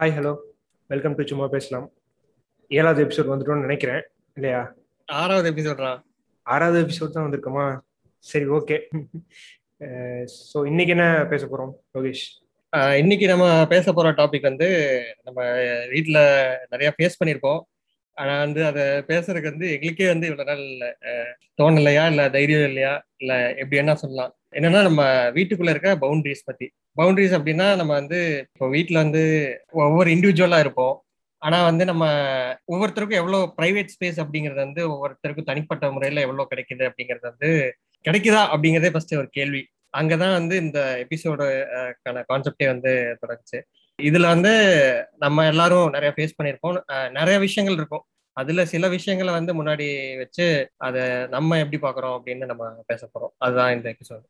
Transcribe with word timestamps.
Hi 0.00 0.14
hello 0.16 0.30
welcome 0.90 1.14
to 1.14 1.22
சும்மா 1.26 1.46
பேசலாம் 1.46 1.86
ஏழாவது 2.70 3.00
எபிசோட் 3.04 3.30
வந்துட்டோம்னு 3.30 3.60
நினைக்கிறேன். 3.60 4.02
இல்லையா? 4.36 4.60
ஆறாவது 5.08 5.50
எபிசோட்ரா 5.52 5.90
ஆறாவது 6.46 6.84
எபிசோட் 6.84 7.10
தான் 7.10 7.26
வந்திருக்கோமா? 7.26 7.78
சரி 8.24 8.46
ஓகே 8.46 8.76
ஸோ 10.26 10.58
இன்னைக்கு 10.66 10.92
என்ன 10.92 11.24
பேச 11.24 11.46
போறோம் 11.46 11.72
லோகேஷ்? 11.94 12.24
இன்னைக்கு 12.96 13.26
நம்ம 13.26 13.66
பேச 13.66 13.92
போற 13.92 14.10
டாபிக் 14.10 14.40
வந்து 14.40 14.68
நம்ம 15.24 15.38
வீட்ல 15.88 16.18
நிறைய 16.70 16.90
ஃபேஸ் 16.90 17.18
பண்ணியிருக்கோம் 17.20 17.60
ஆனா 18.20 18.34
வந்து 18.44 18.60
அதை 18.70 18.82
பேசுறதுக்கு 19.10 19.50
வந்து 19.52 19.66
எங்களுக்கே 19.74 20.06
வந்து 20.12 20.26
இவ்வளவு 20.30 20.50
நாள் 20.50 20.96
தோணலையா? 21.60 22.04
இல்ல 22.06 22.22
தைரியம் 22.36 22.66
இல்லையா? 22.70 22.92
இல்ல 23.16 23.32
எப்படி 23.50 23.76
என்ன 23.76 23.94
சொல்லலாம். 24.02 24.32
என்னன்னா 24.54 24.82
நம்ம 24.88 25.02
வீட்டுக்குள்ள 25.36 25.70
இருக்க 25.74 25.90
பவுண்டரிஸ் 26.04 26.46
பத்தி. 26.48 26.66
பவுண்டரிஸ் 26.96 27.36
அப்படின்னா 27.38 27.68
நம்ம 27.80 27.92
வந்து 28.00 28.20
இப்போ 28.46 28.66
வீட்டுல 28.68 28.98
வந்து 29.04 29.22
ஒவ்வொரு 29.84 30.08
இண்டிவிஜுவலா 30.10 30.58
இருப்போம். 30.58 30.96
ஆனா 31.42 31.58
வந்து 31.64 31.84
நம்ம 31.90 32.04
ஒவ்வொருத்தருக்கும் 32.72 33.20
எவ்வளவு 33.20 33.42
பிரைவேட் 33.60 33.94
ஸ்பேஸ் 33.94 34.18
அப்படிங்கிறது 34.22 34.62
வந்து 34.66 34.82
ஒவ்வொருத்தருக்கும் 34.92 35.48
தனிப்பட்ட 35.50 35.90
முறையில 35.90 36.24
எவ்வளவு 36.26 36.48
கிடைக்குது 36.52 36.82
அப்படிங்கிறது 36.88 37.26
வந்து 37.30 37.50
கிடைக்குதா 38.04 38.42
அப்படிங்கிறதே 38.54 38.90
ஃபர்ஸ்ட் 38.90 39.14
ஒரு 39.22 39.28
கேள்வி. 39.30 39.62
அங்கதான் 39.98 40.36
வந்து 40.38 40.56
இந்த 40.56 40.80
எபிசோடுக்கான 41.04 42.22
கான்செப்டே 42.32 42.66
வந்து 42.74 42.92
தொடங்குச்சு. 43.22 43.58
இதுல 44.02 44.26
வந்து 44.34 44.52
நம்ம 45.18 45.46
எல்லாரும் 45.46 45.90
நிறைய 45.94 46.12
ஃபேஸ் 46.16 46.38
பண்ணியிருப்போம். 46.38 46.76
நிறைய 47.10 47.36
விஷயங்கள் 47.38 47.78
இருக்கும். 47.80 48.04
அதுல 48.36 48.64
சில 48.64 48.88
விஷயங்களை 48.88 49.32
வந்து 49.34 49.52
முன்னாடி 49.60 49.86
வச்சு 50.18 50.46
அதை 50.76 51.02
நம்ம 51.28 51.58
எப்படி 51.58 51.78
பாக்குறோம் 51.82 52.16
அப்படின்னு 52.16 52.50
நம்ம 52.52 52.68
பேச 52.86 53.08
போறோம். 53.14 53.32
அதுதான் 53.38 53.74
இந்த 53.76 53.94
எபிசோடு 53.94 54.26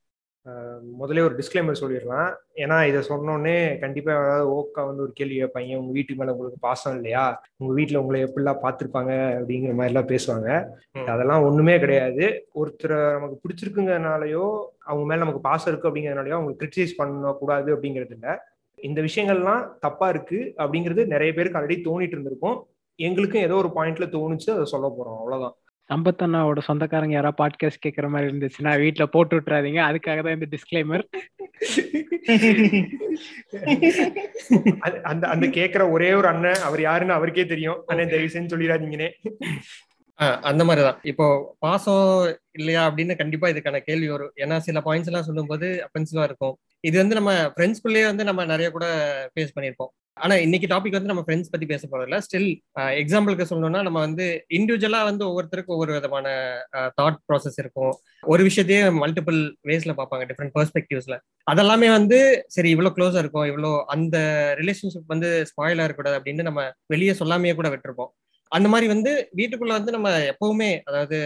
முதல்ல 1.01 1.25
ஒரு 1.27 1.35
டிஸ்க்ளைமர் 1.39 1.81
சொல்லிடலாம். 1.81 2.31
ஏன்னா 2.55 2.77
இதை 2.89 3.01
சொன்னோடனே 3.09 3.57
கண்டிப்பா 3.79 4.13
ஏதாவது 4.13 4.47
ஓக்கா 4.51 4.87
வந்து 4.87 5.03
ஒரு 5.03 5.13
கேள்வி 5.13 5.37
கேட்பாங்க 5.43 5.77
உங்க 5.81 5.93
வீட்டுக்கு 5.93 6.21
மேல 6.21 6.33
உங்களுக்கு 6.35 6.59
பாசம் 6.61 6.97
இல்லையா? 6.97 7.25
உங்க 7.57 7.73
வீட்டுல 7.81 8.01
உங்களை 8.03 8.21
எப்படிலாம் 8.25 8.63
பார்த்துருப்பாங்க 8.63 9.13
அப்படிங்கிற 9.39 9.75
மாதிரி 9.75 9.93
எல்லாம் 9.93 10.09
பேசுவாங்க 10.09 10.49
அதெல்லாம் 11.13 11.45
ஒண்ணுமே 11.49 11.79
கிடையாது. 11.79 12.25
ஒருத்தரை 12.55 13.01
நமக்கு 13.17 13.37
பிடிச்சிருக்குங்கிறனாலயோ 13.43 14.47
அவங்க 14.89 15.05
மேல 15.07 15.23
நமக்கு 15.25 15.41
பாசம் 15.41 15.71
இருக்கு 15.73 15.91
அப்படிங்கறதுனாலயோ 15.91 16.39
அவங்க 16.39 16.55
கிரிட்டிசைஸ் 16.63 16.99
பண்ணக்கூடாது 17.03 17.77
அப்படிங்கிறது 17.77 18.17
இல்ல 18.19 18.39
இந்த 18.79 19.01
விஷயங்கள்லாம் 19.01 19.63
தப்பா 19.81 20.09
இருக்கு 20.09 20.41
அப்படிங்கிறது 20.59 21.05
நிறைய 21.07 21.33
பேருக்கு 21.33 21.59
ஆல்ரெடி 21.61 21.79
தோணிட்டு 21.89 22.17
இருந்திருக்கும். 22.17 22.59
எங்களுக்கும் 23.01 23.41
ஏதோ 23.41 23.55
ஒரு 23.55 23.71
பாயிண்ட்ல 23.75 24.05
தோணுச்சு 24.05 24.51
அதை 24.51 24.65
சொல்ல 24.65 24.95
போறோம். 24.99 25.19
அவ்வளவுதான். 25.19 25.55
சம்பத் 25.95 26.23
அண்ணாவோட 26.23 26.59
சொந்தக்காரங்க 26.59 27.13
யாராவது 27.13 27.45
பாட்காஸ்ட் 27.45 27.87
கேட்கற 27.87 28.09
மாதிரி 28.09 28.37
இருந்துச்சுன்னா 28.37 28.79
வீட்ல 28.79 29.07
போட்டு 29.07 29.37
விட்டுறாதீங்க. 29.37 29.81
அதுக்காக 29.81 30.23
தான் 30.23 30.33
இந்த 30.33 30.47
டிஸ்க்ளைமர் 30.51 31.03
அது- 34.81 35.01
அந்த 35.01 35.29
அந்த 35.29 35.47
கேக்குற 35.47 35.91
ஒரே 35.91 36.13
ஒரு 36.13 36.29
அண்ணன் 36.29 36.61
அவர் 36.63 36.81
யாருன்னு 36.81 37.13
அவருக்கே 37.13 37.47
தெரியும். 37.47 37.83
அண்ணன் 37.87 38.09
தயவு 38.09 38.27
செஞ்சு 38.27 38.59
சொல்லிடாதீங்கன்னே. 38.59 39.11
ஆஹ் 40.21 40.41
அந்த 40.41 40.65
மாதிரிதான். 40.65 40.99
இப்போ 41.03 41.57
பாசம் 41.59 42.39
இல்லையா 42.59 42.83
அப்படின்னு 42.89 43.15
கண்டிப்பா 43.23 43.49
இதுக்கான 43.53 43.81
கேள்வி 43.89 44.09
வரும். 44.15 44.33
ஏன்னா 44.43 44.59
சில 44.67 44.81
பாயிண்ட்ஸ் 44.87 45.11
எல்லாம் 45.13 45.29
சொல்லும்போது 45.29 45.69
அஃபென்சிவா 45.87 46.25
இருக்கும். 46.29 46.55
இது 46.89 46.97
வந்து 46.99 47.19
நம்ம 47.19 47.33
ஃப்ரெண்ட்ஸ்குள்ளேயே 47.55 48.05
வந்து 48.11 48.25
நம்ம 48.29 48.45
நிறைய 48.53 48.69
கூட 48.77 48.87
ஃபேஸ் 49.33 49.57
பண்ணியிருப்போம். 49.57 49.93
ஆனா 50.17 50.35
இன்னைக்கு 50.45 50.67
டாபிக் 50.73 50.97
வந்து 50.97 51.11
நம்ம 51.11 51.23
ஃப்ரெண்ட்ஸ் 51.27 51.51
பத்தி 51.53 51.67
பேச 51.67 51.83
போறதில்ல. 51.91 52.17
ஸ்டில் 52.27 52.49
எக்ஸாம்பிளுக்கு 53.03 53.45
சொல்லணும்னா 53.51 53.83
நம்ம 53.87 53.99
வந்து 54.07 54.25
இண்டிவிஜுவலா 54.59 55.01
வந்து 55.11 55.25
ஒவ்வொருத்தருக்கும் 55.29 55.77
ஒவ்வொரு 55.77 55.93
விதமான 55.97 56.27
தாட் 57.01 57.21
ப்ராசஸ் 57.29 57.59
இருக்கும். 57.63 57.93
ஒரு 58.33 58.43
விஷயத்தையே 58.49 58.83
மல்டிபிள் 59.03 59.39
வேஸ்ல 59.71 59.95
பார்ப்பாங்க 60.01 60.27
டிஃப்ரெண்ட் 60.31 60.55
பெர்ஸ்பெக்டிவ்ஸ்ல 60.59 61.19
அதெல்லாமே 61.47 61.89
வந்து 61.99 62.19
சரி 62.57 62.71
இவ்வளவு 62.75 62.97
க்ளோஸா 62.97 63.23
இருக்கும் 63.25 63.49
இவ்வளவு 63.51 63.79
அந்த 63.97 64.19
ரிலேஷன்ஷிப் 64.61 65.13
வந்து 65.15 65.31
ஸ்பாயிலா 65.51 65.87
இருக்கக்கூடாது 65.87 66.19
அப்படின்னு 66.21 66.49
நம்ம 66.49 66.63
வெளியே 66.95 67.15
சொல்லாமையே 67.21 67.55
கூட 67.61 67.69
விட்டுருப்போம். 67.75 68.13
அந்த 68.53 68.69
மாதிரி 68.69 68.87
வந்து 68.89 69.11
வீட்டுக்குள்ள 69.39 69.73
வந்து 69.79 69.93
நம்ம 69.93 70.11
எப்பவுமே 70.33 70.71
அதாவது 70.89 71.19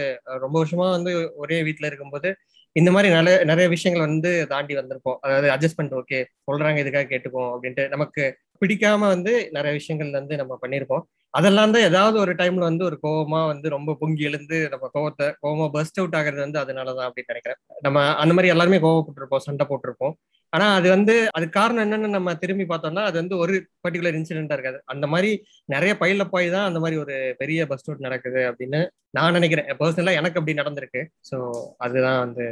ரொம்ப 0.43 0.55
வருஷமா 0.61 0.87
வந்து 0.97 1.11
ஒரே 1.35 1.57
வீட்டுல 1.63 1.89
இருக்கும்போது 1.89 2.29
இந்த 2.75 2.89
மாதிரி 2.91 3.09
நிறைய 3.13 3.35
நிறைய 3.43 3.67
விஷயங்கள் 3.67 4.07
வந்து 4.07 4.31
தாண்டி 4.49 4.73
வந்திருப்போம். 4.75 5.17
அதாவது 5.25 5.47
அட்ஜஸ்ட்மெண்ட் 5.53 5.93
ஓகே 5.99 6.17
சொல்றாங்க 6.47 6.79
இதுக்காக 6.83 7.07
கேட்டுப்போம் 7.11 7.49
அப்படின்ட்டு 7.53 7.83
நமக்கு 7.89 8.23
பிடிக்காம 8.61 9.07
வந்து 9.07 9.33
நிறைய 9.51 9.71
விஷயங்கள் 9.73 10.11
வந்து 10.11 10.35
நம்ம 10.37 10.53
பண்ணியிருப்போம் 10.63 11.03
அதெல்லாம் 11.33 11.71
தான் 11.71 11.87
ஏதாவது 11.89 12.17
ஒரு 12.19 12.33
டைம்ல 12.33 12.63
வந்து 12.69 12.83
ஒரு 12.85 12.97
கோவமா 13.03 13.39
வந்து 13.47 13.67
ரொம்ப 13.69 13.95
பொங்கி 14.01 14.23
எழுந்து 14.23 14.57
நம்ம 14.73 14.85
கோவத்தை 14.93 15.27
கோவமா 15.43 15.65
பர்ஸ்ட் 15.73 15.99
அவுட் 16.01 16.17
ஆகுறது 16.19 16.41
வந்து 16.45 16.59
அதனாலதான் 16.63 17.07
அப்படின்னு 17.09 17.31
நினைக்கிறேன். 17.33 17.59
நம்ம 17.81 18.03
அந்த 18.23 18.33
மாதிரி 18.35 18.51
எல்லாருமே 18.53 18.79
கோவப்பட்டிருப்போம் 18.85 19.45
சண்டை 19.47 19.65
போட்டிருப்போம். 19.69 20.13
ஆனா 20.55 20.65
அது 20.77 20.87
வந்து 20.95 21.13
அது 21.37 21.45
காரணம் 21.57 21.83
என்னன்னு 21.85 22.09
நம்ம 22.15 22.33
திரும்பி 22.41 22.65
பார்த்தோம்னா 22.69 23.03
அது 23.09 23.17
வந்து 23.21 23.35
ஒரு 23.43 23.53
பர்டிகுலர் 23.83 24.17
இன்சிடென்டா 24.19 24.55
இருக்காது. 24.57 24.79
அந்த 24.93 25.05
மாதிரி 25.13 25.31
நிறைய 25.65 25.93
பயில 26.03 26.23
போய் 26.33 26.47
தான் 26.55 26.67
அந்த 26.69 26.79
மாதிரி 26.83 26.97
ஒரு 27.03 27.15
பெரிய 27.39 27.65
பஸ் 27.71 27.85
ரூட் 27.87 28.05
நடக்குது 28.07 28.41
அப்படின்னு 28.49 28.81
நான் 29.11 29.37
நினைக்கிறேன். 29.39 29.69
பர்சனலா 29.81 30.17
எனக்கு 30.21 30.39
அப்படி 30.39 30.55
நடந்திருக்கு. 30.61 31.01
ஸோ 31.29 31.37
அதுதான் 31.77 32.19
வந்து 32.25 32.45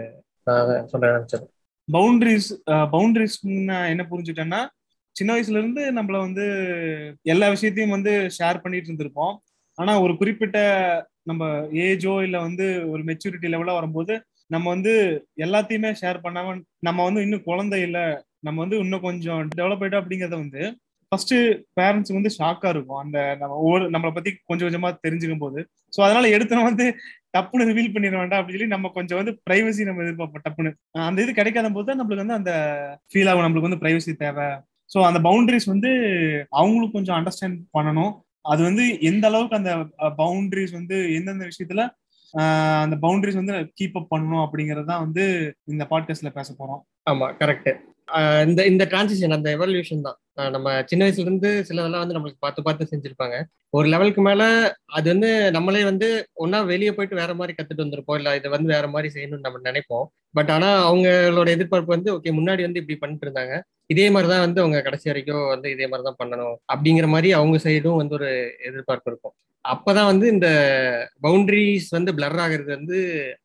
நான் 0.48 0.90
சொல்ல 0.94 1.12
நினைச்சது. 1.18 1.46
பவுண்டரிஸ் 1.88 2.50
பவுண்டரிஸ் 2.94 3.38
என்ன 3.94 4.04
புரிஞ்சுட்டேன்னா 4.12 4.62
சின்ன 5.16 5.32
வயசுல 5.34 5.60
இருந்து 5.62 5.82
நம்மள 5.98 6.18
வந்து 6.20 6.46
எல்லா 7.34 7.48
விஷயத்தையும் 7.56 7.96
வந்து 7.98 8.14
ஷேர் 8.38 8.62
பண்ணிட்டு 8.62 8.90
இருந்திருப்போம். 8.90 9.34
ஆனா 9.78 9.94
ஒரு 10.02 10.14
குறிப்பிட்ட 10.18 10.58
நம்ம 11.30 11.44
ஏஜோ 11.84 12.14
இல்ல 12.24 12.38
வந்து 12.48 12.66
ஒரு 12.94 13.02
மெச்சூரிட்டி 13.04 13.48
லெவலா 13.52 13.74
வரும்போது 13.74 14.14
நம்ம 14.54 14.66
வந்து 14.76 14.94
எல்லாத்தையுமே 15.46 15.90
ஷேர் 16.02 16.24
பண்ணாம 16.26 16.56
நம்ம 16.88 17.00
வந்து 17.08 17.22
இன்னும் 17.26 17.48
குழந்தை 17.50 17.80
இல்ல. 17.88 18.00
நம்ம 18.48 18.58
வந்து 18.64 18.78
இன்னும் 18.84 19.06
கொஞ்சம் 19.08 19.44
டெவலப் 19.60 19.84
ஆயிட்டோம் 19.84 20.02
அப்படிங்கறத 20.02 20.38
வந்து 20.44 20.64
ஃபர்ஸ்ட் 21.12 21.34
பேரண்ட்ஸ் 21.78 22.14
வந்து 22.18 22.30
ஷாக்கா 22.38 22.70
இருக்கும். 22.74 23.02
அந்த 23.04 23.18
நம்ம 23.42 23.58
ஒவ்வொரு 23.64 23.86
நம்மளை 23.94 24.12
பத்தி 24.16 24.32
கொஞ்சம் 24.50 24.68
கொஞ்சமா 24.68 24.90
தெரிஞ்சுக்கும் 25.06 25.44
போது. 25.44 25.60
ஸோ 25.96 26.00
அதனால 26.06 26.30
எடுத்து 26.36 26.64
வந்து 26.70 26.86
டப்புன்னு 27.36 27.68
ரிவீல் 27.70 27.94
பண்ணிட 27.94 28.16
வேண்டாம் 28.22 28.40
அப்படின்னு 28.40 28.58
சொல்லி 28.58 28.76
நம்ம 28.76 28.92
கொஞ்சம் 28.98 29.20
வந்து 29.22 29.34
பிரைவசி 29.48 29.88
நம்ம 29.90 30.04
எதிர்பார்ப்போம் 30.06 30.46
டப்புன்னு. 30.48 30.72
அந்த 31.10 31.24
இது 31.26 31.34
கிடைக்காத 31.40 31.72
போது 31.76 31.88
தான் 31.90 32.00
நம்மளுக்கு 32.02 32.24
வந்து 32.26 32.40
அந்த 32.40 32.54
ஃபீல் 33.12 33.30
ஆகும். 33.32 33.46
நம்மளுக்கு 33.46 33.70
வந்து 33.70 33.82
பிரைவசி 33.84 34.14
தேவை. 34.24 34.48
ஸோ 34.90 35.00
அந்த 35.10 35.20
பவுண்டரிஸ் 35.28 35.72
வந்து 35.74 35.92
அவங்களும் 36.60 36.96
கொஞ்சம் 36.98 37.18
அண்டர்ஸ்டாண்ட் 37.20 37.60
பண்ணணும். 37.78 38.14
அது 38.52 38.62
வந்து 38.64 38.86
எந்த 39.10 39.26
அளவுக்கு 39.32 39.60
அந்த 39.62 39.74
பவுண்டரிஸ் 40.22 40.74
வந்து 40.80 40.98
எந்தெந்த 41.18 41.46
விஷயத்துல 41.52 41.84
அந்த 42.34 42.96
பவுண்டரிஸ் 43.02 43.42
வந்து 43.42 43.54
கீப் 43.54 43.94
அப் 43.94 44.14
பண்ணணும் 44.14 44.46
அப்படிங்கறத 44.46 44.86
வந்து 44.86 45.56
இந்த 45.64 45.88
பாட்காஸ்ட்ல 45.90 46.30
பேச 46.34 46.54
போறோம். 46.60 47.12
ஆமா 47.12 47.28
கரெக்ட் 47.40 47.74
இந்த 48.48 48.66
இந்த 48.66 48.86
டிரான்சிஷன் 48.86 49.34
அந்த 49.34 49.58
எவல்யூஷன் 49.58 50.02
தான். 50.02 50.52
நம்ம 50.52 50.84
சின்ன 50.86 51.10
வயசுல 51.10 51.20
இருந்து 51.20 51.66
சிலதெல்லாம் 51.70 52.04
வந்து 52.04 52.20
நம்மளுக்கு 52.20 52.40
பார்த்து 52.40 52.64
பார்த்து 52.64 52.88
செஞ்சிருப்பாங்க. 52.92 53.44
ஒரு 53.70 53.88
லெவலுக்கு 53.88 54.22
மேல 54.22 54.44
அது 54.86 55.10
வந்து 55.10 55.52
நம்மளே 55.52 55.84
வந்து 55.84 56.28
ஒன்னா 56.40 56.66
வெளியே 56.66 56.94
போயிட்டு 56.94 57.16
வேற 57.16 57.34
மாதிரி 57.34 57.56
கத்துட்டு 57.58 57.84
வந்திருப்போம். 57.84 58.16
இல்ல 58.16 58.36
இதை 58.36 58.52
வந்து 58.52 58.74
வேற 58.74 58.88
மாதிரி 58.88 59.10
செய்யணும்னு 59.14 59.40
நம்ம 59.40 59.72
நினைப்போம். 59.72 60.06
பட் 60.32 60.50
ஆனா 60.50 60.94
அவங்களோட 60.94 61.48
எதிர்பார்ப்பு 61.48 61.96
வந்து 61.96 62.14
ஓகே 62.16 62.32
முன்னாடி 62.40 62.62
வந்து 62.62 62.80
இப்படி 62.80 62.98
பண்ணிட்டு 62.98 63.30
இருந்தாங்க. 63.30 63.62
இதே 63.86 64.10
மாதிரிதான் 64.10 64.40
வந்து 64.40 64.62
அவங்க 64.62 64.82
கடைசி 64.82 65.10
வரைக்கும் 65.10 65.48
வந்து 65.48 65.72
இதே 65.72 65.88
மாதிரிதான் 65.88 66.20
பண்ணணும். 66.24 66.56
அப்படிங்கிற 66.74 67.08
மாதிரி 67.08 67.34
அவங்க 67.34 67.58
சைடும் 67.58 67.96
வந்து 67.96 68.16
ஒரு 68.16 68.56
எதிர்பார்ப்பு 68.66 69.12
இருக்கும். 69.12 69.34
அப்பதான் 69.66 70.08
வந்து 70.10 70.26
இந்த 70.28 70.48
பவுண்டரிஸ் 71.24 71.88
வந்து 71.92 72.12
பிளர் 72.18 72.40
ஆகுறது 72.46 72.70
வந்து 72.78 72.98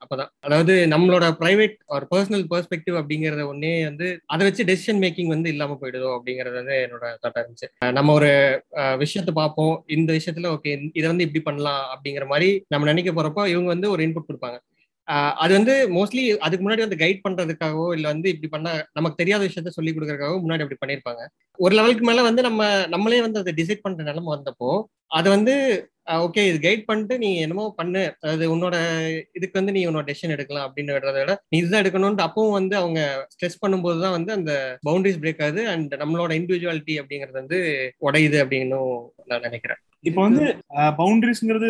அப்பதான். 0.03 0.31
அதாவது 0.41 0.75
நம்மளோட 0.95 1.25
பிரைவேட் 1.41 1.77
ஒரு 1.97 2.07
பர்சனல் 2.13 2.45
பெர்ஸ்பெக்டிவ் 2.53 2.97
அப்படிங்கறத 3.01 3.45
ஒன்னே 3.53 3.73
வந்து 3.85 4.09
அதை 4.27 4.43
வச்சு 4.49 4.69
டெசிஷன் 4.71 5.03
மேக்கிங் 5.05 5.35
வந்து 5.35 5.53
இல்லாம 5.55 5.77
போயிடுதோ 5.83 6.11
அப்படிங்கறது 6.17 6.57
வந்து 6.61 6.77
என்னோட 6.87 7.05
தாட்டா 7.25 7.43
இருந்துச்சு. 7.43 7.69
நம்ம 7.99 8.13
ஒரு 8.13 8.31
விஷயத்த 9.05 9.33
பார்ப்போம். 9.33 9.77
இந்த 9.89 10.11
விஷயத்துல 10.19 10.51
ஓகே 10.57 10.75
இதை 11.01 11.07
வந்து 11.13 11.27
இப்படி 11.29 11.43
பண்ணலாம் 11.43 11.85
அப்படிங்கிற 11.95 12.27
மாதிரி 12.33 12.51
நம்ம 12.75 12.91
நினைக்க 12.93 13.13
போறப்போ 13.13 13.45
இவங்க 13.55 13.71
வந்து 13.75 13.93
ஒரு 13.95 14.03
இன்புட் 14.07 14.29
கொடுப்பாங்க. 14.31 14.59
அது 15.43 15.53
வந்து 15.57 15.75
மோஸ்ட்லி 15.97 16.23
அதுக்கு 16.47 16.63
முன்னாடி 16.65 16.83
வந்து 16.85 16.99
கைட் 17.03 17.23
பண்றதுக்காகவோ 17.27 17.87
இல்ல 17.97 18.07
வந்து 18.13 18.29
இப்படி 18.33 18.49
பண்ண 18.55 18.69
நமக்கு 18.93 19.21
தெரியாத 19.21 19.43
விஷயத்த 19.47 19.71
சொல்லி 19.77 19.93
கொடுக்கறதுக்காகவோ 19.93 20.41
முன்னாடி 20.43 20.65
அப்படி 20.65 20.81
பண்ணிருப்பாங்க. 20.83 21.23
ஒரு 21.59 21.73
லெவலுக்கு 21.79 22.05
மேல 22.09 22.23
வந்து 22.27 22.43
நம்ம 22.49 22.63
நம்மளே 22.95 23.21
வந்து 23.27 23.41
அதை 23.43 23.53
டிசைட் 23.61 23.85
பண்ற 23.87 24.03
நிலைமை 24.11 24.31
வந்தப்போ 24.37 24.71
அது 25.19 25.29
வந்து 25.31 25.55
ஓகே 26.25 26.43
இது 26.49 26.59
கைட் 26.65 26.85
பண்ணிட்டு 26.89 27.15
நீ 27.23 27.31
என்னமோ 27.45 27.65
பண்ணு. 27.79 28.03
அதாவது 28.23 28.45
உன்னோட 28.55 28.77
இதுக்கு 29.39 29.59
வந்து 29.61 29.75
நீ 29.77 29.81
உன்னோட 29.89 30.05
டெசிஷன் 30.11 30.35
எடுக்கலாம் 30.37 30.67
அப்படின்னு 30.69 30.95
விடுறத 30.95 31.19
விட 31.23 31.35
நீ 31.53 31.59
இதுதான் 31.63 31.83
எடுக்கணும்னு 31.83 32.25
அப்பவும் 32.27 32.57
வந்து 32.59 32.75
அவங்க 32.83 33.01
ஸ்ட்ரெஸ் 33.35 33.61
பண்ணும்போது 33.65 33.99
தான் 34.05 34.17
வந்து 34.17 34.33
அந்த 34.39 34.53
பவுண்டரிஸ் 34.89 35.21
பிரேக் 35.25 35.43
ஆகுது 35.47 35.65
அண்ட் 35.73 35.93
நம்மளோட 36.03 36.31
இண்டிவிஜுவாலிட்டி 36.41 36.97
அப்படிங்கிறது 37.03 37.39
வந்து 37.43 37.59
உடையுது 38.09 38.39
அப்படின்னு 38.45 38.81
நான் 39.33 39.47
நினைக்கிறேன். 39.49 39.83
இப்போ 40.09 40.21
வந்து 40.29 40.45
பவுண்டரிஸ்ங்கிறது 41.01 41.69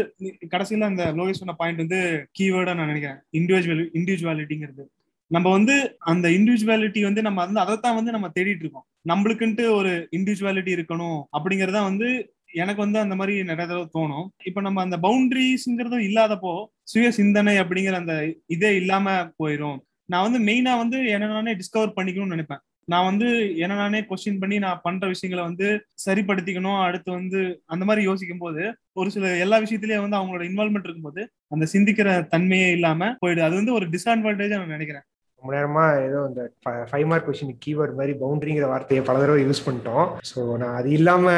கடைசியில 0.54 0.88
அந்த 0.92 1.04
லோகேஷ் 1.18 1.42
சொன்ன 1.42 1.56
பாயிண்ட் 1.60 1.82
வந்து 1.84 2.00
கீவேர்டா 2.38 2.74
நான் 2.78 2.92
நினைக்கிறேன். 2.92 3.20
இண்டிவிஜுவல் 3.40 3.84
இண்டிவிஜுவாலிட்டிங்கிறது 4.00 4.84
நம்ம 5.30 5.46
வந்து 5.54 5.74
அந்த 6.10 6.26
இண்டிவிஜுவாலிட்டி 6.36 7.00
வந்து 7.06 7.22
நம்ம 7.26 7.38
வந்து 7.44 7.60
அதைத்தான் 7.62 7.96
வந்து 7.96 8.14
நம்ம 8.14 8.28
தேடிட்டு 8.36 8.64
இருக்கோம். 8.64 8.86
நம்மளுக்குன்ட்டு 9.10 9.64
ஒரு 9.78 9.92
இண்டிவிஜுவாலிட்டி 10.16 10.72
இருக்கணும் 10.76 11.18
அப்படிங்கறத 11.36 11.80
வந்து 11.90 12.08
எனக்கு 12.52 12.80
வந்து 12.80 12.98
அந்த 12.98 13.14
மாதிரி 13.14 13.44
நிறைய 13.44 13.66
தடவை 13.66 13.88
தோணும். 13.94 14.26
இப்ப 14.44 14.60
நம்ம 14.60 14.82
அந்த 14.82 14.96
பவுண்டரிஸ்ங்கிறதும் 14.96 16.06
இல்லாதப்போ 16.08 16.66
சுய 16.82 17.10
சிந்தனை 17.10 17.56
அப்படிங்கிற 17.58 17.92
அந்த 17.92 18.34
இதே 18.46 18.76
இல்லாம 18.76 19.16
போயிடும் 19.44 19.78
நான் 20.04 20.30
வந்து 20.30 20.52
மெயினா 20.52 20.76
வந்து 20.76 21.06
என்ன 21.06 21.26
நானே 21.26 21.54
டிஸ்கவர் 21.54 21.96
பண்ணிக்கணும்னு 21.96 22.34
நினைப்பேன். 22.36 22.62
நான் 22.84 23.04
வந்து 23.04 23.56
என்ன 23.56 23.74
நானே 23.74 24.00
கொஸ்டின் 24.00 24.38
பண்ணி 24.38 24.58
நான் 24.58 24.80
பண்ற 24.82 25.06
விஷயங்களை 25.06 25.48
வந்து 25.48 25.86
சரிப்படுத்திக்கணும். 26.06 26.80
அடுத்து 26.82 27.10
வந்து 27.12 27.62
அந்த 27.66 27.84
மாதிரி 27.84 28.06
யோசிக்கும் 28.06 28.38
போது 28.38 28.62
ஒரு 28.92 29.10
சில 29.10 29.36
எல்லா 29.36 29.58
விஷயத்திலயும் 29.58 30.08
வந்து 30.08 30.16
அவங்களோட 30.16 30.44
இன்வால்மெண்ட் 30.50 30.86
இருக்கும்போது 30.88 31.30
அந்த 31.48 31.66
சிந்திக்கிற 31.72 32.08
தன்மையே 32.34 32.70
இல்லாம 32.70 33.10
போயிடுது. 33.26 33.38
அது 33.38 33.54
வந்து 33.54 33.72
ஒரு 33.72 33.88
டிஸ்அட்வான்டேஜ் 33.88 34.56
நான் 34.56 34.68
நினைக்கிறேன். 34.68 35.06
ரொம்ப 35.42 35.50
நேரமா 35.56 35.82
ஏதோ 36.06 36.20
இந்த 36.28 36.42
ஃபைவ் 36.90 37.08
மார்க் 37.10 37.26
கொஸ்டின் 37.26 37.58
கீவேர்ட் 37.64 37.98
மாதிரி 37.98 38.12
பவுண்டரிங்கிற 38.22 38.66
வார்த்தையை 38.72 39.02
பல 39.08 39.18
தடவை 39.22 39.42
யூஸ் 39.44 39.66
பண்ணிட்டோம். 39.66 40.06
ஸோ 40.30 40.40
நான் 40.62 40.78
அது 40.78 40.88
இல்லாம 40.98 41.34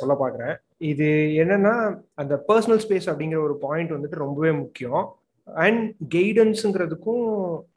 சொல்ல 0.00 0.14
பாக்குறேன். 0.20 0.54
இது 0.90 1.06
என்னன்னா 1.42 1.72
அந்த 2.22 2.34
பர்சனல் 2.48 2.82
ஸ்பேஸ் 2.84 3.08
அப்படிங்கிற 3.12 3.40
ஒரு 3.46 3.56
பாயிண்ட் 3.64 3.94
வந்துட்டு 3.96 4.24
ரொம்பவே 4.24 4.52
முக்கியம். 4.60 5.02
அண்ட் 5.48 5.82
கைடன்ஸுங்கிறதுக்கும் 6.14 7.26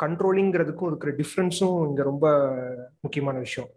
கண்ட்ரோலிங்கிறதுக்கும் 0.03 0.89
இருக்கிற 0.91 1.11
டிஃப்ரென்ஸும் 1.21 1.79
இங்க 1.89 2.03
ரொம்ப 2.11 2.27
முக்கியமான 3.05 3.37
விஷயம். 3.47 3.69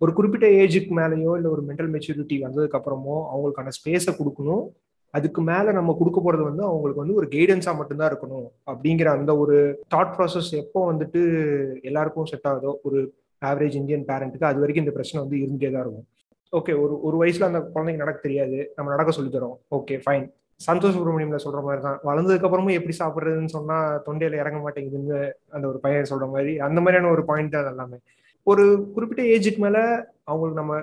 ஒரு 0.00 0.12
குறிப்பிட்ட 0.16 0.46
ஏஜுக்கு 0.62 0.92
மேலேயோ 1.00 1.34
இல்லை 1.38 1.50
ஒரு 1.50 1.62
மென்டல் 1.68 1.92
மெச்சூரிட்டி 1.94 2.36
வந்ததுக்கு 2.46 2.78
அப்புறமோ 2.78 3.16
அவங்களுக்கான 3.32 3.72
ஸ்பேஸை 3.78 4.12
கொடுக்கணும். 4.18 4.64
அதுக்கு 5.14 5.40
மேல 5.50 5.72
நம்ம 5.78 5.94
கொடுக்க 5.98 6.18
போறது 6.20 6.42
வந்து 6.48 6.62
அவங்களுக்கு 6.70 7.02
வந்து 7.02 7.18
ஒரு 7.20 7.26
கைடன்ஸா 7.34 7.72
மட்டும்தான் 7.78 8.10
இருக்கணும். 8.12 8.48
அப்படிங்கிற 8.70 9.08
அந்த 9.18 9.32
ஒரு 9.42 9.56
தாட் 9.94 10.14
ப்ராசஸ் 10.16 10.50
எப்போ 10.62 10.80
வந்துட்டு 10.90 11.20
எல்லாருக்கும் 11.90 12.28
செட் 12.32 12.48
ஆகுதோ 12.50 12.72
ஒரு 12.88 12.98
ஆவரேஜ் 13.42 13.78
இந்தியன் 13.80 14.08
பேரண்ட்டுக்கு 14.10 14.50
அது 14.50 14.62
வரைக்கும் 14.62 14.84
இந்த 14.84 14.94
பிரச்சனை 14.96 15.18
வந்து 15.24 15.36
இருந்துட்டே 15.42 15.70
தான் 15.74 15.84
இருக்கும். 15.84 16.06
ஓகே 16.52 16.72
ஒரு 16.82 16.94
ஒரு 17.06 17.16
வயசுல 17.22 17.48
அந்த 17.50 17.60
குழந்தைங்க 17.74 18.02
நடக்க 18.04 18.20
தெரியாது. 18.26 18.58
நம்ம 18.76 18.90
நடக்க 18.94 19.12
சொல்லி 19.18 19.32
தரோம். 19.36 19.56
ஓகே 19.78 19.96
ஃபைன் 20.04 20.26
சந்தோஷ் 20.60 20.94
சுப்ரமணியம்ல 20.96 21.38
சொல்ற 21.44 21.60
மாதிரி 21.64 21.80
தான். 21.86 21.98
வளர்ந்ததுக்கு 22.08 22.46
அப்புறமும் 22.48 22.76
எப்படி 22.78 22.94
சாப்பிடுறதுன்னு 23.00 23.54
சொன்னா 23.56 23.78
தொண்டையில 24.06 24.38
இறங்க 24.42 24.58
மாட்டேங்குதுன்னு 24.64 25.18
அந்த 25.54 25.64
ஒரு 25.72 25.78
பையன் 25.84 26.10
சொல்ற 26.12 26.26
மாதிரி 26.34 26.52
அந்த 26.66 26.78
மாதிரியான 26.84 27.10
ஒரு 27.16 27.24
பாயிண்ட் 27.30 27.54
தான் 27.56 27.72
எல்லாமே. 27.74 27.98
ஒரு 28.46 28.64
குறிப்பிட்ட 28.94 29.22
ஏஜுக்கு 29.34 29.60
மேல 29.64 29.78
அவங்களுக்கு 30.24 30.60
நம்ம 30.60 30.74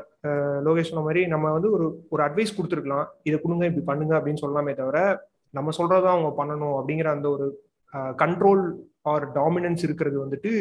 லோகேஷ் 0.65 0.89
சொன்ன 0.89 1.03
மாதிரி 1.05 1.21
நம்ம 1.27 1.51
வந்து 1.51 1.69
ஒரு 1.75 1.85
ஒரு 2.09 2.21
அட்வைஸ் 2.23 2.55
கொடுத்துருக்கலாம். 2.57 3.07
இதை 3.27 3.35
கொடுங்க 3.39 3.65
இப்படி 3.69 3.85
பண்ணுங்க 3.85 4.13
அப்படின்னு 4.19 4.43
சொல்லலாமே 4.43 4.73
தவிர 4.75 4.99
நம்ம 5.53 5.71
சொல்றதான் 5.77 6.15
அவங்க 6.15 6.31
பண்ணணும் 6.39 6.75
அப்படிங்கிற 6.79 7.09
அந்த 7.11 7.27
ஒரு 7.29 7.45
கண்ட்ரோல் 8.23 8.63
ஆர் 9.01 9.25
டாமினன்ஸ் 9.33 9.83
இருக்கிறது 9.83 10.17
வந்துட்டு 10.25 10.51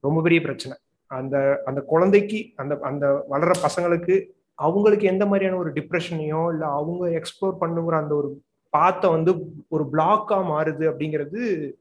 ரொம்ப 0.00 0.18
பெரிய 0.22 0.40
பிரச்சனை. 0.40 0.74
அந்த 1.10 1.36
அந்த 1.66 1.80
குழந்தைக்கு 1.92 2.40
அந்த 2.56 2.74
அந்த 2.90 3.06
வளர 3.28 3.52
பசங்களுக்கு 3.64 4.16
அவங்களுக்கு 4.58 5.04
எந்த 5.06 5.24
மாதிரியான 5.26 5.58
ஒரு 5.58 5.70
டிப்ரெஷனையோ 5.70 6.42
இல்லை 6.52 6.68
அவங்க 6.78 7.04
எக்ஸ்ப்ளோர் 7.20 7.60
பண்ணுங்கிற 7.60 7.96
அந்த 8.02 8.14
ஒரு 8.14 8.30
பாத்தை 8.72 9.08
வந்து 9.10 9.30
ஒரு 9.68 9.84
பிளாக்கா 9.92 10.36
மாறுது 10.50 10.84
அப்படிங்கிறது 10.90 11.38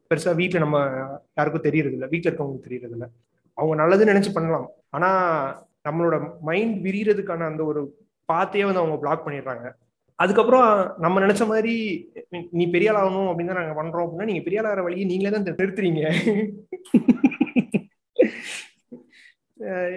பெருசா 0.10 0.32
வீட்டில் 0.36 0.64
நம்ம 0.64 0.78
யாருக்கும் 1.38 1.68
தெரியறது 1.68 1.96
இல்லை 1.98 2.10
வீட்டில் 2.10 2.30
இருக்கவங்களுக்கு 2.30 2.70
தெரியறது 2.70 2.96
இல்லை 2.96 3.10
அவங்க 3.60 3.76
நல்லதுன்னு 3.82 4.14
நினைச்சு 4.14 4.32
பண்ணலாம். 4.38 4.68
ஆனா 4.96 5.10
நம்மளோட 5.88 6.16
மைண்ட் 6.50 6.76
விரியறதுக்கான 6.88 7.48
அந்த 7.52 7.62
ஒரு 7.72 7.82
பாத்தையே 8.30 8.66
வந்து 8.68 8.82
அவங்க 8.82 8.98
பிளாக் 9.04 9.26
பண்ணிடுறாங்க. 9.26 9.68
அதுக்கப்புறம் 10.20 10.70
நம்ம 11.04 11.20
நினைச்ச 11.26 11.44
மாதிரி 11.52 11.74
நீ 12.60 12.64
பெரிய 12.74 12.90
ஆள் 12.92 13.00
ஆகணும் 13.02 13.30
அப்படின்னு 13.30 13.52
தான் 13.52 13.62
நாங்க 13.62 13.76
பண்றோம் 13.78 14.06
அப்படின்னா 14.06 14.30
நீங்க 14.30 14.44
பெரிய 14.48 14.62
ஆளாகிற 14.62 14.84
வழியை 14.86 15.06
நீங்களே 15.12 15.32
தான் 15.36 15.48
நிறுத்துறீங்க. 15.50 16.02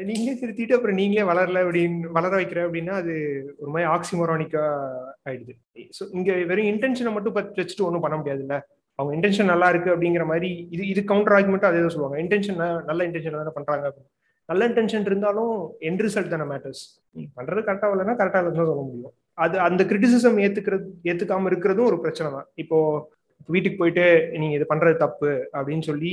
நீங்களே 0.08 0.32
திருத்திட்டு 0.38 0.76
அப்புறம் 0.76 0.98
நீங்களே 1.00 1.24
வளரல 1.30 1.60
அப்படின்னு 1.64 2.12
வளர 2.16 2.32
வைக்கிற 2.38 2.60
அப்படின்னா 2.66 2.94
அது 3.02 3.14
ஒரு 3.60 3.70
மாதிரி 3.72 3.88
ஆக்சிமோரானிக்கா 3.96 4.62
ஆயிடுது. 5.28 5.54
ஸோ 5.98 6.02
இங்க 6.18 6.32
வெறும் 6.50 6.70
இன்டென்ஷனை 6.72 7.12
மட்டும் 7.16 7.36
வச்சுட்டு 7.36 7.86
ஒன்றும் 7.88 8.04
பண்ண 8.06 8.16
முடியாதுல்ல? 8.20 8.58
அவங்க 8.98 9.12
இன்டென்ஷன் 9.16 9.50
நல்லா 9.52 9.68
இருக்கு 9.72 9.92
அப்படிங்கிற 9.94 10.24
மாதிரி 10.32 10.50
இது 10.74 10.82
இது 10.92 11.00
கவுண்டர் 11.10 11.36
ஆர்குமெண்ட்டும் 11.36 11.70
அதே 11.70 11.80
தான் 11.84 11.94
சொல்லுவாங்க. 11.94 12.18
இன்டென்ஷன் 12.24 12.58
நல்ல 12.90 13.00
இன்டென்ஷன் 13.08 13.40
தானே 13.42 13.54
பண்றாங்க 13.58 13.92
நல்ல 14.48 14.62
இன்டென்ஷன் 14.68 15.08
இருந்தாலும் 15.08 15.54
என் 15.88 15.98
ரிசல்ட் 16.06 16.32
தானே 16.34 16.46
மேட்டர்ஸ் 16.52 16.82
நீ 17.16 17.22
பண்றது 17.38 17.60
கரெக்டா 17.66 17.90
இல்லைன்னா 17.94 18.14
கரெக்டா 18.20 18.40
இல்லைன்னு 18.40 18.60
சொல்ல 18.62 18.84
முடியும். 18.88 19.14
அது 19.42 19.56
அந்த 19.66 19.82
கிரிட்டிசிசம் 19.90 20.38
ஏத்துக்கிறது 20.44 20.86
ஏத்துக்காம 21.10 21.48
இருக்கிறதும் 21.50 21.88
ஒரு 21.90 21.98
பிரச்சனை 22.04 22.28
தான். 22.36 22.48
இப்போ 22.62 22.78
வீட்டுக்கு 23.54 23.78
போயிட்டு 23.80 24.04
நீங்க 24.40 24.54
இது 24.58 24.66
பண்றது 24.72 24.96
தப்பு 25.04 25.30
அப்படின்னு 25.56 25.84
சொல்லி 25.90 26.12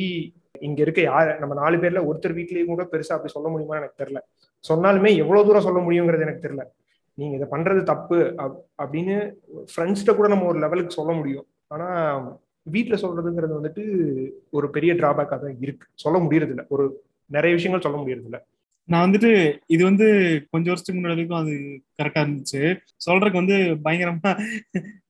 இங்க 0.68 0.80
இருக்க 0.86 1.02
யார் 1.10 1.30
நம்ம 1.42 1.56
நாலு 1.62 1.78
பேர்ல 1.82 2.02
ஒருத்தர் 2.10 2.38
வீட்லயும் 2.38 2.72
கூட 2.74 2.84
பெருசா 2.94 3.16
அப்படி 3.16 3.34
சொல்ல 3.36 3.50
முடியுமா 3.54 3.80
எனக்கு 3.82 4.00
தெரியல. 4.02 4.22
சொன்னாலுமே 4.64 5.12
எவ்வளவு 5.24 5.48
தூரம் 5.48 5.66
சொல்ல 5.68 5.82
முடியுங்கிறது 5.86 6.26
எனக்கு 6.28 6.46
தெரியல. 6.46 6.64
நீங்க 7.18 7.34
இதை 7.40 7.48
பண்றது 7.54 7.82
தப்பு 7.92 8.20
அப்படின்னு 8.82 9.16
ஃப்ரெண்ட்ஸ்கிட்ட 9.72 10.14
கூட 10.20 10.30
நம்ம 10.34 10.48
ஒரு 10.52 10.60
லெவலுக்கு 10.66 10.98
சொல்ல 11.00 11.14
முடியும். 11.20 11.48
ஆனா 11.74 11.88
வீட்டுல 12.72 12.96
சொல்றதுங்கிறது 13.04 13.54
வந்துட்டு 13.58 13.84
ஒரு 14.50 14.68
பெரிய 14.70 14.94
டிராபேக்கா 14.94 15.38
தான் 15.44 15.58
இருக்கு. 15.62 15.86
சொல்ல 15.96 16.18
முடியறது 16.20 16.54
இல்லை 16.56 16.66
ஒரு 16.70 16.86
நிறைய 17.30 17.54
விஷயங்கள் 17.56 17.86
சொல்ல 17.86 17.98
முடியறது 18.02 18.28
இல்லை 18.30 18.42
நான் 18.90 19.06
வந்துட்டு 19.08 19.32
இது 19.68 19.82
வந்து 19.84 20.06
கொஞ்சம் 20.52 20.72
வருஷத்துக்கு 20.72 21.00
முன்னாடி 21.00 21.16
வரைக்கும் 21.16 21.42
அது 21.42 21.54
கரெக்டா 22.00 22.22
இருந்துச்சு. 22.26 22.62
சொல்றதுக்கு 23.06 23.42
வந்து 23.42 23.58
பயங்கரமா 23.86 24.32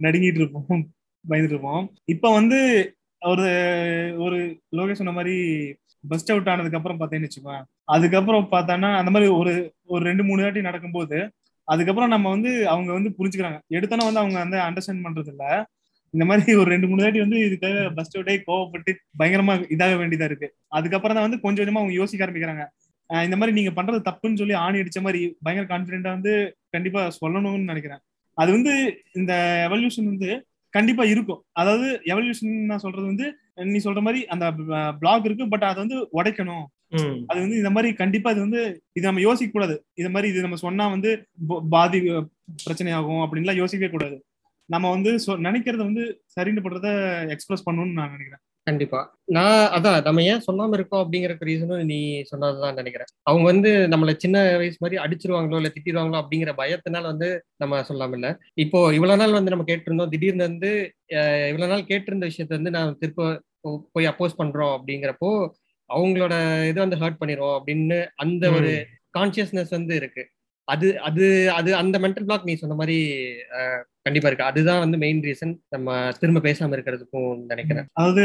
நடுங்கிட்டு 0.04 0.42
இருப்போம். 0.42 0.82
பயந்துட்டு 1.26 1.56
இருப்போம். 1.56 1.84
இப்ப 2.06 2.34
வந்து 2.34 2.60
ஒரு 3.22 3.48
ஒரு 4.18 4.38
லோகேஷ் 4.76 5.00
சொன்ன 5.02 5.12
மாதிரி 5.12 5.36
பஸ்ட் 6.04 6.32
அவுட் 6.32 6.50
ஆனதுக்கு 6.50 6.78
அப்புறம் 6.78 7.00
பார்த்தேன்னு 7.00 7.28
வச்சுக்கோங்க 7.28 7.58
அதுக்கப்புறம் 7.86 8.48
பார்த்தான்னா 8.52 8.90
அந்த 8.96 9.12
மாதிரி 9.12 9.30
ஒரு 9.32 9.54
ஒரு 9.86 10.02
ரெண்டு 10.06 10.24
மூணு 10.24 10.44
வாட்டி 10.44 10.62
நடக்கும்போது 10.62 11.18
அதுக்கப்புறம் 11.68 12.10
நம்ம 12.10 12.30
வந்து 12.30 12.52
அவங்க 12.68 12.92
வந்து 12.94 13.10
புரிஞ்சுக்கிறாங்க. 13.18 13.60
எடுத்தோன்னா 13.70 14.06
வந்து 14.10 14.22
அவங்க 14.22 14.38
வந்து 14.40 14.58
அண்டர்ஸ்டாண்ட் 14.68 15.06
பண்றது 15.08 15.28
இல்லை 15.28 15.52
இந்த 16.16 16.26
மாதிரி 16.30 16.56
ஒரு 16.62 16.70
ரெண்டு 16.74 16.90
மூணு 16.90 17.04
வாட்டி 17.06 17.20
வந்து 17.26 17.40
இதுக்காக 17.48 17.86
பஸ் 17.98 18.14
அவுட்டே 18.16 18.36
கோவப்பட்டு 18.48 18.92
பயங்கரமா 19.20 19.56
இதாக 19.76 19.96
வேண்டியதா 20.02 20.28
இருக்கு. 20.30 20.48
அதுக்கப்புறம் 20.78 21.18
தான் 21.18 21.28
வந்து 21.28 21.42
கொஞ்சம் 21.46 21.64
கொஞ்சமா 21.64 21.82
அவங்க 21.84 21.96
யோசிக்க 22.02 22.26
ஆரம்பிக்கிறாங்க. 22.26 22.66
இந்த 23.28 23.36
மாதிரி 23.40 23.56
நீங்க 23.58 23.72
பண்றது 23.78 24.00
தப்புன்னு 24.08 24.40
சொல்லி 24.42 24.56
ஆணி 24.66 24.82
அடிச்ச 24.84 25.02
மாதிரி 25.06 25.22
பயங்கர 25.46 25.68
கான்பிடென்டா 25.72 26.12
வந்து 26.18 26.34
கண்டிப்பா 26.76 27.02
சொல்லணும்னு 27.22 27.72
நினைக்கிறேன். 27.72 28.02
அது 28.38 28.50
வந்து 28.58 28.74
இந்த 29.20 29.34
எவல்யூஷன் 29.68 30.12
வந்து 30.14 30.30
கண்டிப்பா 30.74 31.04
இருக்கும். 31.14 31.40
அதாவது 31.62 31.88
எவல்யூஷன் 32.14 32.52
நான் 32.72 32.84
சொல்றது 32.84 33.06
வந்து 33.12 33.28
நீ 33.72 33.80
சொல்ற 33.86 34.02
மாதிரி 34.08 34.20
அந்த 34.34 34.46
பிளாக் 35.00 35.26
இருக்கு 35.28 35.46
பட் 35.54 35.66
அதை 35.70 35.80
வந்து 35.84 35.98
உடைக்கணும். 36.20 36.66
அது 37.30 37.40
வந்து 37.44 37.58
இந்த 37.62 37.72
மாதிரி 37.74 37.90
கண்டிப்பா 38.02 38.30
இது 38.34 38.42
வந்து 38.46 38.62
இது 38.98 39.06
நம்ம 39.08 39.24
யோசிக்க 39.26 39.52
கூடாது 39.56 39.76
இது 40.02 40.10
மாதிரி 40.14 40.28
இது 40.34 40.46
நம்ம 40.46 40.58
சொன்னா 40.64 40.86
வந்து 40.96 41.10
பாதி 41.74 42.00
பிரச்சனை 42.64 42.94
ஆகும் 43.00 43.24
அப்படின்லாம் 43.26 43.60
யோசிக்கவே 43.62 43.90
கூடாது. 43.96 44.18
நம்ம 44.69 44.89
வந்து 44.89 45.12
நினைக்கிறத 45.48 45.81
வந்து 45.83 46.04
சரின்னு 46.36 46.63
பண்றத 46.66 46.89
எக்ஸ்பிரஸ் 47.36 47.66
பண்ணணும்னு 47.68 47.98
நான் 48.00 48.13
நினைக்கிறேன். 48.16 48.44
கண்டிப்பா. 48.68 49.00
நான் 49.27 49.63
அதான் 49.75 50.04
நம்ம 50.04 50.24
ஏன் 50.24 50.44
சொல்லாம 50.48 50.74
இருக்கோம் 50.74 51.01
அப்படிங்கிற 51.03 51.34
ரீசனும் 51.50 51.84
நீ 51.84 52.00
சொன்னதுதான் 52.22 52.75
நினைக்கிறேன். 52.75 53.10
அவங்க 53.24 53.46
வந்து 53.51 53.70
நம்மள 53.94 54.12
சின்ன 54.17 54.38
வயசு 54.58 54.77
மாதிரி 54.79 54.98
அடிச்சிருவாங்களோ 55.03 55.60
இல்ல 55.62 55.72
திட்டிடுவாங்களோ 55.75 56.20
அப்படிங்கிற 56.22 56.53
பயத்தினால 56.60 57.03
வந்து 57.03 57.29
நம்ம 57.58 57.82
சொல்லாம 57.89 58.17
இல்ல. 58.20 58.29
இப்போ 58.55 58.82
இவ்வளவு 58.94 59.22
நாள் 59.24 59.38
வந்து 59.38 59.53
நம்ம 59.55 59.65
கேட்டிருந்தோம் 59.67 60.10
திடீர்னு 60.10 60.50
வந்து 60.50 60.72
இவ்வளவு 61.51 61.72
நாள் 61.74 61.89
கேட்டிருந்த 61.91 62.29
விஷயத்த 62.32 62.60
வந்து 62.60 62.75
நான் 62.77 62.98
திருப்ப 62.98 63.29
போய் 63.91 64.10
அப்போஸ் 64.12 64.39
பண்றோம் 64.39 64.74
அப்படிங்கிறப்போ 64.75 65.32
அவங்களோட 65.89 66.34
இதை 66.67 66.79
வந்து 66.86 67.01
ஹர்ட் 67.01 67.22
பண்ணிடுவோம் 67.22 67.58
அப்படின்னு 67.60 67.98
அந்த 68.15 68.46
ஒரு 68.51 68.72
கான்சியஸ்னஸ் 69.17 69.72
வந்து 69.72 69.94
இருக்கு. 69.96 70.24
அது 70.74 70.88
அது 71.08 71.26
அது 71.52 71.70
அந்த 71.82 71.96
மென்டல் 72.00 72.28
பிளாக் 72.30 72.48
நீ 72.50 72.54
சொன்ன 72.62 72.76
மாதிரி 72.76 72.98
கண்டிப்பா 74.06 74.30
இருக்கு. 74.30 74.50
அதுதான் 74.52 74.84
வந்து 74.84 74.98
மெயின் 74.98 75.22
ரீசன் 75.22 75.54
நம்ம 75.70 75.98
திரும்ப 76.20 76.40
பேசாம 76.48 76.76
இருக்கிறதுக்கும் 76.78 77.38
நினைக்கிறேன். 77.46 77.88
அதாவது 77.94 78.24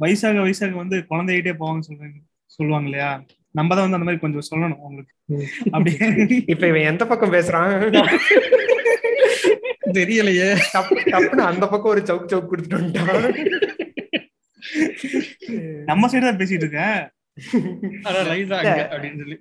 வயசாக 0.00 0.42
வயசாக 0.44 0.80
வந்து 0.82 0.98
குழந்தைகிட்டே 1.10 1.54
போவாங்க 1.60 1.82
சொல்றாங்க 1.88 2.18
சொல்லுவாங்க 2.56 2.88
இல்லையா? 2.90 3.10
நம்ம 3.58 3.74
தான் 3.74 3.84
வந்து 3.84 3.98
அந்த 3.98 4.06
மாதிரி 4.06 4.22
கொஞ்சம் 4.24 4.48
சொல்லணும் 4.50 4.80
அவங்களுக்கு. 4.82 5.14
அப்படி. 5.70 5.92
இப்ப 6.46 6.64
இவன் 6.70 6.88
எந்த 6.90 7.04
பக்கம் 7.06 7.32
பேசுறான்? 7.32 7.72
தெரியலையே. 9.98 10.48
தப்புன்னு 11.12 11.48
அந்த 11.50 11.64
பக்கம் 11.72 11.92
ஒரு 11.94 12.02
சவுக் 12.10 12.30
சவுக் 12.32 12.50
கொடுத்துட்டு 12.50 12.78
வந்துட்டான். 12.78 13.24
நம்ம 15.90 16.08
சைடு 16.12 16.26
தான் 16.26 16.40
பேசிட்டு 16.40 16.64
இருக்கேன். 16.64 16.98
அப்படின்னு 18.94 19.20
சொல்லி. 19.22 19.38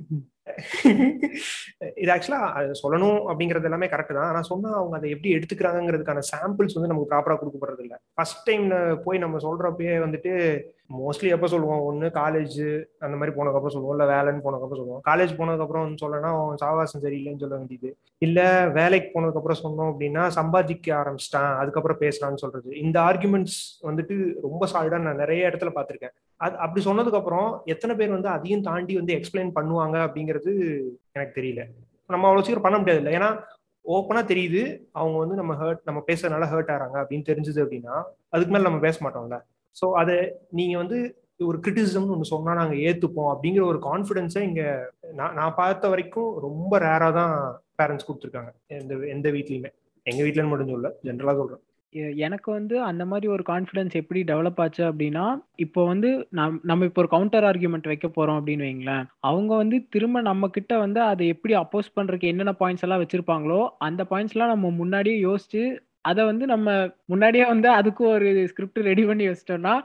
இது 2.02 2.10
ஆக்சுவலா 2.16 2.42
சொல்லணும் 2.82 3.20
அப்படிங்கறது 3.30 3.70
எல்லாமே 3.70 3.88
கரெக்ட் 3.88 4.18
தான். 4.20 4.30
ஆனா 4.32 4.42
சொன்னா 4.42 4.70
அவங்க 4.74 4.96
அதை 4.98 5.10
எப்படி 5.10 5.34
எடுத்துக்கிறாங்கிறதுக்கான 5.36 6.24
சாம்பிள்ஸ் 6.32 6.78
வந்து 6.78 6.92
நமக்கு 6.92 7.12
ப்ராப்பரா 7.14 7.38
கொடுக்கப்படுறது 7.40 7.84
இல்ல 7.84 7.98
ஃபர்ஸ்ட் 8.14 8.44
டைம் 8.44 8.68
போய் 9.04 9.24
நம்ம 9.26 9.38
சொல்றப்பயே 9.48 9.96
வந்துட்டு 10.06 10.34
மோஸ்ட்லி 10.98 11.28
எப்போ 11.30 11.48
சொல்லுவோம்? 11.48 11.82
ஒன்று 11.82 12.08
காலேஜ் 12.08 12.86
அந்த 13.00 13.16
மாதிரி 13.18 13.36
போனதுக்கப்புறம் 13.38 13.76
சொல்லுவோம். 13.76 13.94
இல்லை 13.96 14.06
வேலைன்னு 14.14 14.44
போனதுக்கப்புறம் 14.46 14.82
சொல்லுவோம். 14.82 15.02
காலேஜ் 15.10 15.34
போனதுக்கப்புறம் 15.40 15.96
சொல்லனா 16.04 16.32
சாவாசம் 16.62 17.04
சரியில்லைன்னு 17.04 17.44
சொல்ல 17.44 17.56
வேண்டியது. 17.56 17.90
இல்லை 18.18 18.48
வேலைக்கு 18.68 19.10
போனதுக்கப்புறம் 19.16 19.62
சொன்னோம் 19.64 19.92
அப்படின்னா 19.92 20.28
சம்பாதிக்க 20.28 20.96
ஆரம்பிச்சிட்டான். 21.02 21.52
அதுக்கப்புறம் 21.58 22.00
பேசலாம்னு 22.00 22.42
சொல்றது. 22.44 22.70
இந்த 22.78 23.00
ஆர்குமெண்ட்ஸ் 23.00 23.60
வந்துட்டு 23.90 24.18
ரொம்ப 24.42 24.68
சால்டாக 24.74 25.02
நான் 25.02 25.22
நிறைய 25.24 25.50
இடத்துல 25.50 25.72
பார்த்துருக்கேன். 25.78 26.16
அது 26.38 26.58
அப்படி 26.58 26.86
சொன்னதுக்கப்புறம் 26.86 27.60
எத்தனை 27.66 27.96
பேர் 27.96 28.16
வந்து 28.18 28.28
அதையும் 28.28 28.62
தாண்டி 28.62 28.96
வந்து 28.96 29.16
எக்ஸ்பிளைன் 29.20 29.54
பண்ணுவாங்க 29.56 29.98
அப்படிங்கிறது 30.08 30.52
எனக்கு 31.12 31.42
தெரியல. 31.42 31.64
நம்ம 32.06 32.28
அவ்வளோ 32.30 32.42
சீக்கிரம் 32.42 32.68
பண்ண 32.68 32.78
முடியாது 32.78 33.02
இல்லை. 33.04 33.14
ஏன்னா 33.20 33.30
ஓப்பனா 33.86 34.22
தெரியுது. 34.34 34.62
அவங்க 34.92 35.18
வந்து 35.18 35.36
நம்ம 35.36 35.54
ஹர்ட் 35.54 35.82
நம்ம 35.84 36.04
பேசுறதுனால 36.08 36.48
ஹர்ட் 36.54 36.74
ஆறாங்க 36.76 36.98
அப்படின்னு 37.04 37.30
தெரிஞ்சது 37.30 37.60
அப்படின்னா 37.66 37.96
அதுக்கு 38.30 38.52
மேல 38.54 38.68
நம்ம 38.68 38.80
பேச 38.80 38.98
மாட்டோம்ல. 39.06 39.38
ஸோ 39.76 39.88
அதை 39.94 40.18
நீங்கள் 40.52 40.82
வந்து 40.82 41.00
ஒரு 41.44 41.58
கிரிட்டிசிசம்னு 41.58 42.14
ஒன்று 42.16 42.34
சொன்னால் 42.34 42.60
நாங்கள் 42.62 42.82
ஏற்றுப்போம் 42.88 43.32
அப்படிங்கிற 43.34 43.64
ஒரு 43.66 43.80
கான்ஃபிடென்ஸை 43.80 44.42
இங்கே 44.42 44.68
நான் 45.14 45.36
நான் 45.36 45.58
பார்த்த 45.62 45.90
வரைக்கும் 45.90 46.30
ரொம்ப 46.40 46.80
ரேராக 46.80 47.14
தான் 47.20 47.34
பேரண்ட்ஸ் 47.80 48.08
கொடுத்துருக்காங்க. 48.08 48.52
எந்த 48.78 48.94
எந்த 49.16 49.30
வீட்லயுமே. 49.30 49.72
எங்கள் 50.06 50.26
வீட்டிலன்னு 50.26 50.52
மட்டும் 50.52 50.76
சொல்ல 50.76 50.90
ஜென்ரலாக 51.08 51.40
சொல்கிறேன் 51.42 51.64
எனக்கு 52.26 52.50
வந்து 52.52 52.76
அந்த 52.88 53.04
மாதிரி 53.06 53.28
ஒரு 53.36 53.44
கான்ஃபிடன்ஸ் 53.44 53.94
எப்படி 54.00 54.20
டெவலப் 54.24 54.60
ஆச்சு 54.64 54.84
அப்படின்னா 54.90 55.24
இப்போ 55.56 55.82
வந்து 55.86 56.10
நம் 56.38 56.60
நம்ம 56.64 56.86
இப்போ 56.86 57.02
ஒரு 57.04 57.10
கவுண்டர் 57.14 57.46
ஆர்குமெண்ட் 57.50 57.90
வைக்க 57.92 58.08
போகிறோம் 58.08 58.38
அப்படின்னு 58.40 58.68
வைங்களேன். 58.68 59.06
அவங்க 59.30 59.52
வந்து 59.56 59.78
திரும்ப 59.90 60.22
நம்ம 60.22 60.50
கிட்ட 60.58 60.74
வந்து 60.78 61.00
அதை 61.12 61.28
எப்படி 61.28 61.56
அப்போஸ் 61.62 61.96
பண்ணுறதுக்கு 61.96 62.32
என்னென்ன 62.32 62.54
பாயிண்ட்ஸ் 62.60 62.86
எல்லாம் 62.88 63.02
வச்சுருப்பாங்களோ 63.04 63.60
அந்த 63.88 64.04
பாயிண்ட்ஸ் 64.12 64.36
எல்லாம் 64.38 64.54
நம்ம 64.54 64.72
முன்னாடியே 64.82 65.18
யோசிச்சு 65.28 65.64
அதை 66.06 66.22
வந்து 66.30 66.46
நம்ம 66.54 66.70
முன்னாடியே 67.12 67.46
வந்து 67.54 67.68
அதுக்கு 67.80 68.04
ஒரு 68.16 68.28
ஸ்கிரிப்ட் 68.52 68.80
ரெடி 68.90 69.04
பண்ணி 69.10 69.26
வச்சிட்டோம்னா 69.30 69.76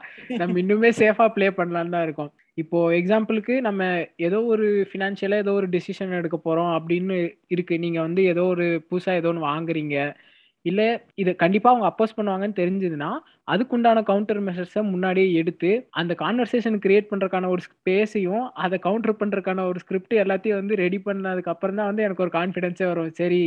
நம்ம 0.41 0.59
இன்னுமே 0.63 0.91
சேஃபா 1.01 1.27
ப்ளே 1.35 1.47
பண்ணலாம்னு 1.59 1.95
தான் 1.95 2.05
இருக்கும். 2.07 2.31
இப்போ 2.61 2.77
எக்ஸாம்பிளுக்கு 2.99 3.55
நம்ம 3.67 3.83
ஏதோ 4.27 4.37
ஒரு 4.53 4.67
ஃபினான்ஷியலா 4.91 5.39
ஏதோ 5.43 5.53
ஒரு 5.61 5.67
டிசிஷன் 5.75 6.17
எடுக்க 6.19 6.37
போறோம் 6.45 6.71
அப்படின்னு 6.77 7.17
இருக்கு. 7.55 7.77
நீங்க 7.85 7.99
வந்து 8.07 8.21
ஏதோ 8.33 8.43
ஒரு 8.53 8.67
புதுசா 8.89 9.13
ஏதோ 9.21 9.29
ஒன்று 9.31 9.49
வாங்குறீங்க. 9.51 9.97
இல்ல 10.65 10.81
இது 11.21 11.31
கண்டிப்பா 11.41 11.69
அவங்க 11.71 11.87
அப்போஸ் 11.89 12.15
பண்ணுவாங்கன்னு 12.17 12.59
தெரிஞ்சதுன்னா 12.59 13.09
அதுக்குண்டான 13.53 14.01
கவுண்டர் 14.09 14.39
மெஷர்ஸை 14.45 14.81
முன்னாடியே 14.93 15.27
எடுத்து 15.41 15.71
அந்த 15.99 16.13
கான்வர்சேஷன் 16.21 16.77
கிரியேட் 16.85 17.09
பண்றதுக்கான 17.11 17.49
ஒரு 17.55 17.61
ஸ்பேஸையும் 17.67 18.45
அதை 18.63 18.77
கவுண்டர் 18.87 19.19
பண்றதுக்கான 19.19 19.65
ஒரு 19.71 19.81
ஸ்கிரிப்ட் 19.83 20.15
எல்லாத்தையும் 20.23 20.61
வந்து 20.61 20.79
ரெடி 20.83 20.99
பண்ணதுக்கு 21.07 21.53
அப்புறம் 21.53 21.79
தான் 21.79 21.89
வந்து 21.91 22.05
எனக்கு 22.07 22.25
ஒரு 22.25 22.33
கான்ஃபிடென்ஸே 22.39 22.87
வரும். 22.91 23.11
சரி 23.21 23.43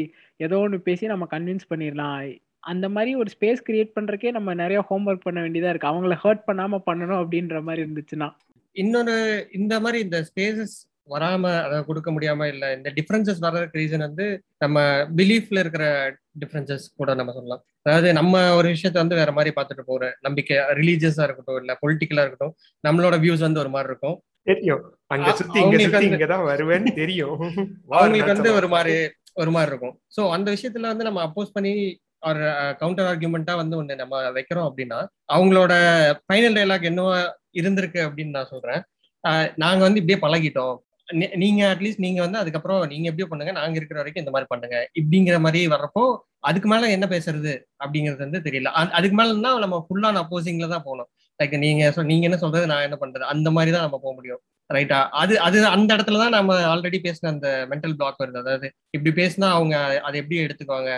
ஏதோ 0.47 0.59
ஒன்று 0.67 0.87
பேசி 0.89 1.11
நம்ம 1.15 1.29
கன்வின்ஸ் 1.35 1.71
பண்ணிடலாம். 1.73 2.21
அந்த 2.61 2.89
மாதிரி 2.89 3.15
ஒரு 3.15 3.31
ஸ்பேஸ் 3.41 3.59
கிரியேட் 3.69 3.93
பண்றதுக்கே 4.01 4.31
நம்ம 4.31 4.55
நிறைய 4.55 4.85
ஹோம்ஒர்க் 4.91 5.21
பண்ண 5.23 5.41
வேண்டியதா 5.41 5.69
இருக்கு. 5.69 5.87
அவங்கள 5.87 6.17
ஹர்ட் 6.25 6.43
பண்ணாம 6.47 6.83
பண்ணணும் 6.87 7.21
அப்படின்ற 7.23 7.63
மாதிரி 7.63 7.83
இருந்துச்சுன்னா. 7.83 8.31
இன்னொரு 8.73 9.49
இந்த 9.53 9.81
மாதிரி 9.81 10.03
இந்த 10.03 10.29
ஸ்பேசஸ் 10.29 10.77
வராம 11.09 11.63
அதை 11.63 11.85
கொடுக்க 11.85 12.13
முடியாம 12.13 12.49
இல்ல 12.49 12.73
இந்த 12.73 12.93
டிஃபரன்சஸ் 12.95 13.39
வர்றதுக்கு 13.39 13.79
ரீசன் 13.79 13.99
வந்து 13.99 14.43
நம்ம 14.59 14.81
பிலீஃப்ல 15.17 15.59
இருக்கிற 15.59 16.17
டிஃபரன்சஸ் 16.41 16.85
கூட 16.97 17.15
நம்ம 17.15 17.33
சொல்லலாம். 17.33 17.65
அதாவது 17.83 18.13
நம்ம 18.13 18.55
ஒரு 18.55 18.69
விஷயத்த 18.69 18.93
வந்து 18.93 19.15
வேற 19.15 19.33
மாதிரி 19.33 19.55
பார்த்துட்டு 19.57 19.81
போற 19.85 20.17
நம்பிக்கை 20.21 20.57
ரிலீஜியஸா 20.57 21.23
இருக்கட்டும் 21.23 21.57
இல்ல 21.57 21.79
பொலிட்டிக்கலா 21.87 22.27
இருக்கட்டும் 22.27 22.55
நம்மளோட 22.89 23.17
வியூஸ் 23.23 23.39
வந்து 23.39 23.61
ஒரு 23.61 23.69
மாதிரி 23.69 23.91
இருக்கும். 23.91 24.23
தெரியும். 24.43 24.99
அங்க 25.07 25.33
சுத்தி 25.33 25.61
இங்க 25.61 25.79
சுத்தி 25.79 26.09
இங்கதான் 26.09 26.47
வருவேன்னு 26.51 26.95
தெரியும். 26.95 27.39
அவங்களுக்கு 27.89 28.33
வந்து 28.33 28.53
ஒரு 28.53 28.69
மாதிரி 28.69 29.09
ஒரு 29.35 29.51
மாதிரி 29.51 29.77
இருக்கும். 29.77 30.01
சோ 30.17 30.31
அந்த 30.31 30.53
விஷயத்துல 30.53 30.81
வந்து 30.81 31.05
நம்ம 31.05 31.27
அப்போஸ் 31.27 31.51
பண்ணி 31.53 32.01
ஒரு 32.21 32.75
கவுண்டர் 32.79 33.19
ஆர்குமெண்டா 33.19 33.57
வந்து 33.57 33.83
ஒண்ணு 33.83 33.95
நம்ம 33.95 34.23
வைக்கிறோம் 34.23 34.73
அப்படின்னா 34.75 35.07
அவங்களோட 35.33 35.73
ஃபைனல் 36.15 36.57
டைலாக் 36.57 36.87
என்னவா 36.89 37.31
இருந்திருக்கு 37.53 38.11
அப்படின்னு 38.11 38.29
நான் 38.29 38.47
சொல்றேன். 38.47 38.83
அஹ் 39.29 39.53
நாங்க 39.57 39.91
வந்து 39.91 40.05
இப்படியே 40.05 40.27
பழகிட்டோம். 40.27 40.77
நீ- 41.13 41.37
நீங்க 41.37 41.75
அட்லீஸ்ட் 41.75 41.95
நீங்க 41.97 42.21
வந்து 42.23 42.39
அதுக்கப்புறம் 42.39 42.79
நீங்க 42.79 43.03
எப்படியோ 43.03 43.27
பண்ணுங்க 43.27 43.53
நாங்க 43.53 43.77
இருக்கிற 43.77 44.03
வரைக்கும் 44.03 44.27
இந்த 44.27 44.31
மாதிரி 44.31 44.47
பண்ணுங்க. 44.49 44.91
இப்படிங்கிற 44.95 45.41
மாதிரி 45.41 45.67
வர்றப்போ 45.67 46.19
அதுக்கு 46.39 46.69
மேல 46.69 46.91
என்ன 46.91 47.07
பேசுறது 47.07 47.63
அப்படிங்கிறது 47.85 48.19
வந்து 48.19 48.39
தெரியல. 48.39 48.65
அதுக்கு 48.65 48.95
அதுக்கு 48.95 49.23
மேலன்னா 49.23 49.59
நம்ம 49.59 49.87
ஃபுல்லான 49.89 50.15
அப்போசிங்ல 50.15 50.69
தான் 50.69 50.83
போகணும். 50.85 51.09
லைக் 51.41 51.57
நீங்க 51.65 51.83
நீங்க 52.13 52.25
என்ன 52.29 52.39
சொல்றது 52.45 52.71
நான் 52.73 52.87
என்ன 52.87 52.97
பண்றது? 53.03 53.25
அந்த 53.35 53.49
மாதிரி 53.57 53.73
தான் 53.75 53.87
நம்ம 53.87 53.99
போக 54.05 54.15
முடியும். 54.19 54.43
ரைட்டா 54.71 54.97
அது 55.21 55.35
அது 55.45 55.59
அந்த 55.75 55.91
இடத்துல 55.97 56.19
தான் 56.23 56.35
நம்ம 56.37 56.57
ஆல்ரெடி 56.71 56.99
பேசின 57.05 57.31
அந்த 57.35 57.49
மென்டல் 57.71 57.95
பிளாக் 57.99 58.19
வருது. 58.23 58.41
அதாவது 58.43 58.67
இப்படி 58.97 59.11
பேசினா 59.21 59.47
அவங்க 59.57 59.77
அதை 60.07 60.17
எப்படி 60.23 60.39
எடுத்துக்குவாங்க? 60.47 60.91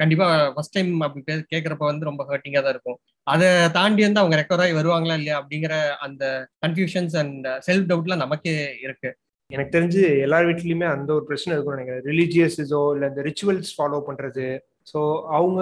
கண்டிப்பா 0.00 0.26
ஃபர்ஸ்ட் 0.54 0.76
டைம் 0.76 0.92
அப்படி 1.06 1.22
பே 1.28 1.34
கேட்கறப்ப 1.54 1.84
வந்து 1.90 2.08
ரொம்ப 2.10 2.24
ஹர்ட்டிங்கா 2.30 2.62
தான் 2.66 2.74
இருக்கும். 2.76 2.98
அதை 3.26 3.48
தாண்டி 3.76 4.02
வந்து 4.06 4.22
அவங்க 4.22 4.36
ரெக்கவர் 4.40 4.62
ஆகி 4.66 4.74
வருவாங்களா 4.78 5.18
இல்லையா 5.20 5.36
அப்படிங்கிற 5.40 5.74
அந்த 6.06 6.24
கன்ஃபியூஷன்ஸ் 6.64 7.16
அண்ட் 7.22 7.48
செல்ஃப் 7.68 7.90
டவுட்லாம் 7.90 8.24
நமக்கே 8.24 8.56
இருக்கு. 8.86 9.10
எனக்கு 9.50 9.74
தெரிஞ்சு 9.76 10.02
எல்லார் 10.26 10.48
வீட்லயுமே 10.48 10.86
அந்த 10.96 11.10
ஒரு 11.18 11.24
பிரச்சனை 11.30 11.54
இருக்கும் 11.54 11.76
நினைக்கிறேன். 11.76 12.04
ரிலீஜியஸோ 12.10 12.82
இல்ல 12.94 13.10
இந்த 13.12 13.22
ரிச்சுவல்ஸ் 13.28 13.72
ஃபாலோ 13.78 14.00
பண்றது 14.08 14.46
ஸோ 14.86 15.00
அவங்க 15.38 15.60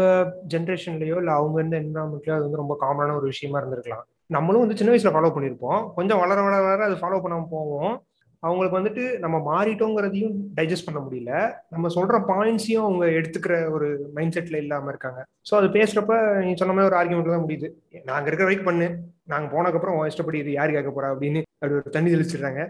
ஜென்ரேஷன்லயோ 0.53 1.17
இல்லை 1.23 1.35
அவங்க 1.39 1.57
இருந்த 1.61 1.77
என்வரான்மெண்ட்லயோ 1.83 2.37
அது 2.37 2.47
வந்து 2.47 2.63
ரொம்ப 2.63 2.77
காமனான 2.85 3.17
ஒரு 3.21 3.27
விஷயமா 3.33 3.59
இருந்திருக்கலாம். 3.61 4.05
நம்மளும் 4.37 4.63
வந்து 4.65 4.79
சின்ன 4.79 4.93
வயசுல 4.93 5.13
ஃபாலோ 5.15 5.33
பண்ணியிருப்போம் 5.35 5.81
கொஞ்சம் 5.99 6.23
வளர 6.23 6.39
வளர 6.47 6.63
வளர 6.67 6.87
அது 6.89 7.03
ஃபாலோ 7.03 7.21
பண்ணாமல் 7.25 7.53
போவோம். 7.57 7.95
அவங்களுக்கு 8.43 8.79
வந்துட்டு 8.79 9.03
நம்ம 9.23 9.37
மாறிட்டோங்கிறதையும் 9.49 10.37
டைஜஸ்ட் 10.59 10.87
பண்ண 10.87 11.01
முடியல. 11.07 11.33
நம்ம 11.75 11.89
சொல்ற 11.97 12.19
பாயிண்ட்ஸையும் 12.31 12.85
அவங்க 12.87 13.05
எடுத்துக்கிற 13.19 13.55
ஒரு 13.77 13.89
மைண்ட் 14.17 14.37
செட்ல 14.37 14.63
இல்லாம 14.65 14.89
இருக்காங்க. 14.93 15.21
ஸோ 15.49 15.53
அது 15.59 15.69
பேசுறப்ப 15.77 16.15
நீ 16.47 16.53
சொன்ன 16.61 16.75
மாதிரி 16.77 16.91
ஒரு 16.91 16.99
ஆர்குமெண்ட் 17.01 17.35
தான் 17.35 17.45
முடியுது. 17.47 17.69
நாங்க 18.11 18.27
இருக்கிற 18.29 18.47
வரைக்கும் 18.49 18.71
பண்ணு. 18.71 18.89
நாங்க 19.33 19.47
போனதுக்கப்புறம் 19.55 19.97
உன் 19.99 20.11
இஷ்டப்படி 20.13 20.41
இது 20.45 20.53
யாரு 20.59 20.71
கேட்க 20.77 20.93
போறா 20.95 21.11
அப்படின்னு 21.15 21.43
அப்படி 21.61 21.79
ஒரு 21.81 21.95
தண்ணி 21.97 22.15
தெளிச்சிடுறாங்க. 22.15 22.63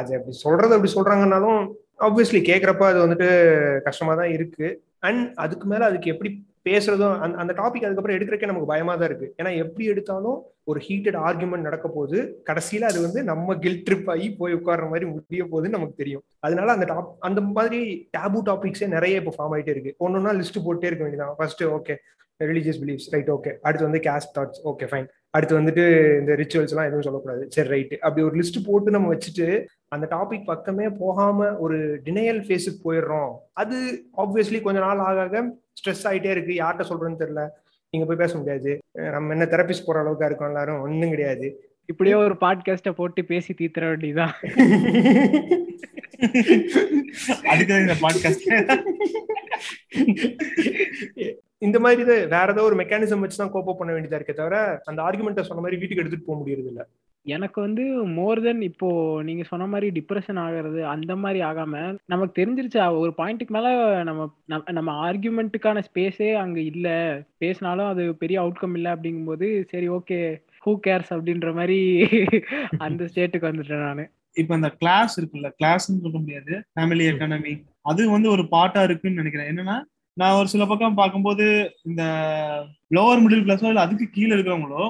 அது 0.00 0.16
அப்படி 0.18 0.36
சொல்றது 0.44 0.76
அப்படி 0.76 0.92
சொல்றாங்கன்னாலும் 0.96 1.60
ஆப்வியஸ்லி 2.08 2.42
கேட்குறப்ப 2.50 2.86
அது 2.92 3.00
வந்துட்டு 3.06 3.28
கஷ்டமா 3.88 4.14
தான் 4.22 4.34
இருக்கு. 4.36 4.68
அண்ட் 4.98 5.24
அதுக்கு 5.44 5.66
மேல 5.72 5.88
அதுக்கு 5.90 6.12
எப்படி 6.14 6.30
பேசுறதும் 6.68 7.18
அந்த 7.24 7.36
அந்த 7.42 7.52
டாபிக் 7.58 7.86
அதுக்கப்புறம் 7.86 8.16
எடுக்கிறக்கே 8.16 8.48
நமக்கு 8.50 8.70
பயமா 8.70 8.94
தான் 8.94 9.08
இருக்கு. 9.10 9.26
ஏன்னா 9.40 9.50
எப்படி 9.62 9.84
எடுத்தாலும் 9.92 10.38
ஒரு 10.70 10.80
ஹீட்டட் 10.86 11.18
ஆர்குமெண்ட் 11.28 11.66
நடக்க 11.68 11.86
போகுது. 11.88 12.18
கடைசியில 12.48 12.88
அது 12.90 12.98
வந்து 13.06 13.20
நம்ம 13.30 13.56
கில் 13.64 13.82
ட்ரிப் 13.86 14.10
ஆகி 14.14 14.26
போய் 14.40 14.56
உட்கார்ற 14.58 14.86
மாதிரி 14.92 15.06
முடிய 15.12 15.44
போகுதுன்னு 15.52 15.76
நமக்கு 15.78 16.00
தெரியும். 16.02 16.24
அதனால 16.46 16.72
அந்த 16.76 16.88
டாப் 16.92 17.14
அந்த 17.28 17.40
மாதிரி 17.58 17.80
டேபு 18.16 18.40
டாபிக்ஸே 18.50 18.88
நிறைய 18.96 19.22
இப்போ 19.22 19.34
ஃபார்ம் 19.38 19.54
ஆயிட்டே 19.56 19.74
இருக்கு. 19.76 19.94
ஒன்னொன்னா 20.06 20.34
லிஸ்ட் 20.40 20.64
போட்டே 20.66 20.90
இருக்க 20.90 21.04
வேண்டியதான் 21.06 21.38
first 21.40 21.64
okay 21.78 21.96
religious 22.40 22.80
beliefs 22.82 23.08
right 23.14 23.30
okay 23.36 23.52
அடுத்து 23.66 23.88
வந்து 23.88 24.02
கேஸ்ட் 24.08 24.34
தாட்ஸ் 24.36 24.60
ஓகே 24.72 24.88
ஃபைன் 24.90 25.08
அடுத்து 25.36 25.54
வந்துட்டு 25.60 25.84
இந்த 26.20 26.32
ரிச்சுவல்ஸ் 26.40 26.72
எல்லாம் 26.74 26.88
எதுவும் 26.88 27.06
சொல்லக்கூடாது. 27.06 27.42
சரி 27.56 27.68
ரைட் 27.68 27.94
அப்படி 28.06 28.22
ஒரு 28.28 28.36
லிஸ்ட் 28.40 28.60
போட்டு 28.68 28.94
நம்ம 28.96 29.08
வச்சுட்டு 29.14 29.46
அந்த 29.88 30.06
டாபிக் 30.10 30.44
பக்கமே 30.44 30.88
போகாம 30.88 31.56
ஒரு 31.56 32.00
டினையல் 32.04 32.40
ஃபேஸுக்கு 32.46 32.84
போயிடுறோம். 32.84 33.32
அது 33.52 33.76
ஆப்வியஸ்லி 34.16 34.60
கொஞ்ச 34.60 34.80
நாள் 34.80 34.98
ஆக 34.98 35.20
ஆக 35.20 35.42
ஸ்ட்ரெஸ் 35.78 36.04
ஆயிட்டே 36.04 36.24
இருக்கு. 36.24 36.52
யார்கிட்ட 36.52 36.86
சொல்றேன்னு 36.88 37.22
தெரியல. 37.22 37.44
நீங்க 37.90 38.06
போய் 38.06 38.16
பேச 38.16 38.38
முடியாது. 38.38 38.78
நம்ம 38.92 39.32
என்ன 39.32 39.44
தெரபிஸ்ட் 39.44 39.86
போற 39.86 40.00
அளவுக்கு 40.00 40.26
இருக்கோம் 40.26 40.48
எல்லாரும்? 40.48 40.80
ஒண்ணும் 40.80 41.10
கிடையாது. 41.10 41.60
இப்படியே 41.86 42.14
ஒரு 42.14 42.36
பாட்காஸ்ட 42.40 42.90
போட்டு 42.90 43.24
பேசி 43.24 43.54
தீத்துற 43.58 43.84
வேண்டியதான் 43.90 44.34
அதுக்கு 47.48 47.74
இந்த 47.74 47.96
பாட்காஸ்ட் 48.00 48.46
இந்த 51.58 51.78
மாதிரி 51.80 52.02
இது 52.02 52.28
வேற 52.28 52.52
ஏதோ 52.52 52.62
ஒரு 52.62 52.76
மெக்கானிசம் 52.76 53.18
வச்சு 53.18 53.36
தான் 53.36 53.76
பண்ண 53.78 53.92
வேண்டியதா 53.92 54.18
இருக்கே 54.20 54.34
தவிர 54.34 54.80
அந்த 54.84 55.02
ஆர்குமெண்ட்டை 55.02 55.40
சொன்ன 55.40 55.62
மாதிரி 55.62 55.76
வீட்டுக்கு 55.76 56.02
எடுத்துட்டு 56.02 56.26
போக 56.26 56.42
முடியறது 56.42 56.66
இல்ல 56.66 56.88
எனக்கு 57.28 57.60
வந்து 57.60 57.82
மோர் 58.10 58.42
தென் 58.42 58.62
இப்போ 58.62 58.88
நீங்க 59.22 59.42
சொன்ன 59.42 59.66
மாதிரி 59.66 59.88
டிப்ரெஷன் 59.98 60.38
ஆகிறது 60.38 60.86
அந்த 60.86 61.16
மாதிரி 61.16 61.40
ஆகாம 61.44 61.74
நமக்கு 62.06 62.34
தெரிஞ்சிருச்சு? 62.40 62.98
ஒரு 62.98 63.12
பாயிண்ட்டுக்கு 63.16 63.48
மேல 63.48 63.68
நம்ம 64.02 64.22
நம்ம- 64.70 64.96
ஆர்கியூமெண்ட்டுக்கான 65.04 65.82
ஸ்பேஸே 65.88 66.34
அங்க 66.34 66.60
இல்ல. 66.62 66.88
பேசினாலும் 67.38 67.86
அது 67.86 68.16
பெரிய 68.16 68.42
அவுட்கம் 68.42 68.74
இல்ல 68.74 68.94
அப்படிங்கும்போது 68.94 69.48
சரி 69.68 69.88
ஓகே 69.88 70.20
ஹூ 70.66 70.78
கேர்ஸ் 70.86 71.10
அப்படின்ற 71.10 71.54
மாதிரி 71.54 71.78
அந்த 72.78 73.04
ஸ்டேட்டுக்கு 73.04 73.48
வந்துட்டேன் 73.50 73.82
நானு. 73.82 74.04
இப்ப 74.36 74.54
இந்த 74.54 74.70
கிளாஸ் 74.72 75.14
இருக்குல்ல 75.20 75.48
கிளாஸ்ன்னு 75.60 76.02
சொல்ல 76.02 76.18
முடியாது. 76.18 76.54
ஃபேமிலி 76.74 77.04
எக்கானமி 77.10 77.54
அது 77.82 78.10
வந்து 78.10 78.30
ஒரு 78.30 78.48
பாட்டா 78.48 78.82
இருக்குன்னு 78.82 79.22
நினைக்கிறேன். 79.22 79.50
என்னன்னா 79.52 79.76
நான் 80.18 80.36
ஒரு 80.38 80.48
சில 80.52 80.62
பக்கம் 80.66 80.98
பார்க்கும்போது 81.00 81.44
இந்த 81.88 82.02
லோவர் 82.96 83.20
மிடில் 83.22 83.44
கிளாஸோ 83.44 83.68
இல்ல 83.70 83.84
அதுக்கு 83.86 84.06
கீழே 84.08 84.30
இருக்கிறவங்களோ 84.34 84.82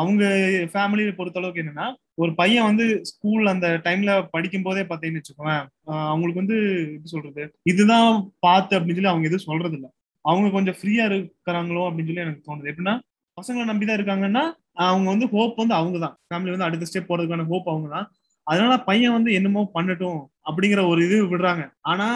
அவங்க 0.00 0.24
ஃபேமிலியை 0.72 1.12
பொறுத்தளவுக்கு 1.14 1.62
என்னன்னா 1.62 1.86
ஒரு 2.22 2.30
பையன் 2.34 2.68
வந்து 2.68 2.84
ஸ்கூல் 3.10 3.50
அந்த 3.52 3.68
டைம்ல 3.86 4.12
படிக்கும் 4.34 4.66
போதே 4.66 4.82
பார்த்தீங்கன்னு 4.82 5.22
வச்சுக்கோவேன் 5.22 5.64
அவங்களுக்கு 6.10 6.42
வந்து 6.42 6.58
எப்படி 6.94 7.12
சொல்றது 7.14 7.42
இதுதான் 7.70 8.10
பார்த்து 8.40 8.76
அப்படின்னு 8.76 8.98
சொல்லி 8.98 9.12
அவங்க 9.12 9.28
எதுவும் 9.30 9.48
சொல்றது 9.48 9.76
இல்லை. 9.78 9.90
அவங்க 10.24 10.48
கொஞ்சம் 10.50 10.76
ஃப்ரீயா 10.78 11.04
இருக்கிறாங்களோ 11.10 11.82
அப்படின்னு 11.88 12.10
சொல்லி 12.10 12.24
எனக்கு 12.26 12.46
தோணுது. 12.48 12.70
எப்படின்னா 12.72 12.94
பசங்களை 13.38 13.66
நம்பிதான் 13.70 13.98
இருக்காங்கன்னா 13.98 14.44
அவங்க 14.86 15.08
வந்து 15.10 15.26
ஹோப் 15.34 15.60
வந்து 15.62 15.76
அவங்க 15.80 15.98
தான் 15.98 16.16
ஃபேமிலி 16.28 16.54
வந்து 16.54 16.68
அடுத்த 16.68 16.88
ஸ்டெப் 16.90 17.10
போறதுக்கான 17.10 17.46
ஹோப் 17.50 17.68
அவங்க 17.72 17.88
தான் 17.96 18.06
அதனால 18.46 18.72
பையன் 18.88 19.16
வந்து 19.16 19.30
என்னமோ 19.38 19.62
பண்ணட்டும் 19.74 20.20
அப்படிங்கிற 20.48 20.80
ஒரு 20.88 21.00
இது 21.06 21.16
விடுறாங்க. 21.32 21.62
ஆனா 21.82 22.06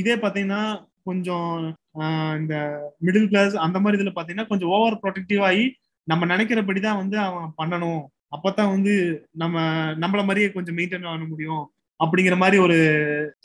இதே 0.00 0.14
பாத்தீங்கன்னா 0.14 0.62
கொஞ்சம் 1.04 1.46
ஆஹ் 1.98 2.38
இந்த 2.40 2.54
மிடில் 3.04 3.28
கிளாஸ் 3.28 3.56
அந்த 3.56 3.80
மாதிரி 3.80 4.02
இதுல 4.02 4.12
பாத்தீங்கன்னா 4.14 4.46
கொஞ்சம் 4.46 4.68
ஓவர் 4.68 5.00
ப்ரொடெக்டிவ் 5.02 5.42
ஆகி 5.42 5.64
நம்ம 6.08 6.26
நினைக்கிறபடிதான் 6.26 6.96
வந்து 6.96 7.18
அவன் 7.18 7.52
பண்ணணும். 7.58 8.02
அப்பதான் 8.36 8.72
வந்து 8.74 8.94
நம்ம 9.32 9.56
நம்மள 9.94 10.20
மாதிரியே 10.20 10.52
கொஞ்சம் 10.52 10.76
மெயின்டைன் 10.76 11.02
பண்ண 11.02 11.26
முடியும் 11.28 11.64
அப்படிங்கிற 12.00 12.36
மாதிரி 12.36 12.58
ஒரு 12.62 12.76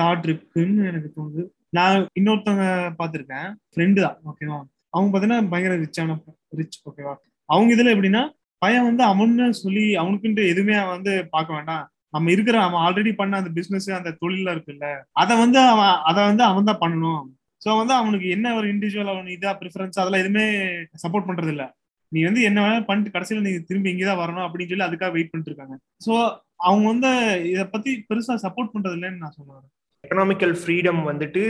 தாட் 0.03 0.23
இருக்குன்னு 0.23 0.85
எனக்கு 0.85 1.09
தோணுது. 1.15 1.43
நான் 1.69 2.07
இன்னொருத்தவங்க 2.19 2.65
பார்த்திருக்கேன் 2.99 3.47
ஃப்ரெண்டு 3.73 4.01
தான் 4.01 4.17
ஓகேவா 4.25 4.59
அவங்க 4.89 5.09
பாத்தீங்கன்னா 5.13 5.49
பயங்கர 5.49 5.75
ரிச்சான 5.77 6.17
ரிச் 6.49 6.79
ஓகேவா 6.89 7.13
அவங்க 7.49 7.71
இதுல 7.75 7.93
எப்படின்னா 7.95 8.23
பையன் 8.61 8.83
வந்து 8.83 9.03
அவன்னு 9.03 9.49
சொல்லி 9.49 9.95
அவனுக்குன்ட்டு 9.95 10.47
எதுவுமே 10.47 10.73
அவன் 10.73 10.95
வந்து 10.95 11.27
பார்க்க 11.29 11.53
வேண்டாம். 11.53 11.83
நம்ம 12.09 12.31
இருக்கிற 12.31 12.57
அவன் 12.63 12.83
ஆல்ரெடி 12.85 13.15
பண்ண 13.15 13.37
அந்த 13.37 13.49
பிசினஸ் 13.49 13.91
அந்த 13.91 14.17
தொழில 14.21 14.53
இருக்குல்ல 14.55 14.87
அதை 15.11 15.37
வந்து 15.37 15.59
அவன் 15.59 15.95
அதை 16.03 16.23
வந்து 16.25 16.43
அவன் 16.43 16.63
தான் 16.63 16.79
பண்ணணும். 16.79 17.23
ஸோ 17.65 17.77
வந்து 17.77 17.93
அவனுக்கு 17.93 18.29
என்ன 18.29 18.55
ஒரு 18.55 18.67
இண்டிவிஜுவல் 18.73 19.11
அவன் 19.13 19.29
இதா 19.35 19.51
ப்ரிஃபரன்ஸ் 19.61 19.99
அதெல்லாம் 19.99 20.23
எதுவுமே 20.23 20.45
சப்போர்ட் 21.03 21.27
பண்றது 21.29 21.47
இல்ல 21.47 21.63
நீ 22.11 22.23
வந்து 22.23 22.41
என்ன 22.41 22.57
வேணாலும் 22.63 22.85
பண்ணிட்டு 22.85 23.13
கடைசியில 23.15 23.41
நீ 23.41 23.51
திரும்பி 23.59 23.91
இங்கதான் 23.93 24.21
வரணும் 24.23 24.45
அப்படின்னு 24.45 24.71
சொல்லி 24.71 24.87
அதுக்காக 24.87 25.11
வெயிட் 25.11 25.31
பண்ணிட்டு 25.31 25.51
இருக்காங்க. 25.51 25.75
சோ 26.05 26.13
அவங்க 26.55 26.85
வந்து 26.87 27.09
இத 27.53 27.67
பத்தி 27.67 28.05
பெருசா 28.09 28.35
சப்போர்ட் 28.45 28.73
பண்றது 28.73 28.97
இல்லைன்னு 28.97 29.21
நான் 29.23 29.35
சொல்லுவேன் 29.37 29.65
எக்கனாமிக்கல் 30.03 30.55
ஃப்ரீடம் 30.61 31.01
வந்துட்டு 31.09 31.43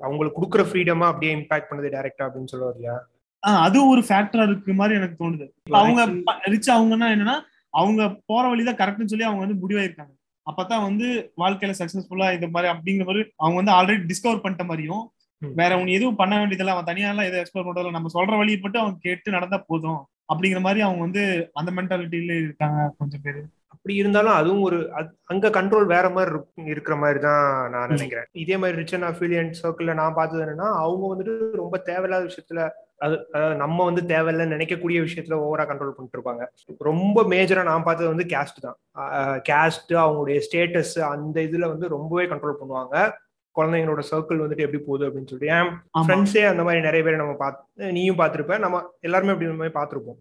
அவங்களுக்கு 0.00 0.38
கொடுக்குற 0.38 0.62
ஃப்ரீடமா 0.68 1.06
அப்படியே 1.06 1.32
இம்பாக்ட் 1.36 1.70
பண்ணுது 1.70 1.92
டைரக்டா 1.94 2.26
அப்படின்னு 2.26 2.52
சொல்லுவார் 2.52 2.76
இல்லையா 2.76 2.96
அது 3.64 3.78
ஒரு 3.88 4.00
ஃபேக்டரா 4.00 4.42
இருக்கு 4.42 4.72
மாதிரி 4.72 4.94
எனக்கு 4.98 5.24
தோணுது. 5.24 5.46
அவங்க 5.80 6.00
ரிச் 6.44 6.70
அவங்கன்னா 6.70 7.08
என்னன்னா 7.14 7.36
அவங்க 7.74 8.02
போற 8.26 8.48
வழிதான் 8.48 8.80
கரெக்ட்னு 8.82 9.04
சொல்லி 9.04 9.24
அவங்க 9.24 9.42
வந்து 9.46 9.60
முடிவாயிருக்காங்க. 9.62 10.12
அப்பதான் 10.46 10.82
வந்து 10.82 11.06
வாழ்க்கையில 11.36 11.74
சக்சஸ்ஃபுல்லா 11.78 12.28
இந்த 12.34 12.48
மாதிரி 12.48 12.68
அப்படிங்கிற 12.72 13.04
மாதிரி 13.04 13.22
அவங்க 13.36 13.56
வந்து 13.56 13.76
ஆல்ரெடி 13.78 14.04
டிஸ்கவர் 14.12 14.42
பண்ணிட்ட 14.44 14.64
மாதிரியும். 14.66 15.04
வேற 15.38 15.74
அவங்க 15.74 15.90
எதுவும் 15.90 16.16
பண்ண 16.16 16.46
வேண்டியதில்ல 16.46 16.66
அவன் 16.66 16.84
தனியா 16.84 17.08
எல்லாம் 17.08 17.24
எதுவும் 17.24 17.44
எக்ஸ்ப்ளோர் 17.44 17.70
பண்றதில்ல. 17.70 17.90
நம்ம 17.90 18.08
சொல்ற 18.14 18.36
வழியை 18.36 18.60
மட்டும் 18.60 18.80
அவங்க 18.80 19.00
கேட்டு 19.02 19.30
நடந்தா 19.30 19.64
போதும். 19.66 20.06
அப்படிங்கிற 20.34 20.60
மாதிரி 20.60 20.80
அவங்க 20.80 21.00
வந்து 21.00 21.50
அந்த 21.52 21.72
மென்டாலிட்டியில 21.72 22.42
இருக்காங்க 22.42 22.94
கொஞ்சம் 22.98 23.20
பேரு. 23.22 23.44
அப்படி 23.66 23.94
இருந்தாலும் 23.94 24.32
அதுவும் 24.32 24.62
ஒரு 24.62 24.90
அங்க 25.26 25.48
கண்ட்ரோல் 25.48 25.86
வேற 25.86 26.10
மாதிரி 26.10 26.36
இருக்கு- 26.36 26.66
இருக்கிற 26.66 26.96
மாதிரி 26.96 27.20
தான் 27.20 27.70
நான் 27.70 27.88
நினைக்கிறேன். 27.88 28.24
இதே 28.32 28.56
மாதிரி 28.56 28.78
ரிச் 28.78 28.94
அண்ட் 28.94 29.16
அஃபிலியன்ட் 29.16 29.54
சர்க்கிள்ல 29.62 29.94
நான் 29.94 30.14
பார்த்தது 30.14 30.44
என்னன்னா 30.44 30.74
அவங்க 30.74 31.16
வந்துட்டு 31.16 31.50
ரொம்ப 31.50 31.78
தேவையில்லாத 31.78 32.24
விஷயத்துல 32.24 32.70
அது 32.98 33.26
அதாவது 33.32 33.56
நம்ம 33.56 33.84
வந்து 33.84 34.02
தேவையில்லைன்னு 34.02 34.58
நினைக்கக்கூடிய 34.58 35.00
விஷயத்துல 35.02 35.40
ஓவரா 35.40 35.64
கண்ட்ரோல் 35.64 35.90
பண்ணிட்டு 35.90 36.20
இருப்பாங்க. 36.20 36.46
ரொம்ப 36.78 37.22
மேஜரா 37.22 37.62
நான் 37.62 37.82
பார்த்தது 37.82 38.08
வந்து 38.08 38.24
கேஸ்ட் 38.24 38.60
தான். 38.60 38.78
கேஸ்ட் 39.38 39.92
அவங்களுடைய 39.92 40.42
ஸ்டேட்டஸ் 40.50 41.00
அந்த 41.00 41.40
இதுல 41.40 41.68
வந்து 41.68 41.88
ரொம்பவே 41.88 42.24
கண்ட்ரோல் 42.24 42.54
பண்ணுவாங்க. 42.60 43.10
குழந்தைங்களோட 43.56 44.02
சர்க்கிள் 44.10 44.42
வந்துட்டு 44.42 44.64
எப்படி 44.66 44.78
போகுது 44.78 45.08
அப்படின்னு 45.08 45.26
சொல்லிட்டு. 45.26 45.54
ஏன். 45.56 45.70
ஃப்ரெண்ட்ஸே 46.04 46.46
அந்த 46.46 46.62
மாதிரி 46.62 46.82
நிறைய 46.82 47.04
பேர் 47.04 47.16
நம்ம 47.16 47.34
பார்த்து 47.34 47.92
நீயும் 47.92 48.18
பார்த்துருப்ப. 48.18 48.58
நம்ம 48.58 48.82
எல்லாருமே 49.00 49.32
அப்படி 49.32 49.50
மாதிரி 49.52 49.78
பார்த்துருப்போம். 49.78 50.18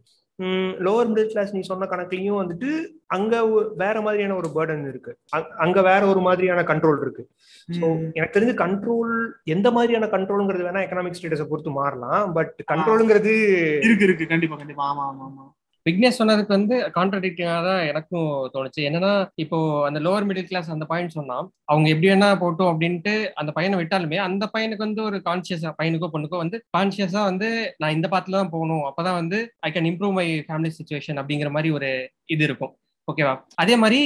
லோவர் 0.79 1.09
மிடில் 1.09 1.25
கிளாஸ் 1.25 1.53
நீ 1.53 1.59
சொன்ன 1.61 1.85
கணக்குலயும் 1.85 2.39
வந்துட்டு 2.39 2.69
அங்க 3.05 3.45
வேற 3.75 4.01
மாதிரியான 4.01 4.35
ஒரு 4.35 4.49
பேர்டன் 4.55 4.87
இருக்கு. 4.87 5.17
அங்க 5.57 5.81
வேற 5.81 6.05
ஒரு 6.05 6.19
மாதிரியான 6.19 6.61
கண்ட்ரோல் 6.61 7.01
இருக்கு. 7.01 7.23
ஸோ. 7.69 8.11
எனக்கு 8.13 8.39
தெரிஞ்சு 8.39 8.55
கண்ட்ரோல் 8.57 9.13
எந்த 9.43 9.71
மாதிரியான 9.71 10.05
கண்ட்ரோலுங்கிறது 10.05 10.67
வேணா 10.67 10.83
எக்கனாமிக் 10.85 11.17
ஸ்டேட்டஸை 11.19 11.43
பொறுத்து 11.43 11.71
மாறலாம். 11.71 12.33
பட் 12.33 12.63
கண்ட்ரோலுங்கிறது 12.73 13.33
இருக்கு 13.81 14.03
இருக்கு. 14.03 14.27
கண்டிப்பா 14.27 14.55
கண்டிப்பா. 14.55 14.89
ஆமா 14.91 15.05
ஆமா 15.11 15.25
ஆமா. 15.29 15.45
விக்னேஷ் 15.87 16.19
சொன்னதுக்கு 16.19 16.53
வந்து 16.55 16.75
கான்ட்ரடிக்டிங்கா 16.95 17.55
தான் 17.67 17.81
எனக்கும் 17.89 18.29
தோணுச்சு. 18.53 18.79
என்னன்னா 18.87 19.11
இப்போ 19.43 19.57
அந்த 19.87 19.99
லோவர் 20.05 20.25
மிடில் 20.29 20.47
கிளாஸ் 20.51 20.69
அந்த 20.75 20.85
பாயிண்ட் 20.91 21.15
சொன்னா 21.17 21.37
அவங்க 21.71 21.87
எப்படி 21.91 22.09
வேணா 22.11 22.29
போட்டோம் 22.43 22.71
அப்படின்ட்டு 22.71 23.13
அந்த 23.41 23.51
பையனை 23.57 23.77
விட்டாலுமே 23.81 24.19
அந்த 24.27 24.45
பையனுக்கு 24.53 24.85
வந்து 24.87 25.03
ஒரு 25.09 25.19
கான்சியஸா 25.27 25.71
பையனுக்கோ 25.81 26.09
பொண்ணுக்கோ 26.15 26.39
வந்து 26.43 26.59
கான்சியஸா 26.77 27.21
வந்து 27.31 27.49
நான் 27.83 27.95
இந்த 27.97 28.09
பாத்துல 28.13 28.39
தான் 28.39 28.53
போகணும். 28.55 28.85
அப்பதான் 28.89 29.19
வந்து 29.21 29.39
I 29.67 29.71
can 29.75 29.89
improve 29.91 30.17
my 30.19 30.27
family 30.49 30.71
situation 30.79 31.21
அப்படிங்கிற 31.23 31.51
மாதிரி 31.57 31.71
ஒரு 31.77 31.91
இது 32.35 32.43
இருக்கும். 32.49 32.73
ஓகேவா? 33.07 33.33
அதே 33.61 33.75
மாதிரி 33.81 33.99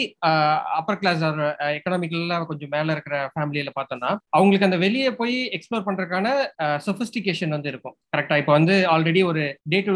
அப்பர் 0.79 0.99
கிளாஸ் 1.01 1.21
எக்கனாமிக்கல்ல 1.77 2.37
கொஞ்சம் 2.49 2.71
மேல 2.75 2.95
இருக்கிற 2.95 3.17
ஃபேமிலியில 3.33 3.71
பார்த்தோம்னா 3.77 4.09
அவங்களுக்கு 4.37 4.67
அந்த 4.67 4.77
வெளியே 4.85 5.09
போய் 5.19 5.35
எக்ஸ்ப்ளோர் 5.57 5.85
பண்றதுக்கான 5.87 6.27
சொபிஸ்டிகேஷன் 6.87 7.55
வந்து 7.55 7.71
இருக்கும். 7.73 7.95
கரெக்டா 8.13 8.37
இப்போ 8.41 8.53
வந்து 8.57 8.75
ஆல்ரெடி 8.95 9.21
ஒரு 9.31 9.43
டே 9.73 9.79
டு 9.87 9.95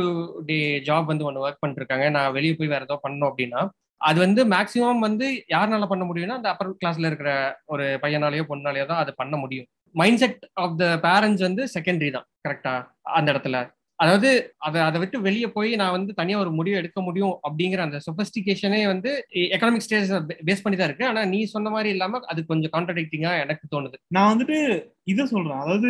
டே 0.49 0.57
ஜாப் 0.89 1.11
வந்து 1.11 1.27
ஒன்று 1.29 1.43
ஒர்க் 1.47 1.63
பண்ணிருக்காங்க. 1.65 2.07
நான் 2.17 2.35
வெளியே 2.37 2.55
போய் 2.61 2.73
வேற 2.75 2.87
ஏதோ 2.89 2.99
பண்ணணும் 3.05 3.29
அப்படின்னா 3.31 3.63
அது 4.01 4.17
வந்து 4.25 4.41
மேக்சிமம் 4.53 5.05
வந்து 5.07 5.25
யாருனால 5.55 5.85
பண்ண 5.91 6.03
முடியும்னா 6.07 6.39
அந்த 6.39 6.49
அப்பர் 6.53 6.79
கிளாஸ்ல 6.81 7.09
இருக்கிற 7.09 7.31
ஒரு 7.73 7.85
பையனாலேயோ 8.03 8.45
பொண்ணாலேயோ 8.49 8.85
தான் 8.89 9.01
அது 9.03 9.11
பண்ண 9.21 9.35
முடியும். 9.43 9.67
Mind 9.95 10.19
set 10.23 10.41
of 10.63 10.75
the 10.81 10.85
parents 11.05 11.45
வந்து 11.47 11.63
செகண்டரி 11.75 12.11
தான். 12.15 12.27
கரெக்டா 12.45 12.73
அந்த 13.19 13.27
இடத்துல. 13.33 13.57
அதாவது 13.99 14.55
அதை 14.57 14.81
அதை 14.81 14.99
விட்டு 14.99 15.21
வெளியே 15.21 15.47
போய் 15.47 15.75
நான் 15.75 15.91
வந்து 15.91 16.13
தனியா 16.13 16.39
ஒரு 16.39 16.51
முடிவு 16.51 16.75
எடுக்க 16.77 17.01
முடியும் 17.01 17.39
அப்படிங்கிற 17.43 17.77
அந்த 17.77 17.99
சொபஸ்டிகேஷனே 18.07 18.85
வந்து 18.87 19.11
எக்கனாமிக் 19.33 19.85
ஸ்டேஜ் 19.87 20.09
பேஸ் 20.45 20.63
பண்ணி 20.63 20.77
தான் 20.77 20.87
இருக்கு. 20.87 21.05
ஆனா 21.05 21.25
நீ 21.25 21.43
சொன்ன 21.45 21.69
மாதிரி 21.69 21.89
இல்லாம 21.89 22.19
அது 22.25 22.45
கொஞ்சம் 22.45 22.71
கான்ட்ரடிக்டிங்கா 22.71 23.39
எனக்கு 23.39 23.67
தோணுது. 23.75 23.97
நான் 24.07 24.37
வந்துட்டு 24.37 24.57
இத 25.07 25.25
சொல்றேன். 25.31 25.61
அதாவது 25.63 25.89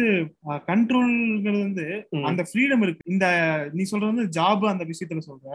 கண்ட்ரோல்ங்கிறது 0.70 1.62
வந்து. 1.66 1.86
அந்த 2.30 2.42
ஃப்ரீடம் 2.50 2.84
இருக்கு. 2.86 3.04
இந்த 3.14 3.26
நீ 3.78 3.84
சொல்றது 3.92 4.12
வந்து 4.14 4.26
ஜாப் 4.38 4.64
அந்த 4.72 4.84
விஷயத்துல 4.92 5.22
சொல்ற. 5.28 5.50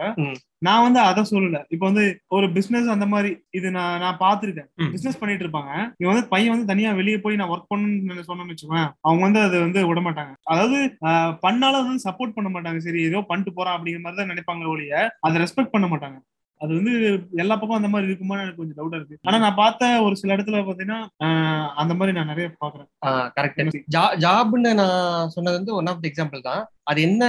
நான் 0.67 0.85
வந்து 0.85 0.99
அதை 1.09 1.23
சொல்லல. 1.31 1.59
இப்போ 1.73 1.85
வந்து 1.89 2.05
ஒரு 2.37 2.47
பிசினஸ் 2.55 2.89
அந்த 2.95 3.07
மாதிரி 3.13 3.29
இது 3.59 3.67
நான் 3.77 4.01
நான் 4.03 4.21
பாத்திருக்கேன். 4.23 4.69
பிசினஸ் 4.95 5.19
பண்ணிட்டு 5.21 5.45
இருப்பாங்க. 5.45 5.71
இவன் 6.01 6.11
வந்து 6.13 6.31
பையன் 6.33 6.53
வந்து 6.55 6.71
தனியா 6.71 6.91
வெளியே 7.01 7.19
போய் 7.25 7.39
நான் 7.41 7.53
ஒர்க் 7.55 7.71
பண்ணணும்னு 7.73 8.27
சொன்னேன்னு 8.29 8.53
வச்சுக்கோங்க 8.53 8.83
அவங்க 9.09 9.23
வந்து 9.27 9.43
அதை 9.47 9.59
வந்து 9.65 9.81
விட 9.91 10.01
மாட்டாங்க. 10.07 10.33
அதாவது 10.53 10.79
பண்ணாலும் 11.45 11.81
வந்து 11.83 12.07
சப்போர்ட் 12.07 12.35
பண்ண 12.37 12.51
மாட்டாங்க. 12.55 12.81
சரி 12.87 13.01
ஏதோ 13.09 13.21
பண்ணிட்டு 13.31 13.53
போறான் 13.59 13.77
அப்படிங்கிற 13.77 14.03
மாதிரி 14.05 14.21
தான் 14.21 14.33
நினைப்பாங்க 14.33 14.73
ஒழிய 14.75 14.93
அதை 15.27 15.35
ரெஸ்பெக்ட் 15.45 15.75
பண்ண 15.75 15.87
மாட்டாங்க. 15.93 16.19
அது 16.61 16.71
வந்து 16.77 16.93
எல்லா 17.41 17.55
பக்கம் 17.55 17.77
அந்த 17.77 17.89
மாதிரி 17.91 18.09
இருக்குமான்னு 18.09 18.43
எனக்கு 18.45 18.61
கொஞ்சம் 18.61 18.79
டவுட்டா 18.79 18.97
இருக்கு. 18.99 19.19
ஆனா 19.27 19.37
நான் 19.37 19.59
பார்த்த 19.59 19.91
ஒரு 20.05 20.15
சில 20.21 20.35
இடத்துல 20.35 20.63
பாத்தீங்கன்னா 20.67 20.99
அந்த 21.81 21.93
மாதிரி 21.93 22.15
நான் 22.17 22.31
நிறைய 22.33 22.47
பாக்குறேன் 22.63 22.89
கரெக்ட் 23.37 23.61
ஜாப்னு 24.25 24.71
நான் 24.81 25.31
சொன்னது 25.35 25.57
வந்து 25.59 25.75
ஒன் 25.75 25.89
ஆஃப் 25.93 26.01
த 26.03 26.07
எக்ஸாம்பிள் 26.11 26.47
தான். 26.49 26.63
அது 26.89 27.01
என்ன 27.01 27.23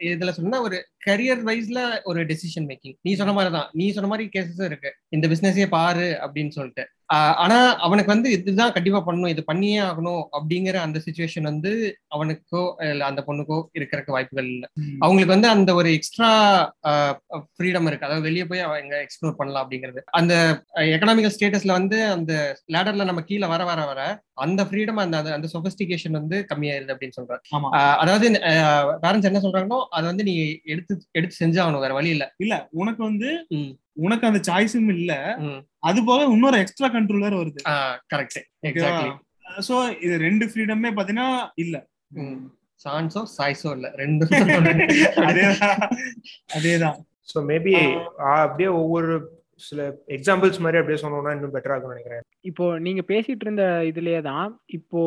இதுல 0.00 0.30
சொன்னா 0.30 0.60
ஒரு 0.60 0.78
கரியர் 1.06 1.42
வைஸ்ல 1.48 1.78
ஒரு 2.04 2.20
டெசிஷன் 2.26 2.66
மேக்கிங் 2.70 2.96
நீ 3.00 3.14
சொன்ன 3.14 3.32
மாதிரி 3.32 3.52
தான் 3.52 3.68
நீ 3.72 3.90
சொன்ன 3.90 4.08
மாதிரி 4.08 4.28
கேசஸ் 4.38 4.64
இருக்கு. 4.64 4.90
இந்த 5.08 5.28
பிசினஸே 5.28 5.66
பாரு 5.66 6.06
அப்படின்னு 6.24 6.48
சொல்லிட்டு. 6.48 6.84
ஆனா 7.42 7.76
அவனுக்கு 7.76 8.12
வந்து 8.12 8.28
இதுதான் 8.30 8.72
கண்டிப்பா 8.72 9.00
பண்ணணும். 9.06 9.28
இது 9.28 9.44
பண்ணியே 9.44 9.78
ஆகணும் 9.80 10.22
அப்படிங்கிற 10.32 10.74
அந்த 10.74 11.00
சுச்சுவேஷன் 11.06 11.42
வந்து 11.42 11.72
அவனுக்கோ 12.14 12.62
இல்ல 12.90 13.04
அந்த 13.04 13.24
பொண்ணுக்கோ 13.26 13.58
இருக்கிறதுக்கு 13.78 14.14
வாய்ப்புகள் 14.16 14.44
இல்லை. 14.44 14.68
அவங்களுக்கு 14.98 15.32
வந்து 15.32 15.48
அந்த 15.48 15.74
ஒரு 15.74 15.92
எக்ஸ்ட்ரா 15.92 16.30
ஃப்ரீடம் 17.32 17.86
இருக்கு. 17.86 18.06
அதாவது 18.06 18.20
வெளியே 18.20 18.44
போய் 18.44 18.60
அவங்க 18.60 19.06
எக்ஸ்ப்ளோர் 19.06 19.32
பண்ணலாம் 19.32 19.64
அப்படிங்கிறது. 19.64 20.00
அந்த 20.10 20.34
எக்கனாமிக்கல் 20.74 21.34
ஸ்டேட்டஸ்ல 21.38 21.76
வந்து 21.78 22.04
அந்த 22.06 22.34
லேடர்ல 22.72 23.04
நம்ம 23.04 23.20
கீழே 23.20 23.46
வர 23.46 23.64
வர 23.64 23.84
வர 23.84 24.00
அந்த 24.36 24.64
ஃப்ரீடம் 24.64 25.00
அந்த 25.04 25.16
அந்த- 25.18 25.48
சொபிஸ்டிகேஷன் 25.54 26.18
வந்து 26.20 26.46
கம்மியாயிருது 26.54 26.92
அப்படின்னு 26.92 27.16
சொல்றேன் 27.18 27.38
அதாவது 27.96 28.28
பேரண்ட்ஸ் 29.04 29.28
என்ன 29.30 29.40
சொல்றாங்களோ 29.44 29.78
அதை 29.96 30.04
வந்து 30.10 30.26
நீ 30.28 30.34
எடுத்து 30.72 30.94
எடுத்து 31.18 31.34
செஞ்சாகணும் 31.42 31.84
வேற 31.84 31.94
வழி 31.96 32.10
இல்ல. 32.16 32.26
இல்ல 32.40 32.54
உனக்கு 32.74 33.02
வந்து. 33.08 33.30
உனக்கு 34.04 34.24
அந்த 34.28 34.40
சாய்ஸும் 34.48 34.90
இல்ல. 34.96 35.12
அது 35.82 35.98
போக 36.04 36.22
இன்னொரு 36.36 36.60
எக்ஸ்ட்ரா 36.62 36.88
கண்ட்ரோல் 36.94 37.26
வேற 37.26 37.34
வருது. 37.42 37.60
கரெக்ட் 38.12 38.40
எக்ஸாக்ட்லி 38.70 39.12
சோ 39.68 39.74
இது 40.04 40.14
ரெண்டு 40.18 40.44
ஃப்ரீடமே 40.50 40.90
பாத்தீங்கன்னா 40.96 41.28
இல்ல. 41.56 41.76
சான்ஸோ 42.80 43.20
சாய்ஸோ 43.36 43.70
இல்ல. 43.76 43.88
ரெண்டும். 43.98 44.30
அதேதான். 45.28 45.82
அதேதான். 46.56 46.98
ஸோ 47.28 47.38
மேபி 47.50 47.74
அப்படியே 48.34 48.70
ஒவ்வொரு 48.80 49.12
சில 49.60 49.80
எக்ஸாம்பிள்ஸ் 50.16 50.58
மாதிரி 50.60 50.78
அப்படியே 50.78 51.00
சொன்னோம்னா 51.02 51.34
இன்னும் 51.34 51.52
பெட்டரா 51.54 51.74
இருக்கும்னு 51.74 51.96
நினைக்கிறேன். 51.96 52.24
இப்போ 52.44 52.64
நீங்க 52.78 53.02
பேசிட்டு 53.10 53.44
இருந்த 53.46 53.64
இதுலயே 53.90 54.20
தான் 54.22 54.48
இப்போ 54.78 55.00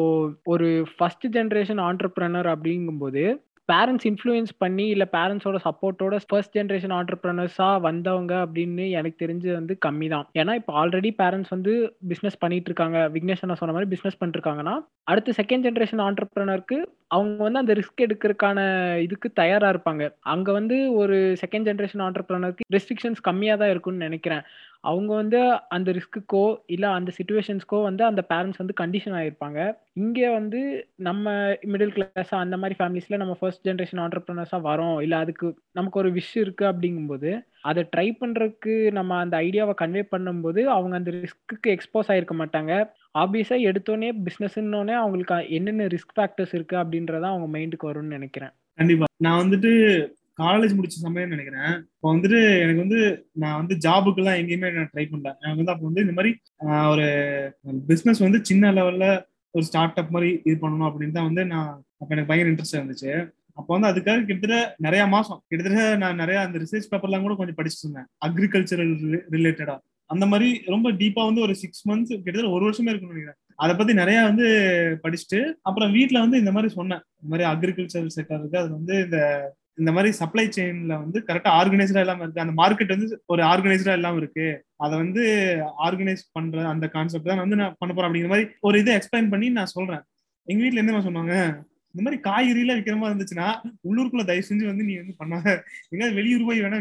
ஒரு 0.45 0.67
ஃபர்ஸ்ட் 0.93 1.27
ஜென்ரேஷன் 1.35 1.81
ஆண்டர்பிரனர் 1.87 2.49
அப்படிங்கும்போது 2.53 3.23
பேரண்ட்ஸ் 3.71 4.05
இன்ஃப்ளூயன்ஸ் 4.09 4.51
பண்ணி 4.57 4.85
இல்லை 4.87 5.07
பேரண்ட்ஸோட 5.15 5.57
சப்போர்ட்டோட 5.65 6.19
ஃபர்ஸ்ட் 6.29 6.53
ஜென்ரேஷன் 6.57 6.93
ஆண்டர்பிரனர்ஸா 6.97 7.67
வந்தவங்க 7.87 8.33
அப்படின்னு 8.45 8.85
எனக்கு 8.99 9.25
தெரிஞ்சு 9.25 9.49
வந்து 9.53 9.77
கம்மி 9.85 10.07
தான் 10.09 10.27
ஏன்னா 10.39 10.53
இப்போ 10.55 10.73
ஆல்ரெடி 10.81 11.11
பேரண்ட்ஸ் 11.21 11.53
வந்து 11.55 11.73
பிஸ்னஸ் 12.09 12.39
பண்ணிட்டு 12.39 12.69
இருக்காங்க. 12.71 12.97
விக்னேஷ் 13.15 13.43
அண்ணா 13.45 13.57
சொன்ன 13.61 13.75
மாதிரி 13.77 13.91
பிஸ்னஸ் 13.93 14.19
பண்ணிட்டு 14.19 14.39
இருக்காங்கன்னா 14.39 14.75
அடுத்து 15.11 15.37
செகண்ட் 15.41 15.67
ஜென்ரேஷன் 15.67 16.03
ஆண்டர்பிரனருக்கு 16.07 16.79
அவங்க 17.11 17.41
வந்து 17.43 17.61
அந்த 17.61 17.73
ரிஸ்க் 17.79 18.05
எடுக்கிறதுக்கான 18.05 18.59
இதுக்கு 19.05 19.27
தயாரா 19.41 19.67
இருப்பாங்க. 19.73 20.03
அங்க 20.33 20.47
வந்து 20.51 20.77
ஒரு 21.01 21.17
செகண்ட் 21.41 21.67
ஜென்ரேஷன் 21.69 22.03
ஆண்டர்பிரனருக்கு 22.07 22.67
ரெஸ்ட்ரிக்ஷன்ஸ் 22.75 23.21
கம்மியா 23.27 23.55
தான் 23.61 23.71
இருக்கும்னு 23.73 24.07
நினைக்கிறேன். 24.07 24.43
அவங்க 24.89 25.11
வந்து 25.15 25.39
அந்த 25.75 25.89
ரிஸ்க்குக்கோ 25.97 26.43
இல்லை 26.73 26.89
அந்த 26.97 27.09
சுச்சுவேஷன்ஸ்க்கோ 27.17 27.77
வந்து 27.87 28.03
அந்த 28.09 28.21
பேரண்ட்ஸ் 28.31 28.61
வந்து 28.61 28.75
கண்டிஷன் 28.81 29.15
ஆகிருப்பாங்க 29.19 29.59
இங்கே 30.03 30.27
வந்து 30.37 30.59
நம்ம 31.07 31.25
மிடில் 31.73 31.95
கிளாஸாக 31.95 32.43
அந்த 32.45 32.57
மாதிரி 32.61 32.77
ஃபேமிலிஸில் 32.79 33.21
நம்ம 33.23 33.35
ஃபர்ஸ்ட் 33.39 33.65
ஜென்ரேஷன் 33.69 34.01
ஆண்டர்பிரினர்ஸாக 34.03 34.67
வரோம். 34.69 34.97
இல்லை 35.05 35.17
அதுக்கு 35.23 35.47
நமக்கு 35.79 36.01
ஒரு 36.03 36.11
விஷ் 36.19 36.35
இருக்குது 36.43 36.71
அப்படிங்கும்போது 36.71 37.31
அதை 37.69 37.81
ட்ரை 37.93 38.07
பண்ணுறதுக்கு 38.21 38.73
நம்ம 38.97 39.17
அந்த 39.23 39.35
ஐடியாவை 39.47 39.73
கன்வே 39.81 40.03
பண்ணும்போது 40.13 40.61
அவங்க 40.75 40.95
அந்த 40.99 41.11
ரிஸ்க்கு 41.23 41.73
எக்ஸ்போஸ் 41.75 42.11
ஆகிருக்க 42.11 42.35
மாட்டாங்க. 42.43 42.73
ஆப்வியஸாக 43.21 43.67
எடுத்தோடனே 43.69 44.09
பிஸ்னஸ்ன்னொடனே 44.25 44.95
அவங்களுக்கு 45.01 45.37
என்னென்ன 45.57 45.87
ரிஸ்க் 45.93 46.15
ஃபேக்டர்ஸ் 46.17 46.55
இருக்கு 46.57 46.75
அப்படின்றத 46.81 47.25
அவங்க 47.31 47.47
மைண்டுக்கு 47.55 47.89
வரும்னு 47.89 48.17
நினைக்கிறேன். 48.17 48.53
கண்டிப்பா. 48.79 49.05
நான் 49.25 49.41
வந்துட்டு 49.43 49.71
காலேஜ் 50.39 50.75
முடிச்ச 50.77 50.97
சமயம் 51.05 51.31
நினைக்கிறேன். 51.33 51.71
இப்போ 51.93 52.07
வந்துட்டு 52.13 52.39
எனக்கு 52.63 52.83
வந்து 52.83 52.99
நான் 53.43 53.57
வந்து 53.61 53.75
ஜாபுக்கு 53.85 54.21
எல்லாம் 54.21 54.39
எங்கேயுமே 54.41 54.69
நான் 54.75 54.91
ட்ரை 54.91 55.05
பண்ணல. 55.11 55.31
எனக்கு 55.43 55.61
வந்து 55.61 55.73
அப்போ 55.73 55.85
வந்து 55.89 56.03
இந்த 56.05 56.13
மாதிரி 56.17 56.31
ஒரு 56.91 57.07
பிஸ்னஸ் 57.91 58.21
வந்து 58.25 58.41
சின்ன 58.49 58.71
லெவல்ல 58.79 59.07
ஒரு 59.55 59.65
ஸ்டார்ட் 59.69 59.99
அப் 60.01 60.13
மாதிரி 60.15 60.29
இது 60.47 60.55
பண்ணணும் 60.63 60.89
அப்படின்னு 60.89 61.17
தான் 61.17 61.29
வந்து 61.29 61.45
நான் 61.53 61.71
அப்ப 62.01 62.09
எனக்கு 62.15 62.29
பயங்கர 62.31 62.51
இன்ட்ரெஸ்ட் 62.51 62.79
இருந்துச்சு. 62.79 63.11
அப்போ 63.59 63.69
வந்து 63.75 63.89
அதுக்காக 63.91 64.25
கிட்டத்தட்ட 64.25 64.57
நிறைய 64.85 65.03
மாசம் 65.13 65.39
கிட்டத்தட்ட 65.49 65.85
நான் 66.03 66.19
நிறைய 66.21 66.39
அந்த 66.45 66.57
ரிசர்ச் 66.63 66.89
பேப்பர்லாம் 66.91 67.25
கூட 67.25 67.35
கொஞ்சம் 67.39 67.57
படிச்சுட்டு 67.59 67.85
இருந்தேன். 67.85 68.07
அக்ரிகல்ச்சரல் 68.27 68.93
ரிலேட்டடா 69.35 69.75
அந்த 70.09 70.25
மாதிரி 70.31 70.49
ரொம்ப 70.73 70.87
டீப்பா 70.99 71.23
வந்து 71.29 71.41
ஒரு 71.41 71.53
சிக்ஸ் 71.61 71.83
மந்த்ஸ் 71.89 72.13
கிட்டத்தட்ட 72.15 72.55
ஒரு 72.57 72.63
வருஷமே 72.67 72.91
இருக்கும்னு 72.91 73.15
நினைக்கிறேன். 73.15 73.39
அதை 73.63 73.73
பத்தி 73.75 73.93
நிறைய 73.93 74.17
வந்து 74.29 74.47
படிச்சுட்டு 75.03 75.39
அப்புறம் 75.61 75.93
வீட்டுல 75.93 76.17
வந்து 76.25 76.37
இந்த 76.37 76.51
மாதிரி 76.51 76.69
சொன்னேன். 76.73 77.03
இந்த 77.21 77.29
மாதிரி 77.31 77.45
அக்ரிகல்ச்சரல் 77.51 78.15
செக்டர் 78.17 78.41
இருக்கு. 78.41 78.61
அது 78.63 78.69
வந்து 78.77 78.95
இந்த 79.05 79.19
இந்த 79.81 79.91
மாதிரி 79.95 80.11
சப்ளை 80.19 80.43
செயின்ல 80.47 80.93
வந்து 81.01 81.19
கரெக்டா 81.27 81.49
ஆர்கனைஸ்டா 81.57 82.01
இல்லாம 82.03 82.23
இருக்கு. 82.23 82.43
அந்த 82.43 82.53
மார்க்கெட் 82.61 82.93
வந்து 82.95 83.07
ஒரு 83.25 83.41
ஆர்கனைஸ்டா 83.43 83.93
இல்லாம 83.99 84.17
இருக்கு. 84.21 84.47
அதை 84.85 84.93
வந்து 84.97 85.23
ஆர்கனைஸ் 85.87 86.23
பண்ற 86.31 86.63
அந்த 86.69 86.85
கான்செப்ட் 86.95 87.29
தான் 87.31 87.43
வந்து 87.43 87.59
நான் 87.61 87.75
பண்ண 87.79 87.91
போறேன் 87.93 88.09
அப்படிங்கிற 88.09 88.31
மாதிரி 88.33 88.47
ஒரு 88.67 88.79
இதை 88.79 88.93
எக்ஸ்பிளைன் 88.95 89.29
பண்ணி 89.33 89.49
நான் 89.57 89.73
சொல்றேன். 89.75 90.03
எங்க 90.47 90.61
வீட்டுல 90.63 90.83
என்ன 90.83 91.03
சொன்னாங்க? 91.09 91.35
இந்த 91.93 92.01
மாதிரி 92.05 92.19
காய்கறியில 92.29 92.75
விற்கிற 92.77 92.97
மாதிரி 93.01 93.13
இருந்துச்சுன்னா 93.13 93.49
உள்ளூருக்குள்ள 93.87 94.25
தயவு 94.29 94.47
செஞ்சு 94.49 94.65
வந்து 94.71 94.87
நீ 94.89 94.95
வந்து 95.01 95.15
பண்ணாத. 95.21 95.47
எங்கேயாவது 95.91 96.17
வெளியூர் 96.19 96.47
போய் 96.49 96.63
வேணா 96.65 96.79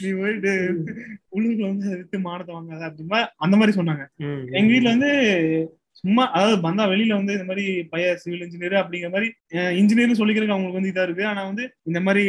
நீ 0.00 0.08
போயிட்டு 0.20 0.52
உள்ளூர்ல 1.36 1.68
வந்து 1.72 1.88
வித்து 1.98 2.18
மானத்தை 2.26 2.52
வாங்காத 2.56 2.86
அப்படிமா 2.88 3.18
அந்த 3.44 3.54
மாதிரி 3.58 3.76
சொன்னாங்க. 3.78 4.04
எங்க 4.58 4.70
வீட்ல 4.74 4.94
வந்து 4.94 5.10
சும்மா 6.00 6.24
அதாவது 6.34 6.56
பந்தா 6.64 6.84
வெளியில 6.90 7.18
வந்து 7.18 7.36
இந்த 7.36 7.46
மாதிரி 7.46 7.64
பைய 7.92 8.10
சிவில் 8.22 8.44
இன்ஜினியர் 8.46 8.76
அப்படிங்கிற 8.80 9.10
மாதிரி 9.14 9.28
இன்ஜினியர் 9.80 10.20
சொல்லிக்கிறதுக்கு 10.20 10.56
அவங்களுக்கு 10.56 10.80
வந்து 10.80 10.92
இதா 10.92 11.06
இருக்கு. 11.06 11.24
ஆனா 11.30 11.42
வந்து 11.50 11.64
இந்த 11.90 12.00
மாதிரி 12.06 12.24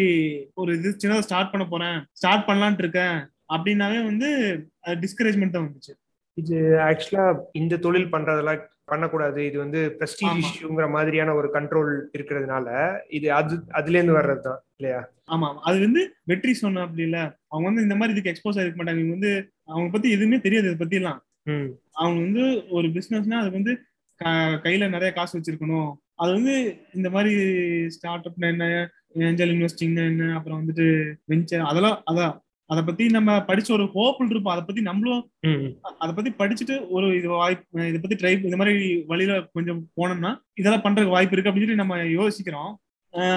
ஒரு 0.62 0.72
இது 0.78 0.92
சின்னதா 1.02 1.26
ஸ்டார்ட் 1.28 1.52
பண்ண 1.54 1.65
போறேன் 1.74 1.98
ஸ்டார்ட் 2.20 2.48
பண்ணலான்ட்டு 2.50 2.86
இருக்கேன் 2.86 3.18
அப்படின்னாவே 3.56 4.00
வந்து 4.10 4.30
டிஸ்கரேஜ்மெண்ட் 5.04 5.56
தான் 5.56 5.68
வந்துச்சு. 5.68 5.94
இது 6.38 6.58
ஆக்சுவலா 6.88 7.28
இந்த 7.62 7.80
தொழில் 7.86 8.12
பண்றதெல்லாம் 8.15 8.62
பண்ணக்கூடாது. 8.91 9.39
இது 9.49 9.58
வந்து 9.63 9.80
பிரஸ்டீஜ். 9.97 10.39
இஷ்யூங்கிற 10.43 10.86
மாதிரியான 10.95 11.34
ஒரு 11.39 11.47
கண்ட்ரோல் 11.56 11.91
இருக்கிறதுனால 12.15 12.67
இது 13.17 13.28
அது 13.38 13.56
அதுல 13.80 13.97
இருந்து 13.97 14.17
வர்றது 14.17 14.43
தான் 14.47 14.60
இல்லையா? 14.80 14.99
ஆமா. 15.34 15.49
அது 15.67 15.78
வந்து 15.86 16.02
வெற்றி 16.25 16.54
சொன்ன 16.62 16.84
அப்படி 16.86 17.04
இல்ல. 17.08 17.19
அவங்க 17.52 17.67
வந்து 17.69 17.86
இந்த 17.88 17.97
மாதிரி 17.99 18.15
இதுக்கு 18.15 18.34
எக்ஸ்போஸ் 18.34 18.60
ஆயிருக்க 18.60 18.80
மாட்டாங்க. 18.80 19.04
இவங்க 19.04 19.17
வந்து 19.17 19.34
அவங்க 19.69 19.89
பத்தி 19.91 20.10
எதுவுமே 20.15 20.39
தெரியாது 20.45 20.69
இதை 20.69 20.80
பத்தி 20.80 20.99
எல்லாம் 21.02 21.19
அவங்க 21.99 22.19
வந்து 22.25 22.43
ஒரு 22.69 22.88
பிசினஸ்னா 22.95 23.39
அதுக்கு 23.41 23.60
வந்து 23.60 23.73
கையில 24.63 24.88
நிறைய 24.89 25.10
காசு 25.12 25.34
வச்சிருக்கணும். 25.38 25.89
அது 26.21 26.32
வந்து 26.38 26.54
இந்த 26.97 27.08
மாதிரி 27.10 27.34
ஸ்டார்ட் 27.95 28.28
அப்னா 28.30 28.49
என்ன 28.54 28.65
ஏஞ்சல் 29.25 29.54
இன்வெஸ்டிங்னா 29.54 30.04
என்ன 30.12 30.25
அப்புறம் 30.38 30.60
வந்துட்டு 30.62 30.88
வெஞ்சர் 31.32 31.69
அதெல்லாம் 31.69 31.97
அதான். 32.12 32.36
அதை 32.69 32.82
பத்தி 32.84 33.03
நம்ம 33.10 33.36
படிச்ச 33.47 33.69
ஒரு 33.75 33.86
ஹோப்பில் 33.93 34.32
இருப்போம் 34.32 34.53
அதை 34.53 34.63
பத்தி 34.63 34.82
நம்மளும் 34.82 35.23
ம். 35.47 35.63
அதை 36.01 36.12
பத்தி 36.13 36.32
படிச்சுட்டு 36.39 36.75
ஒரு 36.89 37.08
இது 37.15 37.27
வாய்ப்பு 37.34 37.88
இதை 37.88 37.99
பத்தி 37.99 38.17
ட்ரை 38.19 38.34
இந்த 38.41 38.58
மாதிரி 38.58 38.75
வழியில 39.08 39.39
கொஞ்சம் 39.55 39.79
போனோம்னா 39.97 40.32
இதெல்லாம் 40.58 40.86
பண்றதுக்கு 40.86 41.15
வாய்ப்பு 41.15 41.36
இருக்கு 41.36 41.51
அப்படின்னு 41.51 41.67
சொல்லி 41.67 41.84
நம்ம 41.84 41.97
யோசிக்கிறோம். 42.15 42.71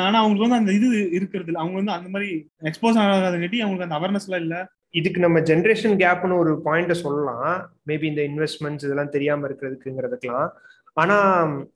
ஆனா 0.01 0.17
அவங்களுக்கு 0.19 0.47
வந்து 0.47 0.61
அந்த 0.61 0.73
இது 0.73 0.89
இருக்கிறது 1.17 1.51
இல்ல 1.51 1.61
அவங்க 1.61 1.77
வந்து 1.77 1.95
அந்த 1.95 2.09
மாதிரி 2.09 2.29
எக்ஸ்போஸ் 2.63 2.99
ஆகாதங்காட்டி 3.03 3.61
அவங்களுக்கு 3.61 3.89
அந்த 3.89 3.99
அவேர்னஸ் 3.99 4.27
எல்லாம் 4.29 4.45
இல்ல. 4.45 4.57
இதுக்கு 4.95 5.21
நம்ம 5.21 5.41
ஜென்ரேஷன் 5.47 5.97
கேப்னு 6.01 6.39
ஒரு 6.39 6.53
பாயிண்ட 6.65 6.95
சொல்லலாம். 6.99 7.47
மேபி 7.89 8.07
இந்த 8.11 8.23
இன்வெஸ்ட்மெண்ட்ஸ் 8.23 8.85
இதெல்லாம் 8.85 9.15
தெரியாம 9.15 9.47
இருக்கிறதுக்குங்கிறதுக்கெல்லாம். 9.49 10.51
ஆனா 10.97 11.17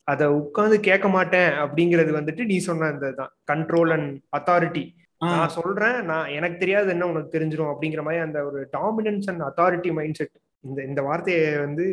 அதை 0.05 0.27
உட்காந்து 0.41 0.77
கேட்க 0.81 1.09
மாட்டேன் 1.09 1.51
அப்படிங்கிறது 1.63 2.13
வந்துட்டு 2.13 2.45
நீ 2.45 2.59
சொன்ன 2.61 2.91
இந்த 2.91 3.11
தான் 3.13 3.33
கண்ட்ரோல் 3.53 3.93
அண்ட் 3.93 4.11
அத்தாரிட்டி 4.37 4.85
நான் 5.19 5.49
சொல்றேன் 5.49 6.05
நான் 6.05 6.29
எனக்கு 6.29 6.57
தெரியாது 6.57 6.89
என்ன 6.89 7.07
உனக்கு 7.07 7.39
தெரிஞ்சிடும் 7.39 7.73
அப்படிங்கிற 7.75 8.03
மாதிரி 8.03 8.23
அந்த 8.23 8.45
ஒரு 8.45 8.69
dominance 8.73 9.27
and 9.27 9.41
authority 9.41 9.93
mind 9.93 10.15
set 10.15 10.41
இந்த 10.61 10.83
இந்த 10.83 11.03
வார்த்தையை 11.03 11.59
வந்து 11.59 11.85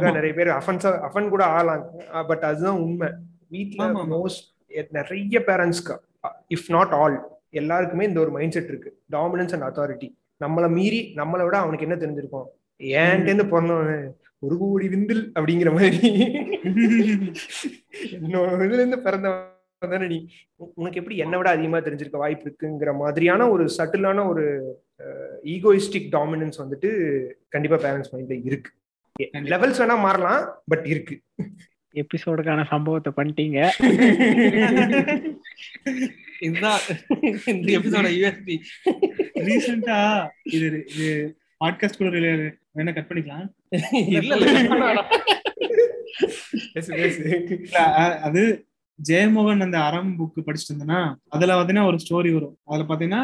ஆமா. 0.00 0.12
நிறைய 0.12 0.34
பேர் 0.34 0.46
அஃபன்ஸா 0.46 1.08
அஃபன் 1.08 1.28
கூட 1.28 1.44
ஆகலாம். 1.44 1.86
பட் 2.26 2.38
அதுதான் 2.38 2.78
உண்மை. 2.78 3.08
ஆமா. 3.52 4.10
மோஸ்ட் 4.10 4.90
நிறைய 4.90 5.42
பேரண்ட்ஸ்க்கு 5.46 5.98
இஃப் 6.48 6.68
நாட் 6.68 6.90
ஆல் 6.90 7.38
எல்லாருக்குமே 7.50 8.06
இந்த 8.06 8.20
ஒரு 8.20 8.30
மைண்ட் 8.30 8.50
செட் 8.50 8.64
இருக்கு. 8.64 8.98
டாமினன்ஸ் 9.12 9.58
அண்ட் 9.58 9.62
அத்தாரிட்டி 9.62 10.14
நம்மளை 10.40 10.70
மீறி 10.70 11.12
நம்மளை 11.16 11.44
விட 11.44 11.58
அவனுக்கு 11.58 11.88
என்ன 11.88 12.06
தெரிஞ்சிருக்கும்? 12.06 12.46
ஏன்ட்டேந்து 12.78 13.48
பிறந்தவன். 13.48 14.16
ஒரு 14.38 14.58
கோடி 14.58 14.88
விந்தில் 14.88 15.32
அப்படிங்கிற 15.34 15.72
மாதிரி. 15.72 16.00
என்னோட 18.10 18.60
இதுல 18.60 18.72
இருந்து 18.72 18.98
பிறந்தவன். 18.98 19.49
தானே 19.88 20.06
நீ? 20.06 20.28
உனக்கு 20.74 20.98
எப்படி 20.98 21.16
என்னை 21.16 21.38
விட 21.38 21.50
அதிகமா 21.50 21.78
தெரிஞ்சிருக்க 21.78 22.10
வாய்ப்பு 22.10 22.46
இருக்குங்கிற 22.46 22.98
மாதிரியான 22.98 23.50
ஒரு 23.50 23.70
சட்டிலான 23.78 24.28
ஒரு 24.28 24.74
ஈகோயிஸ்டிக் 25.44 26.12
டாமினன்ஸ் 26.12 26.58
வந்துட்டு 26.58 27.20
கண்டிப்பா 27.48 27.76
பேரண்ட்ஸ் 27.76 28.12
மைண்ட்ல 28.12 28.44
இருக்கு. 28.44 28.70
லெவல்ஸ் 29.52 29.82
வேணா 29.82 30.00
மாறலாம் 30.00 30.62
பட் 30.66 30.86
இருக்கு. 30.86 31.22
எபிசோடுக்கான 31.94 32.68
சம்பவத்தை 32.68 33.12
பண்ணிட்டீங்க. 33.16 33.70
இதுதான். 36.40 36.80
இந்த 37.46 37.78
எபிசோட 37.78 38.18
யூஎஸ்பி 38.18 38.60
ரீசெண்டா 39.46 40.28
இது 40.42 40.86
இது 40.92 41.36
பாட்காஸ்ட் 41.64 41.98
கூட 41.98 42.10
வேணா 42.76 42.94
கட் 42.94 43.08
பண்ணிக்கலாம். 43.08 43.48
இல்ல 44.16 44.34
அது 48.26 48.64
ஜெயமோகன் 49.08 49.64
அந்த 49.66 49.78
அறம் 49.80 50.10
புக் 50.18 50.46
படிச்சுட்டு 50.46 50.72
இருந்தேன்னா 50.72 51.00
அதுல 51.28 51.54
பாத்தீங்கன்னா 51.58 51.86
ஒரு 51.90 51.98
ஸ்டோரி 52.04 52.30
வரும். 52.34 52.54
அதுல 52.64 52.84
பாத்தீங்கன்னா 52.88 53.22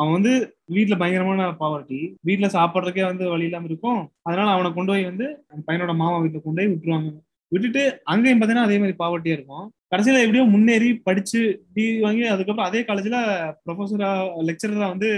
அவன் 0.00 0.14
வந்து 0.16 0.32
வீட்டுல 0.76 0.94
பயங்கரமான 1.02 1.48
பாவர்ட்டி 1.60 2.00
வீட்டுல 2.28 2.48
சாப்பிடுறதுக்கே 2.56 3.04
வந்து 3.10 3.24
வழி 3.32 3.48
இல்லாம 3.48 3.68
இருக்கும். 3.70 4.00
அதனால 4.22 4.48
அவனை 4.50 4.70
கொண்டு 4.72 4.92
போய் 4.92 5.08
வந்து 5.10 5.26
அந்த 5.50 5.62
பையனோட 5.68 5.94
மாமா 6.02 6.18
வீட்டுல 6.24 6.42
கொண்டு 6.42 6.60
போய் 6.60 6.72
விட்டுருவாங்க. 6.72 7.12
விட்டுட்டு 7.52 7.82
அங்கேயும் 8.04 8.40
பாத்தீங்கன்னா 8.40 8.68
அதே 8.68 8.78
மாதிரி 8.78 8.96
பாவர்ட்டியா 9.04 9.36
இருக்கும். 9.38 9.66
கடைசியில 9.92 10.22
எப்படியோ 10.24 10.44
முன்னேறி 10.54 10.88
படிச்சு 11.08 11.40
டி 11.74 11.84
வாங்கி 12.00 12.24
அதுக்கப்புறம் 12.34 12.68
அதே 12.70 12.80
காலேஜ்ல 12.88 13.18
ப்ரொஃபஸரா 13.66 14.10
லெக்சரரா 14.48 14.88
வந்து 14.94 15.10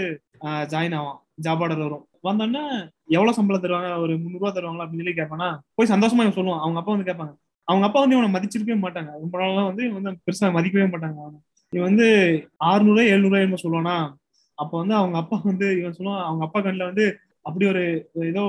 ஜாயின் 0.73 0.95
ஆவான். 0.99 1.19
ஜாப் 1.45 1.61
ஆர்டர் 1.63 1.85
வரும். 1.85 2.05
வந்தோடனே 2.27 2.63
எவ்வளவு 3.15 3.37
சம்பளம் 3.37 3.63
தருவாங்க? 3.63 3.89
ஒரு 4.03 4.13
முந்நூறு 4.23 4.41
ரூபா 4.41 4.51
தருவாங்களா? 4.55 4.85
அப்படின்னு 4.85 5.03
சொல்லி 5.03 5.19
கேட்பானா 5.21 5.47
போய் 5.77 5.91
சந்தோஷமா 5.93 6.23
இவன் 6.25 6.37
சொல்லுவான். 6.37 6.63
அவங்க 6.63 6.79
அப்பா 6.81 6.93
வந்து 6.95 7.09
கேட்பாங்க 7.09 7.33
அவங்க 7.69 7.85
அப்பா 7.87 7.99
வந்து 8.03 8.15
இவனை 8.17 8.29
மதிச்சிருக்கவே 8.35 8.77
மாட்டாங்க. 8.83 9.11
ரொம்ப 9.23 9.35
நாளா 9.41 9.63
வந்து 9.69 9.83
இவன் 9.87 9.97
வந்து 9.99 10.21
பெருசா 10.27 10.49
மதிக்கவே 10.57 10.87
மாட்டாங்க 10.93 11.17
அவனை. 11.23 11.39
இவன் 11.73 11.87
வந்து 11.89 12.07
ஆறுநூறு 12.69 13.03
எழுநூறு 13.13 13.41
என்னமோ 13.41 13.61
சொல்லுவானா? 13.63 13.97
அப்ப 14.57 14.71
வந்து 14.81 14.95
அவங்க 14.99 15.17
அப்பா 15.21 15.37
வந்து 15.49 15.67
இவன் 15.79 15.97
சொல்லுவான் 15.97 16.25
அவங்க 16.27 16.43
அப்பா 16.47 16.59
கண்ணுல 16.59 16.89
வந்து 16.91 17.05
அப்படி 17.45 17.65
ஒரு 17.73 17.83
ஏதோ 18.31 18.43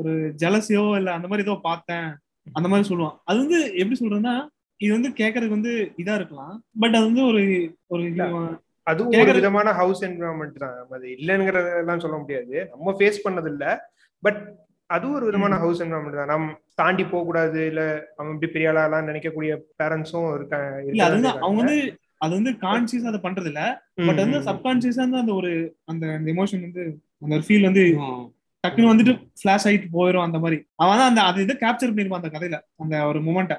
ஒரு 0.00 0.12
ஜலசியோ 0.42 0.84
இல்ல 1.00 1.10
அந்த 1.16 1.26
மாதிரி 1.28 1.46
ஏதோ 1.46 1.56
பார்த்தேன். 1.68 2.08
அந்த 2.46 2.66
மாதிரி 2.70 2.88
சொல்லுவான். 2.90 3.16
அது 3.28 3.38
வந்து 3.42 3.58
எப்படி 3.80 3.98
சொல்றேன்னா 4.00 4.34
இது 4.80 4.92
வந்து 4.96 5.10
கேட்கறதுக்கு 5.20 5.58
வந்து 5.58 5.72
இதா 6.02 6.14
இருக்கலாம். 6.20 6.54
பட் 6.82 6.94
அது 6.98 7.04
வந்து 7.10 7.24
ஒரு 7.30 7.42
ஒரு 7.94 8.04
அதுவும் 8.86 9.12
ஒரு 9.22 9.38
விதமான 9.38 9.72
ஹவுஸ் 9.80 10.00
என்வரான்மெண்ட் 10.06 10.56
தான். 10.62 10.78
அது 10.96 11.06
இல்லைங்கிறதெல்லாம் 11.16 12.02
சொல்ல 12.04 12.16
முடியாது. 12.22 12.54
நம்ம 12.72 12.94
ஃபேஸ் 12.98 13.24
பண்ணது 13.26 13.50
இல்ல 13.54 13.64
பட் 14.22 14.40
அதுவும் 14.90 15.16
ஒரு 15.18 15.26
விதமான 15.30 15.58
ஹவுஸ் 15.64 15.82
என்வரான்மெண்ட் 15.84 16.20
தான். 16.20 16.32
நம்ம 16.32 16.54
தாண்டி 16.80 17.04
போக 17.04 17.24
கூடாது 17.24 17.60
இல்ல 17.66 17.82
அவன் 18.16 18.32
இப்படி 18.32 18.52
பெரிய 18.52 18.70
ஆளாலாம் 18.72 19.08
நினைக்கக்கூடிய 19.10 19.52
பேரண்ட்ஸும் 19.78 20.28
இல்ல 20.86 21.04
அது 21.04 21.14
வந்து 21.14 21.32
அவங்க 21.38 21.58
வந்து 21.62 21.78
அது 22.18 22.32
வந்து 22.34 22.52
கான்சியஸ் 22.62 23.08
அதை 23.10 23.20
பண்றது 23.22 23.46
இல்ல 23.46 23.62
பட் 24.06 24.16
வந்து 24.16 24.40
சப்கான்சியஸா 24.40 25.02
வந்து 25.04 25.22
அந்த 25.22 25.34
ஒரு 25.34 25.52
அந்த 25.84 26.04
அந்த 26.12 26.28
எமோஷன் 26.32 26.66
வந்து 26.66 26.84
அந்த 27.18 27.32
ஒரு 27.34 27.44
ஃபீல் 27.48 27.62
வந்து 27.62 27.84
டக்குன்னு 28.64 28.92
வந்துட்டு 28.92 29.12
ஃபிளாஷ் 29.40 29.66
ஆயிட்டு 29.68 29.88
போயிடும் 29.92 30.22
அந்த 30.22 30.38
மாதிரி. 30.38 30.58
அவன் 30.76 30.98
தான் 30.98 31.08
அந்த 31.08 31.20
அது 31.22 31.42
இதை 31.42 31.56
கேப்சர் 31.60 31.94
பண்ணிருப்பான் 31.94 32.20
அந்த 32.20 32.32
கதையில 32.34 32.58
அந்த 32.76 33.06
ஒரு 33.06 33.20
மூமெண்ட்டை 33.22 33.58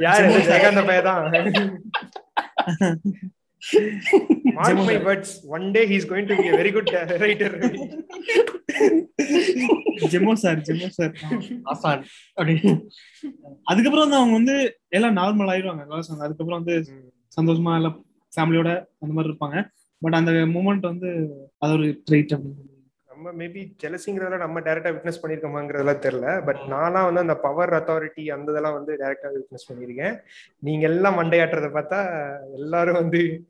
யாரு? 0.00 0.28
Jayakanth 0.48 0.82
பையதான் 0.88 1.20
Mark 4.54 4.76
my 4.78 4.96
words. 4.98 5.30
One 5.46 5.66
day 5.72 5.84
he's 5.86 6.04
going 6.04 6.26
Jemo 10.12 10.32
sir 10.32 10.58
Jemo 10.58 10.88
sir. 10.98 11.12
ஆசான் 11.62 12.04
அப்படி. 12.34 12.54
அதுக்கப்புறம் 13.62 14.04
வந்து 14.04 14.20
அவங்க 14.20 14.34
வந்து 14.40 14.56
எல்லாம் 14.88 15.16
நார்மல் 15.16 15.50
ஆயிடுவாங்க. 15.52 15.84
அதுக்கப்புறம் 16.24 16.62
வந்து 16.62 16.76
சந்தோஷமா 17.40 17.74
எல்லாம் 17.80 17.96
ஃபேமிலியோட 18.36 18.70
அந்த 19.00 19.12
மாதிரி 19.14 19.32
இருப்பாங்க. 19.32 19.58
பட் 20.02 20.14
அந்த 20.14 20.32
மூமெண்ட் 20.54 20.90
வந்து 20.92 21.10
அது 21.58 21.72
ஒரு 21.72 21.88
ட்ரைட் 22.10 22.34
அப்படின்னு. 22.34 22.70
நம்ம 23.22 23.44
மேபி 23.44 23.72
ஜெலசிங்கிறதுல 23.82 24.36
நம்ம 24.36 24.60
டைரக்டா 24.60 24.90
விட்னஸ் 24.90 25.22
பண்ணிருக்கோமாங்கிறதெல்லாம் 25.22 25.98
தெரியல. 25.98 26.44
பட் 26.44 26.56
நான்லாம் 26.56 27.04
வந்து 27.04 27.20
அந்த 27.20 27.34
பவர் 27.34 27.70
அத்தாரிட்டி 27.70 28.30
அந்த 28.30 28.50
இதெல்லாம் 28.50 28.72
வந்து 28.72 28.96
டைரக்டா 28.96 29.26
விட்னஸ் 29.26 29.72
பண்ணிருக்கேன். 29.72 30.18
நீங்க 30.58 30.88
எல்லாம் 30.88 31.18
மண்டையாட்டுறத 31.18 31.70
பார்த்தா 31.74 32.36
எல்லாரும் 32.54 32.94
வந்து 32.94 33.46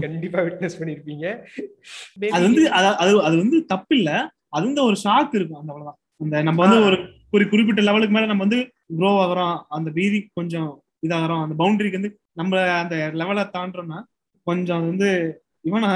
கண்டிப்பா 0.00 0.40
விட்னஸ் 0.40 0.78
பண்ணிருப்பீங்க. 0.78 1.46
அது 2.28 2.42
வந்து 2.42 2.70
அத- 2.70 2.96
அது 2.96 3.20
வந்து 3.20 3.64
தப்பு 3.64 3.96
இல்ல 3.96 4.30
அது 4.48 4.64
வந்து 4.64 4.84
ஒரு 4.84 4.96
ஷாக் 5.04 5.34
இருக்கும் 5.34 5.60
அந்த 5.60 5.72
அவ்வளவுதான். 5.72 5.98
அந்த 6.18 6.42
நம்ம 6.42 6.68
வந்து 6.68 6.84
ஒரு 6.84 6.98
ஒரு 7.30 7.48
குறிப்பிட்ட 7.48 7.82
லெவலுக்கு 7.82 8.14
மேல 8.14 8.26
நம்ம 8.26 8.44
வந்து 8.44 8.72
க்ரோ 8.98 9.10
ஆகுறோம். 9.10 9.62
அந்த 9.68 9.90
வீதி 9.90 10.30
கொஞ்சம் 10.34 10.82
இதாகிறோம். 11.06 11.42
அந்த 11.42 11.64
பவுண்டரிக்கு 11.64 11.92
வந்து 11.92 12.18
நம்ம 12.32 12.70
அந்த 12.70 13.10
லெவலை 13.14 13.50
தாண்டுறோம்னா 13.58 14.02
கொஞ்சம் 14.42 14.86
வந்து 14.86 15.38
இவனா? 15.68 15.90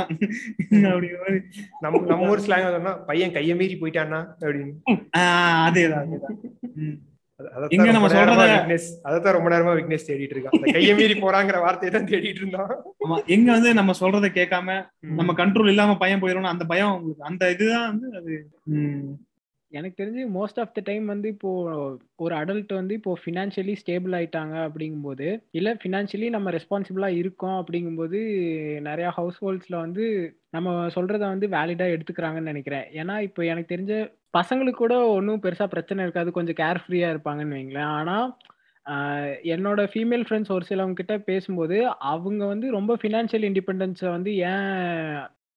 மாதிரி 0.85 1.09
நம்ம 1.81 2.01
நம்ம 2.11 2.31
ஊர் 2.31 2.45
ஸ்லாங் 2.47 2.73
சொன்னா 2.77 2.95
பையன் 3.11 3.37
கைய 3.37 3.55
மீறி 3.57 3.77
போயிட்டானா 3.81 4.21
அப்படின்னு. 4.41 4.75
அதேதான் 5.69 6.17
அதைத்தான் 9.09 9.37
ரொம்ப 9.37 9.49
நேரமா 9.51 9.73
விக்னேஷ் 9.79 10.09
தேடிட்டு 10.09 10.35
இருக்கான் 10.35 10.75
கைய 10.77 10.93
மீறி 10.97 11.15
போறாங்கிற 11.21 11.59
வார்த்தையை 11.65 11.91
தான் 11.93 12.09
தேடிட்டு 12.13 12.43
இருந்தான். 12.43 12.73
எங்க 13.27 13.49
வந்து 13.53 13.71
நம்ம 13.75 13.93
சொல்றதை 14.01 14.31
கேட்காம 14.39 14.79
நம்ம 15.21 15.35
கண்ட்ரோல் 15.41 15.73
இல்லாம 15.75 15.97
பயம் 15.97 16.23
போயிடும் 16.23 16.53
அந்த 16.55 16.65
பயம் 16.65 16.95
உங்களுக்கு 16.97 17.29
அந்த 17.31 17.51
இதுதான் 17.51 17.89
வந்து 17.91 18.09
அது 18.21 18.35
எனக்கு 19.73 19.97
தெரிஞ்சு 20.01 20.23
மோஸ்ட் 20.37 20.59
ஆஃப் 20.63 20.75
த 20.77 20.81
டைம் 20.81 21.07
வந்து 21.07 21.29
இப்போ 21.35 21.51
ஒரு 22.17 22.35
அடல்ட் 22.35 22.73
வந்து 22.73 22.95
இப்போ 22.95 23.13
ஃபினான்ஷியலி 23.23 23.75
ஸ்டேபிள் 23.81 24.15
ஆயிட்டாங்க 24.19 24.55
அப்படிங்கும்போது 24.67 25.27
இல்லை 25.59 25.73
ஃபினான்ஷியலி 25.83 26.29
நம்ம 26.37 26.51
ரெஸ்பான்சிபிளா 26.51 27.11
இருக்கோம் 27.23 27.59
அப்படிங்கும்போது 27.63 28.21
நிறைய 28.89 29.09
ஹவுஸ் 29.19 29.41
ஹோல்ட்ஸ்ல 29.45 29.77
வந்து 29.77 30.05
நம்ம 30.51 30.77
சொல்றத 30.97 31.23
வந்து 31.35 31.49
வேலிடா 31.57 31.89
எடுத்துக்கிறாங்கன்னு 31.95 32.53
நினைக்கிறேன். 32.53 32.87
ஏன்னா 33.01 33.17
இப்போ 33.29 33.41
எனக்கு 33.45 33.73
தெரிஞ்ச 33.75 33.95
பசங்களுக்கு 34.39 34.83
கூட 34.83 34.95
ஒன்றும் 35.17 35.43
பெருசா 35.45 35.67
பிரச்சனை 35.75 36.05
இருக்காது. 36.05 36.31
கொஞ்சம் 36.39 36.59
கேர் 36.63 36.83
ஃப்ரீயா 36.85 37.09
இருப்பாங்கன்னு 37.15 37.59
வைங்களேன். 37.59 37.93
ஆனா 37.99 38.17
என்னோட 39.55 39.81
ஃபீமேல் 39.93 40.25
ஃப்ரெண்ட்ஸ் 40.27 40.53
ஒரு 40.57 40.65
சிலவங்க 40.69 40.99
கிட்ட 41.01 41.15
பேசும்போது 41.31 41.77
அவங்க 42.13 42.43
வந்து 42.53 42.67
ரொம்ப 42.79 42.93
ஃபினான்ஷியல் 43.03 43.47
இண்டிபெண்டன்ஸை 43.51 44.09
வந்து 44.17 44.31
ஏன் 44.53 44.71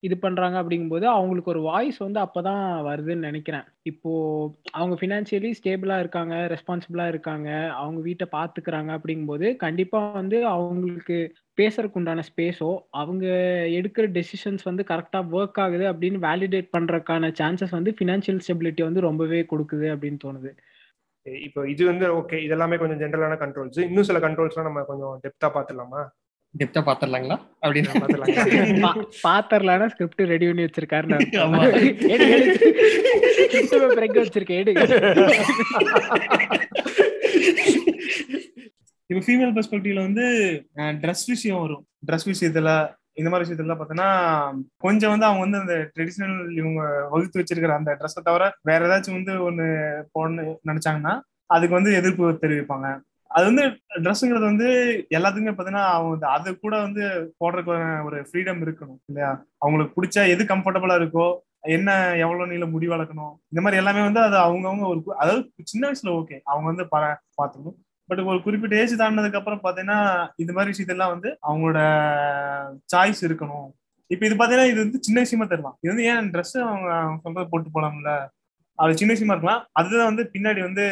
இது 0.02 0.14
பண்றாங்க 0.18 0.56
அப்படிங்கும்போது 0.62 1.06
அவங்களுக்கு 1.16 1.52
ஒரு 1.52 1.60
வாய்ஸ் 1.68 1.98
வந்து 2.04 2.20
அப்பதான் 2.24 2.62
வருதுன்னு 2.88 3.28
நினைக்கிறேன். 3.28 3.66
இப்போ 3.90 4.10
அவங்க 4.78 4.94
ஃபினான்ஷியலி 5.00 5.50
ஸ்டேபிளா 5.58 5.96
இருக்காங்க 5.98 6.34
ரெஸ்பான்சிபிளா 6.54 7.06
இருக்காங்க 7.08 7.48
அவங்க 7.82 8.00
வீட்டை 8.00 8.26
பாத்துக்கிறாங்க 8.32 8.90
அப்படிங்கும்போது 8.96 9.48
கண்டிப்பா 9.56 10.00
வந்து 10.20 10.38
அவங்களுக்கு 10.46 11.18
பேசுறதுக்கு 11.60 11.98
உண்டான 12.00 12.24
ஸ்பேஸோ 12.28 12.70
அவங்க 13.00 13.24
எடுக்கிற 13.78 14.06
டெசிஷன்ஸ் 14.18 14.64
வந்து 14.70 14.84
கரெக்டாக 14.90 15.34
ஒர்க் 15.38 15.60
ஆகுது 15.64 15.86
அப்படின்னு 15.92 16.20
வேலிடேட் 16.28 16.74
பண்ணுறதுக்கான 16.76 17.30
சான்சஸ் 17.40 17.76
வந்து 17.78 17.92
ஃபினான்ஷியல் 17.98 18.42
ஸ்டெபிலிட்டி 18.46 18.84
வந்து 18.88 19.06
ரொம்பவே 19.08 19.40
கொடுக்குது 19.52 19.88
அப்படின்னு 19.94 20.20
தோணுது. 20.24 20.52
இப்போ 21.46 21.60
இது 21.72 21.82
வந்து 21.86 22.06
ஓகே 22.20 22.36
இதெல்லாமே 22.46 22.76
கொஞ்சம் 22.78 23.00
ஜென்ரலான 23.02 23.34
கண்ட்ரோல்ஸ் 23.42 23.78
இன்னும் 23.88 24.08
சில 24.08 24.20
கண்ட்ரோல்ஸ்லாம் 24.24 24.68
நம்ம 24.68 24.82
கொஞ்சம் 24.88 25.14
டெப்த்தாக 25.24 25.52
பார்த்துடலாமா 25.56 26.00
டெப்தா 26.54 26.80
பாத்துடலாங்களா 26.86 27.36
அப்படின்னு 27.62 27.88
பாத்தரலான 29.26 29.86
ஸ்கிரிப்ட் 29.92 30.32
ரெடி 30.32 30.48
பண்ணி 30.48 30.62
வச்சிருக்காரு. 30.62 31.08
எங்க 34.06 34.20
வச்சிருக்கேன் 34.20 34.62
எடு. 34.62 34.72
இப்போ 39.10 39.26
ஃபீமேல் 39.26 39.56
பெர்ஸ்பெக்டிவ்ல 39.56 40.00
வந்து 40.00 40.60
ட்ரெஸ் 41.02 41.26
விஷயம் 41.26 41.60
வரும். 41.60 41.86
ட்ரெஸ் 42.06 42.28
விஷயத்துல 42.28 42.88
இந்த 43.14 43.30
மாதிரி 43.30 43.44
விஷயத்துல 43.44 43.72
பார்த்தோன்னா 43.72 44.40
கொஞ்சம் 44.76 45.10
வந்து 45.10 45.26
அவங்க 45.26 45.44
வந்து 45.44 45.58
அந்த 45.58 45.90
ட்ரெடிஷ்னல் 45.94 46.56
இவங்க 46.56 47.10
வகுத்து 47.10 47.40
வச்சிருக்கிற 47.40 47.76
அந்த 47.76 47.96
ட்ரெஸ்ஸை 48.00 48.22
தவிர 48.22 48.52
வேற 48.62 48.88
ஏதாச்சும் 48.88 49.10
வந்து 49.10 49.44
ஒன்று 49.44 49.64
போடணும்னு 50.14 50.56
நினைச்சாங்கன்னா 50.70 51.20
அதுக்கு 51.50 51.74
வந்து 51.74 51.92
எதிர்ப்பு 51.92 52.38
தெரிவிப்பாங்க. 52.44 53.02
அது 53.36 53.44
வந்து 53.50 53.64
ட்ரெஸ்ஸுங்கிறது 54.04 54.46
வந்து 54.50 54.68
எல்லாத்துக்குமே 55.16 55.52
பார்த்தீங்கன்னா 55.52 55.86
அவங்க 55.96 56.26
அது 56.36 56.50
கூட 56.64 56.74
வந்து 56.86 57.04
போடுறதுக்கு 57.40 57.72
ஒரு 58.08 58.18
ஃப்ரீடம் 58.28 58.62
இருக்கணும் 58.66 59.00
இல்லையா? 59.10 59.30
அவங்களுக்கு 59.64 59.96
பிடிச்ச 59.96 60.26
எது 60.34 60.44
கம்ஃபர்டபுளா 60.52 60.96
இருக்கோ 61.00 61.26
என்ன 61.76 61.90
எவ்வளவு 62.24 62.50
நீள 62.52 62.66
முடி 62.72 62.86
வளர்க்கணும் 62.92 63.34
இந்த 63.52 63.60
மாதிரி 63.64 63.80
எல்லாமே 63.80 64.02
வந்து 64.08 64.20
அது 64.26 64.36
அவங்கவுங்க 64.46 64.86
ஒரு 64.92 65.00
அதாவது 65.22 65.42
சின்ன 65.72 65.84
வயசுல 65.88 66.12
ஓகே 66.20 66.36
அவங்க 66.50 66.66
வந்து 66.72 66.84
பர 66.94 67.02
பார்த்துக்கணும். 67.38 67.76
பட் 68.08 68.22
ஒரு 68.30 68.38
குறிப்பிட்ட 68.46 68.80
ஏஜ் 68.82 68.94
தாண்டினதுக்கு 69.00 69.40
அப்புறம் 69.40 69.62
பாத்தீங்கன்னா 69.66 69.98
இந்த 70.42 70.52
மாதிரி 70.56 70.72
விஷயத்தெல்லாம் 70.72 71.12
வந்து 71.14 71.28
அவங்களோட 71.48 71.80
சாய்ஸ் 72.92 73.22
இருக்கணும். 73.28 73.68
இப்ப 74.10 74.22
இது 74.28 74.36
பாத்தீங்கன்னா 74.40 74.70
இது 74.72 74.80
வந்து 74.84 74.98
சின்ன 75.06 75.18
விஷயமா 75.24 75.46
தெரியலாம். 75.52 75.76
இது 75.82 75.92
வந்து 75.92 76.08
ஏன் 76.12 76.30
ட்ரெஸ் 76.34 76.56
அவங்க 76.66 76.88
அவங்க 77.02 77.20
சொல்றது 77.26 77.50
போட்டு 77.52 77.70
போலாம்ல? 77.76 78.12
அது 78.78 78.98
சின்ன 79.00 79.12
விஷயமா 79.14 79.34
இருக்கலாம். 79.34 79.62
அதுதான் 79.80 80.10
வந்து 80.10 80.24
பின்னாடி 80.34 80.60
வந்து 80.68 80.84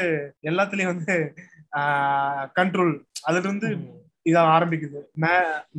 எல்லாத்துலயும் 0.51 0.93
வந்து 0.95 1.15
கண்ட்ரோல் 2.59 2.93
அதுல 3.29 3.47
இருந்து 3.47 3.69
இத 4.31 4.37
ஆரம்பிக்குது. 4.55 5.01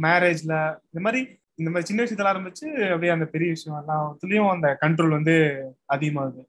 மேரேஜ்ல 0.06 0.54
இந்த 0.90 1.02
மாதிரி 1.06 1.22
இந்த 1.60 1.72
மாதிரி 1.72 1.88
சின்ன 1.90 2.04
விஷயத்துல 2.04 2.32
ஆரம்பிச்சு 2.34 2.68
அப்படியே 2.92 3.14
அந்த 3.16 3.26
பெரிய 3.34 3.50
விஷயம் 3.56 3.80
எல்லாத்துலயும் 3.82 4.52
அந்த 4.54 4.68
கண்ட்ரோல் 4.84 5.18
வந்து 5.18 5.36
அதிகமாகுது. 5.96 6.42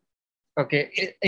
ஓகே 0.56 0.80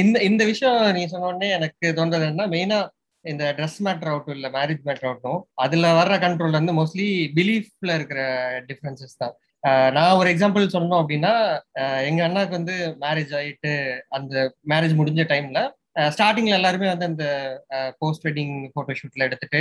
இந்த 0.02 0.16
இந்த 0.28 0.42
விஷயம் 0.44 0.78
நீங்க 0.94 1.10
சொன்ன 1.12 1.28
உடனே 1.30 1.48
எனக்கு 1.58 1.86
தோன்றது 1.98 2.26
என்ன 2.32 2.46
மெயினா 2.54 2.78
இந்த 3.24 3.44
ட்ரெஸ் 3.58 3.78
மேட்டர் 3.86 4.10
ஆகட்டும் 4.12 4.36
இல்ல 4.36 4.48
மேரேஜ் 4.56 4.82
மேட்டர் 4.86 5.08
ஆகட்டும் 5.10 5.40
அதுல 5.64 5.92
வர்ற 6.00 6.14
கண்ட்ரோல் 6.24 6.58
வந்து 6.58 6.72
மோஸ்ட்லி 6.78 7.06
பிலீஃப்ல 7.38 7.94
இருக்கிற 7.94 8.20
டிஃபரன்சஸ் 8.68 9.20
தான். 9.22 9.34
நான் 9.96 10.18
ஒரு 10.20 10.28
எக்ஸாம்பிள் 10.32 10.74
சொன்னோம் 10.74 11.00
அப்படின்னா 11.02 11.32
எங்க 12.08 12.20
அண்ணாக்கு 12.28 12.58
வந்து 12.58 12.74
மேரேஜ் 13.04 13.32
ஆயிட்டு 13.38 13.72
அந்த 14.08 14.34
மேரேஜ் 14.72 14.94
முடிஞ்ச 15.00 15.24
டைம்ல 15.32 15.60
ஸ்டார்டிங்ல 15.96 16.58
எல்லாருமே 16.58 16.86
வந்து 16.92 17.06
அந்த 17.10 17.26
போஸ்ட் 17.98 18.24
வெட்டிங் 18.26 18.54
போட்டோ 18.74 18.94
ஷூட்ல 19.00 19.26
எடுத்துட்டு 19.28 19.60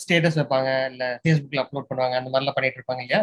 ஸ்டேட்டஸ் 0.00 0.36
வைப்பாங்க 0.40 0.70
இல்ல 0.92 1.04
ஃபேஸ்புக்ல 1.22 1.62
அப்லோட் 1.62 1.88
பண்ணுவாங்க 1.90 2.16
அந்த 2.20 2.30
மாதிரிலாம் 2.32 2.56
பண்ணிட்டு 2.56 2.78
இருப்பாங்க 2.80 3.02
இல்லையா? 3.04 3.20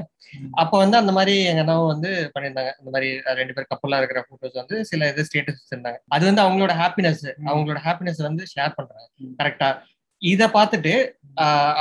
அப்போ 0.62 0.76
வந்து 0.84 0.98
அந்த 1.02 1.14
மாதிரி 1.18 1.36
எங்க 1.52 1.64
அண்ணாவும் 1.66 1.92
வந்து 1.94 2.12
பண்ணியிருந்தாங்க. 2.36 2.72
இந்த 2.82 2.92
மாதிரி 2.96 3.10
ரெண்டு 3.40 3.56
பேர் 3.58 3.70
கப்பலா 3.74 4.00
இருக்கிற 4.02 4.22
போட்டோஸ் 4.30 4.60
வந்து 4.62 4.78
சில 4.92 5.10
இது 5.14 5.28
ஸ்டேட்டஸ் 5.30 5.62
வச்சிருந்தாங்க. 5.62 6.00
அது 6.16 6.26
வந்து 6.30 6.44
அவங்களோட 6.46 6.76
ஹாப்பினஸ் 6.82 7.24
அவங்களோட 7.52 7.80
ஹாப்பினஸ் 7.88 8.22
வந்து 8.30 8.46
ஷேர் 8.56 8.78
பண்றாங்க 8.80 9.08
கரெக்டா 9.42 9.70
இத 10.22 10.44
பார்த்துட்டு 10.56 10.94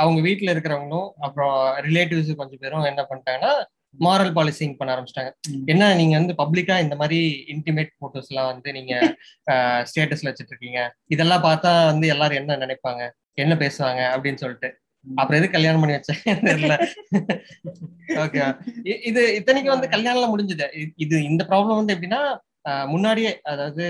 அவங்க 0.01 0.19
வீட்டுல 0.27 0.53
இருக்கிறவங்களும் 0.53 1.09
அப்புறம் 1.25 1.55
ரிலேட்டிவ்ஸ் 1.87 2.39
கொஞ்சம் 2.41 2.61
பேரும் 2.61 2.89
என்ன 2.91 3.01
பண்ணிட்டாங்கன்னா 3.09 3.53
மாரல் 3.95 4.33
பாலிசிங் 4.35 4.75
பண்ண 4.77 4.89
ஆரம்பிச்சிட்டாங்க. 4.95 5.31
என்ன 5.65 5.93
நீங்க 5.95 6.15
வந்து 6.17 6.33
பப்ளிக்கா 6.33 6.75
இந்த 6.79 6.95
மாதிரி 6.95 7.19
இன்டிமேட் 7.53 7.91
போட்டோஸ் 8.01 8.29
எல்லாம் 8.31 8.49
வந்து 8.51 8.69
நீங்க 8.71 8.93
ஸ்டேட்டஸ்ல 9.89 10.31
வச்சிட்டு 10.31 10.53
இருக்கீங்க 10.53 10.81
இதெல்லாம் 11.09 11.43
பார்த்தா 11.43 11.71
வந்து 11.85 12.07
எல்லாரும் 12.07 12.39
என்ன 12.41 12.57
நினைப்பாங்க? 12.57 13.01
என்ன 13.37 13.55
பேசுவாங்க? 13.55 14.01
அப்படின்னு 14.15 14.41
சொல்லிட்டு. 14.43 14.69
அப்புறம் 15.05 15.39
எது 15.41 15.47
கல்யாணம் 15.49 15.81
பண்ணி 15.81 15.95
வச்சேன்? 15.97 16.21
தெரியல. 16.49 16.75
ஓகே. 18.23 18.39
இது 19.09 19.21
இத்தனைக்கு 19.39 19.69
வந்து 19.69 19.87
கல்யாணம்லாம் 19.87 20.33
முடிஞ்சது. 20.33 20.67
இது 20.97 21.15
இந்த 21.23 21.43
ப்ராப்ளம் 21.49 21.79
வந்து 21.81 21.95
எப்படின்னா 21.95 22.21
முன்னாடியே 22.87 23.29
அதாவது 23.43 23.85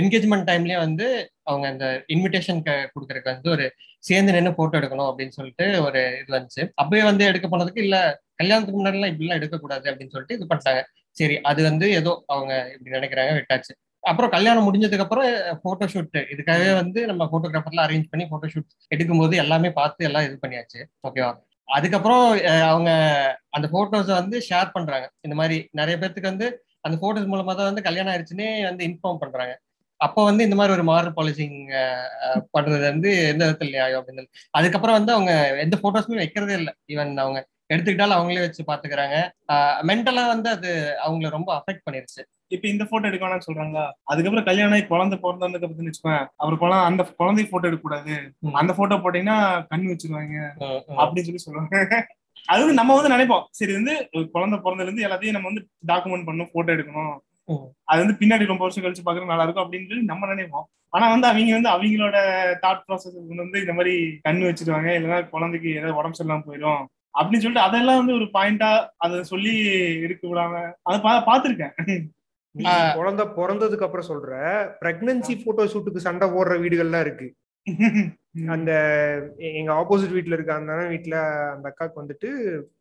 என்கேஜ்மெண்ட் 0.00 0.48
டைம்லயே 0.48 0.78
வந்து 0.78 1.06
அவங்க 1.42 1.66
அந்த 1.68 1.86
இன்விடேஷன் 2.08 2.60
கொடுக்கறதுக்கு 2.94 3.34
வந்து 3.34 3.50
ஒரு 3.50 3.66
சேர்ந்து 4.08 4.34
நின்று 4.36 4.52
போட்டோ 4.58 4.76
எடுக்கணும் 4.80 5.08
அப்படின்னு 5.10 5.36
சொல்லிட்டு 5.38 5.66
ஒரு 5.86 6.00
இது 6.22 6.30
வந்துச்சு. 6.36 6.62
அப்பயே 6.82 7.02
வந்து 7.10 7.24
எடுக்க 7.30 7.46
போனதுக்கு 7.52 7.84
இல்ல 7.86 7.96
கல்யாணத்துக்கு 8.40 8.80
முன்னாடி 8.80 8.98
எல்லாம் 8.98 9.12
இப்படிலாம் 9.12 9.40
எடுக்கக்கூடாது 9.40 9.86
அப்படின்னு 9.90 10.14
சொல்லிட்டு 10.14 10.36
இது 10.38 10.46
பண்ணிட்டாங்க. 10.50 10.82
சரி 11.16 11.36
அது 11.50 11.60
வந்து 11.70 11.86
ஏதோ 12.00 12.12
அவங்க 12.34 12.52
இப்படி 12.74 12.96
நினைக்கிறாங்க 12.98 13.32
விட்டாச்சு. 13.38 13.72
அப்புறம் 14.10 14.30
கல்யாணம் 14.34 14.66
முடிஞ்சதுக்கு 14.68 15.04
அப்புறம் 15.06 15.28
போட்டோ 15.64 15.86
ஷூட் 15.92 16.18
இதுக்காகவே 16.32 16.70
வந்து 16.80 17.00
நம்ம 17.10 17.28
போட்டோகிராஃபர்லாம் 17.32 17.86
அரேஞ்ச் 17.88 18.10
பண்ணி 18.12 18.24
போட்டோ 18.32 18.48
ஷூட் 18.54 18.70
எடுக்கும்போது 18.94 19.34
எல்லாமே 19.42 19.70
பார்த்து 19.80 20.06
எல்லாம் 20.08 20.26
இது 20.28 20.36
பண்ணியாச்சு. 20.44 20.80
ஓகேவா 21.08 21.30
அதுக்கப்புறம் 21.68 22.24
அவங்க 22.70 22.90
அந்த 23.56 23.66
போட்டோஸை 23.74 24.14
வந்து 24.20 24.36
ஷேர் 24.48 24.74
பண்றாங்க. 24.76 25.06
இந்த 25.26 25.34
மாதிரி 25.40 25.56
நிறைய 25.80 25.96
பேர்த்துக்கு 26.00 26.32
வந்து 26.32 26.48
அந்த 26.86 26.96
போட்டோஸ் 27.02 27.30
மூலமா 27.32 27.52
தான் 27.58 27.70
வந்து 27.70 27.86
கல்யாணம் 27.88 28.12
ஆயிடுச்சுன்னே 28.12 28.48
வந்து 28.70 28.82
இன்ஃபார்ம் 28.88 29.22
பண்றாங்க. 29.22 29.54
அப்போ 30.06 30.20
வந்து 30.28 30.44
இந்த 30.46 30.56
மாதிரி 30.58 30.76
ஒரு 30.76 30.84
மாரல் 30.90 31.16
பாலிசிங் 31.18 31.58
பண்றது 32.56 32.84
வந்து 32.90 33.10
எந்த 33.32 33.42
விதத்துல 33.46 33.74
நியாயம் 33.76 34.00
அப்படின்னு. 34.00 34.24
அதுக்கப்புறம் 34.58 34.98
வந்து 34.98 35.12
அவங்க 35.16 35.32
எந்த 35.64 35.78
போட்டோஸுமே 35.82 36.22
வைக்கிறதே 36.22 36.56
இல்லை. 36.60 36.74
ஈவன் 36.94 37.12
அவங்க 37.24 37.40
எடுத்துக்கிட்டாலும் 37.72 38.18
அவங்களே 38.18 38.44
வச்சு 38.44 38.62
பாத்துக்கிறாங்க. 38.70 39.16
மென்டலா 39.88 40.24
வந்து 40.32 40.48
அது 40.56 40.70
அவங்கள 41.04 41.28
ரொம்ப 41.36 41.50
அஃபெக்ட் 41.58 41.84
பண்ணிருச்சு. 41.86 42.22
இப்ப 42.54 42.66
இந்த 42.72 42.84
போட்டோ 42.88 43.08
எடுக்க 43.10 43.24
வேணாம்னு 43.26 43.46
சொல்றாங்க 43.46 43.78
அதுக்கப்புறம் 44.12 44.46
கல்யாணம் 44.48 44.74
ஆகி 44.76 44.84
குழந்தை 44.90 45.16
பிறந்ததுக்கு 45.22 45.66
அப்புறம் 45.68 45.88
வச்சுக்கோங்க 45.90 46.18
அவர் 46.42 46.60
குழந்தை 46.62 46.80
அந்த 46.90 47.02
குழந்தைக்கு 47.20 47.52
போட்டோ 47.52 47.70
எடுக்க 47.70 47.84
கூடாது. 47.86 48.16
அந்த 48.62 48.72
போட்டோ 48.78 48.98
போட்டீங்கன்னா 49.04 49.38
கண் 49.70 49.88
வச்சிருவாங்க. 49.92 50.36
அப்படின்னு 51.02 51.26
சொல்லி 51.28 51.44
சொல்லுவாங்க. 51.46 51.76
அது 52.52 52.60
வந்து 52.62 52.78
நம்ம 52.80 52.94
வந்து 52.98 53.14
நினைப்போம். 53.14 53.44
சரி 53.58 53.72
வந்து 53.78 53.94
குழந்தை 54.36 54.56
பிறந்ததுல 54.64 54.88
இருந்து 54.88 55.06
எல்லாத்தையும் 55.08 55.36
நம்ம 55.36 55.48
வந்து 55.50 55.64
டாக்குமெண்ட் 55.90 56.26
பண்ணணும் 56.28 56.52
போட்டோ 56.54 56.70
எடுக்கணும். 56.76 57.14
அது 57.84 58.04
வந்து 58.04 58.18
பின்னாடி 58.18 58.46
ரொம்ப 58.46 58.62
வருஷம் 58.62 58.84
கழிச்சு 58.84 59.02
பாக்குறது 59.04 59.26
நல்லா 59.26 59.42
இருக்கும் 59.42 59.64
அப்படின்னு 59.64 59.88
சொல்லி 59.88 60.04
நம்ம 60.04 60.26
நினைப்போம். 60.26 60.66
ஆனா 60.88 61.10
வந்து 61.10 61.26
அவங்க 61.26 61.52
வந்து 61.52 61.70
அவங்களோட 61.70 62.16
தாட் 62.62 62.82
ப்ராசஸ் 62.88 63.36
வந்து 63.36 63.60
இந்த 63.60 63.72
மாதிரி 63.72 63.94
கண்ணு 64.28 64.48
வச்சிருவாங்க. 64.48 64.88
இல்லைன்னா 64.96 65.28
குழந்தைக்கு 65.28 65.70
ஏதாவது 65.70 65.96
உடம்பு 65.96 66.18
சரியில்லாம 66.18 66.42
போயிடும் 66.46 66.82
அப்படின்னு 67.14 67.42
சொல்லிட்டு 67.42 67.60
அதெல்லாம் 67.60 67.96
வந்து 67.96 68.14
ஒரு 68.14 68.24
பாயிண்டா 68.24 68.70
அதை 68.96 69.22
சொல்லி 69.22 69.54
இருக்க 70.00 70.28
விடாம 70.28 70.72
அதை 70.82 71.00
பா- 71.00 71.24
ஆஹ். 72.54 72.94
குழந்தை 72.94 73.26
பிறந்ததுக்கு 73.26 73.82
அப்புறம் 73.82 74.08
சொல்ற 74.08 74.30
பிரெக்னன்சி 74.80 75.44
போட்டோ 75.44 75.64
ஷூட்டுக்கு 75.64 75.96
சண்டை 75.96 76.28
போடுற 76.30 76.60
வீடுகள்லாம் 76.60 77.00
இருக்கு. 77.00 77.28
அந்த 78.48 78.70
எங்க 79.38 79.72
ஆப்போசிட் 79.72 80.10
வீட்ல 80.10 80.34
இருக்க 80.34 80.54
அந்த 80.54 80.86
வீட்ல 80.86 81.16
அந்த 81.50 81.66
அக்காக்கு 81.68 82.00
வந்துட்டு 82.00 82.28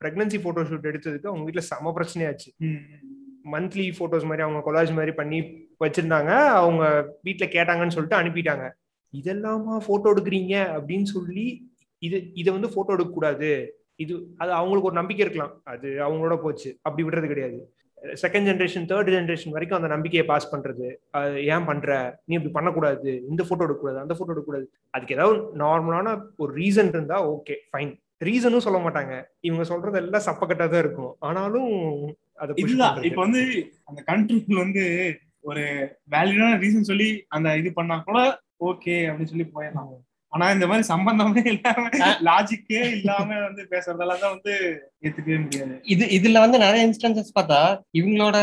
பிரெக்னன்சி 0.01 0.41
போட்டோ 0.41 0.61
ஷூட் 0.61 0.89
எடுத்ததுக்கு 0.91 1.27
அவங்க 1.27 1.43
வீட்ல 1.43 1.61
செம 1.61 1.93
பிரச்சனையாச்சு. 1.97 2.49
மந்த்லி 3.53 3.85
போட்டோஸ் 3.99 4.27
மாதிரி 4.29 4.45
அவங்க 4.45 4.61
கொலாஜ் 4.65 4.93
மாதிரி 4.93 5.11
பண்ணி 5.11 5.39
வச்சிருந்தாங்க. 5.85 6.31
அவங்க 6.61 7.13
வீட்டில் 7.21 7.53
கேட்டாங்கன்னு 7.53 7.95
சொல்லிட்டு 7.95 8.21
அனுப்பிட்டாங்க. 8.21 8.65
இதெல்லாமா 9.13 9.77
போட்டோ 9.87 10.13
எடுக்கிறீங்க? 10.13 10.55
அப்படின்னு 10.77 11.03
சொல்லி 11.03 11.45
இது 11.99 12.33
இதை 12.33 12.53
வந்து 12.53 12.69
போட்டோ 12.73 12.93
எடுக்க 12.93 13.11
கூடாது. 13.11 13.49
இது 13.95 14.13
அது 14.37 14.51
அவங்களுக்கு 14.51 14.89
ஒரு 14.89 14.99
நம்பிக்கை 14.99 15.25
இருக்கலாம். 15.25 15.61
அது 15.63 15.87
அவங்களோட 15.87 16.37
போச்சு. 16.41 16.79
அப்படி 16.81 17.07
விடுறது 17.07 17.27
கிடையாது. 17.27 17.73
செகண்ட் 18.21 18.47
ஜென்ரேஷன் 18.49 18.85
தேர்ட் 18.91 19.09
ஜென்ரேஷன் 19.15 19.49
வரைக்கும் 19.49 19.79
அந்த 19.79 19.87
நம்பிக்கையை 19.87 20.27
பாஸ் 20.27 20.55
பண்றது. 20.55 20.87
அது 21.09 21.45
ஏன் 21.45 21.65
பண்ற? 21.65 22.19
நீ 22.25 22.35
இப்படி 22.35 22.53
பண்ணக்கூடாது. 22.53 23.25
இந்த 23.29 23.43
போட்டோ 23.43 23.63
எடுக்கக்கூடாது. 23.63 23.99
அந்த 23.99 24.13
போட்டோ 24.13 24.33
எடுக்கக்கூடாது. 24.33 24.71
அதுக்கு 24.89 25.15
ஏதாவது 25.15 25.39
நார்மலான 25.57 26.21
ஒரு 26.37 26.53
ரீசன் 26.53 26.87
இருந்தா 26.87 27.29
ஓகே 27.29 27.55
ஃபைன் 27.71 27.93
ரீசனும் 28.25 28.65
சொல்ல 28.65 28.89
மாட்டாங்க. 28.89 29.23
இவங்க 29.39 29.63
சொல்றது 29.63 29.97
எல்லாம் 29.97 30.25
சப்பக்கட்டா 30.25 30.65
தான் 30.69 30.83
இருக்கும். 30.85 31.15
ஆனாலும் 31.19 31.69
இதுதான். 32.49 33.01
இப்ப 33.03 33.21
வந்து 33.21 33.41
அந்த 33.83 34.03
கண்ட்ரோல் 34.07 34.57
வந்து 34.57 34.83
ஒரு 35.39 35.63
வேலிடான 36.11 36.57
ரீசன் 36.59 36.81
சொல்லி 36.81 37.25
அந்த 37.27 37.57
இது 37.57 37.73
பண்ணா 37.73 37.97
கூட 37.97 38.19
ஓகே 38.59 38.95
அப்படின்னு 39.09 39.25
சொல்லி 39.25 39.47
போயிடலாம் 39.53 39.91
ஆனா 40.33 40.45
இந்த 40.55 40.65
மாதிரி 40.69 40.83
சம்பந்தமே 40.91 41.41
இல்லாம 41.53 41.89
லாஜிக்கே 42.27 42.81
இல்லாம 42.97 43.39
வந்து 43.47 43.63
பேசுறதெல்லாம் 43.71 44.21
தான் 44.23 44.33
வந்து 44.35 44.53
ஏத்துக்கவே 45.05 45.39
முடியாது. 45.43 45.73
இது 45.93 46.05
இதுல 46.17 46.41
வந்து 46.45 46.57
நிறைய 46.63 46.81
இன்ஸ்டன்சஸ் 46.87 47.35
பார்த்தா 47.37 47.59
இவங்களோட 47.99 48.37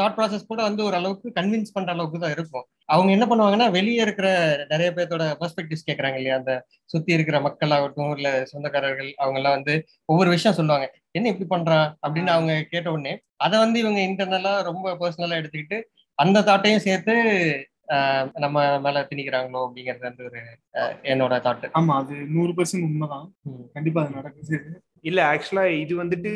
தாட் 0.00 0.16
ப்ராசஸ் 0.16 0.50
கூட 0.50 0.60
வந்து 0.68 0.82
ஒரு 0.88 0.96
அளவுக்கு 1.00 1.28
கன்வின்ஸ் 1.36 1.74
பண்ற 1.76 1.90
அளவுக்கு 1.94 2.18
தான் 2.18 2.34
இருக்கும். 2.36 2.64
அவங்க 2.88 3.10
என்ன 3.16 3.24
பண்ணுவாங்கன்னா 3.30 3.66
வெளியே 3.76 4.00
இருக்கிற 4.06 4.28
நிறைய 4.72 4.88
பேர்த்தோட 4.96 5.24
பெர்ஸ்பெக்டிவ்ஸ் 5.40 5.86
கேட்கறாங்க 5.88 6.18
இல்லையா? 6.20 6.38
அந்த 6.40 6.52
சுத்தி 6.90 7.10
இருக்கிற 7.16 7.36
மக்கள் 7.40 7.74
ஆகட்டும் 7.76 8.12
இல்ல 8.16 8.28
சொந்தக்காரர்கள் 8.52 9.10
அவங்க 9.22 9.38
எல்லாம் 9.40 9.56
வந்து 9.58 9.74
ஒவ்வொரு 10.12 10.30
விஷயம் 10.36 10.58
சொல்லுவாங்க. 10.58 10.86
என்ன 11.18 11.30
இப்படி 11.32 11.48
பண்றான் 11.54 11.88
அப்படின்னு 12.04 12.32
அவங்க 12.36 12.54
கேட்ட 12.72 12.88
உடனே 12.96 13.14
அதை 13.46 13.56
வந்து 13.64 13.78
இவங்க 13.84 14.00
இன்டர்னலா 14.08 14.54
ரொம்ப 14.70 14.96
பர்சனலா 15.02 15.40
எடுத்துக்கிட்டு 15.40 15.78
அந்த 16.18 16.42
தாட்டையும் 16.48 16.84
சேர்த்து 16.88 17.14
நம்ம 18.38 18.56
மேல 18.78 19.02
திணிக்கிறாங்களோ 19.10 19.60
அப்படிங்கறது 19.66 20.08
வந்து 20.08 20.24
ஒரு 20.24 20.40
என்னோட 21.04 21.34
தாட்டு 21.40 21.68
ஆமா 21.72 21.94
அது 21.96 22.14
நூறு 22.30 22.52
பர்சன்ட் 22.52 22.86
உண்மைதான். 22.86 23.26
கண்டிப்பா 23.72 24.02
அது 24.02 24.14
நடக்குது. 24.14 24.58
இல்ல 25.02 25.20
ஆக்சுவலா 25.30 25.64
இது 25.80 25.94
வந்துட்டு 25.96 26.30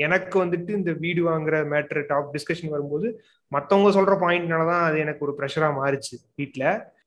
எனக்கு 0.00 0.36
வந்துட்டு 0.42 0.72
இந்த 0.74 0.92
வீடு 0.98 1.22
வாங்குற 1.28 1.58
மேட்ரு 1.70 2.02
டாப் 2.08 2.34
டிஸ்கஷன் 2.34 2.74
வரும்போது 2.74 3.06
மத்தவங்க 3.52 3.90
சொல்ற 3.90 4.14
பாயிண்ட்னாலதான் 4.22 4.84
அது 4.84 4.98
எனக்கு 4.98 5.24
ஒரு 5.26 5.34
ப்ரெஷரா 5.38 5.70
மாறிச்சு 5.78 6.14
வீட்ல. 6.40 6.64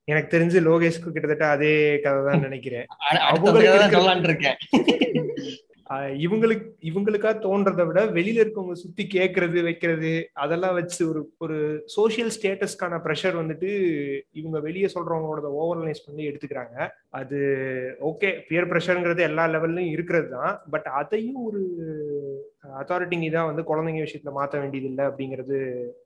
எனக்கு 0.08 0.30
தெரிஞ்சு 0.36 0.60
லோகேஷ்க்கு 0.68 1.12
கிட்டத்தட்ட 1.12 1.48
அதே 1.56 1.74
கதை 1.98 2.22
தான் 2.28 2.46
நினைக்கிறேன். 2.48 2.88
இவங்களுக்கு 6.26 6.66
இவங்களுக்கா 6.90 7.32
தோன்றதை 7.46 7.84
விட 7.88 8.00
வெளியில 8.18 8.42
இருக்கவங்க 8.44 8.76
சுத்தி 8.82 9.04
கேட்கறது 9.16 9.60
வைக்கிறது 9.68 10.12
அதெல்லாம் 10.44 10.76
வச்சு 10.80 11.02
ஒரு 11.12 11.22
ஒரு 11.38 11.58
சோசியல் 11.96 12.32
ஸ்டேட்டஸ்க்கான 12.36 13.00
ப்ரெஷர் 13.06 13.40
வந்துட்டு 13.42 13.70
இவங்க 14.32 14.60
வெளியே 14.68 14.90
சொல்றவங்களோட 14.96 15.50
ஓவர்லைஸ் 15.62 16.06
பண்ணி 16.08 16.24
எடுத்துக்கிறாங்க. 16.30 16.76
அது 17.20 17.40
ஓகே 18.12 18.32
பியர் 18.50 18.70
ப்ரெஷருங்கிறது 18.72 19.24
எல்லா 19.30 19.46
லெவல்லையும் 19.56 19.96
இருக்கிறது 19.96 20.30
தான். 20.38 20.54
பட் 20.76 20.90
அதையும் 21.02 21.42
ஒரு 21.48 21.62
அத்தாரிட்டிங்க 22.80 23.28
தான் 23.32 23.50
வந்து 23.50 23.64
குழந்தைங்க 23.70 24.02
விஷயத்துல 24.04 24.32
மாற்ற 24.38 24.56
வேண்டியது 24.62 24.88
இல்லை 24.92 25.04
அப்படிங்கிறது 25.10 25.58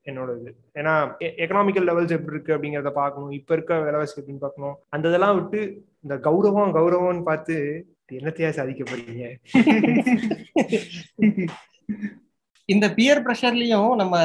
என்னோட 0.10 0.30
இது 0.39 0.52
ஏன்னா 0.80 0.93
e-, 1.22 1.34
எக்கனாமிக்கல் 1.43 1.88
லெவல்ஸ் 1.89 2.15
எப்படி 2.17 2.36
இருக்கு 2.36 2.56
அப்படிங்கிறத 2.56 2.91
பார்க்கணும். 3.02 3.34
இப்ப 3.39 3.54
இருக்க 3.58 3.80
விலைவாசி 3.88 4.15
எப்படின்னு 4.19 4.46
பார்க்கணும். 4.46 4.78
அந்த 4.96 5.12
இதெல்லாம் 5.12 5.38
விட்டு 5.39 5.62
இந்த 6.06 6.15
கௌரவம் 6.28 6.76
கௌரவம்னு 6.78 7.26
பார்த்து 7.32 7.58
என்னத்தையா 8.19 8.49
சாதிக்க 8.58 8.84
போறீங்க? 8.89 9.23
இந்த 12.73 12.86
பியர் 12.97 13.21
ப்ரெஷர்லயும் 13.23 13.89
நம்ம 14.02 14.15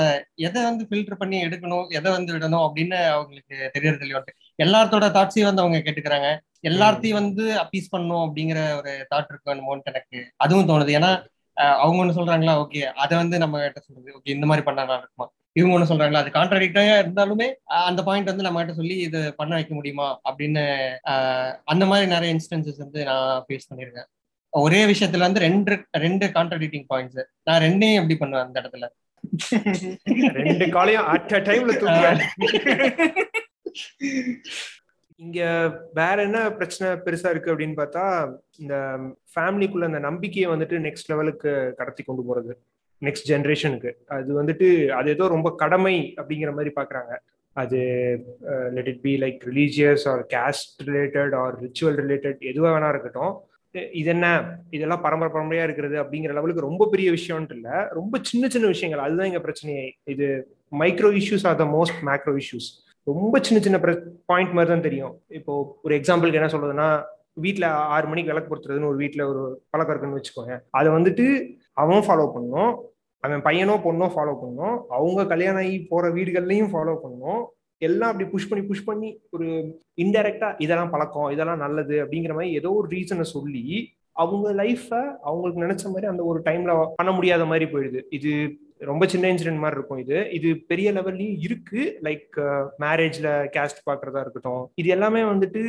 எதை 0.46 0.61
வந்து 0.66 0.85
ஃபில்டர் 0.88 1.20
பண்ணி 1.22 1.38
எடுக்கணும் 1.46 1.87
எதை 1.98 2.09
வந்து 2.16 2.35
விடணும் 2.35 2.66
அப்படின்னு 2.66 2.98
அவங்களுக்கு 3.14 3.57
தெரியறது 3.72 4.05
இல்லையோ. 4.07 4.20
எல்லாத்தோட 4.64 5.07
தாட்ஸையும் 5.16 5.48
வந்து 5.51 5.64
அவங்க 5.64 5.79
கேட்டுக்கிறாங்க. 5.79 6.29
எல்லாத்தையும் 6.70 7.18
வந்து 7.20 7.44
அப்பீஸ் 7.62 7.92
பண்ணணும் 7.94 8.22
அப்படிங்கிற 8.27 8.61
ஒரு 8.79 8.92
தாட் 9.11 9.33
இருக்கணுமோன்ட்டு 9.33 9.92
எனக்கு 9.92 10.20
அதுவும் 10.44 10.70
தோணுது. 10.70 10.92
ஏன்னா 10.98 11.11
அவங்க 11.83 11.98
ஒண்ணு 12.03 12.18
சொல்றாங்களா 12.18 12.55
ஓகே 12.62 12.81
அதை 13.03 13.14
வந்து 13.22 13.37
நம்ம 13.42 13.62
கிட்ட 13.64 13.81
சொல்றது. 13.87 14.16
ஓகே 14.18 14.35
இந்த 14.37 14.46
மாதிரி 14.51 14.64
பண்ணா 14.66 14.83
இருக்குமா? 14.98 15.29
இவங்க 15.59 15.75
ஒண்ணு 15.77 15.90
சொல்றாங்களா 15.90 16.23
அது 16.23 16.31
கான்ட்ராடிக்டா 16.37 16.83
இருந்தாலுமே 17.03 17.49
அந்த 17.88 18.01
பாயிண்ட் 18.09 18.31
வந்து 18.33 18.47
நம்ம 18.47 18.61
கிட்ட 18.62 18.75
சொல்லி 18.81 18.97
இது 19.07 19.21
பண்ண 19.40 19.53
வைக்க 19.59 19.73
முடியுமா 19.79 20.09
அப்படின்னு 20.29 20.64
அந்த 21.73 21.85
மாதிரி 21.90 22.09
நிறைய 22.14 22.35
இன்ஸ்டன்சஸ் 22.37 22.83
வந்து 22.85 23.01
நான் 23.11 23.44
ஃபேஸ் 23.47 23.68
பண்ணியிருக்கேன். 23.71 24.09
ஒரே 24.53 24.81
விஷயத்துல 24.92 25.27
வந்து 25.27 25.44
ரெண்டு 25.47 25.73
ரெண்டு 26.05 26.27
கான்ட்ராடிக்டிங் 26.37 26.87
பாயிண்ட்ஸ் 26.92 27.18
நான் 27.49 27.62
ரெண்டையும் 27.66 27.99
எப்படி 28.01 28.16
பண்ணுவேன் 28.21 28.47
அந்த 28.47 28.61
இடத்துல? 28.62 28.87
ரெண்டு 30.40 30.66
காலையும் 30.77 31.09
அட் 31.14 31.35
டைம்ல 31.49 31.73
இங்க 35.21 35.38
வேற 35.99 36.16
என்ன 36.27 36.40
பிரச்சனை 36.59 36.88
பெருசா 37.05 37.31
இருக்கு 37.33 37.53
அப்படின்னு 37.53 37.77
பார்த்தா 37.81 38.05
இந்த 38.62 38.75
ஃபேமிலிக்குள்ள 39.33 39.88
அந்த 39.90 40.01
நம்பிக்கையை 40.09 40.49
வந்துட்டு 40.53 40.77
நெக்ஸ்ட் 40.85 41.11
லெவலுக்கு 41.12 41.51
கடத்தி 41.81 42.03
கொண்டு 42.03 42.23
போறது. 42.29 42.53
நெக்ஸ்ட் 43.06 43.28
ஜென்ரேஷனுக்கு 43.32 43.90
அது 44.16 44.30
வந்துட்டு 44.40 44.68
அது 44.98 45.08
ஏதோ 45.16 45.26
ரொம்ப 45.34 45.48
கடமை 45.62 45.96
அப்படிங்கிற 46.20 46.52
மாதிரி 46.58 46.72
பாக்குறாங்க. 46.78 47.12
அது 47.56 47.78
let 48.76 48.90
it 48.92 49.02
be 49.06 49.12
like 49.24 49.38
religious 49.50 50.04
or 50.12 50.22
caste 50.34 50.82
related 50.88 51.34
or 51.42 51.54
ritual 51.64 51.96
related 52.02 52.40
எதுவாக 52.50 52.72
வேணா 52.74 52.90
இருக்கட்டும். 52.94 53.34
இது 54.00 54.11
என்ன? 54.14 54.26
இதெல்லாம் 54.76 55.02
பரம்பரை 55.06 55.30
பரம்பரையா 55.32 55.64
இருக்கிறது 55.66 55.96
அப்படிங்கிற 56.02 56.34
லெவலுக்கு 56.37 56.66
ரொம்ப 56.68 56.87
பெரிய 56.92 57.08
விஷயம்ன்ட்டு 57.16 57.56
இல்லை. 57.58 57.76
ரொம்ப 57.98 58.14
சின்ன 58.30 58.48
சின்ன 58.54 58.66
விஷயங்கள். 58.74 59.02
அதுதான் 59.06 59.28
எங்க 59.30 59.42
பிரச்சனையே 59.46 59.84
இது 60.14 60.26
micro 60.82 61.11
issues 61.20 61.46
are 61.50 61.58
the 61.62 61.66
most 61.76 62.00
macro 62.08 62.34
issues 62.42 62.68
ரொம்ப 63.06 63.37
சின்ன 63.46 63.58
சின்ன 63.66 63.78
பாயிண்ட் 64.30 64.56
மாதிரி 64.56 64.70
தான் 64.72 64.87
தெரியும். 64.88 65.14
இப்போ 65.38 65.52
ஒரு 65.87 65.94
எக்ஸாம்பிளுக்கு 65.98 66.40
என்ன 66.40 66.50
சொல்றதுன்னா 66.54 66.88
வீட்டில் 67.44 67.66
ஆறு 67.94 68.06
மணிக்கு 68.11 68.32
விளக்கு 68.32 68.50
பொறுத்துறதுன்னு 68.50 68.90
ஒரு 68.92 68.98
வீட்டில் 69.02 69.28
ஒரு 69.32 69.42
பழக்கம் 69.72 69.94
இருக்குன்னு 69.94 70.18
வச்சுக்கோங்க 70.18 70.54
அதை 70.78 70.88
வந்துட்டு 70.96 71.26
அவன் 71.82 72.04
ஃபாலோ 72.06 72.26
பண்ணும். 72.36 72.70
அவன் 73.24 73.44
பையனோ 73.46 73.74
பொண்ணோ 73.84 74.06
ஃபாலோ 74.14 74.34
பண்ணும். 74.42 74.74
அவங்க 74.96 75.20
கல்யாணம் 75.32 75.62
ஆகி 75.62 75.76
போற 75.92 76.08
வீடுகள்லையும் 76.16 76.72
ஃபாலோ 76.72 76.94
பண்ணும். 77.04 77.40
எல்லாம் 77.86 78.10
அப்படி 78.12 78.26
புஷ் 78.32 78.48
பண்ணி 78.50 78.62
புஷ் 78.68 78.86
பண்ணி 78.88 79.08
ஒரு 79.34 79.46
இன்டெரக்டா 80.02 80.48
இதெல்லாம் 80.64 80.92
பழக்கம் 80.94 81.32
இதெல்லாம் 81.34 81.62
நல்லது 81.64 81.96
அப்படிங்கிற 82.04 82.34
மாதிரி 82.38 82.56
ஏதோ 82.60 82.70
ஒரு 82.78 82.88
ரீசனை 82.94 83.24
சொல்லி 83.34 83.64
அவங்க 84.22 84.46
லைஃப 84.60 84.88
அவங்களுக்கு 85.28 85.64
நினைச்ச 85.64 85.84
மாதிரி 85.92 86.06
அந்த 86.12 86.22
ஒரு 86.30 86.38
டைம்ல 86.48 86.72
பண்ண 87.00 87.10
முடியாத 87.16 87.42
மாதிரி 87.50 87.66
போயிடுது. 87.72 88.00
இது 88.18 88.32
ரொம்ப 88.78 89.06
சின்ன 89.06 89.28
இன்சிடென்ட் 89.28 89.62
மாதிரி 89.64 89.80
இருக்கும் 89.80 89.98
இது. 89.98 90.30
இது 90.30 90.56
பெரிய 90.66 90.92
லெவல்லையும் 90.92 91.36
இருக்கு. 91.38 91.98
லைக் 92.02 92.36
மேரேஜ்ல 92.80 93.48
கேஸ்ட் 93.56 93.82
பாக்குறதா 93.86 94.20
இருக்கட்டும். 94.20 94.70
இது 94.74 94.88
எல்லாமே 94.88 95.20
வந்துட்டு 95.20 95.62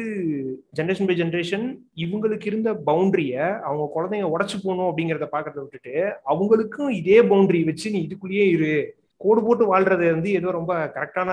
ஜென்ரேஷன் 0.76 1.08
பை 1.08 1.22
ஜென்ரேஷன் 1.22 1.78
இவங்களுக்கு 1.96 2.46
இருந்த 2.46 2.74
பவுண்டரிய 2.74 3.60
அவங்க 3.60 3.86
குழந்தைங்க 3.96 4.30
உடச்சு 4.30 4.58
போகணும் 4.64 4.98
அப்படிங்கிறத 4.98 5.28
பாக்குறத 5.32 5.60
விட்டுட்டு 5.60 6.14
அவங்களுக்கும் 6.26 6.90
இதே 6.90 7.22
பவுண்டரி 7.22 7.66
வச்சு 7.66 7.92
நீ 7.92 8.08
இதுக்குள்ளேயே 8.08 8.48
இரு. 8.50 8.98
கோடு 9.18 9.44
போட்டு 9.44 9.78
வாழ்றது 9.78 10.12
வந்து 10.12 10.32
ஏதோ 10.32 10.52
ரொம்ப 10.52 10.74
கரெக்டான 10.96 11.30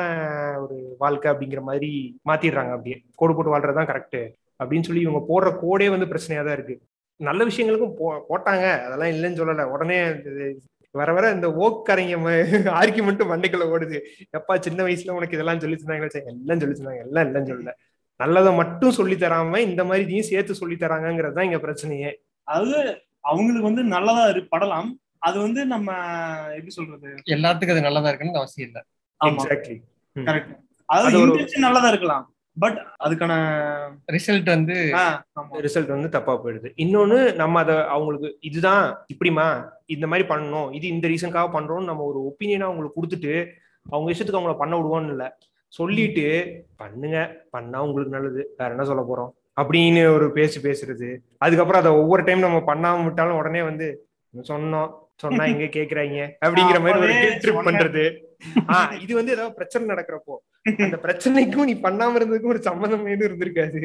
ஒரு 0.63 0.95
வாழ்க்கை 0.99 1.33
அப்படிங்கிற 1.33 1.61
மாதிரி 1.61 2.21
மாத்திடுறாங்க 2.29 2.71
அப்படியே. 2.71 3.03
கோடு 3.15 3.35
போட்டு 3.35 3.57
வாழ்றதுதான் 3.57 3.91
கரெக்ட் 3.93 4.31
அப்படின்னு 4.65 4.83
சொல்லி 4.83 5.01
இவங்க 5.01 5.21
போடுற 5.29 5.49
கோடே 5.65 5.89
வந்து 5.91 6.07
பிரச்சனையா 6.07 6.45
தான் 6.45 6.53
இருக்கு. 6.53 6.81
நல்ல 7.17 7.45
விஷயங்களுக்கும் 7.45 7.95
போ 7.99 8.27
போட்டாங்க. 8.29 8.65
அதெல்லாம் 8.87 9.13
இல்லைன்னு 9.13 9.41
சொல்லல. 9.41 9.65
உடனே 9.65 9.99
வர 10.99 11.11
வர 11.17 11.31
இந்த 11.37 11.49
ஓக்கரைங்க 11.65 12.17
ஆர்குமெண்ட்டும் 12.81 13.31
மண்டைக்குள்ள 13.33 13.67
ஓடுது. 13.75 13.99
எப்பா 14.39 14.55
சின்ன 14.67 14.83
வயசுல 14.87 15.17
உனக்கு 15.19 15.37
இதெல்லாம் 15.39 15.63
சொல்லி 15.65 15.79
தந்தாங்க 15.81 16.09
எல்லாம் 16.33 16.63
சொல்லி 16.63 16.77
தந்தாங்க 16.79 17.03
எல்லாம் 17.07 17.27
இல்லைன்னு 17.29 17.51
சொல்லல. 17.53 17.75
நல்லதை 18.21 18.51
மட்டும் 18.61 18.97
சொல்லி 18.99 19.17
தராம 19.25 19.59
இந்த 19.71 19.83
மாதிரி 19.89 20.05
இதையும் 20.07 20.31
சேர்த்து 20.31 20.61
சொல்லி 20.61 20.77
தராங்கிறது 20.85 21.37
தான் 21.39 21.49
இங்க 21.49 21.59
பிரச்சனையே. 21.65 22.13
அது 22.57 22.77
அவங்களுக்கு 23.31 23.69
வந்து 23.71 23.85
நல்லதா 23.95 24.25
படலாம். 24.55 24.91
அது 25.27 25.37
வந்து 25.45 25.61
நம்ம 25.73 25.91
எப்படி 26.57 26.73
சொல்றது? 26.79 27.09
எல்லாத்துக்கும் 27.35 27.77
அது 27.77 27.87
நல்லதா 27.89 28.11
இருக்குன்னு 28.11 28.41
அவசியம் 28.43 28.69
இல்லை. 28.69 28.83
எக்ஸாக்ட்லி 29.21 29.77
கரெக்ட் 30.29 30.55
இன்டென்ஷன் 31.21 31.67
நல்லதா 31.67 31.89
இருக்கலாம். 31.93 32.25
பட் 32.59 32.79
அதுக்கான 33.05 33.33
ரிசல்ட் 34.13 34.45
வந்து 34.45 34.75
ரிசல்ட் 35.61 35.87
வந்து 35.87 36.09
தப்பா 36.09 36.45
போயிடுது. 36.45 36.73
இன்னொன்னு 36.77 37.35
நம்ம 37.35 37.59
அதை 37.59 37.77
அவங்களுக்கு 37.87 38.37
இதுதான் 38.41 39.07
இப்படிமா 39.15 39.47
இந்த 39.87 40.07
மாதிரி 40.07 40.29
பண்ணணும் 40.29 40.75
இது 40.75 40.89
இந்த 40.89 41.09
ரீசனுக்காக 41.09 41.49
பண்றோம்னு 41.53 41.85
நம்ம 41.85 42.03
ஒரு 42.03 42.21
ஒப்பீனியனா 42.21 42.61
அவங்களுக்கு 42.61 43.01
கொடுத்துட்டு 43.01 43.35
அவங்க 43.87 44.13
இஷ்டத்துக்கு 44.13 44.41
அவங்கள 44.41 44.57
பண்ண 44.57 44.79
விடுவோம்னு 44.79 45.11
இல்லை. 45.11 45.29
சொல்லிட்டு 45.73 46.27
பண்ணுங்க 46.77 47.19
பண்ணா 47.51 47.83
உங்களுக்கு 47.83 48.17
நல்லது. 48.17 48.55
வேற 48.57 48.71
என்ன 48.71 48.85
சொல்ல 48.85 49.03
போறோம்? 49.11 49.31
அப்படின்னு 49.61 50.15
ஒரு 50.15 50.33
பேச்சு 50.33 50.61
பேசுறது. 50.61 51.09
அதுக்கப்புறம் 51.39 51.83
அதை 51.83 51.93
ஒவ்வொரு 51.93 52.25
டைம் 52.25 52.39
நம்ம 52.39 52.59
பண்ணாம 52.67 53.05
விட்டாலும் 53.05 53.37
உடனே 53.37 53.63
வந்து 53.63 53.87
சொன்னோம் 54.49 54.91
சொன்னா 55.17 55.45
எங்க 55.53 55.65
கேக்குறாங்க? 55.65 56.17
அப்படிங்கிற 56.47 56.81
மாதிரி 56.81 56.99
ஒரு 57.01 57.13
ட்ரிப் 57.43 57.67
பண்றது. 57.67 58.05
ஆஹ் 58.67 59.01
இது 59.01 59.15
வந்து 59.15 59.33
ஏதாவது 59.33 59.55
பிரச்சனை 59.55 59.89
நடக்கிறப்போ 59.89 60.35
அந்த 60.85 60.99
பிரச்சனைக்கும் 61.03 61.69
நீ 61.71 61.75
பண்ணாம 61.83 62.19
இருந்ததுக்கும் 62.19 62.55
ஒரு 62.55 62.63
சம்மந்தம் 62.63 63.07
எதுவும் 63.07 63.27
இருந்திருக்காது. 63.29 63.83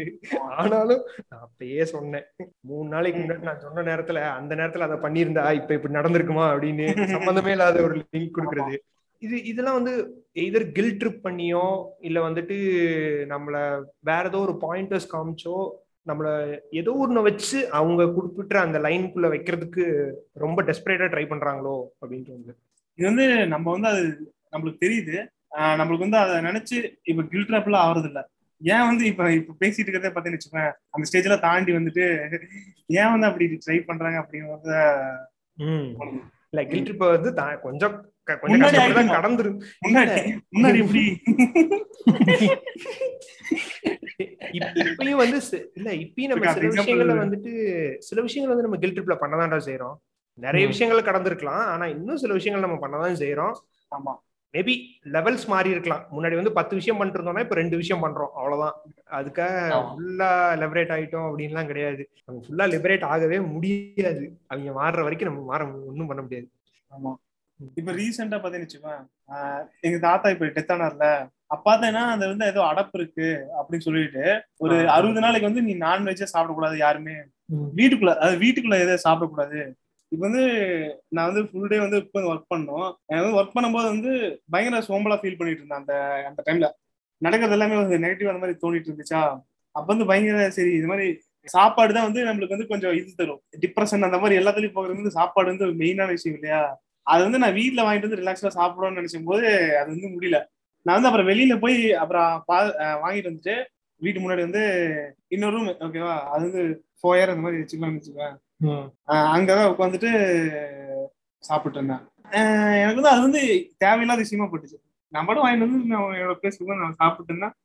ஆனாலும் 0.57 1.03
நான் 1.29 1.43
அப்பயே 1.47 1.83
சொன்னேன். 1.83 2.25
மூணு 2.59 2.87
நாளைக்கு 2.89 3.19
முன்னாடி 3.21 3.49
நான் 3.49 3.65
சொன்ன 3.65 3.83
நேரத்துல 3.89 4.21
அந்த 4.37 4.55
நேரத்துல 4.55 4.87
அதை 4.87 4.97
பண்ணியிருந்தா 5.05 5.43
இப்ப 5.51 5.73
இப்படி 5.73 5.93
நடந்திருக்குமா 5.93 6.47
அப்படின்னு 6.53 6.87
சம்பந்தமே 7.07 7.51
இல்லாத 7.51 7.81
ஒரு 7.81 7.95
லிங்க் 7.99 8.35
கொடுக்கறது. 8.37 8.77
இது 9.21 9.43
இதெல்லாம் 9.43 9.83
வந்து 9.83 9.93
எதர் 10.33 10.71
கில் 10.71 10.97
ட்ரிப் 10.97 11.25
பண்ணியோ 11.27 11.65
இல்ல 11.99 12.29
வந்துட்டு 12.29 12.57
நம்மள 13.29 13.55
வேற 13.99 14.23
ஏதோ 14.27 14.39
ஒரு 14.39 14.55
பாயிண்டர்ஸ் 14.61 15.11
காமிச்சோ 15.13 15.57
நம்மள 16.09 16.27
ஏதோ 16.71 16.91
ஒண்ணு 17.03 17.21
வச்சு 17.21 17.57
அவங்க 17.69 18.07
குறிப்பிட்ட 18.07 18.55
அந்த 18.59 18.79
லைனுக்குள்ள 18.79 19.27
வைக்கிறதுக்கு 19.33 19.83
ரொம்ப 20.33 20.63
டெஸ்பரேட்டா 20.63 21.09
ட்ரை 21.11 21.25
பண்றாங்களோ 21.27 21.75
அப்படின்னு 21.99 22.27
தோணுது. 22.29 22.53
இது 22.97 23.05
வந்து 23.07 23.47
நம்ம 23.47 23.71
வந்து 23.71 23.87
அது 23.87 24.33
நம்மளுக்கு 24.51 24.83
தெரியுது. 24.85 25.17
நம்மளுக்கு 25.77 25.99
வந்து 25.99 26.17
அதை 26.17 26.35
நினைச்சு 26.43 26.77
இப்ப 27.03 27.23
கில் 27.25 27.47
ட்ராப்லாம் 27.47 27.83
ஆகுறது 27.83 28.07
இல்ல 28.07 28.21
ஏன் 28.61 28.87
வந்து 28.87 29.03
இப்ப 29.05 29.31
இப்ப 29.33 29.55
பேசிட்டு 29.59 29.85
இருக்கிறதே 29.85 30.09
பார்த்தீங்கன்னு 30.09 30.39
வச்சுக்கோங்க 30.39 30.65
அந்த 30.93 31.07
ஸ்டேஜ்ல 31.09 31.37
தாண்டி 31.39 31.71
வந்துட்டு 31.71 32.05
ஏன் 32.95 33.11
வந்து 33.11 33.27
அப்படி 33.27 33.45
ட்ரை 33.63 33.79
பண்றாங்க 33.81 34.19
அப்படிங்கிறத 34.21 34.75
இல்ல 36.53 36.61
கில் 36.65 36.85
ட்ரிப்பை 36.85 37.09
வந்து 37.09 37.29
கொஞ்சம் 37.63 37.95
கொஞ்சம். 38.43 38.73
கடந்துரு 39.11 39.49
முன்னாடி 39.85 40.15
முன்னாடி 40.53 40.79
எப்படி? 40.81 41.03
இப்- 44.57 44.75
இப்பயும் 44.83 45.21
வந்து 45.21 45.39
இல்ல 45.77 45.89
இப்பயும் 46.03 46.31
நம்ம 46.31 46.43
சில 46.45 46.51
அந்த 46.53 46.67
example 46.67 46.81
விஷயங்களை 46.83 47.15
வந்துட்டு 47.23 47.51
சில 48.01 48.21
விஷயங்கள் 48.21 48.53
வந்து 48.53 48.67
நம்ம 48.67 48.79
கில் 48.79 48.95
ட்ரிப்ல 48.95 49.15
பண்ணதான்டா 49.21 49.59
செய்யறோம் 49.67 49.95
நிறைய. 50.37 50.65
விஷயங்கள் 50.67 51.07
கடந்திருக்கலாம் 51.07 51.63
ஆனா 51.69 51.85
இன்னும் 51.87 52.17
சில 52.17 52.33
விஷயங்கள் 52.33 52.65
நம்ம 52.65 52.79
பண்ணதான் 52.83 53.21
செய்யறோம் 53.21 53.55
ஆமா. 53.91 54.13
மேபி 54.53 54.73
லெவல்ஸ் 55.11 55.45
மாறி 55.47 55.69
இருக்கலாம். 55.69 56.07
முன்னாடி 56.15 56.35
வந்து 56.35 56.51
பத்து 56.51 56.75
விஷயம் 56.75 56.97
பண்ணிட்டு 56.97 57.19
இருந்தோம்னா 57.19 57.39
இப்ப 57.39 57.55
ரெண்டு 57.55 57.77
விஷயம் 57.77 58.03
பண்றோம். 58.03 58.31
அவ்வளவுதான். 58.33 58.75
அதுக்காக. 59.11 59.53
ஃபுல்லா 59.91 60.31
லிபரேட் 60.61 60.93
ஆயிட்டோம் 60.95 61.27
அப்படின்லாம் 61.29 61.65
கிடையாது. 61.65 62.09
நம்ம 62.25 62.41
ஃபுல்லா 62.45 62.67
லிபரேட் 62.69 63.03
ஆகவே 63.03 63.39
முடியாது. 63.39 64.23
அவங்க 64.47 64.71
மாறுற 64.71 65.01
வரைக்கும் 65.01 65.33
நம்ம 65.33 65.43
மாற 65.43 65.65
ஒன்றும் 65.65 66.07
பண்ண 66.07 66.21
முடியாது. 66.21 66.47
ஆமா. 66.91 67.13
இப்ப 67.75 67.91
ரீசெண்டா 67.91 68.37
பாத்தீங்கன்னு 68.39 68.95
எங்க 69.81 69.97
தாத்தா 69.99 70.29
இப்ப 70.29 70.45
டெத் 70.45 70.73
ஆனார்ல 70.73 71.07
அப்பாத்தேன்னா 71.55 72.01
அது 72.15 72.27
வந்து 72.27 72.45
ஏதோ 72.45 72.61
அடப்பு 72.61 72.93
இருக்கு 72.93 73.47
அப்படின்னு 73.57 73.79
சொல்லிட்டு 73.79 74.43
ஒரு. 74.57 74.89
அறுபது 74.89 75.19
நாளைக்கு 75.19 75.49
வந்து 75.49 75.61
நீ 75.61 75.73
நான்வெஜ்ஜே 75.77 76.27
சாப்பிடக்கூடாது 76.33 76.77
யாருமே. 76.77 77.15
வீட்டுக்குள்ள 77.75 78.13
அதாவது 78.15 78.37
வீட்டுக்குள்ள 78.45 78.77
எதுவும் 78.79 79.05
சாப்பிடக்கூடாது. 79.07 79.59
இப்ப 80.11 80.21
வந்து 80.27 80.43
நான் 81.15 81.29
வந்து 81.29 81.41
ஃபுல் 81.49 81.69
டே 81.71 81.77
வந்து 81.83 81.97
இப்போ 82.03 82.19
ஒர்க் 82.31 82.51
பண்ணோம். 82.53 82.87
எனக்கு 83.09 83.23
வந்து 83.23 83.39
ஒர்க் 83.39 83.55
பண்ணும்போது 83.57 83.87
வந்து 83.93 84.11
பயங்கர 84.53 84.81
சோம்பலா 84.89 85.17
ஃபீல் 85.21 85.37
பண்ணிட்டு 85.39 85.61
இருந்தேன் 85.61 85.81
அந்த 85.81 85.93
அந்த 86.29 86.41
டைம்ல 86.47 86.67
நடக்கிறது 87.21 87.55
எல்லாமே 87.57 87.75
வந்து 87.81 87.97
நெகட்டிவ் 88.03 88.31
அந்த 88.31 88.41
மாதிரி 88.43 88.57
தோணிட்டு 88.63 88.89
இருந்துச்சா? 88.91 89.21
அப்ப 89.75 89.87
வந்து 89.93 90.07
பயங்கர 90.11 90.45
சரி 90.57 90.71
இது 90.79 90.87
மாதிரி 90.91 91.07
சாப்பாடு 91.47 91.91
தான் 91.97 92.07
வந்து 92.07 92.21
நம்மளுக்கு 92.27 92.55
வந்து 92.55 92.71
கொஞ்சம் 92.71 92.95
இது 92.99 93.11
தரும். 93.19 93.41
டிப்ரெஷன் 93.63 94.07
அந்த 94.07 94.17
மாதிரி 94.23 94.39
எல்லாத்துலயும் 94.41 94.77
போகிறது 94.77 95.01
வந்து 95.01 95.17
சாப்பாடு 95.19 95.51
வந்து 95.51 95.67
மெயினான 95.81 96.09
விஷயம் 96.17 96.37
இல்லையா? 96.39 96.61
அது 97.07 97.21
வந்து 97.27 97.41
நான் 97.43 97.57
வீட்டில் 97.59 97.85
வாங்கிட்டு 97.85 98.07
வந்து 98.09 98.21
ரிலாக்ஸா 98.21 98.51
சாப்பிடணும்னு 98.57 98.99
நினைச்சும் 98.99 99.27
போது 99.29 99.45
அது 99.79 99.89
வந்து 99.93 100.09
முடியல. 100.15 100.39
நான் 100.85 100.97
வந்து 100.97 101.09
அப்புறம் 101.09 101.29
வெளியில 101.31 101.53
போய் 101.59 101.77
அப்புறம் 102.01 102.29
பா 102.49 102.57
வாங்கிட்டு 103.03 103.31
வந்துட்டு 103.31 103.55
வீட்டு 104.01 104.21
முன்னாடி 104.21 104.43
வந்து 104.47 104.61
இன்னொரு 105.29 105.55
ரூம் 105.55 105.69
ஓகேவா 105.87 106.13
அது 106.33 106.43
வந்து 106.47 106.63
ஃபோயர் 106.99 107.31
அந்த 107.33 107.43
மாதிரி 107.45 107.59
வச்சுக்கலாம்னு 107.61 107.99
வச்சுக்கோங்க 107.99 108.29
அங்கதான் 109.31 109.71
உட்காந்துட்டு 109.71 110.09
சாப்பிட்டு 111.43 111.77
இருந்தேன் 111.77 112.03
ஆஹ் 112.31 112.75
எனக்கு 112.81 112.99
வந்து 112.99 113.09
அது 113.09 113.21
வந்து 113.21 113.41
தேவையில்லாத 113.77 114.19
விஷயமா 114.19 114.45
போட்டுச்சு 114.45 114.77
நம்மளும் 115.13 115.43
வாங்கிட்டு 115.43 115.67
வந்து 115.67 115.91
நான் 115.91 116.15
என்னோட 116.15 116.35
பேசுக்கு 116.41 116.81
நான் 116.81 116.95
சாப்பிட்டு 116.95 117.31
இருந்தேன் 117.33 117.55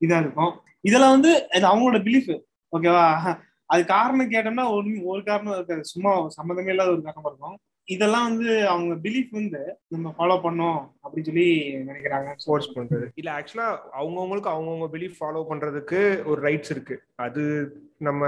இதா 0.00 0.18
இருக்கும். 0.20 0.52
இதெல்லாம் 0.80 1.10
வந்து 1.10 1.32
அது 1.48 1.64
அவங்களோட 1.66 1.98
பிலீஃப் 2.02 2.32
ஓகேவா 2.72 3.04
அது 3.70 3.82
காரணம் 3.86 4.32
கேட்டோம்னா 4.32 4.64
ஒரு 4.70 4.88
ஒரு 5.04 5.24
காரணம் 5.24 5.54
இருக்காது. 5.54 5.84
சும்மா 5.84 6.10
சம்மந்தமே 6.36 6.68
இல்லாத 6.68 6.90
ஒரு 6.90 7.02
காரணமா 7.02 7.30
இருக்கும். 7.30 7.56
இதெல்லாம் 7.88 8.22
வந்து 8.22 8.68
அவங்க 8.68 8.94
பிலீஃப் 8.94 9.30
வந்து 9.30 9.78
நம்ம 9.88 10.14
ஃபாலோ 10.18 10.36
பண்ணோம் 10.42 10.88
அப்படின்னு 11.04 11.22
சொல்லி 11.22 11.74
நினைக்கிறாங்க 11.86 12.34
ஃபோர்ஸ் 12.44 12.78
பண்றது. 12.78 13.06
இல்ல 13.14 13.30
ஆக்சுவலா 13.32 13.68
அவங்கவுங்களுக்கு 13.98 14.52
அவங்கவுங்க 14.52 14.88
பிலீஃப் 14.92 15.18
ஃபாலோ 15.20 15.42
பண்றதுக்கு 15.50 16.24
ஒரு 16.24 16.42
ரைட்ஸ் 16.42 16.70
இருக்கு. 16.70 17.02
அது 17.16 17.42
நம்ம 17.98 18.22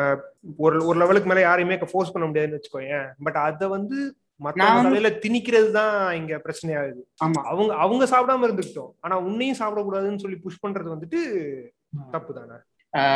ஒரு 0.56 0.86
ஒரு 0.86 0.98
லெவலுக்கு 0.98 1.28
மேல 1.28 1.40
யாரையுமே 1.40 1.78
ஃபோர்ஸ் 1.92 2.12
பண்ண 2.12 2.26
முடியாதுன்னு 2.26 2.60
வச்சுக்கோயேன். 2.60 3.08
பட் 3.22 3.36
அத 3.36 3.68
வந்து 3.68 3.98
மத்தவங்க 4.40 5.10
திணிக்கிறது 5.20 5.70
தான் 5.70 6.14
இங்க 6.14 6.36
பிரச்சனையாகுது. 6.36 7.02
ஆமா. 7.24 7.40
அவங்க 7.42 7.74
அவங்க 7.74 8.04
சாப்பிடாம 8.04 8.46
இருந்துக்கிட்டோம் 8.46 8.92
ஆனா 9.00 9.18
உன்னையும் 9.18 9.58
சாப்பிடக்கூடாதுன்னு 9.58 10.16
சொல்லி 10.16 10.36
புஷ் 10.36 10.64
பண்றது 10.66 10.94
வந்துட்டு 10.94 11.20
தப்பு 12.10 12.34
தானே? 12.34 12.56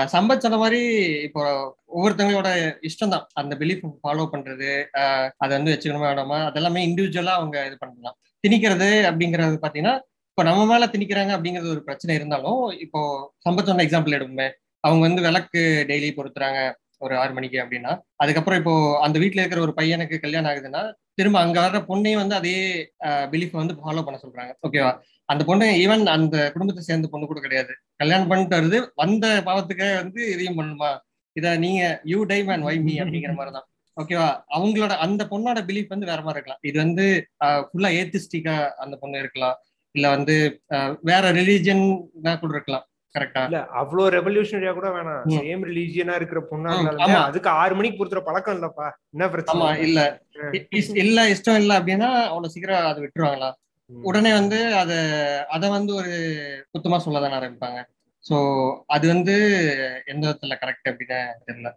சம்பத் 0.09 0.45
சொன்ன 0.45 0.57
மாதிரி 0.57 0.81
இப்போ 1.27 1.43
ஒவ்வொருத்தவங்களோட 1.89 2.49
இஷ்டம் 2.89 3.09
தான் 3.09 3.27
அந்த 3.35 3.55
பிலீஃப் 3.61 3.85
ஃபாலோ 4.03 4.25
பண்றது 4.33 4.69
ஆஹ் 5.01 5.29
அதை 5.39 5.53
வந்து 5.59 5.73
வச்சுக்கணுமா 5.73 6.09
வேணாமா 6.09 6.39
அதெல்லாமே 6.49 6.81
இண்டிவிஜுவலா 6.87 7.35
அவங்க 7.39 7.57
இது 7.67 7.77
பண்ணலாம். 7.79 8.17
திணிக்கிறது 8.45 8.89
அப்படிங்கறது 9.11 9.57
பாத்தீங்கன்னா 9.65 9.95
இப்போ 10.31 10.43
நம்ம 10.43 10.67
மேல 10.67 10.87
திணிக்கிறாங்க 10.87 11.33
அப்படிங்கிறது 11.37 11.73
ஒரு 11.75 11.83
பிரச்சனை 11.85 12.13
இருந்தாலும் 12.19 12.61
இப்போ 12.85 13.01
சம்பத் 13.47 13.71
சொன்ன 13.71 13.85
எக்ஸாம்பிள் 13.87 14.17
எடுக்குமே 14.19 14.49
அவங்க 14.85 15.03
வந்து 15.09 15.23
விளக்கு 15.27 15.61
டெய்லி 15.91 16.11
பொருத்துறாங்க. 16.19 16.61
ஒரு 17.05 17.15
ஆறு 17.23 17.33
மணிக்கு 17.37 17.59
அப்படின்னா 17.63 17.93
அதுக்கப்புறம் 18.23 18.61
இப்போ 18.61 18.75
அந்த 19.07 19.17
வீட்ல 19.23 19.43
இருக்கிற 19.43 19.61
ஒரு 19.67 19.75
பையனுக்கு 19.79 20.17
கல்யாணம் 20.25 20.51
ஆகுதுன்னா 20.51 20.83
திரும்ப 21.19 21.39
அங்க 21.45 21.59
வர்ற 21.65 21.79
பொண்ணையும் 21.91 22.23
வந்து 22.23 22.37
அதே 22.41 22.57
பிலீஃப் 23.33 23.61
வந்து 23.61 23.75
ஃபாலோ 23.81 24.03
பண்ண 24.07 24.19
சொல்றாங்க. 24.25 24.53
ஓகேவா 24.67 24.93
அந்த 25.29 25.43
பொண்ணு 25.49 25.67
ஈவன் 25.85 26.05
அந்த 26.17 26.37
குடும்பத்தை 26.55 26.83
சேர்ந்த 26.89 27.09
பொண்ணு 27.13 27.31
கூட 27.31 27.41
கிடையாது. 27.47 27.73
கல்யாணம் 28.03 28.31
பண்ணிட்டு 28.31 28.59
வருது 28.59 28.79
வந்த 29.03 29.27
பாவத்துக்கு 29.49 29.89
வந்து 30.03 30.21
இதையும் 30.35 30.59
பண்ணுமா? 30.61 30.91
இத 31.37 31.57
நீங்க 31.65 31.83
you 32.13 32.21
die 32.31 32.41
man 32.49 32.65
why 32.69 32.77
me 32.87 32.95
அப்படிங்கிற 33.03 33.35
மாதிரி 33.41 33.53
தான் 33.57 33.67
ஓகேவா 33.97 34.29
அவங்களோட 34.57 34.93
அந்த 35.05 35.23
பொண்ணோட 35.33 35.59
பிலீஃப் 35.69 35.93
வந்து 35.95 36.11
வேற 36.11 36.21
மாதிரி 36.27 36.39
இருக்கலாம். 36.39 36.63
இது 36.69 36.77
வந்து 36.85 37.05
ஃபுல்லா 37.69 37.91
ஏத்திஸ்டிக்கா 38.01 38.55
அந்த 38.85 38.95
பொண்ணு 39.03 39.23
இருக்கலாம். 39.23 39.57
இல்ல 39.95 40.07
வந்து 40.17 40.35
வேற 41.11 41.25
ரிலீஜியன் 41.39 41.85
கூட 42.43 42.53
இருக்கலாம். 42.57 42.85
இல்ல 43.47 43.61
அவ்வளவு 43.81 44.13
ரெவல்யூஷனரியா 44.17 44.73
கூட 44.75 44.89
வேணாம். 44.97 45.23
சேம் 45.37 45.63
ரிலீஜியனா 45.71 46.15
இருக்கிற 46.19 46.41
பொண்ணா 46.51 46.73
இருந்தாலுமே. 46.75 47.07
அதுக்கு 47.29 47.49
ஆறு 47.63 47.75
மணிக்கு 47.79 47.99
பொறுத்துற 48.01 48.21
பழக்கம் 48.29 48.57
இல்லப்பா. 48.59 48.87
என்ன 49.15 49.29
பிரச்சனை? 49.33 49.61
இல்ல. 49.87 50.01
இல்ல 51.05 51.29
இஷ்டம் 51.35 51.61
இல்ல 51.63 51.73
அப்படின்னா 51.81 52.11
அவ்வளவு 52.29 52.53
சீக்கிரம் 52.55 52.89
அதை 52.91 53.01
விட்டுருவாங்களா. 53.05 53.51
உடனே 53.91 54.33
வந்து 54.33 54.59
அத 54.81 54.93
அத 55.49 55.69
வந்து 55.69 55.93
ஒரு 55.95 56.13
குத்தமா 56.73 56.99
சொல்ல 57.05 57.21
தானே 57.21 57.39
ஆரம்பிப்பாங்க. 57.39 57.81
சோ 58.25 58.37
அது 58.87 59.07
வந்து 59.09 59.35
எந்த 60.07 60.23
விதத்துல 60.27 60.57
கரெக்ட் 60.63 60.91
அப்படின்னு 60.91 61.21
தெரியல. 61.49 61.71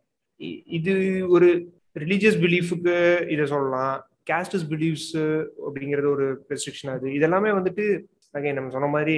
இது 0.78 0.94
ஒரு 1.36 1.50
ரிலீஜியஸ் 1.96 2.40
பிலீஃபுக்கு 2.44 2.96
இதை 3.34 3.46
சொல்லலாம். 3.46 3.96
கேஸ்டஸ் 4.32 4.68
பிலீஃப்ஸ் 4.74 5.14
அப்படிங்கிறது 5.68 6.08
ஒரு 6.16 6.26
ரெஸ்ட்ரிக்ஷன் 6.52 6.94
அது. 6.96 7.08
இதெல்லாமே 7.18 7.50
வந்துட்டு 7.60 7.86
நம்ம 8.58 8.72
சொன்ன 8.76 8.88
மாதிரி 8.88 9.18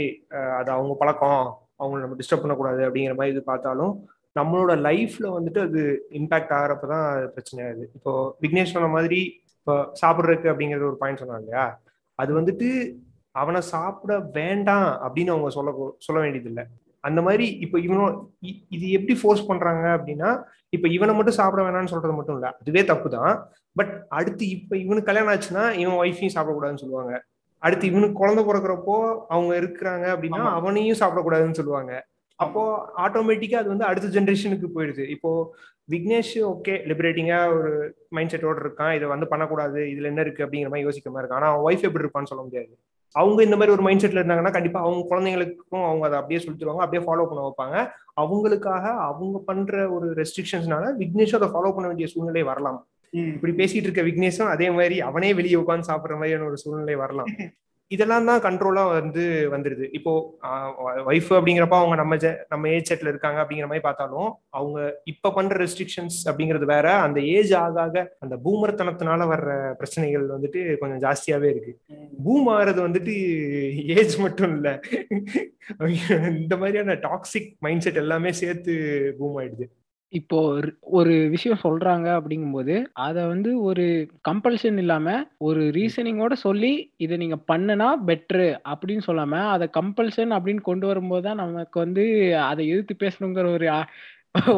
அது 0.59 0.69
அவங்க 0.71 0.93
பழக்கம். 1.01 1.43
அவங்கள 1.79 1.99
நம்ம 1.99 2.15
டிஸ்டர்ப் 2.15 2.41
பண்ணக்கூடாது 2.41 2.89
அப்படிங்கிற 2.89 3.15
மாதிரி 3.15 3.35
இது 3.35 3.43
பார்த்தாலும் 3.43 3.93
நம்மளோட 4.35 4.73
லைஃப்ல 4.87 5.25
வந்துட்டு 5.37 5.59
அது 5.59 6.07
இம்பாக்ட் 6.09 6.53
ஆகிறப்ப 6.57 6.87
தான் 6.87 7.17
அது 7.17 7.29
பிரச்சனை 7.29 7.65
ஆகுது. 7.65 7.91
இப்போ 7.95 8.37
விக்னேஷ் 8.41 8.73
சொன்ன 8.75 8.87
மாதிரி 8.87 9.19
இப்போ 9.59 9.91
சாப்பிட்றதுக்கு 10.01 10.51
அப்படிங்கிறது 10.53 10.85
ஒரு 10.85 10.97
பாயிண்ட் 10.97 11.21
சொன்னாங்க 11.21 11.39
இல்லையா? 11.39 11.65
அது 12.19 12.41
வந்துட்டு 12.41 12.69
அவனை 13.31 13.61
சாப்பிட 13.61 14.19
வேண்டாம் 14.19 14.99
அப்படின்னு 15.03 15.27
அவங்க 15.27 15.49
சொல்ல 15.49 15.71
சொல்ல 15.97 16.21
வேண்டியதில்லை. 16.21 16.63
அந்த 17.03 17.21
மாதிரி 17.21 17.47
இப்போ 17.59 17.79
இவனோ 17.79 18.05
இ- 18.41 18.65
இது 18.69 18.91
எப்படி 18.91 19.19
ஃபோர்ஸ் 19.19 19.47
பண்றாங்க 19.47 19.87
அப்படின்னா 19.97 20.29
இப்போ 20.69 20.87
இவனை 20.87 21.15
மட்டும் 21.15 21.33
சாப்பிட 21.33 21.63
வேணாம்னு 21.63 21.85
சொல்றது 21.85 22.13
மட்டும் 22.13 22.35
இல்லை. 22.35 22.51
அதுவே 22.59 22.85
தப்பு 22.85 23.09
தான் 23.09 23.33
பட் 23.75 24.05
அடுத்து 24.09 24.49
இப்போ 24.49 24.77
இவனுக்கு 24.77 25.13
கல்யாணம் 25.13 25.33
ஆச்சுன்னா 25.33 25.71
இவன் 25.73 25.95
ஒய்ஃபையும் 25.95 26.35
சாப்பிடக்கூடாதுன்னு 26.35 26.77
சொல்லுவாங்க. 26.77 27.13
அடுத்து 27.65 27.89
இவனுக்கு 27.91 28.21
குழந்தை 28.21 28.41
பிறக்கிறப்போ 28.45 28.95
அவங்க 29.27 29.53
இருக்கிறாங்க 29.61 30.05
அப்படின்னா. 30.15 30.41
அவனையும் 30.59 30.99
சாப்பிடக்கூடாதுன்னு 30.99 31.59
சொல்லுவாங்க. 31.59 31.93
அப்போ 32.39 32.61
ஆட்டோமேட்டிக்கா 32.97 33.59
அது 33.61 33.69
வந்து 33.73 33.85
அடுத்த 33.89 34.07
ஜென்ரேஷனுக்கு 34.15 34.67
போயிடுது. 34.75 35.03
இப்போ 35.15 35.29
விக்னேஷ் 35.91 36.33
ஓகே 36.51 36.73
லிபரேட்டிங்கா 36.89 37.37
ஒரு 37.57 37.71
மைண்ட் 38.09 38.31
செட்டோட 38.33 38.59
இருக்கான். 38.63 38.95
இதை 38.95 39.07
வந்து 39.07 39.27
பண்ணக்கூடாது. 39.27 39.79
இதுல 39.93 40.09
என்ன 40.11 40.21
இருக்கு 40.21 40.45
அப்படிங்கிற 40.45 40.69
மாதிரி 40.71 40.87
யோசிக்க 40.87 41.09
மாதிரி 41.09 41.25
இருக்கான். 41.25 41.39
ஆனா 41.39 41.49
அவன் 41.51 41.65
ஒய்ஃப் 41.67 41.87
எப்படி 41.87 42.03
இருப்பான்னு 42.03 42.31
சொல்ல 42.31 42.43
முடியாது. 42.43 42.73
அவங்க 43.15 43.39
இந்த 43.43 43.55
மாதிரி 43.55 43.73
ஒரு 43.75 43.83
மைண்ட் 43.87 44.03
செட்ல 44.03 44.21
இருந்தாங்கன்னா 44.21 44.55
கண்டிப்பா 44.55 44.79
அவங்க 44.79 45.01
குழந்தைங்களுக்கும் 45.11 45.85
அவங்க 45.89 46.05
அதை 46.05 46.17
அப்படியே 46.19 46.39
சொல்லி 46.39 46.57
தருவாங்க 46.59 46.85
அப்படியே 46.85 47.01
ஃபாலோ 47.05 47.25
பண்ண 47.29 47.41
வைப்பாங்க. 47.45 47.77
அவங்களுக்காக 48.21 48.85
அவங்க 49.09 49.37
பண்ற 49.45 49.89
ஒரு 49.89 50.07
ரெஸ்ட்ரிக்ஷன்ஸ்னால 50.19 50.89
விக்னேஷும் 51.01 51.39
அதை 51.39 51.49
ஃபாலோ 51.53 51.71
பண்ண 51.77 51.87
வேண்டிய 51.91 52.07
சூழ்நிலை 52.07 52.43
வரலாம். 52.43 52.79
இப்படி 53.33 53.53
பேசிட்டு 53.53 53.87
இருக்க 53.87 54.01
விக்னேஷும் 54.01 54.53
அதே 54.53 54.69
மாதிரி 54.71 55.01
அவனே 55.01 55.33
வெளியே 55.33 55.55
உட்காந்து 55.55 55.89
சாப்பிடுற 55.89 56.15
மாதிரியான 56.15 56.45
ஒரு 56.45 56.57
சூழ்நிலை 56.57 56.95
வரலாம். 56.95 57.27
இதெல்லாம் 57.91 58.25
தான் 58.25 58.41
கண்ட்ரோலா 58.41 58.83
வந்து 58.91 59.23
வந்துருது 59.53 59.85
இப்போ 59.91 60.11
ஒய்ஃப் 61.05 61.29
அப்படிங்கிறப்ப 61.29 61.75
அவங்க 61.77 61.95
நம்ம 61.95 62.15
நம்ம 62.49 62.69
ஏஜ் 62.69 62.89
செட்ல 62.91 63.07
இருக்காங்க 63.07 63.39
அப்படிங்கிற 63.41 63.67
மாதிரி 63.67 63.83
பார்த்தாலும் 63.83 64.29
அவங்க 64.49 64.77
இப்ப 65.03 65.31
பண்ற 65.31 65.57
ரெஸ்ட்ரிக்ஷன்ஸ் 65.63 66.17
அப்படிங்கிறது 66.29 66.65
வேற 66.65 66.93
அந்த 66.99 67.21
ஏஜ் 67.33 67.53
ஆக 67.53 67.81
ஆக 67.81 68.15
அந்த 68.19 68.35
பூமரத்தனத்தினால 68.45 69.27
வர்ற 69.27 69.49
பிரச்சனைகள் 69.73 70.25
வந்துட்டு 70.29 70.77
கொஞ்சம் 70.77 71.03
ஜாஸ்தியாவே 71.05 71.49
இருக்கு. 71.49 71.73
பூம் 72.23 72.47
ஆகிறது 72.47 72.81
வந்துட்டு 72.87 73.15
ஏஜ் 73.97 74.17
மட்டும் 74.17 74.55
இல்ல. 74.55 74.67
இந்த 76.41 76.57
மாதிரியான 76.57 76.95
டாக்ஸிக் 77.07 77.51
மைண்ட் 77.59 77.81
செட் 77.81 77.95
எல்லாமே 77.95 78.31
சேர்த்து 78.41 78.73
பூம் 79.19 79.37
ஆயிடுது. 79.39 79.67
இப்போ 80.13 80.37
ஒரு- 80.49 80.73
ஒரு 80.91 81.13
விஷயம் 81.29 81.61
சொல்றாங்க 81.63 82.07
அப்படிங்கும்போது 82.17 82.75
அத 83.03 83.17
வந்து 83.25 83.61
ஒரு 83.61 83.85
கம்பல்ஷன் 84.29 84.77
இல்லாம 84.77 85.07
ஒரு 85.39 85.61
ரீசனிங்கோட 85.69 86.33
சொல்லி 86.39 86.71
இதை 86.97 87.15
நீங்க 87.17 87.37
பண்ணுனா 87.47 87.87
பெட்ரு 88.05 88.47
அப்படின்னு 88.69 89.05
சொல்லாம 89.07 89.41
அதை 89.47 89.67
கம்பல்ஷன் 89.73 90.31
அப்படின்னு 90.31 90.61
கொண்டு 90.61 90.87
வரும்போது 90.87 91.23
தான் 91.23 91.35
நமக்கு 91.35 91.79
வந்து 91.79 92.05
அதை 92.43 92.63
எதிர்த்து 92.69 92.95
பேசணுங்கிற 92.99 93.47
ஒரு 93.53 93.67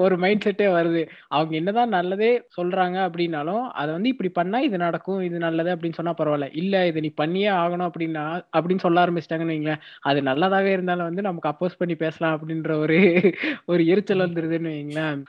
ஒரு 0.04 0.18
மைண்ட் 0.18 0.46
செட்டே 0.46 0.76
வருது. 0.76 1.08
அவங்க 1.28 1.56
என்னதான் 1.56 1.90
நல்லதே 1.90 2.44
சொல்றாங்க 2.58 3.08
அப்படின்னாலும் 3.08 3.74
அதை 3.74 3.94
வந்து 3.94 4.10
இப்படி 4.10 4.30
பண்ணா 4.30 4.60
இது 4.60 4.78
நடக்கும் 4.78 5.22
இது 5.22 5.38
நல்லது 5.38 5.76
அப்படின்னு 5.76 5.94
சொன்னா 5.94 6.16
பரவாயில்ல. 6.20 6.50
இல்ல 6.54 6.88
இதை 6.88 7.02
நீ 7.02 7.12
பண்ணியே 7.16 7.50
ஆகணும் 7.62 7.90
அப்படின்னா 7.90 8.44
அப்படின்னு 8.58 8.86
சொல்ல 8.86 9.06
ஆரம்பிச்சிட்டாங்கன்னு 9.06 9.56
வைங்களேன் 9.56 9.80
அது 10.02 10.22
நல்லதாக 10.22 10.70
இருந்தாலும் 10.70 11.10
வந்து 11.10 11.22
நமக்கு 11.22 11.52
அப்போஸ் 11.52 11.78
பண்ணி 11.78 11.96
பேசலாம் 11.96 12.38
அப்படின்ற 12.38 12.80
ஒரு 12.80 13.34
ஒரு 13.66 13.88
எரிச்சல் 13.88 14.26
வந்துருதுன்னு 14.26 14.76
வைங்களேன். 14.76 15.24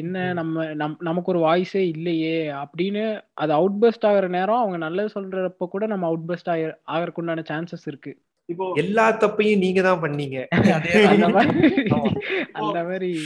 என்ன 0.00 0.32
நம்ம 0.32 0.74
நம் 0.74 0.96
நமக்கு 1.00 1.34
ஒரு 1.34 1.38
வாய்ஸே 1.38 1.94
இல்லையே 1.94 2.52
அப்படின்னு 2.62 3.22
அது 3.34 3.52
அவுட் 3.52 3.82
பஸ்ட் 3.82 4.10
ஆகுற 4.10 4.28
நேரம் 4.28 4.58
அவங்க 4.58 4.76
நல்லது 4.76 5.10
சொல்றப்ப 5.16 5.68
கூட 5.68 5.86
நம்ம 5.86 6.06
அவுட் 6.06 6.30
பஸ்ட் 6.30 6.54
ஆக 6.54 6.78
ஆகிறதுக்கு 6.94 7.14
உண்டான 7.14 7.42
சான்சஸ் 7.50 7.86
இருக்கு. 7.86 8.16
இப்போ 8.48 8.72
எல்லா 8.76 9.18
தப்பையும் 9.22 9.58
நீங்க 9.58 9.82
தான் 9.82 10.02
பண்ணீங்க. 10.02 10.46
அந்த 12.60 12.84
மாதிரி 12.84 13.18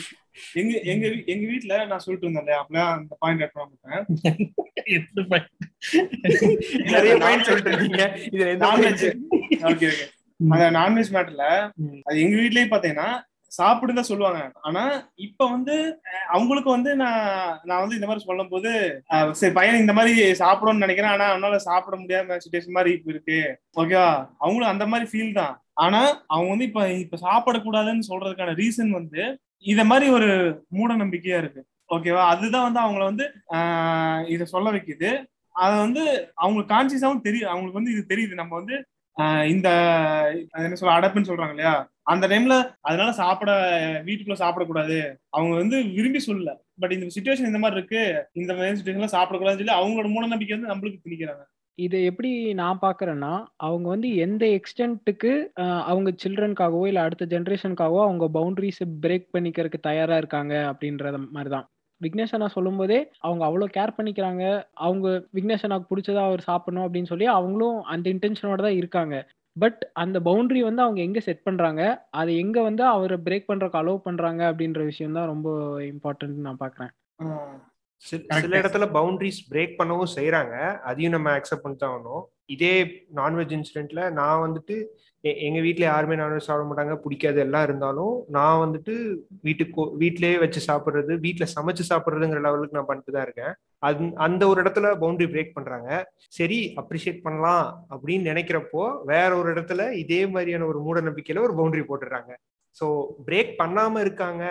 எங்க 0.54 0.72
எங்க 0.84 1.06
வீ- 1.06 1.24
எங்க 1.26 1.44
வீட்ல 1.46 1.74
நான் 1.84 1.98
சொல்லிட்டு 1.98 2.26
இருந்தேன் 2.28 2.60
அப்பதான் 2.60 2.92
அந்த 2.94 3.14
பாயிண்ட் 3.18 3.42
ஆட் 3.42 3.54
பண்ண 3.54 4.04
எட்டு 4.90 5.22
point. 5.26 5.48
நிறைய 6.90 7.14
பாயிண்ட் 7.18 7.44
சொல்லிட்டு 7.44 7.70
இருக்கீங்க. 7.70 8.04
எந்த 8.46 8.62
நான்வெஜ்? 8.64 9.04
ஓகே 9.70 9.88
ஓகே 9.90 10.06
அந்த 10.40 10.68
நான்வெஜ் 10.78 11.10
மேட்டர்ல 11.12 11.46
அது 12.04 12.16
எங்க 12.20 12.36
வீட்லயும் 12.36 12.72
பாத்தீங்கன்னா 12.72 13.08
சாப்பிடுதான் 13.52 14.08
சொல்லுவாங்க. 14.08 14.40
ஆனா 14.60 14.82
இப்ப 15.18 15.46
வந்து 15.48 15.76
அவங்களுக்கு 16.28 16.70
வந்து 16.70 16.90
நான் 16.96 17.24
நான் 17.64 17.80
வந்து 17.80 17.96
இந்த 17.96 18.06
மாதிரி 18.06 18.24
சொல்லும் 18.24 18.48
போது 18.48 18.70
சரி 19.32 19.52
பையன் 19.52 19.80
இந்த 19.80 19.92
மாதிரி 19.92 20.12
சாப்பிடணும்னு 20.40 20.84
நினைக்கிறேன். 20.84 21.12
ஆனா 21.12 21.26
அவனால 21.32 21.56
சாப்பிட 21.64 21.96
முடியாத 21.96 22.38
சுச்சுவேஷன் 22.40 22.76
மாதிரி 22.78 22.92
இப்ப 22.94 23.10
இருக்கு 23.10 23.38
ஓகேவா 23.76 24.08
அவங்களும் 24.38 24.72
அந்த 24.72 24.86
மாதிரி 24.86 25.08
ஃபீல் 25.10 25.32
தான். 25.32 25.54
ஆனா 25.80 26.00
அவங்க 26.26 26.50
வந்து 26.50 26.64
இப்ப 26.64 26.80
இப்ப 26.98 27.18
சாப்பிடக்கூடாதுன்னு 27.20 28.08
சொல்றதுக்கான 28.08 28.54
ரீசன் 28.56 28.90
வந்து 28.90 29.22
இத 29.64 29.84
மாதிரி 29.84 30.10
ஒரு 30.10 30.28
மூட 30.68 30.94
நம்பிக்கையா 30.94 31.38
இருக்கு 31.38 31.62
ஓகேவா 31.90 32.22
அதுதான் 32.26 32.66
வந்து 32.66 32.80
அவங்கள 32.80 33.04
வந்து 33.04 33.24
ஆஹ் 33.52 34.26
இத 34.26 34.44
சொல்ல 34.44 34.72
வைக்குது. 34.72 35.10
அத 35.54 35.76
வந்து 35.76 36.02
அவங்களுக்கு 36.34 36.74
கான்சியஸாவும் 36.74 37.20
தெரியும் 37.20 37.50
அவங்களுக்கு 37.50 37.80
வந்து 37.80 37.92
இது 37.92 38.04
தெரியுது. 38.08 38.34
நம்ம 38.34 38.56
வந்து 38.56 38.76
ஆஹ் 39.16 39.44
இந்த 39.46 39.68
என்ன 40.58 40.74
சொல்ல 40.74 40.98
அடப்புன்னு 40.98 41.30
சொல்றாங்க 41.30 41.50
இல்லையா? 41.50 41.74
அந்த 42.02 42.28
டைம்ல 42.28 42.54
அதனால 42.80 43.12
சாப்பிட 43.12 43.50
வீட்டுக்குள்ள 44.04 44.38
சாப்பிடக்கூடாது. 44.38 44.98
அவங்க 45.30 45.56
வந்து 45.56 45.84
விரும்பி 45.88 46.20
சொல்லல. 46.26 46.52
பட் 46.78 46.92
இந்த 46.92 47.06
சுச்சுவேஷன் 47.06 47.50
இந்த 47.50 47.58
மாதிரி 47.58 47.78
இருக்கு. 47.78 48.02
இந்த 48.32 48.52
மாதிரி 48.54 48.78
சுச்சுவேஷன்ல 48.78 49.10
சாப்பிடக்கூடாதுன்னு 49.12 49.62
சொல்லி 49.62 49.78
அவங்களோட 49.80 50.10
மூட 50.10 50.26
நம்பிக்கை 50.26 50.58
வந்து 50.58 50.72
நம்மளுக்கு 50.72 51.04
திணிக்கிறாங்க. 51.04 51.42
இதை 51.78 51.98
எப்படி 52.04 52.30
நான் 52.60 52.80
பார்க்குறேன்னா 52.82 53.32
அவங்க 53.66 53.86
வந்து 53.88 54.08
எந்த 54.24 54.44
எக்ஸ்டென்ட்டுக்கு 54.58 55.32
அவங்க 55.90 56.10
சில்ட்ரனுக்காகவோ 56.22 56.86
இல்லை 56.90 57.02
அடுத்த 57.06 57.28
ஜென்ரேஷனுக்காகவோ 57.34 58.00
அவங்க 58.06 58.26
பவுண்டரிஸ் 58.38 58.82
பிரேக் 59.04 59.28
பண்ணிக்கிறதுக்கு 59.36 59.86
தயாரா 59.88 60.16
இருக்காங்க 60.16 60.54
அப்படின்றத 60.70 61.20
மாதிரி 61.36 61.52
தான் 61.56 61.66
விக்னேஷ் 62.00 62.34
அண்ணா 62.36 62.48
சொல்லும்போதே 62.54 62.98
அவங்க 63.26 63.42
அவ்வளோ 63.48 63.66
கேர் 63.76 63.96
பண்ணிக்கிறாங்க. 63.96 64.44
அவங்க 64.86 65.06
விக்னேஷ் 65.36 65.64
அண்ணாக்கு 65.66 65.90
பிடிச்சதா 65.90 66.22
அவர் 66.28 66.48
சாப்பிடணும் 66.48 66.86
அப்படின்னு 66.86 67.10
சொல்லி 67.12 67.26
அவங்களும் 67.36 67.78
அந்த 67.94 68.06
இன்டென்ஷனோட 68.14 68.60
தான் 68.66 68.78
இருக்காங்க. 68.80 69.16
பட் 69.56 69.80
அந்த 70.02 70.16
பவுண்டரி 70.28 70.60
வந்து 70.68 70.84
அவங்க 70.84 71.00
எங்க 71.06 71.20
செட் 71.26 71.46
பண்றாங்க? 71.48 71.82
அதை 72.20 72.32
எங்க 72.44 72.58
வந்து 72.68 72.82
அவரை 72.94 73.18
பிரேக் 73.26 73.48
பண்றதுக்கு 73.50 73.80
அலோவ் 73.82 74.06
பண்றாங்க 74.08 74.42
அப்படின்ற 74.50 74.82
விஷயம் 74.90 75.16
தான் 75.18 75.30
ரொம்ப 75.32 75.48
இம்பார்ட்டன்ட் 75.92 76.46
நான் 76.46 76.62
பார்க்குறேன். 76.64 76.92
சில 78.08 78.52
இடத்துல 78.60 78.86
பவுண்டரிஸ் 78.96 79.40
பிரேக் 79.50 79.78
பண்ணவும் 79.78 80.14
செய்றாங்க. 80.16 80.54
அதையும் 80.90 81.14
நம்ம 81.16 81.30
அக்செப்ட் 81.38 81.64
பண்ணி 81.64 81.76
தான் 81.78 81.94
ஆகணும். 81.94 82.22
இதே 82.54 82.74
நான்வெஜ் 83.18 83.54
இன்சிடென்ட்ல 83.56 84.02
நான் 84.18 84.42
வந்துட்டு 84.44 84.76
எங்க 85.46 85.58
வீட்ல 85.64 85.84
யாருமே 85.84 86.14
நான்வெஜ் 86.20 86.46
சாப்பிட 86.46 86.66
மாட்டாங்க 86.68 86.94
பிடிக்காது 87.04 87.38
எல்லாம் 87.44 87.64
இருந்தாலும் 87.68 88.14
நான் 88.36 88.60
வந்துட்டு 88.62 88.92
வீட்டுக்கு 89.46 89.82
வீட்லயே 90.02 90.36
வச்சு 90.42 90.60
சாப்பிடுறது 90.68 91.14
வீட்ல 91.24 91.46
சமைச்சு 91.56 91.84
சாப்பிடுறதுங்கிற 91.90 92.40
லெவலுக்கு 92.46 92.78
நான் 92.78 92.88
பண்ணிட்டு 92.90 93.14
தான் 93.16 93.26
இருக்கேன். 93.26 93.52
அது 93.88 94.06
அந்த 94.26 94.42
ஒரு 94.52 94.58
இடத்துல 94.62 94.92
பவுண்டரி 95.02 95.28
பிரேக் 95.34 95.56
பண்றாங்க. 95.58 95.90
சரி 96.38 96.58
அப்ரிஷியேட் 96.82 97.20
பண்ணலாம் 97.26 97.66
அப்படின்னு 97.94 98.30
நினைக்கிறப்போ 98.32 98.84
வேற 99.12 99.30
ஒரு 99.40 99.50
இடத்துல 99.54 99.90
இதே 100.04 100.22
மாதிரியான 100.36 100.68
ஒரு 100.72 100.80
மூட 100.86 101.00
நம்பிக்கையில 101.08 101.44
ஒரு 101.48 101.56
பவுண்டரி 101.60 101.84
போட்டுடுறாங்க. 101.90 102.32
ஸோ 102.76 102.86
பிரேக் 103.26 103.50
பண்ணாம 103.60 104.00
இருக்காங்க. 104.00 104.42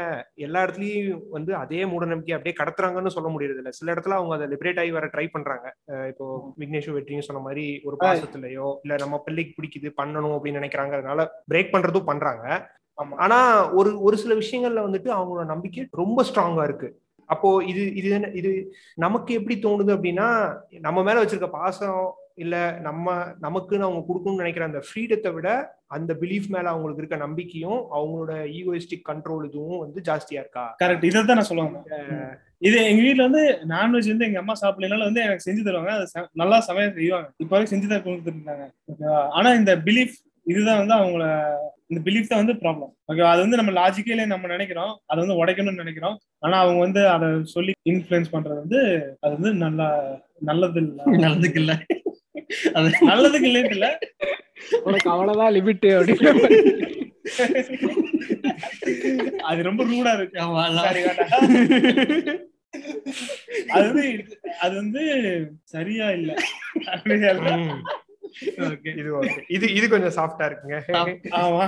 எல்லா 0.45 0.59
இடத்துலயும் 0.63 1.21
வந்து 1.29 1.51
அதே 1.55 1.81
மூட 1.85 2.05
நம்பிக்கை 2.05 2.35
அப்படியே 2.35 2.55
கடத்துறாங்கன்னு 2.57 3.15
சொல்ல 3.15 3.29
முடியறது 3.29 3.61
இல்ல 3.61 3.71
சில 3.71 3.93
இடத்துல 3.93 4.17
அவங்க 4.17 4.35
அதை 4.37 4.47
லிபரேட் 4.47 4.81
ஆகி 4.81 4.91
வர 4.97 5.09
ட்ரை 5.13 5.27
பண்றாங்க. 5.31 5.67
இப்போ 6.11 6.25
விக்னேஷும் 6.59 6.97
வெற்றியும் 6.97 7.27
சொன்ன 7.27 7.43
மாதிரி 7.47 7.65
ஒரு 7.83 7.97
பாசத்துலயோ 8.03 8.69
இல்ல 8.83 8.95
நம்ம 8.97 9.19
பிள்ளைக்கு 9.27 9.53
பிடிக்குது 9.57 9.91
பண்ணணும் 10.01 10.35
அப்படின்னு 10.37 10.61
நினைக்கிறாங்க 10.61 10.95
அதனால 10.99 11.23
பிரேக் 11.51 11.73
பண்றதும் 11.75 12.09
பண்றாங்க. 12.11 12.45
ஆனா 13.25 13.37
ஒரு 13.71 13.91
ஒரு 14.01 14.17
சில 14.17 14.33
விஷயங்கள்ல 14.35 14.81
வந்துட்டு 14.85 15.09
அவங்களோட 15.17 15.45
நம்பிக்கை 15.45 15.83
ரொம்ப 15.93 16.23
ஸ்ட்ராங்கா 16.29 16.63
இருக்கு. 16.63 16.89
அப்போ 17.29 17.49
இது 17.63 17.81
இது 17.93 18.09
என்ன- 18.09 18.31
இது 18.33 18.51
நமக்கு 18.97 19.31
எப்படி 19.33 19.55
தோணுது 19.65 19.91
அப்படின்னா 19.95 20.27
நம்ம 20.79 20.99
மேல 21.03 21.21
வச்சிருக்க 21.23 21.49
பாசம் 21.51 21.99
இல்ல 22.39 22.55
நம்ம 22.79 23.05
நமக்குன்னு 23.39 23.87
அவங்க 23.87 24.01
கொடுக்கணும்னு 24.07 24.43
நினைக்கிற 24.43 24.65
அந்த 24.67 24.81
ஃப்ரீடத்தை 24.85 25.31
விட 25.35 25.49
அந்த 25.89 26.11
பிலீஃப் 26.21 26.47
மேல 26.49 26.71
அவங்களுக்கு 26.71 27.01
இருக்க 27.03 27.17
நம்பிக்கையும் 27.17 27.79
அவங்களோட 27.97 28.33
ஈகோயிஸ்டிக் 28.57 29.07
கண்ட்ரோல் 29.09 29.47
இதுவும் 29.47 29.81
வந்து 29.83 29.99
ஜாஸ்தியா 30.01 30.41
இருக்கா? 30.43 30.65
கரெக்ட் 30.81 31.07
இதை 31.09 31.21
தான் 31.21 31.39
நான் 31.39 31.49
சொல்லுவேன். 31.49 32.31
இது 32.61 32.77
எங்க 32.89 33.01
வீட்ல 33.01 33.25
வந்து 33.27 33.43
நான்வெஜ் 33.73 34.11
வந்து 34.13 34.27
எங்க 34.27 34.39
அம்மா 34.41 34.55
சாப்பிடலனால 34.61 35.07
வந்து 35.09 35.23
எனக்கு 35.25 35.45
செஞ்சு 35.47 35.61
தருவாங்க. 35.67 35.91
அது 35.97 36.07
நல்லா 36.35 36.57
சமையல் 36.67 36.95
செய்வாங்க. 36.97 37.29
இப்போ 37.39 37.53
வரைக்கும் 37.55 37.73
செஞ்சு 37.73 37.91
தான் 37.91 38.03
கொடுத்துட்டு 38.05 38.39
இருந்தாங்க. 38.39 38.65
ஓகேவா? 38.91 39.21
ஆனா 39.37 39.51
இந்த 39.59 39.73
பிலீஃப் 39.87 40.15
இதுதான் 40.45 40.81
வந்து 40.81 40.95
அவங்கள 40.97 41.23
இந்த 41.89 41.99
பிலீஃப் 42.05 42.29
தான் 42.31 42.41
வந்து 42.41 42.55
ப்ராப்ளம் 42.61 42.91
ஓகேவா? 43.09 43.29
அது 43.33 43.41
வந்து 43.45 43.59
நம்ம 43.59 43.71
லாஜிக்கலே 43.77 44.25
நம்ம 44.27 44.47
நினைக்கிறோம். 44.47 44.93
அதை 45.07 45.19
வந்து 45.23 45.39
உடைக்கணும்னு 45.39 45.83
நினைக்கிறோம். 45.83 46.15
ஆனா 46.43 46.57
அவங்க 46.59 46.79
வந்து 46.79 47.01
அதை 47.15 47.27
சொல்லி 47.53 47.73
இன்ஃப்ளூயன்ஸ் 47.91 48.33
பண்றது 48.33 48.59
வந்து 48.61 48.81
அது 49.23 49.33
வந்து 49.37 49.51
நல்லா 49.65 49.87
நல்லது 50.41 50.79
இல்ல. 50.83 50.99
நல்லதுக்கு 51.25 51.59
இல்ல. 51.63 51.73
அது 52.73 52.87
நல்லதுக்கு 53.07 53.47
இல்லைன்னு 53.47 53.69
இல்ல. 53.69 53.87
உனக்கு 54.83 55.09
அவ்வளவுதான் 55.09 55.53
லிமிட் 55.53 55.87
அப்படின்னு 55.91 56.31
அது 59.43 59.63
ரொம்ப 59.63 59.83
ரூடா 59.83 60.13
இருக்கு. 60.13 60.37
ஆமா. 60.39 60.63
அது 63.69 63.85
வந்து 63.85 64.03
அது 64.59 64.75
வந்து 64.75 65.03
சரியா 65.65 66.09
இல்ல. 66.11 66.31
இது. 68.93 69.09
இது 69.49 69.65
இது 69.73 69.85
கொஞ்சம் 69.89 70.15
சாஃப்டா 70.17 70.45
இருக்குங்க. 70.49 70.77
ஆமா. 71.39 71.65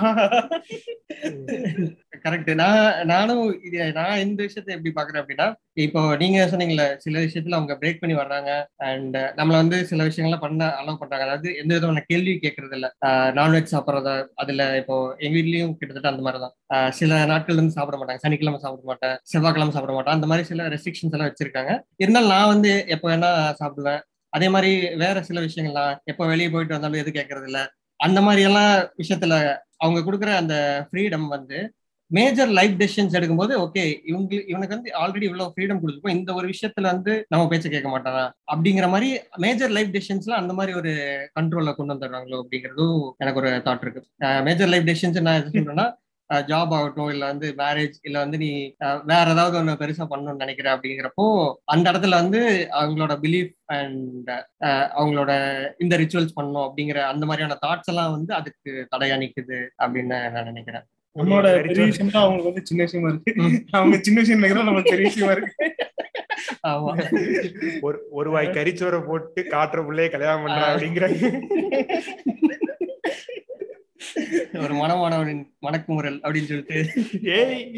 கரெக்ட் 2.23 2.49
நான் 2.55 2.79
நானும் 3.07 3.45
இது 3.67 3.77
நான் 3.91 4.21
இந்த 4.23 4.39
விஷயத்தை 4.43 4.71
எப்படி 4.75 4.91
பாக்குறேன் 4.95 5.21
அப்படின்னா 5.21 5.47
இப்போ 5.77 6.01
நீங்க 6.15 6.39
சொன்னீங்கல்ல 6.51 6.85
சில 7.03 7.15
விஷயத்துல 7.19 7.57
அவங்க 7.57 7.73
பிரேக் 7.81 8.01
பண்ணி 8.01 8.15
வர்றாங்க 8.17 8.51
அண்ட் 8.89 9.17
நம்மள 9.37 9.55
வந்து 9.61 9.77
சில 9.91 10.05
விஷயங்கள்லாம் 10.07 10.43
பண்ண 10.43 10.67
அலோவ் 10.79 10.99
பண்றாங்க. 11.01 11.25
அதாவது 11.27 11.49
எந்த 11.61 11.71
விதமான 11.73 12.03
கேள்வி 12.09 12.33
கேட்கறது 12.37 12.77
இல்ல. 12.79 12.87
நான்வெஜ் 13.39 13.73
சாப்பிட்றத 13.73 14.11
அதுல 14.35 14.67
இப்போ 14.81 14.95
எங்க 15.19 15.35
வீட்லயும் 15.37 15.75
கிட்டத்தட்ட 15.79 16.13
அந்த 16.13 16.25
மாதிரி 16.27 16.41
தான் 16.45 16.55
ஆஹ் 16.75 16.91
சில 16.99 17.19
நாட்கள் 17.25 17.57
இருந்து 17.57 17.77
சாப்பிட 17.77 17.97
மாட்டாங்க. 17.97 18.23
சனிக்கிழமை 18.25 18.59
சாப்பிட 18.59 18.85
மாட்டேன் 18.91 19.17
செவ்வாய்க்கிழமை 19.33 19.75
சாப்பிட 19.77 19.95
மாட்டேன். 19.97 20.17
அந்த 20.17 20.29
மாதிரி 20.31 20.45
சில 20.51 20.69
ரெஸ்ட்ரிக்ஷன்ஸ் 20.75 21.17
எல்லாம் 21.17 21.31
வச்சிருக்காங்க. 21.31 21.73
இருந்தாலும் 21.97 22.33
நான் 22.35 22.53
வந்து 22.53 22.73
எப்போ 22.95 23.07
வேணா 23.11 23.31
சாப்பிடுவேன். 23.61 24.01
அதே 24.33 24.47
மாதிரி 24.49 24.71
வேற 24.95 25.23
சில 25.23 25.39
விஷயங்கள்லாம் 25.41 25.93
எப்போ 26.03 26.25
வெளியே 26.25 26.49
போயிட்டு 26.49 26.75
வந்தாலும் 26.75 27.01
எது 27.01 27.11
கேட்கறது 27.11 27.47
இல்ல 27.47 27.59
அந்த 27.99 28.19
மாதிரி 28.21 28.41
எல்லாம் 28.41 28.71
விஷயத்துல 28.97 29.35
அவங்க 29.77 29.99
கொடுக்குற 29.99 30.31
அந்த 30.35 30.55
ஃப்ரீடம் 30.87 31.27
வந்து 31.27 31.59
மேஜர் 32.11 32.49
லைஃப் 32.49 32.73
டெசிஷன்ஸ் 32.79 33.13
எடுக்கும்போது 33.17 33.53
ஓகே 33.55 33.83
இவங்க 34.05 34.31
இவனுக்கு 34.47 34.75
வந்து 34.75 34.89
ஆல்ரெடி 35.01 35.23
இவ்வளவு 35.23 35.53
ஃப்ரீடம் 35.53 35.79
கொடுத்துருக்கோம். 35.81 36.17
இந்த 36.17 36.31
ஒரு 36.33 36.47
விஷயத்துல 36.47 36.89
வந்து 36.93 37.13
நம்ம 37.29 37.43
பேச்ச 37.45 37.69
கேட்க 37.69 37.89
மாட்டானா? 37.89 38.23
அப்படிங்கிற 38.51 38.87
மாதிரி 38.89 39.09
மேஜர் 39.37 39.69
லைஃப் 39.69 39.93
டெசிஷன்ஸ்ல 39.95 40.33
அந்த 40.33 40.53
மாதிரி 40.53 40.73
ஒரு 40.77 40.91
கண்ட்ரோல்ல 41.35 41.73
கொண்டு 41.75 41.93
வந்துடுறாங்களோ 41.93 42.39
அப்படிங்கிறதும் 42.43 42.97
எனக்கு 43.17 43.39
ஒரு 43.39 43.51
தாட் 43.67 43.81
இருக்கு. 43.81 44.01
மேஜர் 44.43 44.67
லைஃப் 44.67 44.89
டெசிஷன்ஸ் 44.89 45.21
நான் 45.21 45.39
எது 45.41 45.55
சொல்றேன்னா 45.55 45.87
ஜாப் 46.47 46.73
ஆகட்டும் 46.73 47.09
இல்ல 47.09 47.25
வந்து 47.25 47.47
மேரேஜ் 47.57 47.95
இல்ல 48.01 48.19
வந்து 48.19 48.37
நீ 48.37 48.49
வேற 49.03 49.25
ஏதாவது 49.31 49.55
ஒண்ணு 49.59 49.73
பெருசா 49.81 50.05
பண்ணணும்னு 50.09 50.43
நினைக்கிற 50.43 50.67
அப்படிங்கிறப்போ 50.75 51.25
அந்த 51.65 51.91
இடத்துல 51.91 52.19
வந்து 52.21 52.41
அவங்களோட 52.81 53.15
பிலீஃப் 53.21 53.53
அண்ட் 53.77 54.31
அவங்களோட 54.99 55.31
இந்த 55.79 55.97
ரிச்சுவல்ஸ் 55.97 56.37
பண்ணணும் 56.39 56.65
அப்படிங்கிற 56.67 57.01
அந்த 57.03 57.25
மாதிரியான 57.25 57.57
தாட்ஸ் 57.65 57.91
எல்லாம் 57.93 58.11
வந்து 58.11 58.33
அதுக்கு 58.33 58.87
தடையா 58.95 59.17
நிக்குது 59.23 59.59
அப்படின்னு 59.83 60.19
நான் 60.35 60.49
நினைக்கிறேன். 60.51 60.85
நம்மளோட 61.15 61.47
பெரிய 61.61 61.85
விஷயம் 61.85 62.11
தான் 62.11 62.23
அவங்களுக்கு 62.23 62.51
வந்து 62.51 62.67
சின்ன 62.67 62.81
விஷயமா 62.83 63.09
இருக்கு. 63.09 63.31
அவங்க 63.71 63.97
சின்ன 64.01 64.19
விஷயம் 64.19 64.41
நினைக்கிறோம் 64.41 64.91
பெரிய 64.91 65.05
விஷயமா 65.09 65.31
இருக்கு. 65.31 65.53
ஆமா. 66.67 66.91
ஒரு 67.81 67.97
ஒரு 68.11 68.29
வாய் 68.31 68.47
கறிச்சோரை 68.47 68.99
போட்டு 69.07 69.41
காட்டுற 69.53 69.79
பிள்ளைய 69.87 70.09
கல்யாணம் 70.09 70.43
பண்றா 70.45 70.67
அப்படிங்கிறாங்க 70.71 71.19
ஒரு 74.53 74.73
மனமானவனின் 74.73 75.43
மணக்குமுறல் 75.61 76.19
அப்படின்னு 76.23 76.49
சொல்லிட்டு. 76.49 76.79
ஏய். 77.23 77.71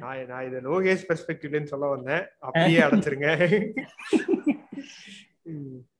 நான் 0.00 0.26
நான் 0.26 0.46
இதை 0.46 0.60
லோகேஷ் 0.60 1.04
பெர்ஸ்பெக்டிவ்லன்னு 1.08 1.72
சொல்ல 1.72 1.86
வந்தேன். 1.86 2.24
அப்படியே 2.38 2.78
அடைச்சிருங்க. 2.78 3.28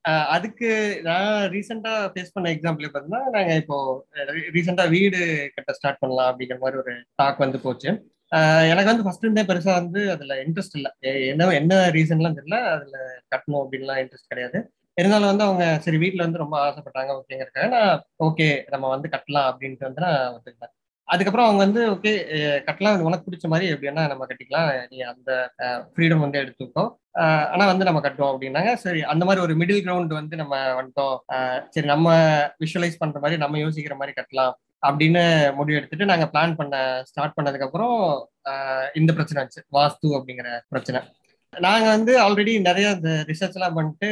அதுக்கு 0.03 1.01
நான் 1.03 1.51
ரீசெண்டா 1.51 1.93
ஃபேஸ் 2.15 2.33
பண்ண 2.33 2.51
எக்ஸாம்பிள் 2.51 2.89
பார்த்தீங்கன்னா 2.95 3.23
நாங்க 3.37 3.55
இப்போ 3.55 4.07
ரீசெண்டா 4.53 4.89
வீடு 4.89 5.51
கட்ட 5.55 5.73
ஸ்டார்ட் 5.73 5.99
பண்ணலாம் 5.99 6.31
அப்படிங்கிற 6.33 6.59
மாதிரி 6.59 6.81
ஒரு 6.81 6.95
டாக் 7.15 7.39
வந்து 7.39 7.61
போச்சு. 7.61 7.89
எனக்கு 8.71 8.91
வந்து 8.91 9.03
ஃபர்ஸ்ட் 9.03 9.25
இருந்தே 9.25 9.43
பெருசா 9.43 9.73
வந்து 9.73 10.11
அதுல 10.11 10.35
இன்ட்ரெஸ்ட் 10.45 10.79
இல்லை. 10.81 10.93
என்ன 11.27 11.51
என்ன 11.55 11.89
ரீசன்லாம் 11.89 12.37
தெரியல. 12.39 12.59
அதுல 12.77 12.99
கட்டணும் 13.31 13.67
அப்படின்லாம் 13.67 14.01
இன்ட்ரெஸ்ட் 14.05 14.29
கிடையாது. 14.29 14.73
இருந்தாலும் 15.01 15.31
வந்து 15.31 15.45
அவங்க 15.49 15.65
சரி 15.85 15.99
வீட்டுல 16.03 16.25
வந்து 16.27 16.43
ரொம்ப 16.45 16.57
ஆசைப்பட்டாங்க 16.67 17.13
ஓகேங்கிறக்காக 17.19 17.69
நான் 17.75 18.03
ஓகே 18.27 18.47
நம்ம 18.75 18.89
வந்து 18.95 19.09
கட்டலாம் 19.15 19.49
அப்படின்ட்டு 19.51 19.89
வந்து 19.89 20.05
நான் 20.07 20.33
ஒத்துக்கிட்டேன். 20.37 20.73
அதுக்கப்புறம் 21.09 21.47
அவங்க 21.47 21.61
வந்து 21.65 21.81
ஓகே 21.93 22.13
கட்டலாம் 22.67 23.07
உனக்கு 23.07 23.27
பிடிச்ச 23.27 23.47
மாதிரி 23.53 23.67
எப்படின்னா 23.75 24.03
நம்ம 24.11 24.27
கட்டிக்கலாம். 24.31 24.69
நீ 24.93 24.99
அந்த 25.13 25.31
ஃப்ரீடம் 25.93 26.25
வந்து 26.25 26.41
எடுத்துக்கோ. 26.43 26.85
ஆனா 27.53 27.65
வந்து 27.71 27.87
நம்ம 27.89 28.01
கட்டுவோம் 28.05 28.33
அப்படின்னாங்க. 28.35 28.71
சரி 28.85 29.01
அந்த 29.13 29.23
மாதிரி 29.29 29.45
ஒரு 29.47 29.55
மிடில் 29.61 29.83
கிரவுண்ட் 29.87 30.13
வந்து 30.21 30.37
நம்ம 30.43 30.57
வந்துட்டோம். 30.79 31.17
சரி 31.75 31.89
நம்ம 31.93 32.15
விஷுவலைஸ் 32.65 33.01
பண்ற 33.03 33.21
மாதிரி 33.25 33.41
நம்ம 33.45 33.59
யோசிக்கிற 33.65 33.97
மாதிரி 34.03 34.15
கட்டலாம் 34.21 34.55
அப்படின்னு 34.89 35.25
முடிவு 35.59 35.79
எடுத்துட்டு 35.79 36.11
நாங்க 36.11 36.27
பிளான் 36.33 36.55
பண்ண 36.61 36.77
ஸ்டார்ட் 37.11 37.37
பண்ணதுக்கு 37.37 37.67
அப்புறம் 37.69 37.97
இந்த 39.01 39.11
பிரச்சனை 39.19 39.39
வந்துச்சு. 39.43 39.63
வாஸ்து 39.79 40.09
அப்படிங்கிற 40.19 40.49
பிரச்சனை. 40.69 41.01
நாங்க 41.53 41.87
வந்து 41.87 42.13
ஆல்ரெடி 42.21 42.53
நிறைய 42.61 42.91
இந்த 42.91 43.11
ரிசர்ச் 43.29 43.55
எல்லாம் 43.55 43.75
பண்ணிட்டு 43.75 44.09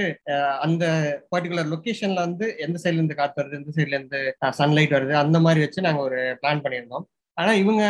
அந்த 0.60 0.84
பர்டிகுலர் 1.30 1.70
லொகேஷன்ல 1.72 2.20
வந்து 2.20 2.46
எந்த 2.58 2.76
சைட்ல 2.78 3.00
இருந்து 3.00 3.14
காத்து 3.14 3.40
வருது 3.42 3.58
எந்த 3.58 3.72
சைட்ல 3.76 3.98
இருந்து 3.98 4.20
சன்லைட் 4.58 4.92
வருது 4.92 5.14
அந்த 5.14 5.40
மாதிரி 5.40 5.60
வச்சு 5.60 5.80
நாங்க 5.80 6.02
ஒரு 6.02 6.18
பிளான் 6.42 6.62
பண்ணியிருந்தோம். 6.64 7.06
ஆனா 7.38 7.52
இவங்க 7.52 7.82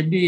எப்படி 0.00 0.20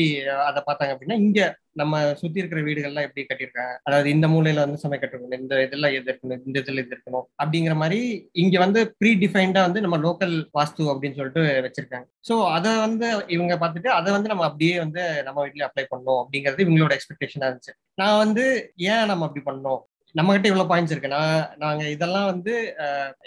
அதை 0.48 0.60
பார்த்தாங்க 0.66 0.92
அப்படின்னா 0.94 1.16
இங்க 1.22 1.40
நம்ம 1.72 2.14
சுத்தி 2.14 2.40
இருக்கிற 2.40 2.60
வீடுகள்லாம் 2.60 3.06
எப்படி 3.06 3.22
கட்டியிருக்காங்க? 3.24 3.74
அதாவது 3.84 4.08
இந்த 4.10 4.26
மூலையில 4.28 4.62
வந்து 4.64 4.80
சமை 4.82 4.98
கட்டணும் 4.98 5.36
இந்த 5.40 5.60
இதெல்லாம் 5.62 5.94
எது 5.98 6.08
இருக்கணும் 6.12 6.42
இந்த 6.46 6.56
இதுல 6.62 6.82
இது 6.84 6.94
இருக்கணும் 6.96 7.26
அப்படிங்கிற 7.42 7.74
மாதிரி 7.74 8.00
இங்க 8.32 8.56
வந்து 8.58 8.80
ப்ரீ 9.00 9.10
டிஃபைன்டா 9.14 9.62
வந்து 9.66 9.80
நம்ம 9.80 9.98
லோக்கல் 9.98 10.34
வாஸ்து 10.58 10.90
அப்படின்னு 10.92 11.18
சொல்லிட்டு 11.18 11.44
வச்சிருக்காங்க. 11.66 12.06
ஸோ 12.28 12.36
அதை 12.56 12.72
வந்து 12.86 13.06
இவங்க 13.28 13.56
பார்த்துட்டு 13.62 13.90
அதை 13.98 14.12
வந்து 14.12 14.32
நம்ம 14.34 14.46
அப்படியே 14.50 14.78
வந்து 14.78 15.04
நம்ம 15.28 15.38
வீட்லயே 15.44 15.68
அப்ளை 15.68 15.86
பண்ணணும் 15.92 16.20
அப்படிங்கிறது 16.22 16.64
இவங்களோட 16.66 16.94
எக்ஸ்பெக்டேஷனா 16.98 17.48
இருந்துச்சு. 17.48 17.74
நான் 17.94 18.20
வந்து 18.24 18.46
ஏன் 18.92 19.06
நம்ம 19.06 19.26
அப்படி 19.28 19.44
பண்ணோம் 19.50 19.82
நம்ம 20.18 20.32
கிட்ட 20.34 20.48
இவ்வளவு 20.50 20.70
பாயிண்ட்ஸ் 20.70 20.92
இருக்கு. 20.94 21.10
நான் 21.16 21.32
நாங்க 21.62 21.82
இதெல்லாம் 21.94 22.28
வந்து 22.32 22.52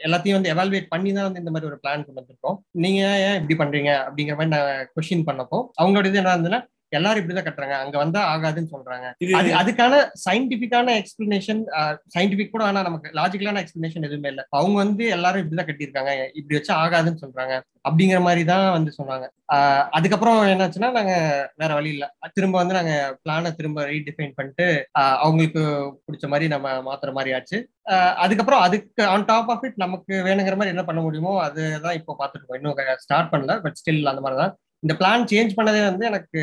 எல்லாத்தையும் 0.05 0.37
வந்து 0.37 0.51
எவால்வேட் 0.53 0.91
பண்ணி 0.93 1.09
தான் 1.17 1.27
வந்து 1.27 1.41
இந்த 1.43 1.51
மாதிரி 1.53 1.69
ஒரு 1.71 1.77
பிளான் 1.83 2.05
கொண்டு 2.05 2.21
வந்திருக்கோம். 2.21 2.57
நீங்க 2.83 3.01
ஏன் 3.27 3.37
இப்படி 3.41 3.57
பண்றீங்க 3.61 3.91
அப்படிங்கிற 4.07 4.35
மாதிரி 4.39 4.53
நான் 4.55 4.89
கொஸ்டின் 4.95 5.27
பண்ணப்போ 5.29 5.59
அவங்களோட 5.81 6.11
இது 6.11 6.21
என்ன 6.21 6.35
இருந்ததுன்னா 6.35 6.61
எல்லாரும் 6.99 7.21
இப்படிதான் 7.21 7.47
கட்டுறாங்க. 7.47 7.75
அங்க 7.83 7.95
வந்தா 8.03 8.21
ஆகாதுன்னு 8.33 8.71
சொல்றாங்க. 8.73 9.07
அது 9.39 9.49
அதுக்கான 9.61 10.01
சயின்டிபிக்கான 10.25 10.95
எக்ஸ்பிளனேஷன் 11.01 11.61
சயின்டிபிக் 12.15 12.53
கூட 12.55 12.63
ஆனா 12.69 12.81
நமக்கு 12.87 13.09
லாஜிக்கலான 13.19 13.61
எக்ஸ்பிளனேஷன் 13.63 14.07
எதுவுமே 14.09 14.31
இல்லை. 14.33 14.45
அவங்க 14.59 14.77
வந்து 14.83 15.03
எல்லாரும் 15.17 15.43
இப்படிதான் 15.43 15.69
கட்டியிருக்காங்க. 15.69 16.13
இப்படி 16.39 16.57
வச்சா 16.57 16.75
ஆகாதுன்னு 16.85 17.23
சொல்றாங்க. 17.25 17.55
அப்படிங்கிற 17.87 18.19
மாதிரி 18.25 18.41
தான் 18.53 18.65
வந்து 18.77 18.91
சொன்னாங்க. 18.97 19.27
அதுக்கப்புறம் 19.97 20.39
என்னாச்சுன்னா 20.53 20.89
நாங்க 20.97 21.13
வேற 21.61 21.71
வழி 21.77 21.89
இல்லை. 21.95 22.07
திரும்ப 22.35 22.55
வந்து 22.61 22.77
நாங்க 22.77 22.93
பிளானை 23.23 23.49
திரும்ப 23.59 23.85
ரீடிஃபைன் 23.93 24.35
பண்ணிட்டு 24.37 24.67
அவங்களுக்கு 25.25 25.63
பிடிச்ச 26.05 26.27
மாதிரி 26.33 26.47
நம்ம 26.53 26.75
மாத்துற 26.89 27.11
மாதிரி 27.17 27.33
ஆச்சு. 27.37 27.59
அதுக்கப்புறம் 28.23 28.63
அதுக்கு 28.65 29.03
ஆன் 29.13 29.29
டாப் 29.31 29.49
ஆஃப் 29.53 29.65
இட் 29.67 29.81
நமக்கு 29.83 30.13
வேணுங்கிற 30.27 30.55
மாதிரி 30.57 30.73
என்ன 30.75 30.83
பண்ண 30.89 31.01
முடியுமோ 31.05 31.33
அதுதான் 31.47 31.97
இப்போ 31.99 32.15
பார்த்துட்டு 32.19 32.43
இருக்கோம். 32.43 32.59
இன்னும் 32.61 33.01
ஸ்டார்ட் 33.05 33.31
பண்ணல 33.33 33.55
பட் 33.65 33.79
ஸ்டில் 33.81 34.11
அந்த 34.13 34.23
மாதிரி 34.25 34.39
தான் 34.43 34.53
இந்த 34.83 34.93
பிளான் 34.99 35.27
சேஞ்ச் 35.31 35.57
பண்ணதே 35.57 35.81
வந்து 35.89 36.05
எனக்கு 36.11 36.39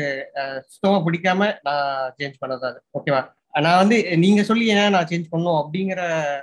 சுத்தமா 0.71 0.97
பிடிக்காம 1.07 1.49
நான் 1.67 2.13
சேஞ்ச் 2.19 2.37
பண்ணது 2.43 2.65
அது. 2.69 2.79
ஓகேவா 2.97 3.21
நான் 3.65 3.81
வந்து 3.81 3.97
நீங்க 4.23 4.41
சொல்லி 4.49 4.65
ஏன் 4.75 4.93
நான் 4.95 5.09
சேஞ்ச் 5.11 5.31
பண்ணும் 5.33 5.59
அப்படிங்கிற 5.61 6.01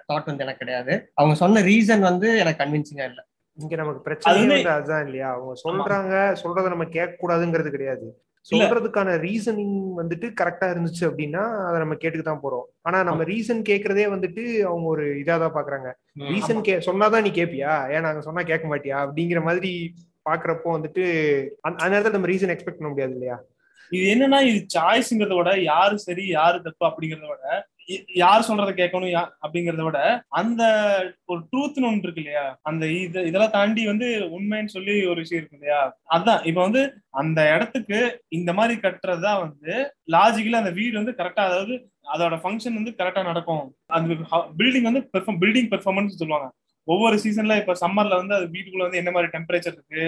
தாட் 0.08 0.28
வந்து 0.30 0.44
எனக்கு 0.46 0.62
கிடையாது. 0.62 0.92
அவங்க 1.18 1.34
சொன்ன 1.42 1.62
ரீசன் 1.70 2.02
வந்து 2.10 2.28
எனக்கு 2.42 2.60
கன்வின்சிங்கா 2.62 3.06
இல்லை. 3.10 3.22
இங்க 3.58 3.74
நமக்கு 3.80 4.00
பிரச்சனை 4.06 4.62
அதுதான் 4.76 5.04
இல்லையா? 5.06 5.28
அவங்க 5.34 5.52
சொல்றாங்க 5.64 6.14
சொல்றதை 6.42 6.70
நம்ம 6.72 6.86
கேட்க 6.96 7.20
கூடாதுங்கிறது 7.20 7.70
கிடையாது 7.76 8.06
சொல்றதுக்கான 8.46 9.14
ரீசனிங் 9.24 9.78
வந்துட்டு 10.00 10.26
கரெக்டா 10.40 10.66
இருந்துச்சு 10.72 11.04
அப்படின்னா 11.08 11.44
அதை 11.68 11.78
நம்ம 11.82 11.94
கேட்டுக்கு 12.02 12.26
தான் 12.28 12.42
போறோம். 12.44 12.66
ஆனா 12.86 12.98
நம்ம 13.08 13.22
ரீசன் 13.30 13.62
கேக்குறதே 13.70 14.04
வந்துட்டு 14.12 14.42
அவங்க 14.70 14.86
ஒரு 14.94 15.04
இதா 15.22 15.36
தான் 15.44 15.56
பாக்குறாங்க 15.56 15.88
ரீசன் 16.32 16.62
கே 16.66 16.76
சொன்னாதான் 16.88 17.24
நீ 17.26 17.32
கேப்பியா? 17.38 17.72
ஏன் 17.94 18.06
நாங்க 18.06 18.20
சொன்னா 18.28 18.44
கேட்க 18.50 18.66
மாட்டியா? 18.72 18.98
அப்படிங்கிற 19.06 19.40
மாதிரி 19.48 19.72
பாக்குறப்போ 20.26 20.70
வந்துட்டு 20.74 21.04
அந்த 21.68 21.90
நேரத்துல 21.92 22.16
நம்ம 22.16 22.32
ரீசன் 22.32 22.54
எக்ஸ்பெக்ட் 22.54 22.80
பண்ண 22.80 22.92
முடியாது 22.92 23.14
இல்லையா? 23.16 23.36
இது 23.92 24.04
என்னன்னா 24.12 24.38
இது 24.48 24.58
சாய்ஸ்ங்கிறத 24.74 25.34
விட 25.38 25.50
யாரு 25.64 25.96
சரி 26.04 26.24
யாரு 26.36 26.56
தப்பு 26.64 26.84
அப்படிங்கறத 26.88 27.28
விட 27.32 27.48
யார் 28.20 28.46
சொல்றத 28.46 28.70
கேட்கணும் 28.78 29.12
அப்படிங்கறத 29.44 29.82
விட 29.86 29.98
அந்த 30.40 30.62
ஒரு 31.30 31.40
ட்ரூத்னு 31.50 31.88
ஒன்று 31.90 32.06
இருக்கு 32.06 32.22
இல்லையா? 32.22 32.44
அந்த 32.68 32.84
இது 32.96 33.26
இதெல்லாம் 33.28 33.54
தாண்டி 33.56 33.82
வந்து 33.86 34.06
உண்மைன்னு 34.36 34.74
சொல்லி 34.74 34.94
ஒரு 35.10 35.18
விஷயம் 35.22 35.40
இருக்கு 35.40 35.58
இல்லையா? 35.58 35.80
அதான் 36.16 36.40
இப்ப 36.50 36.58
வந்து 36.66 36.82
அந்த 37.22 37.40
இடத்துக்கு 37.54 38.00
இந்த 38.38 38.52
மாதிரி 38.58 38.76
கட்டுறதா 38.86 39.34
வந்து 39.44 39.74
லாஜிக்கலா 40.14 40.62
அந்த 40.62 40.72
வீடு 40.80 41.00
வந்து 41.00 41.18
கரெக்டா 41.20 41.44
அதாவது 41.50 41.76
அதோட 42.14 42.34
ஃபங்க்ஷன் 42.42 42.78
வந்து 42.78 42.92
கரெக்டா 42.98 43.22
நடக்கும். 43.30 43.64
அந்த 43.90 44.14
பில்டிங் 44.58 44.88
வந்து 44.90 45.02
பில்டிங் 45.42 45.70
பெர்ஃபார்மன்ஸ் 45.72 46.20
சொல்லுவாங்க. 46.20 46.48
ஒவ்வொரு 46.88 47.16
சீசன்ல 47.16 47.54
இப்ப 47.60 47.74
சம்மர்ல 47.80 48.16
வந்து 48.16 48.34
அது 48.34 48.46
வீட்டுக்குள்ள 48.46 48.86
வந்து 48.86 49.00
என்ன 49.00 49.10
மாதிரி 49.10 49.30
டெம்பரேச்சர் 49.32 49.76
இருக்கு? 49.76 50.04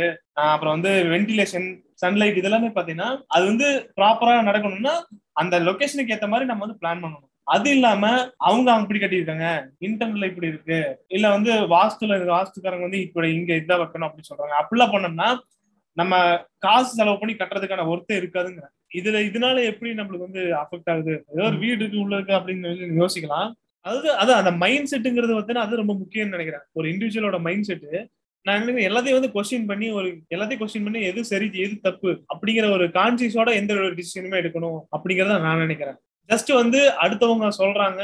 அப்புறம் 0.47 0.74
வந்து 0.76 0.93
வென்டிலேஷன் 1.12 1.68
சன்லைட் 2.03 2.41
இதெல்லாமே 2.43 2.70
பாத்தீங்கன்னா 2.74 3.09
அது 3.29 3.45
வந்து 3.47 3.68
ப்ராப்பரா 3.97 4.35
நடக்கணும்னா 4.49 4.95
அந்த 5.35 5.57
லொகேஷனுக்கு 5.61 6.14
ஏத்த 6.16 6.29
மாதிரி 6.29 6.49
நம்ம 6.51 6.64
வந்து 6.66 6.81
பிளான் 6.83 7.03
பண்ணணும். 7.05 7.24
அது 7.47 7.68
இல்லாம 7.70 8.05
அவங்க 8.47 8.68
அவங்க 8.72 8.87
இப்படி 8.87 9.01
கட்டியிருக்காங்க. 9.03 9.47
இன்டர்னல்ல 9.81 10.31
இப்படி 10.31 10.47
இருக்கு. 10.47 10.79
இல்ல 11.09 11.26
வந்து 11.31 11.53
வாஸ்துல 11.74 12.16
வாஸ்துக்காரங்க 12.33 12.87
வந்து 12.89 13.05
இப்படி 13.07 13.29
இங்க 13.37 13.53
இதா 13.62 13.76
வைக்கணும் 13.83 14.09
அப்படின்னு 14.09 14.31
சொல்றாங்க. 14.31 14.57
அப்படிலாம் 14.61 14.95
பண்ணோம்னா 14.95 15.29
நம்ம 15.97 16.14
காசு 16.59 16.91
செலவு 16.97 17.20
பண்ணி 17.20 17.35
கட்டுறதுக்கான 17.35 17.87
ஒர்த்தே 17.93 18.16
இருக்காதுங்க 18.20 18.64
இதுல 18.95 19.18
இதனால 19.29 19.64
எப்படி 19.70 19.91
நம்மளுக்கு 19.93 20.26
வந்து 20.29 20.43
அஃபெக்ட் 20.61 20.91
ஆகுது? 20.93 21.14
ஏதோ 21.33 21.43
ஒரு 21.49 21.57
வீடு 21.64 21.81
இருக்கு 21.83 22.05
உள்ள 22.05 22.14
இருக்கு 22.16 22.35
அப்படின்னு 22.39 22.70
யோசிக்கலாம். 23.01 23.49
அதாவது 23.89 24.09
அதான் 24.20 24.41
அந்த 24.43 24.53
மைண்ட் 24.62 24.91
செட்டுங்கிறது 24.93 25.34
வந்து 25.41 25.64
அது 25.64 25.82
ரொம்ப 25.82 25.95
முக்கியம்னு 26.01 26.34
நினைக்கிறேன். 26.36 26.64
ஒரு 26.78 26.86
இண்டிவிஜுவலோட 26.93 27.39
மைண்ட் 27.47 27.68
செட்டு 27.70 28.01
நான் 28.47 28.68
எல்லாத்தையும் 28.89 29.18
வந்து 29.18 29.32
கொஸ்டின் 29.36 29.68
பண்ணி 29.70 29.86
ஒரு 29.99 30.09
எல்லாத்தையும் 30.34 30.61
கொஸ்டின் 30.61 30.84
பண்ணி 30.86 31.01
எது 31.11 31.20
சரி 31.30 31.47
எது 31.64 31.74
தப்பு 31.86 32.11
அப்படிங்கிற 32.32 32.66
ஒரு 32.76 32.84
கான்சியஸோட 32.99 33.51
எந்த 33.61 33.72
ஒரு 33.78 33.97
டிசிஷனுமே 33.99 34.41
எடுக்கணும் 34.43 34.78
அப்படிங்கறத 34.97 35.39
நான் 35.47 35.62
நினைக்கிறேன். 35.64 35.99
ஜஸ்ட் 36.30 36.51
வந்து 36.61 36.80
அடுத்தவங்க 37.05 37.49
சொல்றாங்க 37.61 38.01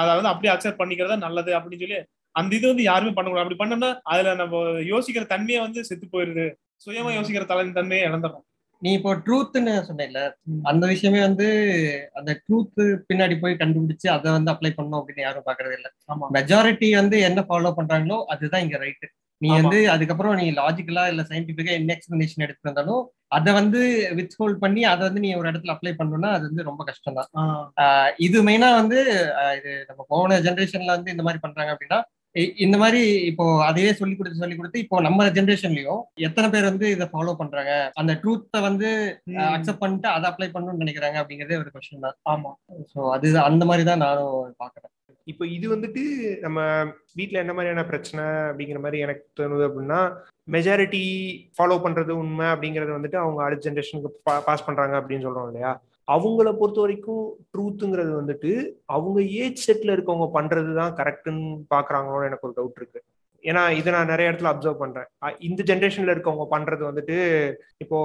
அதாவது 0.00 0.28
அப்படியே 0.32 0.52
அக்செப்ட் 0.54 0.80
பண்ணிக்கிறதா 0.80 1.16
நல்லது 1.26 1.52
அப்படின்னு 1.58 1.84
சொல்லி 1.84 2.00
அந்த 2.34 2.52
இது 2.58 2.66
வந்து 2.72 2.84
யாருமே 2.90 3.12
பண்ணக்கூடாது. 3.16 3.44
அப்படி 3.46 3.60
பண்ணோம்னா 3.62 3.90
அதுல 4.12 4.34
நம்ம 4.42 4.62
யோசிக்கிற 4.92 5.24
தன்மையை 5.34 5.60
வந்து 5.66 5.80
செத்து 5.88 6.08
போயிருது. 6.14 6.46
சுயமா 6.84 7.10
யோசிக்கிற 7.18 7.44
தலை 7.52 7.64
தன்மையை 7.78 8.04
இழந்துடும் 8.08 8.44
நீ 8.84 8.90
இப்போ 8.96 9.10
ட்ரூத்னு 9.24 9.74
சொன்ன 9.80 10.22
அந்த 10.64 10.84
விஷயமே 10.86 11.20
வந்து 11.20 11.46
அந்த 12.14 12.30
ட்ரூத் 12.42 12.80
பின்னாடி 13.08 13.34
போய் 13.40 13.60
கண்டுபிடிச்சு 13.60 14.08
அதை 14.10 14.28
வந்து 14.32 14.52
அப்ளை 14.52 14.72
பண்ணும் 14.74 14.98
அப்படின்னு 14.98 15.24
யாரும் 15.24 15.46
பாக்குறது 15.46 15.76
இல்ல. 15.78 15.88
மெஜாரிட்டி 16.36 16.88
வந்து 16.94 17.18
என்ன 17.28 17.42
ஃபாலோ 17.48 17.72
பண்றாங்களோ 17.78 18.18
அதுதான் 18.32 18.64
இங்க 18.64 18.78
ரைட்டு 18.78 19.08
நீ 19.40 19.48
வந்து 19.54 19.78
அதுக்கப்புறம் 19.92 20.36
நீ 20.40 20.46
லாஜிக்கலா 20.58 21.04
இல்ல 21.06 21.22
சயின்டிபிக்கா 21.30 21.72
என்ன 21.72 21.94
எக்ஸ்பிளனேஷன் 21.94 22.44
எடுத்து 22.44 22.68
வந்தாலும் 22.68 23.02
அதை 23.28 23.50
வந்து 23.52 23.80
வித் 24.18 24.36
ஹோல்ட் 24.38 24.60
பண்ணி 24.60 24.82
அதை 24.90 25.02
வந்து 25.08 25.22
நீ 25.24 25.30
ஒரு 25.34 25.48
இடத்துல 25.50 25.74
அப்ளை 25.74 25.92
பண்ணணும்னா 25.92 26.30
அது 26.36 26.44
வந்து 26.50 26.68
ரொம்ப 26.68 26.82
கஷ்டம் 26.84 27.18
தான் 27.18 27.30
இது 28.18 28.40
மெயினா 28.48 28.68
வந்து 28.76 28.98
இது 29.58 29.72
நம்ம 29.88 30.04
போன 30.08 30.38
ஜென்ரேஷன்ல 30.46 30.96
வந்து 30.96 31.12
இந்த 31.14 31.24
மாதிரி 31.26 31.42
பண்றாங்க 31.42 31.72
அப்படின்னா 31.74 32.00
இந்த 32.64 32.76
மாதிரி 32.78 33.00
இப்போ 33.28 33.44
அதையே 33.66 33.90
சொல்லி 33.92 34.14
கொடுத்து 34.14 34.40
சொல்லி 34.40 34.56
கொடுத்து 34.56 34.82
இப்போ 34.82 34.96
நம்ம 35.00 35.26
ஜென்ரேஷன்லயும் 35.36 36.00
எத்தனை 36.24 36.48
பேர் 36.50 36.68
வந்து 36.68 36.86
இதை 36.94 37.06
ஃபாலோ 37.12 37.34
பண்றாங்க? 37.40 37.72
அந்த 38.00 38.12
ட்ரூத்தை 38.22 38.60
வந்து 38.62 38.88
அக்செப்ட் 39.48 39.82
பண்ணிட்டு 39.82 40.08
அதை 40.12 40.26
அப்ளை 40.30 40.48
பண்ணணும்னு 40.50 40.82
நினைக்கிறாங்க 40.84 41.20
அப்படிங்கறதே 41.22 41.60
ஒரு 41.62 41.72
கொஸ்டின் 41.74 42.04
தான். 42.06 42.16
ஆமா. 42.32 42.50
ஸோ 42.92 42.98
அது 43.14 43.30
அந்த 43.48 43.64
மாதிரி 43.64 43.84
தான் 43.90 44.04
நானும் 44.04 44.34
பாக்குறேன் 44.58 44.90
இப்போ 45.26 45.44
இது 45.52 45.66
வந்துட்டு 45.70 46.02
நம்ம 46.42 46.58
வீட்டில் 47.18 47.42
என்ன 47.42 47.52
மாதிரியான 47.54 47.84
பிரச்சனை 47.90 48.24
அப்படிங்கிற 48.48 48.80
மாதிரி 48.82 48.98
எனக்கு 49.00 49.24
தோணுது 49.38 49.64
அப்படின்னா 49.68 50.00
மெஜாரிட்டி 50.48 51.04
ஃபாலோ 51.56 51.76
பண்றது 51.84 52.12
உண்மை 52.18 52.46
அப்படிங்கறது 52.50 52.92
வந்துட்டு 52.96 53.18
அவங்க 53.18 53.40
அடுத்த 53.44 53.66
ஜென்ரேஷனுக்கு 53.68 54.10
பாஸ் 54.46 54.66
பண்றாங்க 54.66 54.94
அப்படின்னு 55.00 55.26
சொல்றோம் 55.26 55.48
இல்லையா? 55.50 55.72
அவங்கள 56.08 56.48
பொறுத்த 56.58 56.80
வரைக்கும் 56.80 57.24
ட்ரூத்துங்கிறது 57.52 58.12
வந்துட்டு 58.20 58.50
அவங்க 58.84 59.20
ஏஜ் 59.22 59.70
செட்ல 59.70 59.94
இருக்கவங்க 59.96 60.26
பண்றது 60.38 60.72
தான் 60.74 60.94
கரெக்டுன்னு 60.96 61.48
பாக்குறாங்களோன்னு 61.74 62.28
எனக்கு 62.28 62.48
ஒரு 62.48 62.56
டவுட் 62.58 62.78
இருக்கு. 62.80 63.00
ஏன்னா 63.44 63.62
இதை 63.78 63.92
நான் 63.92 64.10
நிறைய 64.12 64.30
இடத்துல 64.30 64.50
அப்சர்வ் 64.52 64.82
பண்றேன். 64.82 65.08
இந்த 65.38 65.60
ஜென்ரேஷன்ல 65.70 66.14
இருக்கவங்க 66.14 66.46
பண்றது 66.54 66.82
வந்துட்டு 66.90 67.16
இப்போ 67.84 67.98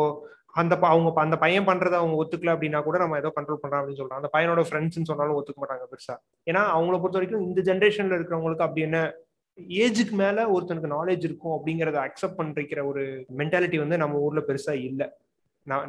அந்த 0.62 0.76
அவங்க 0.82 1.10
அந்த 1.22 1.38
பையன் 1.38 1.68
பண்றத 1.68 1.96
அவங்க 2.02 2.16
ஒத்துக்கல 2.22 2.54
அப்படின்னா 2.56 2.80
கூட 2.84 2.98
நம்ம 2.98 3.18
ஏதோ 3.18 3.32
கண்ட்ரோல் 3.36 3.62
பண்றோம் 3.64 3.80
அப்படின்னு 3.80 4.00
சொல்றோம். 4.02 4.20
அந்த 4.22 4.30
பையனோட 4.36 4.62
ஃப்ரெண்ட்ஸ்னு 4.70 5.10
சொன்னாலும் 5.12 5.38
ஒத்துக்க 5.40 5.62
மாட்டாங்க 5.64 5.86
பெருசா. 5.92 6.16
ஏன்னா 6.48 6.62
அவங்கள 6.76 6.96
பொறுத்த 7.00 7.20
வரைக்கும் 7.20 7.46
இந்த 7.48 7.62
ஜென்ரேஷன்ல 7.72 8.18
இருக்கிறவங்களுக்கு 8.20 8.68
அப்படி 8.68 8.82
என்ன 8.82 9.00
ஏஜுக்கு 9.86 10.16
மேல 10.24 10.46
ஒருத்தனுக்கு 10.56 10.96
நாலேஜ் 10.98 11.24
இருக்கும் 11.30 11.56
அப்படிங்கறத 11.56 12.00
அக்செப்ட் 12.08 12.38
பண்ற 12.38 12.84
ஒரு 12.84 13.04
மென்டாலிட்டி 13.38 13.78
வந்து 13.78 13.98
நம்ம 13.98 14.18
ஊர்ல 14.18 14.44
பெருசா 14.48 14.76
இல்லை. 14.90 15.08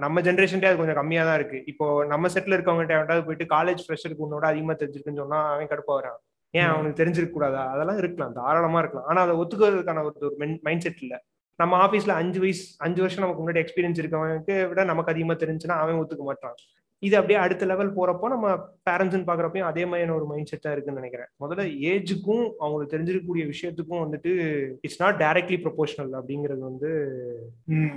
நம்ம 0.05 0.21
ஜென்ரேஷன்டே 0.21 0.65
அது 0.65 0.77
கொஞ்சம் 0.77 0.95
கம்மியா 0.95 1.25
தான் 1.25 1.35
இருக்கு. 1.35 1.63
இப்போ 1.67 2.05
நம்ம 2.05 2.29
செட்ல 2.29 2.57
இருக்கவங்க 2.57 3.25
போயிட்டு 3.25 3.47
காலேஜ் 3.55 3.85
ஃப்ரெஷருக்கு 3.87 4.27
உன்னோட 4.27 4.47
அதிகமா 4.53 4.73
தெரிஞ்சிருக்குன்னு 4.73 5.23
சொன்னா 5.23 5.41
அவன் 5.53 5.67
கடுப்பா 5.67 5.95
வரான். 5.99 6.19
ஏன். 6.55 6.67
அவனுக்கு 6.67 7.05
தெரிஞ்சிருக்க 7.05 7.31
கூடாதா 7.31 7.63
அதெல்லாம் 7.75 7.99
இருக்கலாம் 7.99 8.33
தாராளமா 8.33 8.79
இருக்கலாம். 8.79 9.07
ஆனா 9.07 9.21
அதை 9.23 9.35
ஒத்துக்கிறதுக்கான 9.37 10.05
ஒரு 10.05 10.15
ஒரு 10.21 10.35
மைண்ட் 10.63 10.81
செட் 10.81 11.03
இல்ல. 11.03 11.15
நம்ம 11.57 11.87
ஆபீஸ்ல 11.87 12.09
அஞ்சு 12.23 12.41
வயசு 12.41 12.65
அஞ்சு 12.79 13.01
வருஷம் 13.01 13.25
நமக்கு 13.25 13.43
முன்னாடி 13.43 13.61
எக்ஸ்பீரியன்ஸ் 13.65 14.01
இருக்கவனுக்கு 14.03 14.69
விட 14.69 14.85
நமக்கு 14.85 15.13
அதிகமா 15.13 15.35
தெரிஞ்சுன்னா 15.35 15.77
அவன் 15.85 15.95
ஒத்துக்க 15.95 16.25
மாட்டான். 16.31 16.55
இது 17.03 17.17
அப்படியே 17.17 17.39
அடுத்த 17.41 17.67
லெவல் 17.67 17.95
போறப்போ 17.97 18.29
நம்ம 18.29 18.47
பேரண்ட்ஸ் 18.91 19.29
பாக்குறப்பையும் 19.29 19.69
அதே 19.69 19.85
மாதிரியான 19.85 20.15
ஒரு 20.15 20.27
மைண்ட் 20.27 20.51
செட்டா 20.51 20.73
இருக்குன்னு 20.73 21.01
நினைக்கிறேன் 21.01 21.31
முதல்ல 21.41 21.65
ஏஜுக்கும் 21.91 22.45
அவங்களுக்கு 22.61 22.93
தெரிஞ்சிருக்கக்கூடிய 22.95 23.45
விஷயத்துக்கும் 23.47 24.03
வந்துட்டு 24.05 24.33
இட்ஸ் 24.81 25.01
நாட் 25.01 25.21
டைரக்ட்லி 25.21 25.57
ப்ரொபோஷனல் 25.57 26.13
அப்படிங்கிறது 26.15 26.59
வந்து. 26.59 26.91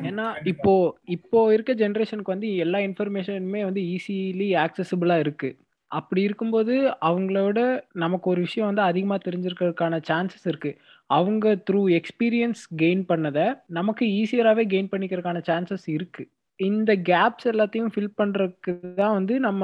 ஏன்னா. 0.03 0.27
இப்போ 0.43 0.73
இப்போ 1.07 1.53
இருக்க 1.53 1.73
ஜென்ரேஷனுக்கு 1.73 2.31
வந்து 2.31 2.55
எல்லா 2.55 2.79
இன்ஃபர்மேஷனுமே 2.79 3.63
வந்து 3.63 3.81
ஈஸிலி 3.93 4.49
ஆக்சசபிளா 4.55 5.19
இருக்கு 5.19 5.51
அப்படி 5.91 6.21
இருக்கும்போது 6.21 6.75
அவங்களோட 7.01 7.59
நமக்கு 7.93 8.29
ஒரு 8.29 8.41
விஷயம் 8.41 8.67
வந்து 8.67 8.81
அதிகமா 8.81 9.15
தெரிஞ்சிருக்கிறதுக்கான 9.25 9.99
சான்சஸ் 10.07 10.47
இருக்கு 10.47 10.71
அவங்க 11.09 11.55
த்ரூ 11.69 11.89
எக்ஸ்பீரியன்ஸ் 11.89 12.63
கெயின் 12.75 13.05
பண்ணதை 13.09 13.45
நமக்கு 13.69 14.05
ஈஸியராகவே 14.05 14.63
கெயின் 14.69 14.91
பண்ணிக்கிறதுக்கான 14.93 15.43
சான்சஸ் 15.47 15.89
இருக்கு 15.89 16.23
இந்த 16.63 16.91
கேப்ஸ் 17.09 17.47
எல்லாத்தையும் 17.51 17.91
ஃபில் 17.93 18.15
பண்றதுக்கு 18.17 18.73
தான் 18.95 19.13
வந்து 19.13 19.39
நம்ம 19.39 19.63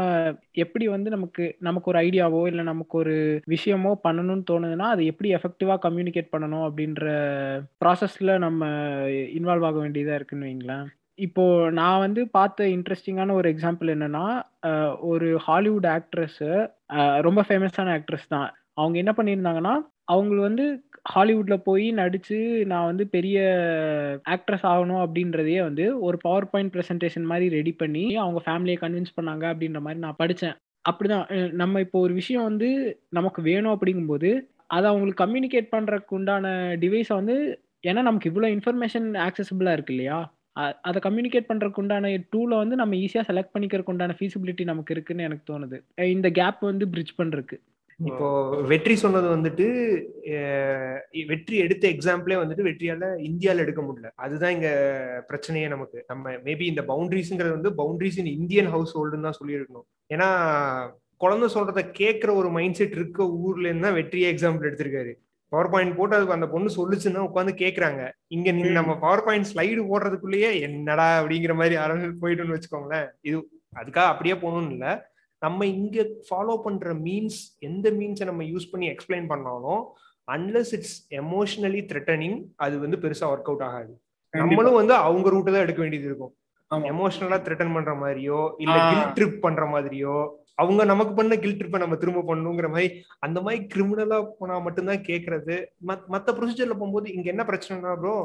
எப்படி 0.56 0.88
வந்து 0.88 1.10
நமக்கு 1.10 1.56
நமக்கு 1.60 1.90
ஒரு 1.92 2.00
ஐடியாவோ 2.00 2.42
இல்லை 2.48 2.64
நமக்கு 2.64 2.98
ஒரு 2.98 3.16
விஷயமோ 3.48 3.92
பண்ணணும்னு 4.08 4.46
தோணுதுன்னா 4.52 4.88
அதை 4.90 5.06
எப்படி 5.06 5.32
எஃபெக்டிவா 5.36 5.76
கம்யூனிகேட் 5.86 6.32
பண்ணணும் 6.32 6.66
அப்படின்ற 6.68 7.06
ப்ராசஸ்ல 7.84 8.38
நம்ம 8.38 8.64
இன்வால்வ் 9.38 9.68
ஆக 9.70 9.78
வேண்டியதா 9.80 10.16
இருக்குன்னு 10.16 10.50
வைங்களேன் 10.50 10.88
இப்போ 11.20 11.44
நான் 11.70 12.00
வந்து 12.00 12.22
பார்த்த 12.30 12.68
இன்ட்ரெஸ்டிங்கான 12.68 13.34
ஒரு 13.34 13.48
எக்ஸாம்பிள் 13.54 13.90
என்னன்னா 13.96 14.26
ஒரு 15.06 15.30
ஹாலிவுட் 15.38 15.88
ஆக்ட்ரஸ் 15.88 16.44
ரொம்ப 17.22 17.42
ஃபேமஸான 17.48 17.94
ஆக்ட்ரஸ் 17.98 18.28
தான். 18.28 18.50
அவங்க 18.74 18.96
என்ன 18.98 19.12
பண்ணியிருந்தாங்கன்னா 19.18 19.74
அவங்க 20.06 20.36
வந்து 20.42 20.66
ஹாலிவுட்ல 21.06 21.56
போய் 21.68 21.86
நடிச்சு 21.94 22.38
நான் 22.66 22.86
வந்து 22.86 23.08
பெரிய 23.08 23.38
ஆக்ட்ரஸ் 24.36 24.66
ஆகணும் 24.72 25.02
அப்படின்றதையே 25.06 25.62
வந்து 25.62 25.86
ஒரு 26.02 26.18
பவர் 26.18 26.50
பாயிண்ட் 26.50 26.74
ப்ரெசன்டேஷன் 26.76 27.30
மாதிரி 27.32 27.48
ரெடி 27.58 27.72
பண்ணி 27.72 28.04
அவங்க 28.16 28.42
ஃபேமிலியை 28.46 28.78
கன்வின்ஸ் 28.84 29.18
பண்ணாங்க 29.20 29.46
அப்படின்ற 29.52 29.82
மாதிரி 29.86 30.00
நான் 30.00 30.20
படித்தேன் 30.22 30.58
அப்படிதான். 30.90 31.26
நம்ம 31.62 31.80
இப்போ 31.80 32.00
ஒரு 32.00 32.14
விஷயம் 32.14 32.44
வந்து 32.44 32.70
நமக்கு 33.10 33.42
வேணும் 33.42 33.74
அப்படிங்கும்போது 33.76 34.30
அதை 34.68 34.86
அவங்களுக்கு 34.90 35.24
கம்யூனிகேட் 35.26 35.74
பண்ணுறதுக்கு 35.76 36.16
உண்டான 36.18 36.48
டிவைஸை 36.84 37.14
வந்து 37.14 37.36
ஏன்னா 37.88 38.02
நமக்கு 38.02 38.30
இவ்வளோ 38.32 38.50
இன்ஃபர்மேஷன் 38.56 39.08
ஆக்சசபிளாக 39.28 39.76
இருக்கு 39.78 39.94
இல்லையா? 39.94 40.20
அதை 40.82 41.00
கம்யூனிகேட் 41.06 41.50
பண்ணுறதுக்கு 41.50 41.82
உண்டான 41.84 42.10
டூலை 42.34 42.56
வந்து 42.64 42.76
நம்ம 42.76 42.96
ஈஸியாக 42.96 43.28
செலக்ட் 43.30 43.54
பண்ணிக்கிறதுக்கு 43.54 43.94
உண்டான 43.94 44.16
ஃபீசிபிலிட்டி 44.20 44.64
நமக்கு 44.64 44.94
இருக்குன்னு 44.94 45.24
எனக்கு 45.24 45.46
தோணுது. 45.52 45.78
இந்த 46.16 46.30
கேப் 46.40 46.62
வந்து 46.62 46.88
பிரிட்ஜ் 46.88 47.14
பண்ணுறதுக்கு 47.18 47.58
இப்போ 48.08 48.28
வெற்றி 48.72 48.96
சொன்னது 49.02 49.28
வந்துட்டு 49.34 49.66
வெற்றி 51.32 51.56
எடுத்த 51.64 51.86
எக்ஸாம்பிளே 51.94 52.38
வந்துட்டு 52.42 52.68
வெற்றியால 52.68 53.08
இந்தியால 53.30 53.64
எடுக்க 53.66 53.82
முடியல. 53.82 54.10
அதுதான் 54.26 54.54
இங்க 54.58 54.70
பிரச்சனையே 55.30 55.68
நமக்கு. 55.74 56.00
நம்ம 56.12 56.32
மேபி 56.46 56.66
இந்த 56.72 56.84
பவுண்டரிஸ்ங்கிறது 56.92 57.58
வந்து 57.58 57.72
பவுண்டரிஸ் 57.82 58.20
இன் 58.24 58.32
இந்தியன் 58.40 58.72
ஹவுஸ் 58.76 58.96
ஹோல்டுன்னு 58.98 59.28
தான் 59.30 59.40
சொல்லியிருக்கணும். 59.42 59.88
ஏன்னா 60.16 60.30
குழந்தை 61.24 61.50
சொல்றத 61.56 61.82
கேட்கிற 62.00 62.30
ஒரு 62.42 62.50
மைண்ட் 62.58 62.78
செட் 62.80 62.98
இருக்க 63.00 63.28
ஊர்ல 63.46 63.68
இருந்து 63.70 63.92
வெற்றியே 64.00 64.30
எக்ஸாம்பிள் 64.34 64.70
எடுத்திருக்காரு. 64.70 65.14
பவர் 65.52 65.72
பாயிண்ட் 65.74 65.96
போட்டு 65.98 66.16
அதுக்கு 66.16 66.38
அந்த 66.38 66.48
பொண்ணு 66.54 66.70
சொல்லுச்சுன்னா 66.80 67.22
உட்காந்து 67.28 67.54
கேக்குறாங்க 67.62 68.02
இங்க 68.36 68.50
நீங்க 68.56 68.74
நம்ம 68.80 68.94
பவர் 69.06 69.24
பாயிண்ட் 69.28 69.50
ஸ்லைடு 69.52 69.84
போடுறதுக்குள்ளேயே 69.92 70.50
என்னடா 70.68 71.08
அப்படிங்கிற 71.20 71.54
மாதிரி 71.62 71.76
ஆரம்பி 71.84 72.10
போயிட்டுன்னு 72.24 72.56
வச்சுக்கோங்களேன். 72.56 73.08
இது 73.30 73.38
அதுக்காக 73.80 74.10
அப்படியே 74.12 74.36
போகணும்னு 74.44 74.76
இல்ல. 74.78 74.88
நம்ம 75.42 75.66
இங்க 75.74 75.98
ஃபாலோ 76.28 76.56
பண்ற 76.62 76.94
மீன்ஸ் 77.04 77.38
எந்த 77.62 77.90
மீன்ஸை 77.92 78.26
நம்ம 78.26 78.44
யூஸ் 78.46 78.72
பண்ணி 78.72 78.88
எக்ஸ்பிளைன் 78.90 79.28
பண்ணாலும் 79.28 79.82
அன்லஸ் 80.28 80.74
இட்ஸ் 80.74 80.96
எமோஷனலி 81.20 81.82
த்ரெட்டனிங் 81.90 82.36
அது 82.58 82.76
வந்து 82.80 82.98
பெருசா 82.98 83.26
ஒர்க் 83.30 83.50
அவுட் 83.50 83.66
ஆகாது. 83.68 83.94
நம்மளும் 84.34 84.80
வந்து 84.80 84.94
அவங்க 85.04 85.28
ரூட்டை 85.30 85.52
தான் 85.52 85.64
எடுக்க 85.64 85.82
வேண்டியது 85.82 86.08
இருக்கும். 86.08 86.34
எமோஷனலா 86.90 87.38
த்ரெட்டன் 87.46 87.74
பண்ற 87.74 87.94
மாதிரியோ 87.96 88.40
இல்ல. 88.60 88.76
கில் 88.90 89.08
ட்ரிப் 89.18 89.40
பண்ற 89.40 89.64
மாதிரியோ 89.68 90.16
அவங்க 90.58 90.82
நமக்கு 90.86 91.14
பண்ண 91.14 91.36
கில் 91.38 91.58
ட்ரிப்பை 91.58 91.80
நம்ம 91.80 91.96
திரும்ப 91.96 92.24
பண்ணணுங்கிற 92.26 92.68
மாதிரி 92.70 92.88
அந்த 93.20 93.40
மாதிரி 93.42 93.68
கிரிமினலா 93.68 94.18
போனா 94.34 94.60
மட்டும்தான் 94.60 95.06
கேக்குறது 95.06 95.56
மத்- 95.88 96.08
மத்த 96.12 96.36
ப்ரொசீஜர்ல 96.36 96.76
போகும்போது 96.76 97.14
இங்க 97.14 97.28
என்ன 97.30 97.44
பிரச்சனைனா 97.48 97.94
ப்ரோ 97.98 98.16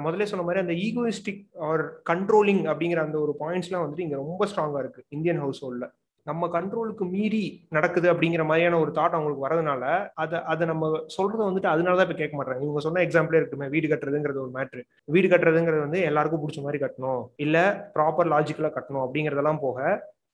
முதல்ல 0.00 0.24
சொன்ன 0.24 0.44
மாதிரி 0.44 0.62
அந்த 0.62 0.74
ஈகோயிஸ்டிக் 0.84 1.40
ஆர் 1.66 1.82
கண்ட்ரோலிங் 2.10 2.62
அப்படிங்கிற 2.70 3.00
அந்த 3.02 3.18
ஒரு 3.20 3.34
பாயிண்ட்ஸ்லாம் 3.40 3.84
வந்துட்டு 3.84 4.04
இங்க 4.04 4.16
ரொம்ப 4.16 4.46
ஸ்ட்ராங்கா 4.46 4.78
இருக்கு 4.78 5.02
இந்தியன் 5.10 5.40
ஹவுஸ் 5.40 5.62
ஹோல்ட்ல 5.64 5.88
நம்ம 6.26 6.48
கண்ட்ரோலுக்கு 6.48 7.04
மீறி 7.12 7.42
நடக்குது 7.68 8.06
அப்படிங்கிற 8.12 8.44
மாதிரியான 8.44 8.78
ஒரு 8.78 8.90
தாட் 8.90 9.16
அவங்களுக்கு 9.16 9.46
வரதுனால 9.46 9.84
அதை 10.14 10.38
அதை 10.52 10.64
நம்ம 10.66 10.90
சொல்றத 11.16 11.42
வந்துட்டு 11.48 11.72
அதனாலதான் 11.72 12.06
இப்ப 12.08 12.18
கேட்க 12.18 12.34
மாட்டாங்க 12.36 12.66
இவங்க 12.66 12.82
சொன்ன 12.86 13.02
எக்ஸாம்பிளே 13.06 13.40
இருக்குமே 13.40 13.68
வீடு 13.68 13.90
கட்டுறதுங்கிறது 13.92 14.42
ஒரு 14.44 14.52
மேட்ரு 14.56 14.82
வீடு 15.14 15.28
கட்டுறதுங்கிறது 15.28 15.86
வந்து 15.86 16.00
எல்லாருக்கும் 16.10 16.42
பிடிச்ச 16.44 16.62
மாதிரி 16.62 16.80
கட்டணும். 16.84 17.22
இல்ல 17.36 17.56
ப்ராப்பர் 17.96 18.32
லாஜிக்கலா 18.34 18.72
கட்டணும் 18.76 19.04
அப்படிங்கறதெல்லாம் 19.06 19.64
போக 19.66 19.78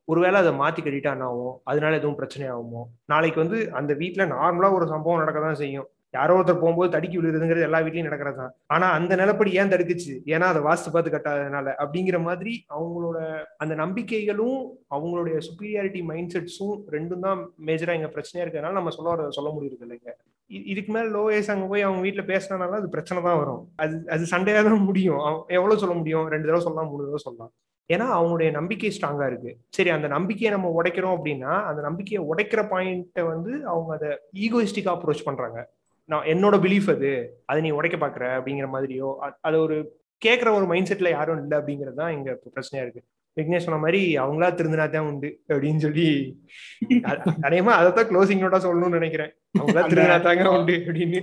ஒருவேளை 0.09 0.37
அதை 0.41 0.53
மாத்தி 0.61 0.81
கட்டிட்டா 0.83 1.11
என்ன 1.17 1.27
ஆகும் 1.27 1.57
அதனால 1.65 1.99
எதுவும் 1.99 2.17
பிரச்சனை 2.17 2.47
ஆகுமோ 2.55 2.81
நாளைக்கு 3.05 3.39
வந்து 3.45 3.59
அந்த 3.81 3.93
வீட்டில் 4.01 4.31
நார்மலா 4.33 4.71
ஒரு 4.79 4.87
சம்பவம் 4.95 5.23
நடக்க 5.23 5.41
தான் 5.41 5.61
செய்யும். 5.61 5.87
யாரோ 6.15 6.35
ஒருத்தர் 6.39 6.63
போகும்போது 6.63 6.93
தடுக்கி 6.95 7.17
விழுதுங்கிறது 7.19 7.67
எல்லா 7.69 7.79
வீட்லயும் 7.85 8.09
நடக்கிறது 8.09 8.39
தான். 8.41 8.53
ஆனா 8.75 8.87
அந்த 8.99 9.13
நிலப்படி 9.21 9.51
ஏன் 9.61 9.73
தடுக்குச்சு? 9.73 10.15
ஏன்னா 10.35 10.47
அதை 10.53 10.61
வாஸ்து 10.69 10.93
பார்த்து 10.95 11.15
கட்டாததுனால. 11.15 11.69
அப்படிங்கிற 11.83 12.19
மாதிரி 12.29 12.53
அவங்களோட 12.77 13.19
அந்த 13.65 13.75
நம்பிக்கைகளும் 13.83 14.59
அவங்களுடைய 14.97 15.39
சுப்பீரியாரிட்டி 15.49 16.03
மைண்ட் 16.11 16.35
செட்ஸும் 16.35 16.77
ரெண்டும் 16.97 17.25
தான் 17.27 17.41
மேஜரா 17.71 17.97
இங்க 17.99 18.11
பிரச்சனையா 18.17 18.45
இருக்கிறதுனால 18.45 18.79
நம்ம 18.81 18.95
சொல்ல 18.99 19.31
சொல்ல 19.39 19.51
முடியுது 19.57 19.87
இல்லைங்க. 19.87 20.13
இதுக்கு 20.73 20.93
மேல 20.93 21.09
லோ 21.17 21.25
ஏஸ் 21.37 21.51
அங்க 21.53 21.67
போய் 21.67 21.87
அவங்க 21.89 22.01
வீட்டுல 22.07 22.23
பேசினாலும் 22.31 22.81
அது 22.81 22.95
பிரச்சனை 22.95 23.19
தான் 23.29 23.39
வரும். 23.43 23.63
அது 23.83 23.95
அது 24.15 24.25
சண்டையா 24.33 24.63
தான் 24.69 24.87
முடியும். 24.89 25.21
எவ்வளவு 25.59 25.83
சொல்ல 25.83 25.95
முடியும்? 26.01 26.27
ரெண்டு 26.35 26.49
தடவை 26.49 26.63
சொல்லலாம் 26.65 26.91
மூணு 26.93 27.05
தடவை 27.05 27.21
சொல்லலாம். 27.27 27.53
ஏன்னா 27.91 28.07
அவங்களுடைய 28.17 28.51
நம்பிக்கை 28.57 28.91
ஸ்ட்ராங்கா 28.97 29.27
இருக்கு. 29.31 29.53
சரி 29.77 29.91
அந்த 29.97 30.09
நம்பிக்கையை 30.09 30.51
நம்ம 30.55 30.69
உடைக்கிறோம் 30.79 31.15
அப்படின்னா 31.17 31.53
அந்த 31.71 31.81
நம்பிக்கையை 31.89 32.21
உடைக்கிற 32.33 32.61
பாயிண்ட்டை 32.73 33.25
வந்து 33.33 33.53
அவங்க 33.73 33.93
அதை 33.99 34.11
ஈகோயிஸ்டிக்கா 34.45 34.93
அப்ரோச் 34.97 35.29
பண்றாங்க. 35.29 35.59
நான் 36.13 36.29
என்னோட 36.33 36.57
பிலீஃப் 36.65 36.89
அது. 36.95 37.11
அதை 37.51 37.61
நீ 37.67 37.71
உடைக்க 37.79 37.97
பாக்குற 37.97 38.25
அப்படிங்கிற 38.37 38.69
மாதிரியோ 38.75 39.09
அது 39.49 39.57
ஒரு 39.65 39.77
கேட்குற 40.23 40.49
ஒரு 40.57 40.67
மைண்ட் 40.71 40.91
செட்ல 40.91 41.11
யாரும் 41.11 41.41
இல்லை 41.43 41.57
அப்படிங்கிறது 41.59 42.01
தான் 42.01 42.13
இப்ப 42.17 42.51
பிரச்சனையா 42.55 42.85
இருக்கு. 42.85 43.03
விக்னேஷ் 43.37 43.65
சொன்ன 43.67 43.81
மாதிரி 43.83 44.01
அவங்களா 44.23 44.49
திருந்தினா 44.57 44.87
தான் 44.91 45.07
உண்டு 45.11 45.29
அப்படின்னு 45.49 45.83
சொல்லி 45.85 46.07
அநேகமா 47.47 47.73
அதைத்தான் 47.79 48.09
க்ளோசிங் 48.11 48.43
நோட்டா 48.43 48.61
சொல்லணும்னு 48.65 48.99
நினைக்கிறேன். 48.99 49.33
அவங்களா 49.61 49.85
திருந்தினா 49.85 50.19
தாங்க 50.27 50.51
உண்டு 50.57 50.77
அப்படின்னு. 50.87 51.21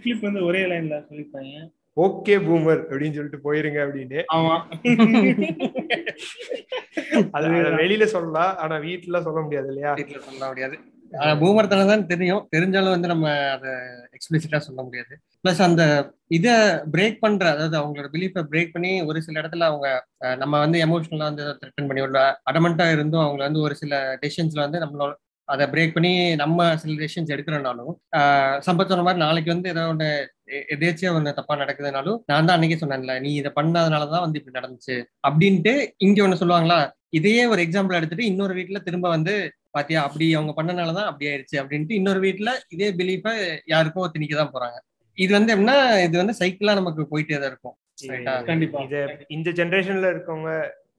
கிளிப் 0.00 0.24
வந்து 0.24 0.40
ஒரே 0.44 0.62
லைன்ல 0.70 0.96
சொல்லிருப்பாங்க 1.08 1.62
ஓகே 1.96 2.34
பூமர் 2.44 2.82
அப்படின்னு 2.88 3.16
சொல்லிட்டு 3.16 3.40
போயிருங்க 3.46 3.78
அப்படின்னு. 3.86 4.20
ஆமா. 4.34 4.54
அது 7.32 7.48
வெளியில 7.80 8.04
சொல்லலாம் 8.14 8.52
ஆனா 8.56 8.76
வீட்டுல 8.86 9.20
சொல்ல 9.22 9.40
முடியாது 9.40 9.68
இல்லையா? 9.68 9.92
வீட்ல 9.94 10.20
சொல்ல 10.20 10.48
முடியாது. 10.48 10.76
பூமரத்துல 11.40 11.86
தான் 11.86 12.06
தெரியும். 12.06 12.42
தெரிஞ்சாலும் 12.54 12.94
வந்து 12.94 13.08
நம்ம 13.08 13.26
அதை 13.54 13.70
எக்ஸ்பிளிசிட்டா 14.16 14.58
சொல்ல 14.58 14.80
முடியாது. 14.82 15.12
பிளஸ் 15.44 15.62
அந்த 15.62 15.82
இதை 16.28 16.54
பிரேக் 16.92 17.18
பண்ற 17.20 17.44
அதாவது 17.50 17.76
அவங்களோட 17.80 18.08
பிலீஃபை 18.14 18.42
பிரேக் 18.52 18.72
பண்ணி 18.72 18.92
ஒரு 19.02 19.18
சில 19.22 19.40
இடத்துல 19.42 19.66
அவங்க 19.70 19.88
நம்ம 20.36 20.54
வந்து 20.58 20.78
எமோஷனலா 20.86 21.28
வந்து 21.30 21.44
த்ரெட்டன் 21.60 21.88
பண்ணி 21.88 22.04
உள்ள 22.06 22.20
அடமெண்டா 22.50 22.86
இருந்தும் 22.92 23.24
அவங்க 23.26 23.42
வந்து 23.44 23.60
ஒரு 23.60 23.74
சில 23.74 23.92
டெசிஷன்ஸ்ல 24.22 24.64
வந்து 24.66 24.82
நம்மளோட 24.84 25.12
அதை 25.48 25.64
பிரேக் 25.66 25.94
பண்ணி 25.94 26.12
நம்ம 26.34 26.76
சில 26.76 26.92
டெசிஷன்ஸ் 27.00 27.32
எடுக்கிறனாலும் 27.34 27.92
சம்பத் 28.66 28.90
சொன்ன 28.90 29.04
மாதிரி 29.04 29.22
நாளைக்கு 29.24 29.50
வந்து 29.54 29.68
ஏதோ 29.68 29.84
ஒன்று 29.88 30.08
எதேச்சியா 30.74 31.10
ஒன்று 31.14 31.30
தப்பா 31.32 31.54
நடக்குதுனாலும் 31.56 32.18
நான் 32.26 32.46
தான் 32.46 32.56
அன்னைக்கே 32.56 32.78
சொன்னேன்ல 32.80 33.14
நீ 33.20 33.30
இதை 33.34 33.50
பண்ணாதனாலதான் 33.56 34.24
வந்து 34.26 34.38
இப்படி 34.40 34.58
நடந்துச்சு. 34.58 34.96
அப்படின்ட்டு 35.28 35.72
இங்க 35.98 36.24
ஒன்று 36.24 36.40
சொல்லுவாங்களா? 36.42 36.78
இதையே 37.10 37.42
ஒரு 37.46 37.60
எக்ஸாம்பிள் 37.66 37.98
எடுத்துட்டு 37.98 38.26
இன்னொரு 38.26 38.54
வீட்டுல 38.54 38.80
திரும்ப 38.82 39.08
வந்து 39.08 39.34
பாத்தியா 39.74 40.00
அப்படி 40.02 40.26
அவங்க 40.34 40.52
பண்ணனாலதான் 40.56 41.08
அப்படி 41.10 41.28
ஆயிடுச்சு 41.28 41.56
அப்படின்ட்டு 41.60 41.98
இன்னொரு 41.98 42.20
வீட்ல 42.20 42.50
இதே 42.68 42.88
பிலீஃபை 42.98 43.34
யாருக்கோ 43.68 44.08
திணிக்க 44.14 44.34
தான் 44.36 44.54
போறாங்க 44.54 44.78
இது 45.18 45.32
வந்து 45.32 45.52
எப்படின்னா 45.54 45.76
இது 46.04 46.16
வந்து 46.18 46.34
சைக்கிளா 46.38 46.74
நமக்கு 46.78 47.02
போயிட்டே 47.10 47.36
தான் 47.36 47.50
இருக்கும்? 47.50 47.76
கண்டிப்பா. 48.48 48.78
இந்த 49.30 49.48
ஜெனரேஷன்ல 49.58 50.06
இருக்கவங்க 50.12 50.50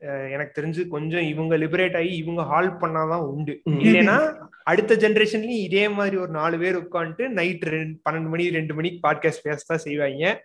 எனக்கு 0.03 0.61
தெரிஞ்சு 0.61 0.87
கொஞ்சம் 0.87 1.21
இவங்க 1.21 1.57
லிபரேட் 1.57 1.95
ஆகி 1.95 2.15
இவங்க 2.15 2.41
ஹால் 2.43 2.69
பண்ணாதான் 2.81 3.25
உண்டு. 3.33 3.61
இல்லைன்னா 3.65 4.17
அடுத்த 4.63 4.95
ஜெனரேஷன்லயும் 4.95 5.63
இதே 5.67 5.89
மாதிரி 5.89 6.17
ஒரு 6.17 6.31
நாலு 6.31 6.57
பேர் 6.57 6.81
உட்காந்துட்டு 6.81 7.27
நைட் 7.29 7.63
ரெண்டு 7.63 7.99
பன்னெண்டு 8.09 8.29
மணி 8.29 8.49
ரெண்டு 8.49 8.73
மணிக்கு 8.73 8.99
பாட்காஸ்ட் 9.07 9.45
பேசதான் 9.49 9.83
செய்வாங்க. 9.85 10.41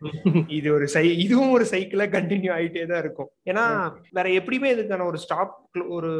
இது 0.46 0.72
ஒரு 0.72 0.88
சை 0.88 1.18
இதுவும் 1.18 1.50
ஒரு 1.50 1.66
சைக்கிளா 1.70 2.06
கண்டினியூ 2.16 2.52
ஆயிட்டே 2.56 2.86
தான் 2.86 2.98
இருக்கும். 2.98 3.30
ஏன்னா 3.50 3.64
வேற 4.10 4.28
எப்படியுமே 4.28 4.72
இதுக்கான 4.76 5.04
ஒரு 5.04 5.18
ஸ்டாப் 5.18 5.54
ஒரு 5.88 6.12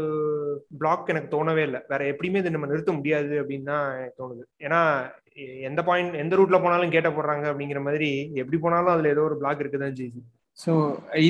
பிளாக் 0.79 1.09
எனக்கு 1.09 1.35
தோணவே 1.37 1.63
இல்லை. 1.63 1.81
வேற 1.89 2.05
எப்படியுமே 2.05 2.37
இது 2.37 2.51
நம்ம 2.51 2.67
நிறுத்த 2.67 2.93
முடியாது 2.93 3.35
அப்படின்னு 3.43 3.63
தான் 3.63 3.99
எனக்கு 3.99 4.23
தோணுது. 4.23 4.45
ஏன்னா 4.61 5.11
எந்த 5.69 5.83
பாயிண்ட் 5.83 6.15
எந்த 6.15 6.37
ரூட்ல 6.37 6.63
போனாலும் 6.63 6.91
கேட்ட 6.91 7.09
போடுறாங்க 7.09 7.45
அப்படிங்கிற 7.51 7.81
மாதிரி 7.83 8.33
எப்படி 8.35 8.59
போனாலும் 8.59 8.93
அதுல 8.95 9.09
ஏதோ 9.09 9.21
ஒரு 9.21 9.37
பிளாக் 9.39 9.61
இருக்குதான் 9.61 9.99
செய்யுது 10.01 10.21
ஸோ 10.59 10.73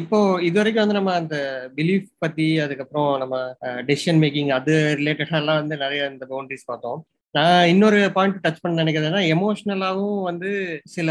இப்போ 0.00 0.18
இது 0.48 0.56
வரைக்கும் 0.58 0.82
வந்து 0.84 0.98
நம்ம 0.98 1.14
அந்த 1.20 1.36
பிலீஃப் 1.78 2.06
பத்தி 2.24 2.46
அதுக்கப்புறம் 2.64 3.10
நம்ம 3.22 3.36
டெசிஷன் 3.88 4.20
மேக்கிங் 4.22 4.50
அது 4.58 4.74
ரிலேட்டடாலாம் 5.00 5.60
வந்து 5.62 5.76
நிறைய 5.82 6.02
இந்த 6.12 6.24
பவுண்டரிஸ் 6.30 6.70
பார்த்தோம். 6.70 7.00
நான் 7.34 7.66
இன்னொரு 7.72 7.98
பாயிண்ட் 8.16 8.38
டச் 8.44 8.62
பண்ண 8.62 8.82
நினைக்கிறதுனா 8.82 9.20
எமோஷனலாகவும் 9.34 10.22
வந்து 10.30 10.50
சில 10.94 11.08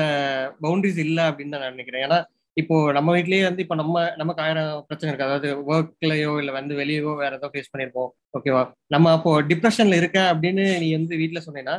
பவுண்டரிஸ் 0.64 1.02
இல்லை 1.06 1.24
அப்படின்னு 1.30 1.54
தான் 1.56 1.64
நான் 1.66 1.76
நினைக்கிறேன். 1.76 2.06
ஏன்னா 2.08 2.20
இப்போ 2.58 2.76
நம்ம 2.98 3.10
வீட்லயே 3.16 3.44
வந்து 3.48 3.64
இப்போ 3.66 3.76
நம்ம 3.82 3.96
நமக்கு 4.22 4.42
ஆயிரம் 4.46 4.72
பிரச்சனை 4.88 5.10
இருக்கு. 5.10 5.28
அதாவது 5.28 5.50
ஒர்க்லயோ 5.74 6.32
இல்லை 6.42 6.54
வந்து 6.60 6.74
வெளியவோ 6.82 7.12
வேற 7.24 7.32
ஏதோ 7.40 7.50
ஃபேஸ் 7.54 7.72
பண்ணியிருப்போம். 7.74 8.10
ஓகேவா 8.38 8.64
நம்ம 8.96 9.12
அப்போ 9.18 9.34
டிப்ரெஷன்ல 9.52 10.00
இருக்க 10.02 10.20
அப்படின்னு 10.32 10.66
நீ 10.86 10.90
வந்து 10.98 11.22
வீட்டில் 11.22 11.46
சொன்னீங்கன்னா 11.48 11.78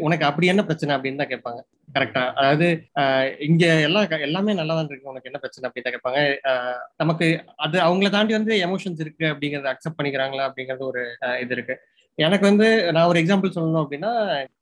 உனக்கு 0.00 0.24
அப்படி 0.24 0.46
என்ன 0.46 0.64
பிரச்சனை 0.64 0.96
அப்படின்னு 0.96 1.16
தான் 1.16 1.32
கேட்பாங்க. 1.32 1.60
கரெக்டா 1.94 2.32
அதாவது 2.32 2.66
இங்க 3.40 3.64
எல்லாம் 3.80 4.08
க- 4.08 4.20
எல்லாமே 4.20 4.52
நல்லா 4.52 4.74
தான் 4.74 4.86
இருக்கு. 4.86 5.08
உனக்கு 5.08 5.28
என்ன 5.30 5.38
பிரச்சனை 5.38 5.64
அப்படின்னு 5.68 5.82
தான் 5.82 5.96
கேட்பாங்க. 5.96 6.20
நமக்கு 6.96 7.26
அது 7.56 7.78
அவங்கள 7.78 8.10
தாண்டி 8.10 8.32
வந்து 8.32 8.54
எமோஷன்ஸ் 8.66 9.00
இருக்கு 9.00 9.26
அப்படிங்கறத 9.26 9.72
அக்செப்ட் 9.72 9.98
பண்ணிக்கிறாங்களா 9.98 10.46
அப்படிங்கிறது 10.48 10.84
ஒரு 10.84 11.02
இது 11.40 11.54
இருக்கு. 11.54 11.76
எனக்கு 12.18 12.44
வந்து 12.46 12.66
நான் 12.92 13.06
ஒரு 13.06 13.20
எக்ஸாம்பிள் 13.20 13.54
சொல்லணும் 13.54 13.84
அப்படின்னா 13.84 14.12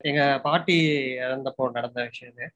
எங்க 0.03 0.41
பாட்டி 0.43 0.77
இறந்தப்போ 1.19 1.71
நடந்த 1.71 2.03
விஷயம் 2.03 2.35
இது. 2.35 2.47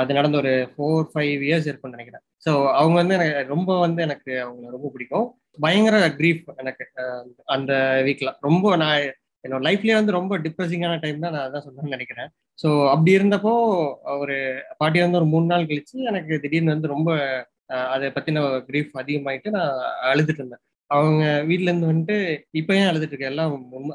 அது 0.00 0.14
நடந்த 0.14 0.36
ஒரு 0.36 0.52
ஃபோர் 0.72 1.06
ஃபைவ் 1.12 1.42
இயர்ஸ் 1.42 1.68
இருக்கும்னு 1.68 1.96
நினைக்கிறேன். 1.96 2.24
ஸோ 2.44 2.50
அவங்க 2.72 2.94
வந்து 2.94 3.14
எனக்கு 3.14 3.44
ரொம்ப 3.48 3.78
வந்து 3.78 4.02
எனக்கு 4.02 4.32
அவங்கள 4.44 4.70
ரொம்ப 4.70 4.88
பிடிக்கும். 4.92 5.26
பயங்கர 5.60 6.08
க்ரீஃப் 6.08 6.44
எனக்கு 6.56 6.84
அந்த 7.46 7.72
வீக்ல 8.04 8.34
ரொம்ப 8.40 8.76
நான் 8.76 9.02
என்னோட 9.44 9.62
லைஃப்லயே 9.66 9.96
வந்து 9.98 10.16
ரொம்ப 10.18 10.34
டிப்ரெசிங்கான 10.44 10.98
டைம் 11.00 11.24
தான் 11.24 11.34
நான் 11.34 11.46
அதான் 11.46 11.64
சொல்லணும்னு 11.64 11.96
நினைக்கிறேன். 11.96 12.28
ஸோ 12.58 12.68
அப்படி 12.92 13.10
இருந்தப்போ 13.18 13.52
ஒரு 14.20 14.36
பாட்டி 14.78 14.98
வந்து 15.04 15.20
ஒரு 15.20 15.28
மூணு 15.32 15.46
நாள் 15.46 15.68
கழிச்சு 15.70 15.96
எனக்கு 16.10 16.34
திடீர்னு 16.44 16.74
வந்து 16.74 16.94
ரொம்ப 16.94 17.10
அதை 17.92 18.06
பத்தின 18.10 18.40
கிரீஃப் 18.68 18.94
அதிகமாயிட்டு 19.02 19.50
நான் 19.50 19.74
அழுதுட்டு 20.10 20.40
இருந்தேன். 20.42 20.62
அவங்க 20.90 21.22
வீட்ல 21.46 21.70
இருந்து 21.70 21.90
வந்துட்டு 21.90 22.16
இப்ப 22.52 22.70
ஏன் 22.74 22.88
அழுதுட்டு 22.90 23.14
இருக்க? 23.14 23.32
எல்லாம் 23.32 23.52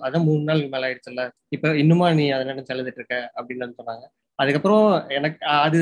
அதான் 0.07 0.25
மூணு 0.29 0.43
நாள் 0.43 0.63
மேல 0.73 0.87
ஆயிடுச்சுல்ல. 0.87 1.23
இப்ப 1.49 1.73
இன்னுமா 1.83 2.07
நீ 2.19 2.25
அதை 2.29 2.45
நினைச்சு 2.51 2.73
அழுதுட்டு 2.75 2.99
இருக்க? 3.01 3.17
அப்படின்னு 3.37 3.77
சொன்னாங்க. 3.79 4.05
அதுக்கப்புறம் 4.39 4.85
எனக்கு 5.09 5.39
அது 5.63 5.79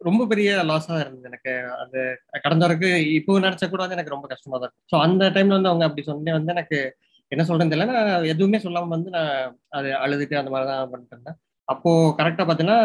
ரொம்ப 0.00 0.22
பெரிய 0.26 0.50
லாஸா 0.70 0.96
இருந்தது 1.02 1.28
எனக்கு. 1.30 1.52
அது 1.82 1.98
கடந்த 2.44 2.62
வரைக்கும் 2.66 2.96
இப்போ 3.18 3.38
நினைச்சா 3.38 3.68
கூட 3.68 3.82
வந்து 3.84 3.98
எனக்கு 3.98 4.14
ரொம்ப 4.16 4.28
கஷ்டமா 4.32 4.58
தான் 4.64 4.74
ஸோ 4.90 4.96
அந்த 5.06 5.30
டைம்ல 5.36 5.58
வந்து 5.58 5.72
அவங்க 5.72 5.86
அப்படி 5.88 6.04
சொன்னே 6.10 6.32
வந்து 6.32 6.54
எனக்கு 6.56 6.78
என்ன 7.32 7.42
சொல்றேன்னு 7.48 7.72
தெரியல. 7.72 7.86
நான் 7.98 8.30
எதுவுமே 8.34 8.58
சொல்லாம 8.64 8.92
வந்து 8.96 9.10
நான் 9.16 9.32
அது 9.78 9.88
அழுதுட்டு 10.04 10.40
அந்த 10.40 10.50
மாதிரி 10.54 10.68
தான் 10.70 10.90
பண்ணிட்டு 10.92 11.14
இருந்தேன். 11.16 11.38
அப்போ 11.68 11.90
கரெக்டா 12.18 12.42
பாத்தீங்கன்னா 12.48 12.78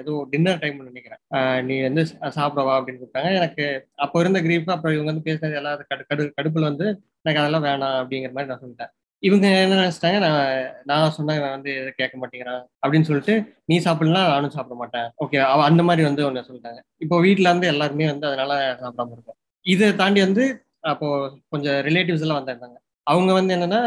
ஏதோ 0.00 0.12
டின்னர் 0.32 0.62
டைம் 0.62 0.78
நினைக்கிறேன். 0.88 1.20
நீ 1.68 1.74
வந்து 1.88 2.02
சாப்பிடவா 2.38 2.72
அப்படின்னு 2.78 3.00
கூப்பிட்டாங்க. 3.00 3.30
எனக்கு 3.40 3.64
அப்போ 4.04 4.16
இருந்த 4.22 4.40
கிரீப் 4.46 4.72
அப்புறம் 4.74 4.94
இவங்க 4.96 5.10
வந்து 5.12 5.26
பேசுனது 5.28 5.58
எல்லாம் 5.60 5.84
கடு 5.90 6.04
கடு 6.10 6.24
கடுப்புல 6.38 6.70
வந்து 6.70 6.86
எனக்கு 7.22 7.42
அதெல்லாம் 7.42 7.66
வேணாம் 7.68 7.98
அப்படிங்கிற 8.00 8.32
மாதிரி 8.36 8.50
நான் 8.52 8.62
சொல்லிட்டேன். 8.64 8.92
இவங்க 9.22 9.46
என்ன 9.62 9.78
நினைச்சிட்டாங்க 9.80 10.18
நான் 10.24 10.42
நான் 10.90 11.14
சொன்னா 11.16 11.32
இவன் 11.38 11.54
வந்து 11.56 11.70
எதை 11.80 11.90
கேட்க 12.00 12.16
மாட்டேங்கிறான் 12.18 12.62
அப்படின்னு 12.82 13.08
சொல்லிட்டு 13.08 13.34
நீ 13.70 13.76
சாப்பிடலாம் 13.86 14.28
நானும் 14.34 14.54
சாப்பிட 14.56 14.76
மாட்டேன். 14.82 15.08
ஓகே 15.24 15.38
அவ 15.52 15.64
அந்த 15.70 15.82
மாதிரி 15.88 16.02
வந்து 16.08 16.22
ஒன்று 16.28 16.46
சொல்லிட்டாங்க. 16.48 16.80
இப்போ 17.04 17.16
வீட்டில் 17.26 17.50
இருந்து 17.50 17.72
எல்லாருமே 17.74 18.06
வந்து 18.12 18.28
அதனால 18.30 18.52
சாப்பிடாம 18.82 19.14
இருக்கும். 19.16 19.38
இதை 19.66 19.88
தாண்டி 20.02 20.20
வந்து 20.26 20.44
அப்போ 20.92 21.08
கொஞ்சம் 21.54 21.78
ரிலேட்டிவ்ஸ் 21.88 22.24
எல்லாம் 22.26 22.40
வந்திருந்தாங்க. 22.40 22.78
அவங்க 23.08 23.32
வந்து 23.32 23.54
என்னன்னா 23.54 23.80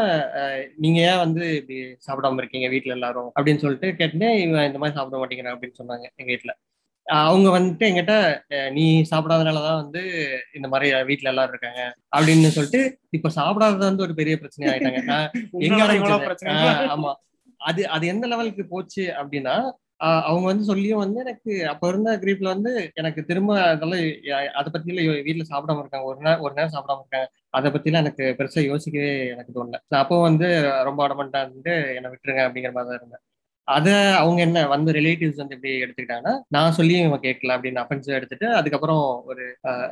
நீங்க 0.78 1.00
ஏன் 1.04 1.18
வந்து 1.18 1.44
இப்படி 1.56 1.78
சாப்பிடாம 2.06 2.38
இருக்கீங்க 2.38 2.68
வீட்ல 2.70 2.92
எல்லாரும்? 2.92 3.30
அப்படின்னு 3.36 3.64
சொல்லிட்டு 3.64 3.90
கேட்டுட்டு 4.00 4.30
இவன் 4.42 4.68
இந்த 4.68 4.80
மாதிரி 4.80 4.98
சாப்பிட 4.98 5.18
மாட்டேங்கிறான் 5.18 5.56
அப்படின்னு 5.56 5.80
சொன்னாங்க 5.82 6.08
எங்க 6.16 6.54
அஹ் 7.08 7.26
அவங்க 7.26 7.48
வந்துட்டு 7.50 7.86
எங்கிட்ட 7.88 8.16
நீ 8.72 8.84
சாப்பிடாதனாலதான் 9.12 9.82
வந்து 9.82 10.02
இந்த 10.54 10.68
மாதிரி 10.68 11.04
வீட்ல 11.04 11.30
எல்லாரும் 11.30 11.54
இருக்காங்க 11.54 11.82
அப்படின்னு 12.16 12.52
சொல்லிட்டு 12.52 12.82
இப்ப 13.10 13.32
சாப்பிடாதது 13.36 13.84
வந்து 13.84 14.04
ஒரு 14.04 14.16
பெரிய 14.16 14.36
பிரச்சனை 14.38 14.68
ஆயிட்டாங்க. 14.72 15.02
நான் 15.06 15.30
எங்க 15.68 15.82
ஆமா. 16.94 17.12
அது 17.62 17.82
அது 17.90 18.06
எந்த 18.08 18.26
லெவலுக்கு 18.28 18.64
போச்சு 18.68 19.04
அப்படின்னா 19.18 19.56
அவங்க 20.28 20.46
வந்து 20.52 20.64
சொல்லியும் 20.70 21.02
வந்து 21.04 21.20
எனக்கு 21.24 21.52
அப்ப 21.72 21.90
இருந்த 21.92 22.12
கிரீப்ல 22.24 22.48
வந்து 22.54 22.72
எனக்கு 23.02 23.22
திரும்ப 23.30 23.52
அதெல்லாம் 23.74 24.04
அதை 24.60 24.70
பத்தி 24.74 24.92
எல்லாம் 24.94 25.26
வீட்டுல 25.28 25.46
சாப்பிடாம 25.52 25.82
இருக்காங்க. 25.84 26.06
ஒரு 26.12 26.20
நேரம் 26.26 26.44
ஒரு 26.46 26.54
நேரம் 26.58 26.74
சாப்பிடாம 26.76 27.02
இருக்காங்க. 27.04 27.28
அதை 27.58 27.70
பத்திலாம் 27.76 28.04
எனக்கு 28.06 28.26
பெருசா 28.40 28.62
யோசிக்கவே 28.72 29.12
எனக்கு 29.34 29.56
தோணல. 29.58 29.80
அப்போ 30.04 30.18
வந்து 30.28 30.48
ரொம்ப 30.90 31.02
அடமெண்டா 31.08 31.42
இருந்து 31.46 31.76
என்னை 31.98 32.12
விட்டுருங்க 32.14 32.44
அப்படிங்கிற 32.48 32.74
மாதிரி 32.78 32.92
தான் 32.92 33.00
இருந்தேன். 33.02 33.24
அதை 33.68 33.94
அவங்க 34.22 34.40
என்ன 34.48 34.60
வந்து 34.76 34.92
ரிலேட்டிவ்ஸ் 35.00 35.42
வந்து 35.42 35.56
எப்படி 35.58 35.74
எடுத்துக்கிட்டாங்கன்னா 35.84 36.34
நான் 36.56 36.78
சொல்லி 36.80 36.96
இவன் 37.02 37.26
கேட்கல 37.28 37.56
அப்படின்னு 37.58 37.84
அஃபென்சிவ் 37.84 38.18
எடுத்துட்டு 38.20 38.48
அதுக்கப்புறம் 38.60 39.04
ஒரு 39.32 39.44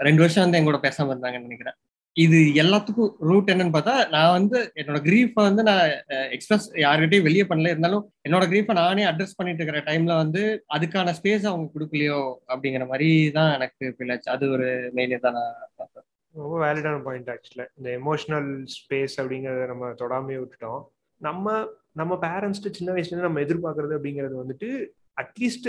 ரெண்டு 0.08 0.24
வருஷம் 0.24 0.46
வந்து 0.46 0.60
எங்கூட 0.62 0.80
பேசாம 0.88 1.12
இருந்தாங்கன்னு 1.14 1.48
நினைக்கிறேன். 1.50 1.78
இது 2.16 2.38
எல்லாத்துக்கும் 2.62 3.12
ரூட் 3.30 3.52
என்னன்னு 3.52 3.74
பார்த்தா 3.76 3.96
நான் 4.14 4.36
வந்து 4.38 4.58
என்னோட 4.80 5.00
கிரீஃபை 5.08 5.42
வந்து 5.48 5.64
நான் 5.70 5.84
எக்ஸ்பிரஸ் 6.36 6.66
யார்கிட்டயும் 6.84 7.28
வெளியே 7.28 7.46
பண்ணல. 7.50 7.72
இருந்தாலும் 7.74 8.04
என்னோட 8.28 8.46
கிரீஃபை 8.52 8.74
நானே 8.80 9.06
அட்ரஸ் 9.12 9.38
பண்ணிட்டு 9.38 9.62
இருக்கிற 9.62 9.82
டைம்ல 9.90 10.16
வந்து 10.24 10.42
அதுக்கான 10.76 11.14
ஸ்பேஸ் 11.20 11.50
அவங்க 11.52 11.68
கொடுக்கலையோ 11.76 12.20
அப்படிங்கிற 12.52 12.86
மாதிரி 12.92 13.10
தான் 13.38 13.52
எனக்கு 13.58 13.94
ஃபீல் 13.96 14.14
ஆச்சு. 14.16 14.30
அது 14.36 14.52
ஒரு 14.56 14.68
மெயின் 15.00 15.16
தான் 15.26 15.38
நான் 15.40 15.56
பார்த்தேன். 15.82 16.06
ரொம்ப 16.36 16.56
வேலிடான 16.66 17.02
பாயிண்ட் 17.08 17.32
ஆக்சுவலா 17.36 17.68
இந்த 17.80 17.90
எமோஷனல் 18.00 18.50
ஸ்பேஸ் 18.78 19.16
அப்படிங்கறத 19.22 19.68
நம்ம 19.74 19.94
தொடாமே 20.02 20.38
விட்டுட்டோம். 20.42 20.82
நம்ம 21.22 21.54
நம்ம 22.00 22.14
பேரண்ட்ஸ்ட்டு 22.26 22.76
சின்ன 22.78 22.90
வயசுலேருந்து 22.96 23.28
நம்ம 23.28 23.42
எதிர்பார்க்கறது 23.46 23.96
அப்படிங்கிறது 23.98 24.36
வந்துட்டு 24.42 24.70
அட்லீஸ்ட் 25.22 25.68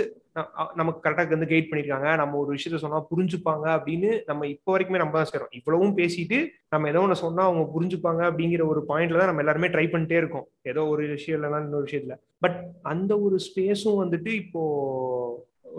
நமக்கு 0.79 0.99
கரெக்டாக 1.03 1.35
வந்து 1.35 1.49
கைட் 1.51 1.69
பண்ணிருக்காங்க. 1.69 2.09
நம்ம 2.21 2.37
ஒரு 2.41 2.49
விஷயத்த 2.55 2.77
சொன்னா 2.83 2.99
புரிஞ்சுப்பாங்க 3.11 3.65
அப்படின்னு 3.77 4.09
நம்ம 4.29 4.47
இப்போ 4.53 4.71
வரைக்குமே 4.73 5.01
நம்ம 5.01 5.15
தான் 5.17 5.29
செய்றோம். 5.31 5.53
இவ்வளவும் 5.59 5.95
பேசிட்டு 5.99 6.37
நம்ம 6.73 6.89
ஏதோ 6.91 7.03
ஒன்று 7.05 7.23
சொன்னா 7.23 7.43
அவங்க 7.49 7.63
புரிஞ்சுப்பாங்க 7.75 8.21
அப்படிங்கிற 8.29 8.65
ஒரு 8.73 8.83
பாயிண்ட்ல 8.91 9.21
தான் 9.21 9.31
நம்ம 9.31 9.43
எல்லாருமே 9.45 9.71
ட்ரை 9.75 9.85
பண்ணிட்டே 9.93 10.19
இருக்கோம். 10.21 10.47
ஏதோ 10.71 10.83
ஒரு 10.93 11.05
விஷயம் 11.15 11.37
இல்லைனா 11.39 11.61
இன்னொரு 11.65 11.87
விஷயத்துல. 11.89 12.17
பட் 12.45 12.59
அந்த 12.93 13.11
ஒரு 13.25 13.39
ஸ்பேஸும் 13.47 14.01
வந்துட்டு 14.03 14.33
இப்போ 14.43 14.63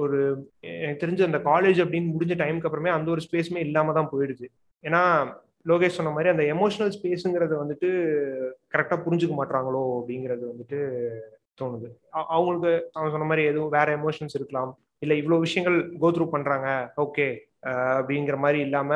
ஒரு 0.02 0.18
எனக்கு 0.82 1.02
தெரிஞ்ச 1.04 1.22
அந்த 1.28 1.40
காலேஜ் 1.50 1.80
அப்படின்னு 1.84 2.12
முடிஞ்ச 2.12 2.34
டைமுக்கு 2.42 2.68
அப்புறமே 2.68 2.92
அந்த 2.98 3.08
ஒரு 3.14 3.22
ஸ்பேஸுமே 3.28 3.62
இல்லாம 3.68 3.92
தான் 3.98 4.12
போயிடுது. 4.12 4.46
ஏன்னா 4.84 5.02
லோகேஷ் 5.70 5.98
சொன்ன 5.98 6.12
மாதிரி 6.14 6.30
அந்த 6.34 6.44
எமோஷனல் 6.54 6.94
ஸ்பேஸுங்கிறத 6.94 7.56
வந்துட்டு 7.62 7.88
கரெக்டாக 8.74 8.98
புரிஞ்சுக்க 9.04 9.34
மாட்டாங்களோ 9.40 9.82
அப்படிங்கிறது 9.98 10.44
வந்துட்டு 10.52 10.78
தோணுது. 11.62 11.88
அவங்களுக்கு 12.34 12.72
அவன் 12.96 13.12
சொன்ன 13.16 13.28
மாதிரி 13.30 13.44
எதுவும் 13.50 13.74
வேற 13.76 13.88
எமோஷன்ஸ் 13.98 14.38
இருக்கலாம். 14.38 14.72
இல்ல 15.04 15.12
இவ்வளவு 15.20 15.44
விஷயங்கள் 15.46 15.78
கோ 16.02 16.08
த்ரூ 16.14 16.24
பண்றாங்க. 16.34 16.68
ஓகே 17.04 17.26
அப்படிங்கிற 17.98 18.36
மாதிரி 18.44 18.58
இல்லாம 18.66 18.90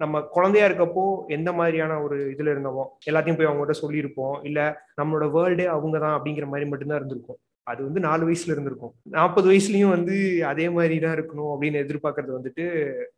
நம்ம 0.00 0.20
குழந்தையா 0.34 0.66
இருக்கப்போ 0.68 1.02
எந்த 1.36 1.50
மாதிரியான 1.58 1.96
ஒரு 2.04 2.16
இதுல 2.34 2.52
இருந்தோமோ 2.52 2.84
எல்லாத்தையும் 3.08 3.38
போய் 3.38 3.48
அவங்ககிட்ட 3.48 3.74
சொல்லியிருப்போம். 3.82 4.36
இல்ல 4.48 4.60
நம்மளோட 5.00 5.26
வேர்ல்டே 5.36 5.66
அவங்க 5.74 5.96
தான் 6.04 6.16
அப்படிங்கிற 6.18 6.46
மாதிரி 6.52 6.68
மட்டும்தான் 6.70 7.00
இருந்திருக்கும். 7.00 7.38
அது 7.66 7.80
வந்து 7.86 8.00
நாலு 8.06 8.22
வயசுல 8.28 8.54
இருந்திருக்கும். 8.54 8.92
நாற்பது 9.16 9.46
வயசுலயும் 9.50 9.94
வந்து 9.96 10.16
அதே 10.50 10.66
மாதிரி 10.76 10.96
தான் 11.02 11.16
இருக்கணும் 11.16 11.50
அப்படின்னு 11.54 11.82
எதிர்பார்க்கறது 11.84 12.32
வந்துட்டு 12.38 12.64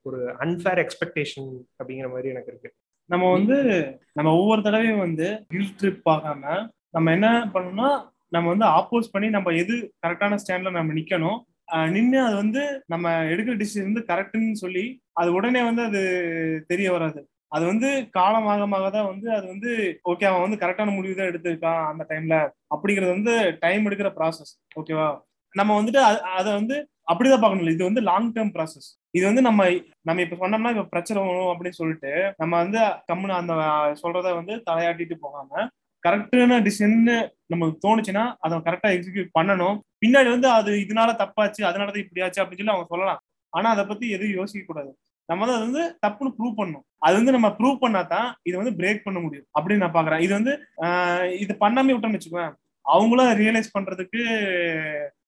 ஒரு 0.08 0.18
அன்ஃபேர் 0.44 0.80
எக்ஸ்பெக்டேஷன் 0.84 1.48
அப்படிங்கிற 1.78 2.08
மாதிரி 2.14 2.32
எனக்கு 2.34 2.50
இருக்கு. 2.52 2.70
நம்ம 3.10 3.30
வந்து 3.36 3.56
நம்ம 4.18 4.32
ஒவ்வொரு 4.40 4.60
தடவையும் 4.66 5.04
வந்து 5.06 5.28
கில் 5.54 5.76
ட்ரிப் 5.80 6.10
ஆகாம 6.14 6.42
நம்ம 6.96 7.12
என்ன 7.16 7.28
பண்ணணும்னா 7.54 7.90
நம்ம 8.32 8.46
வந்து 8.48 8.66
ஆப்போஸ் 8.72 9.12
பண்ணி 9.12 9.28
நம்ம 9.30 9.52
எது 9.52 9.74
கரெக்டான 10.04 10.38
ஸ்டாண்ட்ல 10.42 10.70
நம்ம 10.70 10.92
நிக்கணும் 10.92 11.38
நின்று 11.88 12.18
அது 12.20 12.34
வந்து 12.34 12.62
நம்ம 12.88 13.10
எடுக்கிற 13.24 13.54
டிசிஷன் 13.54 13.88
வந்து 13.90 14.02
கரெக்ட்னு 14.08 14.52
சொல்லி 14.54 14.84
அது 15.14 15.32
உடனே 15.32 15.60
வந்து 15.62 15.82
அது 15.82 16.00
தெரிய 16.66 16.88
வராது. 16.92 17.20
அது 17.52 17.64
வந்து 17.66 17.88
காலமாக 18.10 18.88
தான் 18.90 19.06
வந்து 19.06 19.28
அது 19.32 19.46
வந்து 19.46 19.70
ஓகே 20.04 20.24
அவன் 20.24 20.44
வந்து 20.46 20.60
கரெக்டான 20.60 20.94
முடிவு 20.94 21.14
தான் 21.14 21.30
எடுத்திருக்கான் 21.30 21.82
அந்த 21.90 22.04
டைம்ல 22.10 22.36
அப்படிங்கிறது 22.74 23.12
வந்து 23.12 23.34
டைம் 23.60 23.86
எடுக்கிற 23.86 24.10
ப்ராசஸ் 24.16 24.52
ஓகேவா 24.80 25.08
நம்ம 25.54 25.70
வந்துட்டு 25.80 26.00
அதை 26.32 26.50
வந்து 26.52 26.76
அப்படிதான் 27.10 27.40
பார்க்கணும் 27.40 27.74
இது 27.74 27.84
வந்து 27.84 28.00
லாங் 28.00 28.32
டேர்ம் 28.32 28.52
ப்ராசஸ் 28.54 28.88
இது 29.14 29.24
வந்து 29.26 29.42
நம்ம 29.42 29.62
நம்ம 30.02 30.22
இப்ப 30.22 30.36
சொன்னோம்னா 30.36 30.70
இப்ப 30.70 30.86
பிரச்சனை 30.90 31.18
வரும் 31.22 31.50
அப்படின்னு 31.52 31.80
சொல்லிட்டு 31.80 32.12
நம்ம 32.38 32.52
வந்து 32.56 32.80
கம்முன்னு 33.06 33.34
அந்த 33.34 33.54
சொல்றத 34.02 34.28
வந்து 34.34 34.54
தலையாட்டிட்டு 34.70 35.16
போகாம 35.20 35.68
கரெக்டான 36.08 36.58
டிசிஷன் 36.66 37.28
நமக்கு 37.46 37.76
தோணுச்சுன்னா 37.84 38.24
அதை 38.38 38.58
கரெக்டா 38.58 38.88
எக்ஸிக்யூட் 38.96 39.30
பண்ணணும். 39.38 39.78
பின்னாடி 40.02 40.28
வந்து 40.34 40.48
அது 40.48 40.72
இதனால 40.72 41.10
தப்பாச்சு 41.22 41.62
அதனாலதான் 41.68 42.04
இப்படி 42.04 42.24
ஆச்சு 42.24 42.42
அப்படின்னு 42.42 42.62
சொல்லி 42.62 42.74
அவங்க 42.74 42.88
சொல்லலாம். 42.88 43.20
ஆனா 43.52 43.70
அதை 43.70 43.84
பத்தி 43.84 44.08
எதுவும் 44.10 44.38
யோசிக்க 44.40 44.64
கூடாது. 44.66 44.92
நம்ம 45.28 45.58
வந்து 45.58 45.58
அது 45.58 45.64
வந்து 45.70 45.84
தப்புன்னு 46.06 46.34
ப்ரூவ் 46.38 46.58
பண்ணணும். 46.60 46.84
அது 46.98 47.14
வந்து 47.16 47.32
நம்ம 47.32 47.48
ப்ரூவ் 47.58 47.82
பண்ணாதான் 47.84 48.28
இதை 48.42 48.56
வந்து 48.62 48.76
பிரேக் 48.78 49.04
பண்ண 49.04 49.18
முடியும் 49.20 49.46
அப்படின்னு 49.58 49.82
நான் 49.84 49.96
பாக்குறேன் 49.98 50.24
இது 50.26 50.32
வந்து 50.38 50.52
இது 51.38 51.52
பண்ணாமே 51.60 51.94
விட்டோம்னு 51.94 52.18
வச்சுக்கோங்க 52.18 52.46
அவங்களும் 52.84 53.32
ரியலைஸ் 53.40 53.74
பண்றதுக்கு 53.78 54.22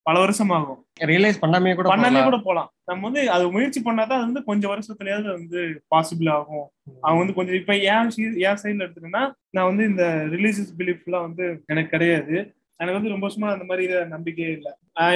பல 0.07 0.17
வருஷம் 0.19 0.51
ஆகும் 0.51 0.81
ரியலைஸ் 1.11 1.41
பண்ணாமே 1.43 1.71
கூட 1.77 1.87
பண்ணாமே. 1.89 2.21
கூட 2.25 2.39
போலாம் 2.39 2.69
நம்ம 2.85 3.05
வந்து 3.09 3.23
அது 3.31 3.45
முயற்சி 3.51 3.81
பண்ணாதான் 3.85 4.19
அது 4.19 4.27
வந்து 4.29 4.43
கொஞ்சம் 4.45 4.73
வருஷத்துலயாவது 4.73 5.29
வந்து 5.37 5.61
பாசிபிள் 5.95 6.31
ஆகும். 6.31 6.67
அவங்க 7.05 7.21
வந்து 7.23 7.37
கொஞ்சம் 7.39 7.59
இப்ப 7.61 7.77
ஏன் 7.91 8.11
என் 8.49 8.61
சைட்ல 8.63 8.85
எடுத்துட்டேன்னா 8.85 9.23
நான் 9.51 9.71
வந்து 9.71 9.85
இந்த 9.85 10.05
ரிலீஜியஸ் 10.35 10.75
பிலீஃப் 10.81 11.07
எல்லாம் 11.09 11.27
வந்து 11.29 11.45
எனக்கு 11.67 11.95
கிடையாது. 11.97 12.37
எனக்கு 12.81 12.99
வந்து 12.99 13.13
ரொம்ப 13.13 13.25
வருஷமா 13.27 13.51
அந்த 13.55 13.65
மாதிரி 13.65 13.85
இதை 13.89 13.99
நம்பிக்கையே 14.15 14.53
இல்லை. 14.57 14.71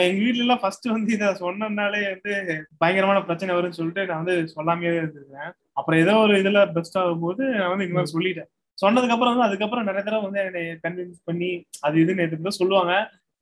எங்க 0.05 0.21
வீட்ல 0.25 0.45
எல்லாம் 0.45 0.63
ஃபர்ஸ்ட் 0.63 0.87
வந்து 0.93 1.11
இதை 1.17 1.29
சொன்னதுனாலே 1.41 2.03
வந்து 2.13 2.35
பயங்கரமான 2.79 3.19
பிரச்சனை 3.21 3.57
வரும்னு 3.57 3.79
சொல்லிட்டு 3.79 4.07
நான் 4.07 4.23
வந்து 4.23 4.37
சொல்லாமையே 4.55 4.93
இருந்திருக்கேன் 5.01 5.51
அப்புறம் 5.73 6.01
ஏதோ 6.01 6.15
ஒரு 6.17 6.35
இதுல 6.43 6.61
பெஸ்ட் 6.77 6.99
ஆகும்போது 6.99 7.43
நான் 7.59 7.73
வந்து 7.73 7.87
இந்த 7.87 7.97
மாதிரி 7.99 8.15
சொல்லிட்டேன். 8.17 8.49
சொன்னதுக்கு 8.79 9.15
அப்புறம் 9.15 9.33
வந்து 9.35 9.49
அதுக்கப்புறம் 9.49 9.87
நிறைய 9.87 10.03
தடவை 10.05 10.25
வந்து 10.25 10.41
என்னை 10.45 10.63
கன்வின்ஸ் 10.85 11.21
பண்ணி 11.25 11.51
அது 11.81 11.97
இதுன்னு 12.05 12.27
எதுக்கு 12.27 12.59
சொல்லுவாங்க. 12.61 12.93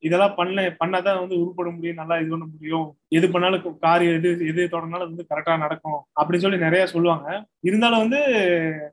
இதெல்லாம் 0.03 0.35
பண்ண 0.39 0.63
பண்ணாதான் 0.81 1.21
வந்து 1.21 1.39
உருப்பட 1.41 1.69
முடியும் 1.75 1.99
நல்லா 2.01 2.15
இது 2.21 2.29
பண்ண 2.33 2.45
முடியும். 2.45 2.87
எது 3.17 3.27
பண்ணாலும் 3.33 3.79
காரியம் 3.85 4.17
எது 4.19 4.29
எது 4.51 4.61
தொடர்னாலும் 4.73 5.05
அது 5.05 5.13
வந்து 5.13 5.29
கரெக்டா 5.31 5.55
நடக்கும் 5.65 5.99
அப்படின்னு 6.19 6.45
சொல்லி 6.45 6.59
நிறைய 6.65 6.83
சொல்லுவாங்க. 6.93 7.27
இருந்தாலும் 7.69 8.03
வந்து 8.05 8.19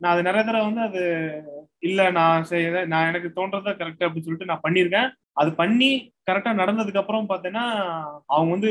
நான் 0.01 0.13
அது 0.15 0.29
நிறைய 0.29 0.45
தடவை 0.45 0.65
வந்து 0.71 0.85
அது 0.89 1.03
இல்ல 1.89 2.01
நான் 2.19 2.49
செய்ய 2.51 2.85
நான் 2.93 3.09
எனக்கு 3.11 3.31
தோன்றதா 3.39 3.73
கரெக்ட் 3.81 4.07
அப்படின்னு 4.07 4.27
சொல்லிட்டு 4.29 4.51
நான் 4.53 4.65
பண்ணியிருக்கேன். 4.67 5.09
அது 5.41 5.51
பண்ணி 5.61 5.91
கரெக்டா 6.29 6.51
நடந்ததுக்கு 6.61 7.01
அப்புறம் 7.01 7.29
பார்த்தேன்னா 7.31 7.65
அவங்க 8.35 8.51
வந்து 8.57 8.71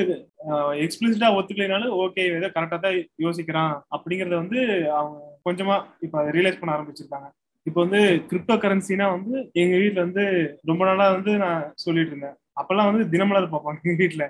எக்ஸ்பிளிசிட்டா 0.85 1.29
ஒத்துக்கலைனாலும் 1.37 1.95
ஓகே 2.03 2.23
ஏதோ 2.37 2.49
கரெக்டா 2.55 2.79
தான் 2.85 2.97
யோசிக்கிறான் 3.25 3.73
அப்படிங்கறத 3.95 4.35
வந்து 4.43 4.59
அவங்க 4.99 5.17
கொஞ்சமா 5.49 5.75
இப்ப 6.05 6.15
அதை 6.21 6.31
ரியலைஸ் 6.37 6.59
பண்ண 6.59 6.75
ஆரம்பிச்சிருக்காங்க. 6.77 7.27
இப்போ 7.67 7.79
வந்து 7.85 7.99
கிரிப்டோ 8.29 8.55
கரன்சினா 8.63 9.05
வந்து 9.15 9.35
எங்க 9.61 9.75
வீட்டுல 9.81 10.03
வந்து 10.05 10.23
ரொம்ப 10.69 10.81
நாளா 10.85 11.05
வந்து 11.15 11.31
நான் 11.43 11.61
சொல்லிட்டு 11.83 12.11
இருந்தேன். 12.13 12.37
அப்பெல்லாம் 12.59 12.89
வந்து 12.89 13.03
தினமலர் 13.13 13.45
பார்ப்பாங்க 13.53 13.79
எங்க 13.83 14.01
வீட்டுல 14.03 14.25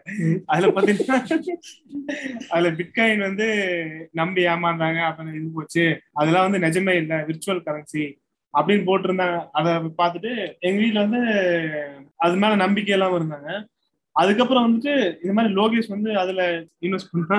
அதுல 0.51 0.67
பாத்தீங்கன்னா 0.75 1.17
அதுல 2.53 2.69
பிட்காயின் 2.79 3.25
வந்து 3.29 3.47
நம்பி 4.21 4.41
ஏமாந்தாங்க 4.53 5.01
அப்புறம் 5.07 5.33
இது 5.39 5.47
போச்சு. 5.57 5.85
அதெல்லாம் 6.19 6.47
வந்து 6.47 6.63
நிஜமே 6.67 6.95
இல்லை 7.01 7.17
விர்ச்சுவல் 7.29 7.65
கரன்சி 7.67 8.05
அப்படின்னு 8.53 8.87
போட்டிருந்தாங்க. 8.89 9.37
அதை 9.59 9.71
பார்த்துட்டு 10.01 10.31
எங்க 10.67 10.77
வீட்டுல 10.83 11.03
வந்து 11.05 11.21
அது 12.25 12.35
மேல 12.43 12.55
நம்பிக்கை 12.65 12.93
எல்லாம் 12.97 13.17
இருந்தாங்க 13.19 13.49
அதுக்கப்புறம் 14.15 14.65
வந்துட்டு 14.65 14.93
இந்த 15.21 15.33
மாதிரி 15.33 15.53
லோகேஷ் 15.53 15.89
வந்து 15.89 16.17
அதுல 16.17 16.41
இன்வெஸ்ட் 16.81 17.13
பண்ணா. 17.13 17.37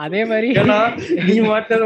அதே 0.00 0.20
மாதிரி 0.24 0.48
நீ 1.24 1.34
மாட்டது 1.46 1.84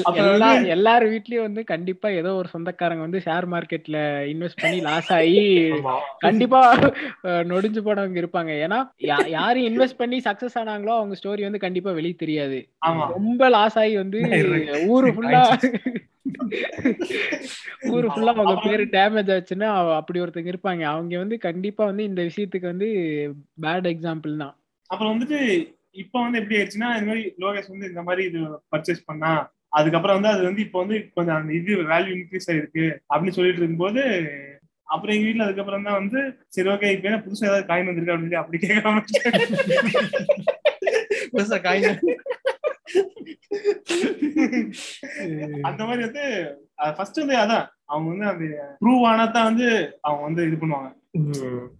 அப்புறம் 0.00 0.28
எல்லா 0.30 0.48
எல்லார் 0.72 1.04
வீட்லயும் 1.04 1.44
வந்து 1.44 1.64
கண்டிப்பா 1.64 2.08
ஏதோ 2.14 2.34
ஒரு 2.34 2.48
சொந்தக்காரங்க 2.48 3.00
வந்து 3.00 3.18
ஷேர் 3.18 3.46
மார்க்கெட்ல 3.46 3.98
இன்வெஸ்ட் 4.32 4.60
பண்ணி 4.60 4.78
லாஸ் 4.80 5.12
ஆகி 5.12 5.42
கண்டிப்பா 6.18 6.60
நொடிஞ்சு 7.48 7.80
போனவங்க 7.80 8.18
இருப்பாங்க. 8.18 8.52
ஏன்னா 8.64 8.78
யா- 9.06 9.28
யாரு 9.30 9.60
இன்வெஸ்ட் 9.68 9.96
பண்ணி 9.96 10.18
சக்சஸ் 10.18 10.58
ஆனாங்களோ 10.58 10.94
அவங்க 10.96 11.14
ஸ்டோரி 11.14 11.42
வந்து 11.42 11.58
கண்டிப்பா 11.58 11.90
வெளிய 11.92 12.14
தெரியாது. 12.16 12.58
ரொம்ப 13.14 13.48
லாஸ் 13.50 13.78
ஆகி 13.78 13.96
வந்து 13.96 14.20
ஊரு 14.92 15.10
ஃபுல்லா 15.12 15.42
ஊரு 17.92 18.06
ஃபுல்லா 18.08 18.32
அவங்க 18.34 18.54
பேரு 18.66 18.84
டேமேஜ் 18.94 19.32
ஆச்சுன்னா 19.34 19.68
அப்படி 19.98 20.22
ஒருத்தங்க 20.22 20.52
இருப்பாங்க. 20.52 20.82
அவங்க 20.92 21.18
வந்து 21.18 21.38
கண்டிப்பா 21.46 21.82
வந்து 21.90 22.04
இந்த 22.10 22.20
விஷயத்துக்கு 22.28 22.72
வந்து 22.72 22.88
பேட் 23.64 23.88
எக்ஸாம்பிள் 23.92 24.40
தான். 24.42 24.54
அப்புறம் 24.90 25.12
வந்துட்டு 25.14 25.38
இப்ப 26.02 26.14
வந்து 26.22 26.40
எப்படி 26.40 26.56
ஆயிடுச்சுன்னா 26.58 26.90
இந்த 26.96 27.08
மாதிரி 27.10 27.24
லோகேஷ் 27.44 27.72
வந்து 27.72 27.88
இந்த 27.92 28.02
மாதிரி 28.08 28.24
இது 28.28 28.40
பர்ச்சேஸ் 28.72 29.08
பண்ணா 29.08 29.32
அதுக்கப்புறம் 29.78 30.16
வந்து 30.18 30.32
அது 30.34 30.42
வந்து 30.48 30.62
இப்போ 30.66 30.78
வந்து 30.82 30.98
கொஞ்சம் 31.16 31.38
அந்த 31.38 31.52
இது 31.52 31.72
வேல்யூ 31.90 32.12
இன்க்ரீஸ் 32.16 32.48
ஆயிருக்கு 32.52 32.84
அப்படின்னு 33.10 33.36
சொல்லிட்டு 33.38 33.60
இருக்கும்போது 33.60 34.02
அப்புறம் 34.88 35.14
எங்க 35.14 35.26
வீட்ல 35.26 35.46
அதுக்கப்புறம் 35.46 35.86
தான் 35.86 35.98
வந்து 36.00 36.20
சரி 36.54 36.68
ஓகே 36.74 36.92
இப்ப 36.94 37.08
என்ன 37.10 37.20
புதுசா 37.24 37.48
ஏதாவது 37.48 37.66
காயின் 37.70 37.88
வந்திருக்கு 37.88 38.12
அப்படின்னு 38.12 38.28
சொல்லி 38.28 38.42
அப்படி 38.42 38.58
கேட்க 38.58 38.90
ஆரம்பிச்சாங்க. 38.90 39.40
புதுசா 41.32 41.58
காயின் 41.66 41.88
அந்த 45.62 45.82
மாதிரி 45.84 46.02
வந்து 46.04 46.24
ஃபர்ஸ்ட் 46.96 47.20
வந்து 47.20 47.36
அதான் 47.36 47.64
அவங்க 47.86 48.08
வந்து 48.10 48.26
அந்த 48.28 48.46
ப்ரூவ் 48.82 49.04
ஆனா 49.04 49.26
தான் 49.28 49.48
வந்து 49.50 49.68
அவங்க 50.02 50.22
வந்து 50.22 50.42
இது 50.48 50.56
பண்ணுவாங்க 50.56 50.88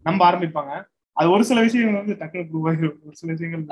நம்ப 0.02 0.20
ஆரம்பிப்பாங்க 0.30 0.72
அது 1.16 1.28
ஒரு 1.30 1.44
சில 1.44 1.60
விஷயங்கள் 1.60 2.00
வந்து 2.00 2.14
டக்குனு 2.16 2.48
ப்ரூவ் 2.50 2.66
ஆகிடும் 2.68 2.98
ஒரு 3.06 3.16
சில 3.16 3.32
விஷயங்கள். 3.32 3.62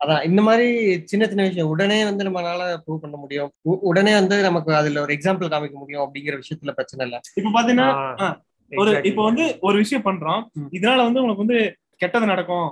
அதான் 0.00 0.22
இந்த 0.22 0.42
மாதிரி 0.42 0.68
சின்ன 1.04 1.26
சின்ன 1.26 1.42
விஷயம் 1.42 1.68
உடனே 1.68 1.98
வந்து 2.04 2.24
நம்மளால 2.24 2.68
ப்ரூவ் 2.84 3.02
பண்ண 3.02 3.16
முடியும் 3.16 3.50
உடனே 3.88 4.14
வந்து 4.14 4.36
நமக்கு 4.42 4.72
அதுல 4.74 5.02
ஒரு 5.02 5.14
எக்ஸாம்பிள் 5.14 5.52
காமிக்க 5.52 5.76
முடியும் 5.78 6.04
அப்படிங்கிற 6.04 6.36
விஷயத்துல 6.36 6.72
பிரச்சனை 6.72 7.04
இல்ல 7.06 7.18
இப்ப 7.36 7.52
பாத்தீங்கன்னா 7.56 7.88
ஒரு. 8.72 8.92
இப்ப 9.04 9.20
வந்து 9.24 9.44
ஒரு 9.60 9.76
விஷயம் 9.78 10.04
பண்றோம். 10.04 10.40
இதனால 10.72 11.04
வந்து 11.04 11.22
உனக்கு 11.22 11.44
வந்து 11.44 11.58
கெட்டது 12.00 12.26
நடக்கும். 12.26 12.68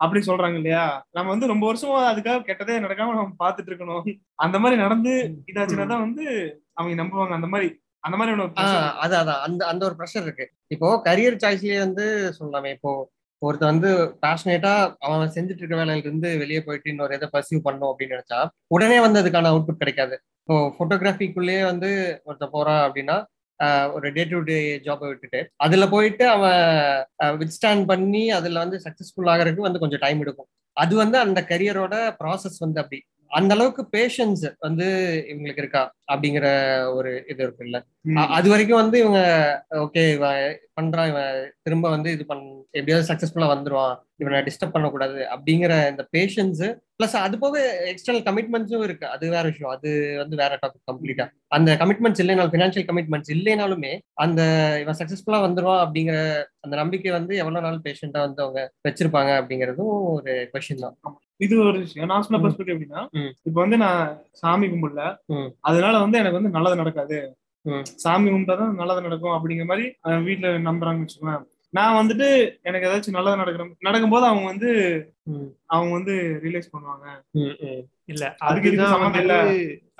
அப்படின்னு 0.00 0.28
சொல்றாங்க 0.28 0.54
இல்லையா? 0.54 0.84
நம்ம 1.12 1.30
வந்து 1.30 1.46
ரொம்ப 1.46 1.64
வருஷமா 1.66 1.98
அதுக்காக 2.10 2.44
கெட்டதே 2.46 2.76
நடக்காம 2.80 3.14
நம்ம 3.14 3.36
பாத்துட்டு 3.44 3.70
இருக்கணும். 3.70 4.04
அந்த 4.38 4.58
மாதிரி 4.58 4.80
நடந்து 4.80 5.12
இதாச்சுன்னா 5.46 5.98
வந்து 6.00 6.24
அவங்க 6.74 7.02
நம்புவாங்க. 7.02 7.32
அந்த 7.32 7.46
மாதிரி 7.46 7.68
அந்த 8.04 8.16
மாதிரி 8.16 8.32
ஆஹ் 8.62 8.90
அதான் 9.04 9.22
அதான். 9.22 9.40
அந்த 9.40 9.66
அந்த 9.66 9.82
ஒரு 9.84 9.94
ப்ரெஷர் 9.98 10.22
இருக்கு. 10.22 10.44
இப்போ 10.66 10.88
கரியர் 11.04 11.42
சாய்ஸ்லயே 11.42 11.78
வந்து 11.78 12.04
சொல்லலாமே. 12.38 12.70
இப்போ 12.70 12.90
ஒருத்தன் 13.42 13.70
வந்து 13.70 13.90
பேஷனேட்டா 14.22 14.72
அவன் 14.98 15.32
செஞ்சுட்டு 15.34 15.62
இருக்க 15.62 15.76
வேலையில 15.76 16.04
இருந்து 16.04 16.38
வெளியே 16.38 16.60
போயிட்டு 16.62 16.90
இன்னொரு 16.90 17.14
இதை 17.14 17.28
பர்சியூ 17.32 17.58
பண்ணும் 17.58 17.90
அப்படின்னு 17.90 18.14
நினைச்சா 18.14 18.38
உடனே 18.66 19.00
வந்து 19.00 19.20
அதுக்கான 19.22 19.50
அவுட்புட் 19.52 19.82
கிடைக்காது. 19.82 20.14
இப்போ 20.40 20.56
போட்டோகிராஃபிக்குள்ளேயே 20.78 21.64
வந்து 21.64 21.90
ஒருத்தன் 22.24 22.50
போறான் 22.50 22.82
அப்படின்னா 22.86 23.16
ஒரு 23.94 24.12
டே 24.12 24.24
டு 24.24 24.38
டே 24.40 24.56
ஜாபை 24.84 25.06
விட்டுட்டு 25.08 25.40
அதுல 25.56 25.88
போயிட்டு 25.88 26.24
அவன் 26.28 26.62
வித்ஸ்டாண்ட் 27.40 27.84
பண்ணி 27.86 28.30
அதுல 28.30 28.58
வந்து 28.58 28.78
சக்சஸ்ஃபுல் 28.84 29.30
ஆகிறதுக்கு 29.34 29.68
வந்து 29.68 29.78
கொஞ்சம் 29.78 30.02
டைம் 30.02 30.20
எடுக்கும். 30.20 30.48
அது 30.76 30.96
வந்து 30.96 31.18
அந்த 31.18 31.40
கரியரோட 31.48 31.94
ப்ராசஸ் 32.20 32.58
வந்து 32.58 32.80
அப்படி 32.80 32.98
அந்த 33.30 33.54
அளவுக்கு 33.54 33.82
பேஷன்ஸ் 33.92 34.44
வந்து 34.58 34.86
இவங்களுக்கு 35.30 35.58
இருக்கா 35.58 35.82
அப்படிங்கிற 36.12 36.46
ஒரு 36.88 37.10
இது 37.28 37.40
இருக்குல்ல. 37.46 37.78
அது 38.36 38.48
வரைக்கும் 38.50 38.80
வந்து 38.80 38.96
இவங்க 38.98 39.20
ஓகே 39.84 40.12
இவன் 40.12 40.40
பண்றான் 40.80 41.08
இவன் 41.08 41.30
திரும்ப 41.62 41.90
வந்து 41.90 42.08
இது 42.12 42.24
பண் 42.26 42.44
எப்படியாவது 42.72 43.08
சக்சஸ்ஃபுல்லா 43.10 43.48
வந்துருவான் 43.52 43.94
இவனை 44.16 44.42
டிஸ்டர்ப் 44.48 44.74
பண்ணக்கூடாது 44.74 45.20
அப்படிங்கிற 45.34 45.72
இந்த 45.90 46.02
பேஷன்ஸ் 46.16 46.62
பிளஸ் 46.98 47.16
அது 47.16 47.36
போக 47.38 47.56
எக்ஸ்டர்னல் 47.90 48.26
கமிட்மெண்ட்ஸும் 48.28 48.84
இருக்கு. 48.84 49.06
அது 49.06 49.24
வேற 49.28 49.44
விஷயம். 49.48 49.70
அது 49.70 49.88
வந்து 50.18 50.36
வேற 50.36 50.52
டாபிக் 50.62 50.88
கம்ப்ளீட்டா 50.90 51.26
அந்த 51.48 51.76
கமிட்மெண்ட்ஸ் 51.82 52.22
இல்லைனாலும் 52.24 52.52
ஃபினான்ஷியல் 52.54 52.88
கமிட்மெண்ட்ஸ் 52.90 53.32
இல்லைனாலுமே 53.36 53.92
அந்த 54.24 54.40
இவன் 54.82 54.98
சக்சஸ்ஃபுல்லா 55.00 55.40
வந்துருவான் 55.46 55.82
அப்படிங்கிற 55.84 56.16
அந்த 56.60 56.76
நம்பிக்கை 56.76 57.12
வந்து 57.12 57.36
எவ்வளவு 57.36 57.66
நாள் 57.68 57.84
பேஷண்டா 57.84 58.20
வந்து 58.26 58.42
அவங்க 58.42 58.60
வச்சிருப்பாங்க 58.88 59.32
அப்படிங்கிறதும் 59.40 59.94
ஒரு 60.14 60.34
கொஸ்டின் 60.54 60.84
தான். 60.86 60.96
இது 61.40 61.54
ஒரு 61.62 61.78
விஷயம் 61.78 62.08
நான் 62.08 62.22
சொன்ன. 62.22 62.40
பெர்ஸ்பெக்டிவ் 62.42 62.74
எப்படின்னா. 62.74 63.02
இப்ப 63.42 63.56
வந்து 63.60 63.76
நான் 63.76 64.00
சாமி 64.32 64.66
கும்பிடல. 64.66 65.02
அதனால 65.60 65.94
வந்து 65.98 66.18
எனக்கு 66.18 66.38
வந்து 66.38 66.54
நல்லது 66.56 66.76
நடக்காது. 66.76 67.18
சாமி 68.02 68.28
கும்பிட்டாதான் 68.30 68.74
நல்லது 68.74 69.00
நடக்கும் 69.02 69.36
அப்படிங்கிற 69.36 69.66
மாதிரி 69.66 69.86
வீட்ல 70.24 70.50
நம்புறாங்கன்னு 70.66 71.04
வச்சுக்கோங்க 71.04 71.36
நான் 71.76 71.98
வந்துட்டு 71.98 72.28
எனக்கு 72.68 72.88
ஏதாச்சும் 72.88 73.16
நல்லது 73.16 73.40
நடக்கிற 73.40 73.64
நடக்கும்போது 73.80 74.26
அவங்க 74.30 74.46
வந்து. 74.52 74.70
அவங்க 75.74 75.92
வந்து 75.98 76.14
ரியலைஸ் 76.44 76.72
பண்ணுவாங்க. 76.74 77.06
இல்ல 78.08 78.24
அதுக்கு 78.48 78.70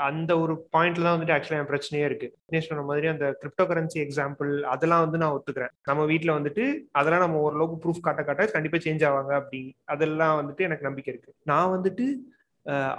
அந்த 0.07 0.33
ஒரு 0.43 0.55
பாயிண்ட்ல 0.75 1.07
தான் 1.07 1.15
வந்துட்டு 1.15 1.35
ஆக்சுவலா 1.37 1.61
என் 1.61 1.71
பிரச்சனையே 1.71 2.07
இருக்கு. 2.09 2.29
தினேஷ் 2.47 2.69
சொன்ன 2.71 2.85
மாதிரி 2.89 3.07
அந்த 3.13 3.27
கிரிப்டோ 3.41 3.65
கரன்சி 3.71 3.99
எக்ஸாம்பிள் 4.05 4.51
அதெல்லாம் 4.73 5.05
வந்து 5.05 5.21
நான் 5.23 5.35
ஒத்துக்கிறேன். 5.37 5.73
நம்ம 5.83 6.05
வீட்ல 6.05 6.37
வந்துட்டு 6.39 6.65
அதெல்லாம் 6.93 7.25
நம்ம 7.25 7.39
ஓரளவுக்கு 7.39 7.79
ப்ரூஃப் 7.85 8.05
காட்ட 8.07 8.23
காட்ட 8.23 8.47
கண்டிப்பா 8.47 8.81
சேஞ்ச் 8.87 9.07
ஆவாங்க 9.11 9.35
அப்படி. 9.41 9.63
அதெல்லாம் 9.95 10.37
வந்துட்டு 10.41 10.67
எனக்கு 10.69 10.89
நம்பிக்கை 10.89 11.13
இருக்கு. 11.15 11.33
நான் 11.53 11.75
வந்துட்டு 11.77 12.07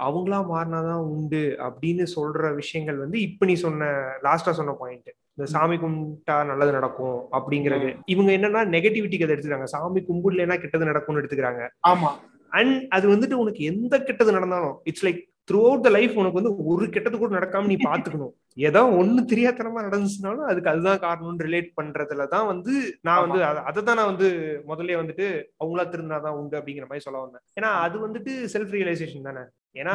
அவங்களா 0.06 0.38
மாறினாதான் 0.50 1.06
உண்டு 1.14 1.40
அப்படின்னு 1.66 2.04
சொல்ற 2.14 2.50
விஷயங்கள் 2.54 2.98
வந்து 2.98 3.18
இப்ப 3.20 3.46
நீ 3.46 3.54
சொன்ன 3.64 3.88
லாஸ்டா 4.26 4.52
சொன்ன 4.60 4.74
பாயிண்ட் 4.82 5.10
இந்த 5.38 5.46
சாமி 5.52 5.76
கும்பிட்டா 5.76 6.36
நல்லது 6.44 6.72
நடக்கும் 6.72 7.18
அப்படிங்கிறது. 7.36 7.88
இவங்க 8.06 8.30
என்னன்னா 8.36 8.62
நெகட்டிவிட்டிக்கு 8.74 9.26
அதை 9.26 9.34
எடுத்துக்கிறாங்க. 9.34 9.68
சாமி 9.74 10.00
கும்பிடலைன்னா 10.08 10.56
கெட்டது 10.60 10.90
நடக்கும்னு 10.90 11.20
எடுத்துக்கிறாங்க. 11.22 11.62
ஆமா. 11.88 12.10
அண்ட் 12.52 12.76
அது 12.96 13.06
வந்துட்டு 13.14 13.34
உனக்கு 13.34 13.62
எந்த 13.64 13.94
கெட்டது 14.00 14.30
நடந்தாலும் 14.32 14.76
it's 14.84 15.04
like 15.06 15.20
throughout 15.68 15.84
the 15.84 15.90
life 15.96 16.14
உனக்கு 16.20 16.38
வந்து 16.40 16.52
ஒரு 16.70 16.86
கெட்டது 16.94 17.16
கூட 17.18 17.30
நடக்காம 17.36 17.68
நீ 17.70 17.76
பாத்துக்கணும் 17.88 18.32
ஏதோ 18.68 18.80
ஒண்ணு 19.00 19.20
தெரியாதனமா 19.30 19.80
நடந்துச்சுனாலும் 19.86 20.48
அதுக்கு 20.50 20.72
அதுதான் 20.72 21.02
காரணம்னு 21.04 21.44
ரிலேட் 21.46 21.70
பண்றதுல 21.78 22.26
தான் 22.28 22.46
வந்து 22.46 22.72
நான் 23.04 23.22
வந்து 23.24 23.38
அதை 23.68 23.80
தான் 23.82 23.98
நான் 24.00 24.10
வந்து 24.12 24.28
முதல்ல 24.70 24.98
வந்துட்டு 25.02 25.26
அவங்களா 25.60 25.84
திருந்தாதான் 25.94 26.38
உண்டு 26.40 26.58
அப்படிங்கிற 26.58 26.88
மாதிரி 26.90 27.06
சொல்ல 27.06 27.22
வந்தேன். 27.24 27.44
ஏன்னா 27.58 27.70
அது 27.84 27.98
வந்துட்டு 28.06 28.34
செல்ஃப் 28.54 28.74
ரியலைசேஷன் 28.76 29.28
தானே. 29.30 29.44
ஏன்னா 29.76 29.94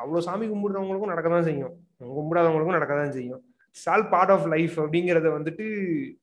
அவ்வளவு 0.00 0.26
சாமி 0.28 0.46
கும்பிடுறவங்களுக்கும் 0.46 1.14
நடக்க 1.14 1.30
தான் 1.30 1.48
செய்யும். 1.50 1.74
கும்பிடாதவங்களுக்கும் 2.14 2.78
நடக்க 2.78 2.94
தான் 2.94 3.16
செய்யும். 3.18 3.42
சால் 3.76 4.08
பார்ட் 4.08 4.30
ஆஃப் 4.30 4.46
லைஃப் 4.46 4.80
அப்படிங்கறத 4.80 5.28
வந்துட்டு 5.28 5.66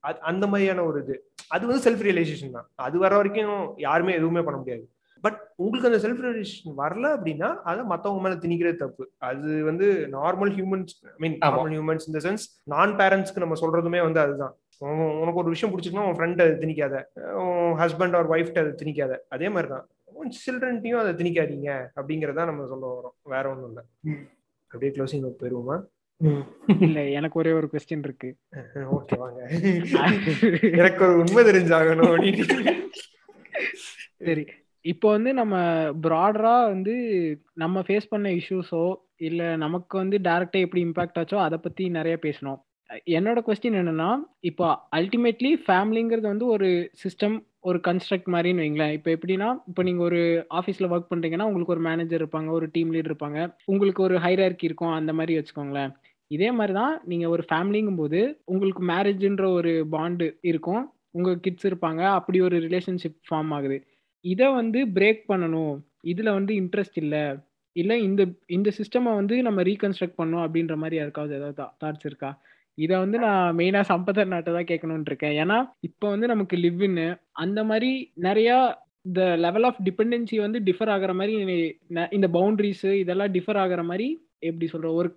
அது- 0.07 0.17
அந்த 0.17 0.47
மாதிரியான 0.47 0.83
ஒரு 0.83 1.01
இது. 1.03 1.31
அது 1.47 1.67
வந்து 1.67 1.91
செல்ஃப் 1.91 1.99
ரியலைசேஷன் 1.99 2.51
தான். 2.51 2.69
அது 2.75 2.99
வர 2.99 3.15
வரைக்கும் 3.15 3.77
யாருமே 3.77 4.13
எதுவுமே 4.13 4.41
பண்ண 4.41 4.59
முடியாது. 4.59 4.89
பட் 5.21 5.51
உங்களுக்கு 5.55 5.93
அந்த 5.93 6.07
செல்ஃப் 6.07 6.25
ரியலைசேஷன் 6.25 6.73
வரல 6.77 7.19
அப்படின்னா 7.19 7.55
அதை 7.55 7.85
மத்தவங்க 7.85 8.29
மேல 8.29 8.35
திணிக்கிறது 8.39 8.75
தப்பு. 8.75 9.11
அது 9.17 9.63
வந்து 9.63 10.07
normal 10.11 10.51
humans 10.51 10.93
I 11.01 11.11
mean. 11.17 11.37
Normal 11.37 11.69
humans 11.69 12.01
இந்த 12.07 12.31
சென்ஸ் 12.31 12.61
நான் 12.63 12.95
பேரண்ட்ஸ்க்கு 12.95 13.35
நம்ம 13.35 13.59
சொல்றதுமே 13.59 14.01
வந்து 14.01 14.19
அதுதான். 14.19 14.57
உன் 14.77 14.89
உனக்கு 14.89 15.33
ஒரு 15.33 15.49
விஷயம் 15.49 15.79
பிடிச்சிருக்குன்னா 15.79 16.07
உன் 16.07 16.15
ஃப்ரெண்ட் 16.15 16.41
அதை 16.41 16.47
திணிக்காத. 16.47 17.03
உன் 17.33 17.79
ஹஸ்பண்ட் 17.79 18.15
ஆர் 18.15 18.29
ஒய்ஃப்ட்ட 18.29 18.59
அதை 18.59 18.71
திணிக்காத. 18.83 19.17
அதே 19.29 19.49
மாதிரி 19.49 19.67
தான் 19.67 19.87
உன் 20.03 20.31
சில்ட்ரன்ட்டையும் 20.45 20.97
அதை 20.97 21.13
திணிக்காதீங்க 21.13 21.87
அப்படிங்கறத 21.95 22.45
நம்ம 22.45 22.65
சொல்ல 22.65 23.13
வரோம் 23.13 23.29
வேற 23.29 23.49
ஒண்ணும் 23.49 23.67
இல்ல. 23.67 23.83
அப்படியே 24.67 24.91
க்ளோசிங் 24.91 25.31
போயிருவோமா. 25.39 25.83
இல்ல 26.85 26.99
எனக்கு 27.09 27.39
ஒரே 27.39 27.51
ஒரு 27.51 27.69
கொஸ்டின் 27.71 28.03
இருக்கு. 28.07 28.29
ஓகே 28.97 29.17
வாங்க. 29.23 29.39
எனக்கு 30.79 31.01
ஒரு 31.07 31.15
உண்மை 31.23 31.43
தெரிஞ்சாகணும் 31.49 32.11
அப்படின்னு. 32.11 32.75
சரி 34.27 34.45
இப்போ 34.85 35.07
வந்து 35.09 35.33
நம்ம 35.33 35.55
ப்ராடரா 36.05 36.55
வந்து 36.67 36.93
நம்ம 37.53 37.83
ஃபேஸ் 37.87 38.09
பண்ண 38.09 38.29
இஷ்யூஸோ 38.39 38.83
இல்ல 39.27 39.55
நமக்கு 39.55 39.97
வந்து 39.97 40.17
டைரக்டா 40.17 40.59
எப்படி 40.65 40.81
இம்பாக்ட் 40.85 41.19
ஆச்சோ 41.21 41.37
அதை 41.45 41.57
பத்தி 41.57 41.83
நிறைய 41.89 42.15
பேசணும். 42.25 42.59
என்னோட 43.17 43.39
கொஸ்டின் 43.45 43.77
என்னன்னா 43.81 44.09
இப்போ 44.39 44.65
அல்டிமேட்லி 44.97 45.51
ஃபேமிலிங்கிறது 45.67 46.27
வந்து 46.31 46.45
ஒரு 46.45 46.69
சிஸ்டம் 47.03 47.37
ஒரு 47.59 47.79
கன்ஸ்ட்ரக்ட் 47.87 48.29
மாதிரின்னு 48.33 48.63
வைங்களேன். 48.63 48.91
இப்போ 48.91 49.09
எப்படின்னா 49.11 49.49
இப்போ 49.67 49.81
நீங்கள் 49.83 50.05
ஒரு 50.05 50.21
ஆஃபீஸில் 50.59 50.89
ஒர்க் 50.93 51.11
பண்ணுறீங்கன்னா 51.11 51.47
உங்களுக்கு 51.49 51.75
ஒரு 51.75 51.83
மேனேஜர் 51.89 52.21
இருப்பாங்க 52.21 52.49
ஒரு 52.49 52.67
டீம் 52.71 52.91
லீடர் 52.93 53.11
இருப்பாங்க. 53.11 53.39
உங்களுக்கு 53.65 54.03
ஒரு 54.03 54.17
ஹைரார்கி 54.25 54.69
இருக்கும் 54.69 54.97
அந்த 54.99 55.13
மாதிரி 55.13 55.37
வச்சுக்கோங்களேன். 55.39 55.93
இதே 56.35 56.49
மாதிரி 56.57 56.73
தான் 56.81 56.93
நீங்கள் 57.11 57.31
ஒரு 57.35 57.43
ஃபேமிலிங்கும் 57.49 57.99
போது 58.01 58.19
உங்களுக்கு 58.53 58.83
மேரேஜ்ன்ற 58.91 59.45
ஒரு 59.59 59.71
பாண்டு 59.95 60.27
இருக்கும். 60.51 60.83
உங்கள் 61.17 61.41
கிட்ஸ் 61.45 61.67
இருப்பாங்க. 61.69 62.01
அப்படி 62.17 62.37
ஒரு 62.47 62.57
ரிலேஷன்ஷிப் 62.65 63.17
ஃபார்ம் 63.27 63.51
ஆகுது. 63.57 63.77
இதை 64.25 64.47
வந்து 64.59 64.79
பிரேக் 64.97 65.21
பண்ணணும். 65.31 65.75
இதில் 66.11 66.35
வந்து 66.37 66.53
இன்ட்ரெஸ்ட் 66.61 66.99
இல்லை. 67.03 67.23
இல்லை 67.75 67.95
இந்த 68.07 68.21
இந்த 68.55 68.69
சிஸ்டமை 68.79 69.11
வந்து 69.19 69.35
நம்ம 69.47 69.59
ரீகன்ஸ்ட்ரக்ட் 69.69 70.19
பண்ணணும் 70.19 70.43
அப்படின்ற 70.45 70.75
மாதிரி 70.81 70.95
யாருக்காவது 70.99 71.37
ஏதாவது 71.39 71.63
தாட்ஸ் 71.83 72.07
இருக்கா? 72.09 72.31
இதை 72.77 72.95
வந்து 73.03 73.17
நான் 73.25 73.55
மெயினாக 73.59 73.89
சம்பதர் 73.91 74.31
நாட்டை 74.33 74.51
தான் 74.53 74.69
கேட்கணும்னு 74.71 75.09
இருக்கேன். 75.11 75.35
ஏன்னா 75.43 75.57
இப்போ 75.87 76.05
வந்து 76.13 76.27
நமக்கு 76.33 76.55
லிவ்னு 76.65 77.07
அந்த 77.43 77.59
மாதிரி 77.71 77.91
நிறையா 78.27 78.57
இந்த 79.05 79.21
லெவல் 79.45 79.65
ஆஃப் 79.69 79.81
டிபெண்டன்சி 79.87 80.37
வந்து 80.45 80.59
டிஃபர் 80.67 80.91
ஆகிற 80.95 81.13
மாதிரி 81.19 81.33
இந்த 82.17 82.27
பவுண்ட்ரிஸு 82.37 82.91
இதெல்லாம் 83.03 83.33
டிஃபர் 83.37 83.59
ஆகிற 83.63 83.81
மாதிரி 83.89 84.07
எப்படி 84.43 84.67
சொல்ற 84.71 84.87
ஒரு 84.93 85.09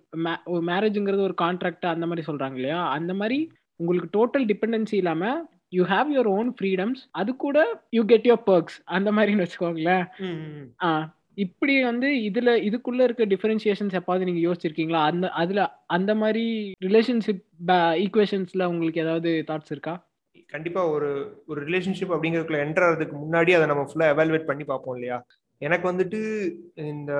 ஒரு 0.47 0.63
மேரேஜுங்கிறது 0.63 1.27
ஒரு 1.27 1.35
கான்ட்ராக்ட் 1.41 1.85
அந்த 1.87 2.05
மாதிரி 2.05 2.25
சொல்றாங்க 2.27 2.57
இல்லையா? 2.59 2.81
அந்த 2.97 3.13
மாதிரி 3.13 3.39
உங்களுக்கு 3.79 4.09
டோட்டல் 4.17 4.47
டிபெண்டன்சி 4.51 4.95
இல்லாம 5.01 5.23
you 5.71 5.83
have 5.85 6.09
your 6.13 6.29
own 6.29 6.49
freedoms 6.57 7.01
அது 7.11 7.31
கூட 7.35 7.57
யூ 7.91 8.03
கெட் 8.05 8.27
யுவர் 8.29 8.45
பர்க்ஸ் 8.45 8.77
அந்த 8.97 9.11
மாதிரின்னு 9.11 9.45
வச்சுக்கோங்களேன். 9.45 10.05
இப்படி 11.37 11.73
வந்து 11.83 12.07
இதுல 12.27 12.51
இதுக்குள்ள 12.67 13.01
இருக்க 13.03 13.23
டிஃபரன்சியேஷன்ஸ் 13.25 13.97
எப்பாவது 13.99 14.27
நீங்க 14.29 14.41
யோசிச்சிருக்கீங்களா? 14.45 15.01
அந்த 15.09 15.25
அதுல 15.41 15.61
அந்த 15.87 16.11
மாதிரி 16.15 16.45
ரிலேஷன்ஷிப் 16.85 17.43
ஈக்குவேஷன்ஸ்ல 18.03 18.69
உங்களுக்கு 18.71 19.03
ஏதாவது 19.05 19.31
தாட்ஸ் 19.49 19.71
இருக்கா? 19.71 19.93
கண்டிப்பா 20.49 20.81
ஒரு 20.87 21.09
ஒரு 21.47 21.59
ரிலேஷன்ஷிப் 21.67 22.13
அப்படிங்கிறதுக்குள்ள 22.15 22.63
என்டர் 22.65 22.85
ஆகிறதுக்கு 22.85 23.15
முன்னாடி 23.23 23.51
அதை 23.57 23.65
நம்ம 23.67 23.83
ஃபுல்லா 23.89 24.07
எவாலுவேட் 24.13 24.49
பண்ணி 24.49 24.63
பார்ப்போம் 24.63 24.95
இல்லையா? 24.97 25.17
எனக்கு 25.61 25.91
வந்துட்டு 25.91 26.19
இந்த 26.75 27.11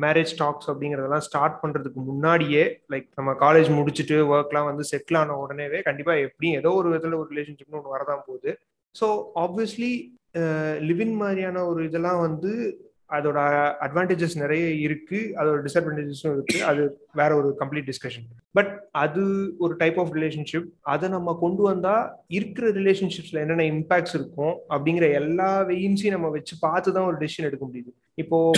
மேரேஜ் 0.00 0.32
டாக்ஸ் 0.36 0.70
அப்படிங்கறதெல்லாம் 0.70 1.24
ஸ்டார்ட் 1.26 1.60
பண்றதுக்கு 1.62 2.00
முன்னாடியே 2.02 2.80
லைக் 2.92 3.08
நம்ம 3.14 3.32
காலேஜ் 3.32 3.68
முடிச்சுட்டு 3.78 4.16
ஒர்க்லாம் 4.34 4.64
வந்து 4.64 4.84
செட்டில் 4.92 5.16
ஆன 5.16 5.36
உடனேவே 5.46 5.82
கண்டிப்பா 5.82 6.14
எப்படியும் 6.14 6.58
ஏதோ 6.58 6.72
ஒரு 6.72 6.88
விதத்துல 6.90 7.18
ஒரு 7.18 7.28
ரிலேஷன்ஷிப்னு 7.32 7.78
ஒன்று 7.78 7.94
வரதான் 7.96 8.24
போகுது. 8.26 8.52
ஸோ 9.00 9.06
ஆப்வியஸ்லி 9.34 9.92
லிவின் 10.80 11.14
மாதிரியான 11.14 11.64
ஒரு 11.64 11.84
இதெல்லாம் 11.84 12.20
வந்து 12.20 12.52
அதோட 13.10 13.38
அட்வான்டேஜஸ் 13.80 14.36
நிறைய 14.36 14.66
இருக்கு 14.68 15.18
அதோட 15.36 15.58
டிஸ்அட்வான்டேஜஸும் 15.66 16.32
இருக்கு 16.32 16.64
அது 16.64 16.82
வேற 17.12 17.36
ஒரு 17.36 17.56
கம்ப்ளீட் 17.60 17.90
டிஸ்கஷன் 17.90 18.26
பட் 18.54 18.88
அது 18.94 19.22
ஒரு 19.58 19.76
டைப் 19.76 20.00
ஆஃப் 20.00 20.12
ரிலேஷன்ஷிப் 20.16 20.68
அதை 20.82 21.08
நம்ம 21.08 21.36
கொண்டு 21.40 21.62
வந்தா 21.62 21.94
இருக்கிற 22.28 22.70
ரிலேஷன்ஷிப்ஸ்ல 22.70 23.40
என்னென்ன 23.40 23.62
இம்பாக்ட்ஸ் 23.62 24.14
இருக்கும் 24.14 24.54
அப்படிங்கிற 24.70 25.12
எல்லா 25.12 25.62
வெயின்ஸையும் 25.62 26.10
நம்ம 26.10 26.28
வச்சு 26.28 26.58
பார்த்து 26.60 26.92
தான் 26.92 27.04
ஒரு 27.04 27.16
டெசிஷன் 27.16 27.44
எடுக்க 27.44 27.66
முடியுது. 27.66 27.90
இப்போ 28.14 28.52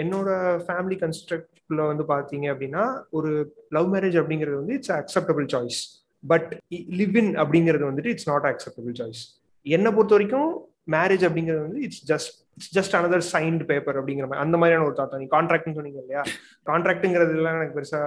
என்னோட 0.00 0.28
ஃபேமிலி 0.66 0.98
கன்ஸ்ட்ரக்ட்ல 1.02 1.86
வந்து 1.86 2.04
பாத்தீங்க 2.04 2.46
அப்படின்னா 2.52 2.84
ஒரு 3.10 3.52
லவ் 3.70 3.94
மேரேஜ் 3.94 4.16
அப்படிங்கிறது 4.16 4.56
வந்து 4.56 4.74
it's 4.74 4.92
acceptable 4.92 5.48
choice 5.54 5.80
but 6.24 6.48
live 6.72 7.16
in 7.16 7.36
அப்படிங்கிறது 7.36 7.90
வந்துட்டு 7.90 8.06
இட்ஸ் 8.06 8.28
நாட் 8.28 8.44
அக்செப்டபிள் 8.44 8.96
சாய்ஸ் 9.00 9.22
என்னை 9.66 9.90
பொறுத்த 9.90 10.14
வரைக்கும் 10.14 10.50
மேரேஜ் 10.88 11.22
அப்படிங்கிறது 11.28 11.66
வந்து 11.66 11.82
it's 11.86 12.02
just 12.10 12.32
it's 12.56 12.72
just 12.76 12.94
another 12.98 13.24
signed 13.32 13.64
paper 13.70 13.96
அப்படிங்கிற 14.00 14.26
மாதிரி 14.28 14.42
அந்த 14.44 14.56
மாதிரியான 14.60 14.86
ஒரு 14.88 14.96
தாத்தா 14.98 15.20
நீ 15.22 15.26
கான்ட்ராக்ட்னு 15.36 15.76
சொன்னீங்க 15.78 16.00
இல்லையா? 16.02 16.22
கான்ட்ராக்ட்ங்கிறது 16.70 17.32
எல்லாம் 17.38 17.56
எனக்கு 17.58 17.76
பெருசா 17.78 18.00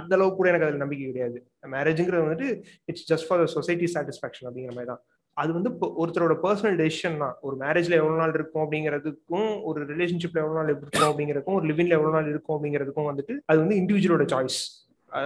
அந்த 0.00 0.12
அளவுக்கு 0.16 0.38
கூட 0.40 0.48
எனக்கு 0.52 0.66
அதில் 0.66 0.82
நம்பிக்கை 0.84 1.06
கிடையாது. 1.10 1.38
மேரேஜுங்கிறது 1.74 2.24
வந்துட்டு 2.26 2.48
it's 2.90 3.06
just 3.10 3.28
for 3.28 3.44
society 3.56 3.88
satisfaction 3.94 4.48
அப்படிங்கிற 4.48 4.74
மாதிரி 4.78 4.90
தான். 4.92 5.02
அது 5.36 5.50
வந்து 5.56 5.70
ஒருத்தரோட 6.02 6.34
பர்சனல் 6.44 6.78
டெசிஷன் 6.82 7.20
தான். 7.24 7.34
ஒரு 7.46 7.56
மேரேஜ்ல 7.64 7.98
எவ்வளவு 8.00 8.20
நாள் 8.22 8.34
இருக்கும் 8.38 8.62
அப்படிங்கிறதுக்கும் 8.64 9.50
ஒரு 9.70 9.80
ரிலேஷன்ஷிப்ல 9.92 10.42
எவ்வளவு 10.42 10.58
நாள் 10.60 10.72
இருக்கும் 10.74 11.08
அப்படிங்கிறதுக்கும் 11.10 11.58
ஒரு 11.60 11.68
லிவிங்ல 11.70 11.96
எவ்வளவு 11.98 12.16
நாள் 12.16 12.30
இருக்கும் 12.32 12.56
அப்படிங்கிறதுக்கும் 12.56 13.08
வந்துட்டு 13.10 13.36
அது 13.50 13.58
வந்து 13.64 13.78
இண்டிவிஜுவலோட 13.82 14.26
சாய்ஸ் 14.34 14.58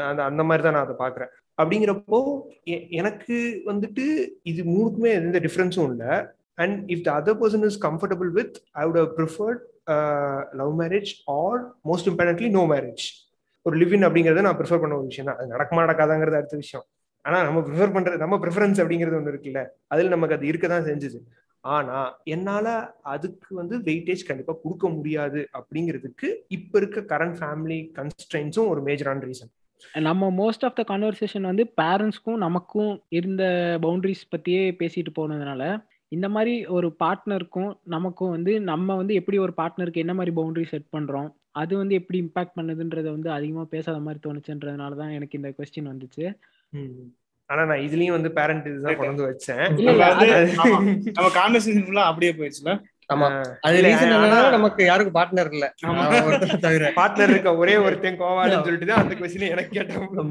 அந்த 0.08 0.22
அந்த 0.30 0.42
மாதிரி 0.48 0.64
தான் 0.66 0.76
நான் 0.76 0.86
அதை 0.86 0.96
பாக்குறேன் 1.04 1.30
அப்படிங்கிறப்போ 1.58 2.18
எனக்கு 3.00 3.36
வந்துட்டு 3.70 4.04
இது 4.50 4.60
மூணுக்குமே 4.74 5.10
எந்த 5.20 5.38
டிஃப்ரென்ஸும் 5.46 5.90
இல்லை. 5.92 6.12
And 6.62 6.78
if 6.94 7.04
the 7.08 7.10
other 7.18 7.38
person 7.42 7.66
is 7.68 7.78
comfortable 7.88 8.32
with 8.38 8.56
have 8.78 8.90
preferred 8.92 9.12
preferred 9.18 9.62
love 10.60 10.72
marriage 10.80 11.12
or 11.36 11.60
most 11.90 12.08
importantly 12.10 12.50
no 12.58 12.64
marriage 12.72 13.04
ஒரு 13.66 13.76
லிவின் 13.82 14.04
அப்படிங்கறத 14.06 14.42
நான் 14.46 14.58
ப்ரிஃபர் 14.60 14.82
பண்ண 14.82 14.94
ஒரு 15.00 15.08
விஷயம் 15.10 15.28
தான். 15.28 15.38
அது 15.40 15.52
நடக்குமா 15.54 15.82
நடக்காதாங்கிறது 15.84 16.38
அடுத்த 16.38 16.56
விஷயம். 16.62 16.84
ஆனா 17.24 17.38
நம்ம 17.46 17.60
ப்ரிஃபர் 17.66 17.94
பண்றது 17.96 18.22
நம்ம 18.22 18.36
ப்ரிஃபரன்ஸ் 18.44 18.80
அப்படிங்கிறது 18.82 19.18
ஒன்று 19.18 19.32
இருக்குல்ல. 19.32 19.60
அதில் 19.92 20.12
நமக்கு 20.14 20.36
அது 20.36 20.46
இருக்க 20.50 20.66
தான் 20.72 20.88
செஞ்சுது. 20.88 21.18
ஆனா 21.64 21.98
என்னால 22.34 22.66
அதுக்கு 23.14 23.50
வந்து 23.60 23.74
வெயிட்டேஜ் 23.88 24.22
கண்டிப்பா 24.28 24.54
கொடுக்க 24.62 24.86
முடியாது 24.88 25.40
அப்படிங்கிறதுக்கு 25.58 26.28
இப்ப 26.56 26.78
இருக்க 26.78 27.00
கரண்ட் 27.12 27.38
ஃபேமிலி 27.40 27.78
கன்ஸ்டன்ஸும் 27.98 28.70
ஒரு 28.72 28.82
மேஜரான 28.88 29.24
ரீசன் 29.28 29.52
நம்ம 30.08 30.30
மோஸ்ட் 30.40 30.64
ஆஃப் 30.66 30.76
த 30.78 30.82
கான்வர்சேஷன் 30.90 31.48
வந்து 31.50 31.64
பேரண்ட்ஸ்க்கும் 31.80 32.42
நமக்கும் 32.46 32.92
இருந்த 33.18 33.44
பவுண்டரிஸ் 33.82 34.24
பத்தியே 34.34 34.64
பேசிட்டு 34.80 35.12
போனதுனால 35.20 35.62
இந்த 36.12 36.26
மாதிரி 36.34 36.54
ஒரு 36.76 36.88
பார்ட்னருக்கும் 37.02 37.70
நமக்கும் 37.94 38.34
வந்து 38.34 38.52
நம்ம 38.70 38.96
வந்து 39.00 39.14
எப்படி 39.20 39.38
ஒரு 39.44 39.52
பார்ட்னருக்கு 39.60 40.02
என்ன 40.04 40.14
மாதிரி 40.18 40.32
பவுண்டரி 40.38 40.66
செட் 40.72 40.92
பண்றோம் 40.96 41.28
அது 41.60 41.72
வந்து 41.80 41.94
எப்படி 42.00 42.18
இம்பாக்ட் 42.24 42.56
பண்ணுதுன்றத 42.58 43.08
வந்து 43.16 43.30
அதிகமா 43.36 43.64
பேசாத 43.74 43.98
மாதிரி 44.06 44.20
தோணுச்சுன்றதுனால 44.26 44.96
தான் 45.00 45.14
எனக்கு 45.18 45.38
இந்த 45.38 45.50
கொஸ்டின் 45.58 45.90
வந்துச்சு. 45.92 46.24
ஆனா 47.50 47.62
நான் 47.70 47.84
இதுலயும் 47.86 48.16
வந்து 48.16 48.30
பேரண்ட் 48.38 48.68
இதுதான் 48.70 49.00
கொண்டு 49.02 49.22
வச்சேன். 49.28 49.64
நம்ம 51.16 51.30
கான்வர்சேஷன் 51.40 51.86
ஃபுல்லா 51.86 52.04
அப்படியே 52.10 52.32
போயிடுச்சுல 52.38 52.72
ஆமா. 53.10 53.26
அது 53.60 53.76
ரீசன் 53.84 54.12
நமக்கு 54.54 54.82
யாருக்கும் 54.84 55.16
பார்ட்னர் 55.16 55.50
இல்ல. 55.52 55.66
தவிர. 56.62 56.84
பார்ட்னர் 56.98 57.32
இருக்க 57.32 57.50
ஒரே 57.60 57.74
ஒருத்தன் 57.82 58.18
கோவாடுன்னு 58.20 58.66
சொல்லிட்டு 58.66 58.88
தான் 58.90 59.02
அந்த 59.02 59.14
கொஸ்டின் 59.18 59.46
எனக்கு 59.48 59.72
கேட்டோம் 59.72 60.30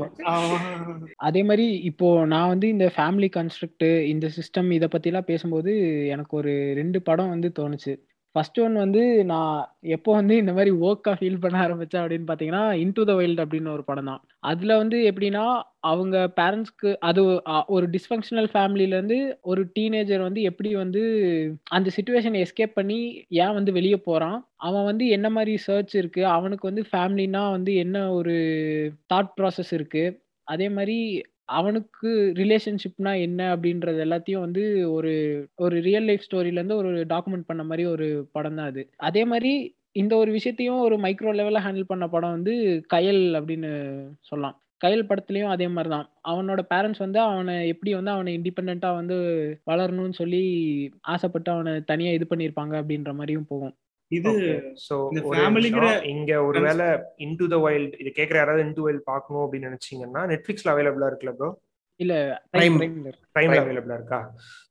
அதே 1.27 1.41
மாதிரி 1.43 1.65
இப்போ 1.89 2.07
நான் 2.27 2.49
வந்து 2.49 2.69
இந்த 2.69 2.87
ஃபேமிலி 2.95 3.29
கன்ஸ்ட்ரக்ட் 3.35 3.85
இந்த 4.11 4.27
சிஸ்டம் 4.37 4.69
இதை 4.71 4.89
பத்தி 4.89 5.11
எல்லாம் 5.11 5.29
பேசும்போது 5.29 5.73
எனக்கு 6.13 6.35
ஒரு 6.37 6.53
ரெண்டு 6.75 7.01
படம் 7.01 7.33
வந்து 7.33 7.51
தோணுச்சு. 7.59 7.93
ஃபர்ஸ்ட் 8.35 8.59
ஒன் 8.59 8.75
வந்து 8.75 9.01
நான் 9.23 9.55
எப்போ 9.95 10.11
வந்து 10.13 10.35
இந்த 10.37 10.51
மாதிரி 10.53 10.71
ஒர்க்காக 10.81 11.15
ஃபீல் 11.19 11.39
பண்ண 11.39 11.57
ஆரம்பிச்சேன் 11.63 12.01
அப்படின்னு 12.03 12.27
பார்த்தீங்கன்னா 12.27 12.63
இன்டு 12.81 13.03
த 13.09 13.13
வைல்டு 13.13 13.43
அப்படின்னு 13.45 13.73
ஒரு 13.73 13.83
படம் 13.83 14.05
தான். 14.05 14.21
அதில் 14.43 14.73
வந்து 14.77 14.97
எப்படின்னா 15.09 15.43
அவங்க 15.81 16.17
பேரண்ட்ஸ்க்கு 16.37 16.89
அது 16.99 17.21
ஒரு 17.67 17.85
டிஸ்ஃபங்க்ஷனல் 17.89 18.49
ஃபேமிலியிலேருந்து 18.53 19.17
ஒரு 19.41 19.63
டீனேஜர் 19.73 20.21
வந்து 20.21 20.41
எப்படி 20.41 20.71
வந்து 20.75 21.03
அந்த 21.69 21.91
சுச்சுவேஷனை 21.97 22.41
எஸ்கேப் 22.45 22.77
பண்ணி 22.79 22.99
ஏன் 23.43 23.53
வந்து 23.53 23.71
வெளியே 23.71 23.99
போகிறான் 23.99 24.37
அவன் 24.61 24.85
வந்து 24.85 25.07
என்ன 25.09 25.29
மாதிரி 25.29 25.55
சர்ச் 25.67 25.95
இருக்குது 25.95 26.31
அவனுக்கு 26.31 26.69
வந்து 26.69 26.85
ஃபேமிலினா 26.91 27.43
வந்து 27.51 27.73
என்ன 27.75 28.11
ஒரு 28.13 28.35
தாட் 29.13 29.35
ப்ராசஸ் 29.37 29.73
இருக்குது 29.79 30.17
அதே 30.47 30.69
மாதிரி 30.69 30.97
அவனுக்கு 31.51 32.09
ரிலேஷன்ஷிப்னா 32.39 33.11
என்ன 33.21 33.41
அப்படின்றது 33.53 33.99
எல்லாத்தையும் 34.05 34.45
வந்து 34.45 34.63
ஒரு 34.95 35.11
ஒரு 35.57 35.75
ரியல் 35.87 36.07
லைஃப் 36.09 36.25
ஸ்டோரியிலேருந்து 36.27 36.79
ஒரு 36.81 36.91
டாக்குமெண்ட் 37.13 37.49
பண்ண 37.49 37.63
மாதிரி 37.63 37.85
ஒரு 37.93 38.07
படம் 38.31 38.57
தான் 38.59 38.69
அது. 38.71 38.83
அதே 39.01 39.23
மாதிரி 39.25 39.51
இந்த 39.95 40.13
ஒரு 40.17 40.31
விஷயத்தையும் 40.31 40.81
ஒரு 40.81 40.95
மைக்ரோ 41.05 41.31
லெவலில் 41.37 41.63
ஹேண்டில் 41.65 41.91
பண்ண 41.91 42.05
படம் 42.07 42.35
வந்து 42.37 42.53
கயல் 42.93 43.23
அப்படின்னு 43.39 43.71
சொல்லலாம். 44.29 44.55
கயல் 44.81 45.07
படத்துலையும் 45.09 45.53
அதே 45.53 45.67
மாதிரி 45.69 45.89
தான் 45.89 46.07
அவனோட 46.25 46.61
பேரண்ட்ஸ் 46.71 47.03
வந்து 47.05 47.19
அவனை 47.25 47.55
எப்படி 47.73 47.91
வந்து 47.93 48.11
அவனை 48.11 48.31
இண்டிபெண்ட்டாக 48.37 48.99
வந்து 48.99 49.17
வளரணும்னு 49.67 50.19
சொல்லி 50.21 50.41
ஆசைப்பட்டு 51.13 51.51
அவனை 51.55 51.73
தனியாக 51.91 52.17
இது 52.17 52.27
பண்ணியிருப்பாங்க 52.31 52.75
அப்படின்ற 52.81 53.11
மாதிரியும் 53.19 53.49
போகும். 53.51 53.75
இது 54.11 54.31
சோ. 54.85 54.95
இங்க 56.11 56.31
ஒருவேளை 56.47 56.87
இன்டு 57.25 57.45
த 57.49 57.57
வைல்ட் 57.65 57.93
இது 58.01 58.09
கேக்குற 58.17 58.37
யாராவது 58.39 58.63
இன்டு 58.65 58.85
வைல்ட் 58.85 59.09
பார்க்கணும் 59.09 59.43
அப்படின்னு 59.43 59.69
நினைச்சீங்கன்னா 59.69 60.23
நெட்ஃபிளிக்ஸ்ல 60.31 60.73
அவைலபிளா 60.73 61.09
இருக்குல்ல 61.09 61.35
ப்ரோ 61.37 61.49
இல்ல 61.99 62.13
Prime. 62.53 62.75
பிரைம்ல. 62.77 63.57
அவைலபிளா 63.59 63.95
இருக்கா. 63.97 64.19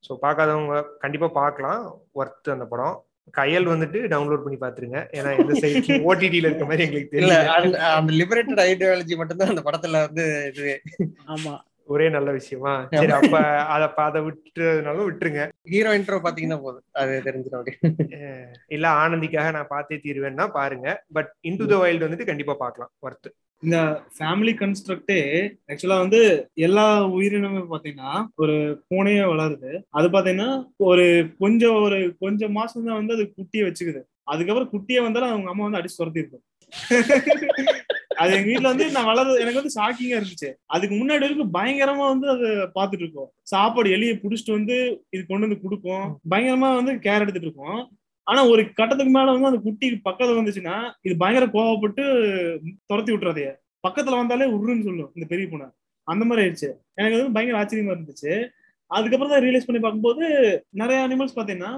சோ 0.04 0.12
பார்க்காதவங்க 0.22 0.74
கண்டிப்பா 1.02 1.28
பார்க்கலாம். 1.36 1.82
ஒர்த் 2.14 2.50
அந்த 2.50 2.66
படம். 2.70 2.96
கையல் 3.34 3.66
வந்துட்டு 3.68 3.98
டவுன்லோட் 4.12 4.44
பண்ணி 4.44 4.58
பாத்துருங்க 4.58 5.00
ஏன்னா 5.16 5.32
எந்த 5.36 5.52
சைட் 5.60 5.90
ஓடிடில 6.04 6.46
இருக்க 6.50 6.64
மாதிரி 6.68 6.84
எங்களுக்கு 6.86 7.12
தெரியல 7.12 7.34
அந்த 7.90 8.12
லிபரேட்டட் 8.20 8.62
ஐடியாலஜி 8.64 9.16
மட்டும்தான் 9.20 9.52
அந்த 9.52 9.62
படத்துல 9.66 10.00
வந்து 10.06 10.24
இது 10.50 10.64
ஆமா. 11.34 11.52
ஒரே 11.90 12.06
நல்ல 12.14 12.30
விஷயமா? 12.38 12.72
சரி 12.92 13.12
அப்ப 13.18 13.36
அத 13.74 13.82
அப்ப 13.88 14.00
அதை 14.08 14.20
விட்டுறதுனாலும் 14.26 15.06
விட்டுருங்க. 15.08 15.42
ஹீரோ 15.72 15.92
இன்ட்ரோ 15.98 16.18
பாத்தீங்கன்னா 16.24 16.58
போதும். 16.64 16.84
அது 17.00 17.14
தெரிஞ்சிடும் 17.26 17.68
இல்ல 18.76 18.86
ஆனந்திக்காக 19.02 19.50
நான் 19.56 19.72
பார்த்தே 19.74 20.00
தீருவேன்னா 20.04 20.46
பாருங்க. 20.58 20.88
பட் 21.18 21.30
இன்டு 21.50 21.70
த 21.72 21.78
வைல்ட் 21.84 22.06
வந்துட்டு 22.06 22.30
கண்டிப்பா 22.30 22.56
பார்க்கலாம் 22.64 22.92
ஒர்த் 23.06 23.30
இந்த 23.62 23.78
ஃபேமிலி 24.16 24.52
கன்ஸ்ட்ரக்டே 24.60 25.18
ஆக்சுவலா 25.70 25.96
வந்து 26.02 26.20
எல்லா 26.66 26.84
உயிரினமும் 27.16 27.72
பாத்தீங்கன்னா 27.72 28.12
ஒரு 28.42 28.54
பூனையே 28.90 29.24
வளருது. 29.32 29.72
அது 29.98 30.06
பாத்தீங்கன்னா 30.14 30.50
ஒரு 30.90 31.04
கொஞ்சம் 31.42 31.78
ஒரு 31.86 31.98
கொஞ்சம் 32.24 32.56
மாசம் 32.58 32.86
தான் 32.86 33.00
வந்து 33.00 33.16
அது 33.16 33.26
குட்டியை 33.38 33.64
வச்சுக்குது. 33.66 34.00
அதுக்கப்புறம் 34.32 34.72
குட்டியை 34.74 35.02
வந்தாலும் 35.06 35.32
அவங்க 35.32 35.50
அம்மா 35.52 35.66
வந்து 35.66 35.80
அடிச்சு 35.80 36.00
துரத்தி 36.00 36.22
இருக்கும் 36.22 36.44
அது 38.20 38.30
எங்க 38.36 38.48
வீட்ல 38.50 38.70
வந்து 38.72 38.86
நான் 38.96 39.08
வளர்றது 39.10 39.42
எனக்கு 39.42 39.60
வந்து 39.60 39.76
ஷாக்கிங்கா 39.76 40.16
இருந்துச்சு. 40.20 40.48
அதுக்கு 40.74 40.94
முன்னாடி 41.00 41.24
வரைக்கும் 41.24 41.52
பயங்கரமா 41.56 42.04
வந்து 42.12 42.26
அதை 42.34 42.48
பாத்துட்டு 42.76 43.04
இருக்கோம். 43.04 43.30
சாப்பாடு 43.52 43.94
எலியை 43.96 44.14
புடிச்சிட்டு 44.22 44.56
வந்து 44.58 44.76
இது 45.14 45.22
கொண்டு 45.30 45.46
வந்து 45.46 45.62
கொடுக்கும். 45.64 46.04
பயங்கரமா 46.32 46.68
வந்து 46.80 46.92
கேர் 47.06 47.24
எடுத்துட்டு 47.24 47.48
இருக்கோம். 47.48 47.80
ஆனா 48.26 48.40
ஒரு 48.52 48.62
கட்டத்துக்கு 48.78 49.12
மேல 49.16 49.32
வந்து 49.34 49.50
அந்த 49.50 49.60
குட்டி 49.66 49.86
பக்கத்துல 50.08 50.38
வந்துச்சுன்னா 50.40 50.76
இது 51.06 51.14
பயங்கர 51.22 51.46
கோவப்பட்டு 51.56 52.04
துரத்தி 52.90 53.12
விட்டுறதைய 53.14 53.50
பக்கத்துல 53.86 54.20
வந்தாலே 54.22 54.48
உருன்னு 54.56 54.86
சொல்லும் 54.88 55.12
இந்த 55.16 55.26
பெரிய 55.32 55.46
பூனை. 55.52 55.68
அந்த 56.08 56.22
மாதிரி 56.28 56.42
ஆயிடுச்சு. 56.44 56.70
எனக்கு 57.00 57.18
வந்து 57.18 57.36
பயங்கர 57.36 57.58
ஆச்சரியமா 57.60 57.94
இருந்துச்சு. 57.96 58.32
அதுக்கப்புறம் 58.90 59.32
தான் 59.32 59.44
ரியலைஸ் 59.44 59.66
பண்ணி 59.66 59.80
பார்க்கும்போது 59.82 60.24
நிறைய 60.80 60.98
அனிமல்ஸ் 61.06 61.36
பாத்தீங்கன்னா 61.38 61.72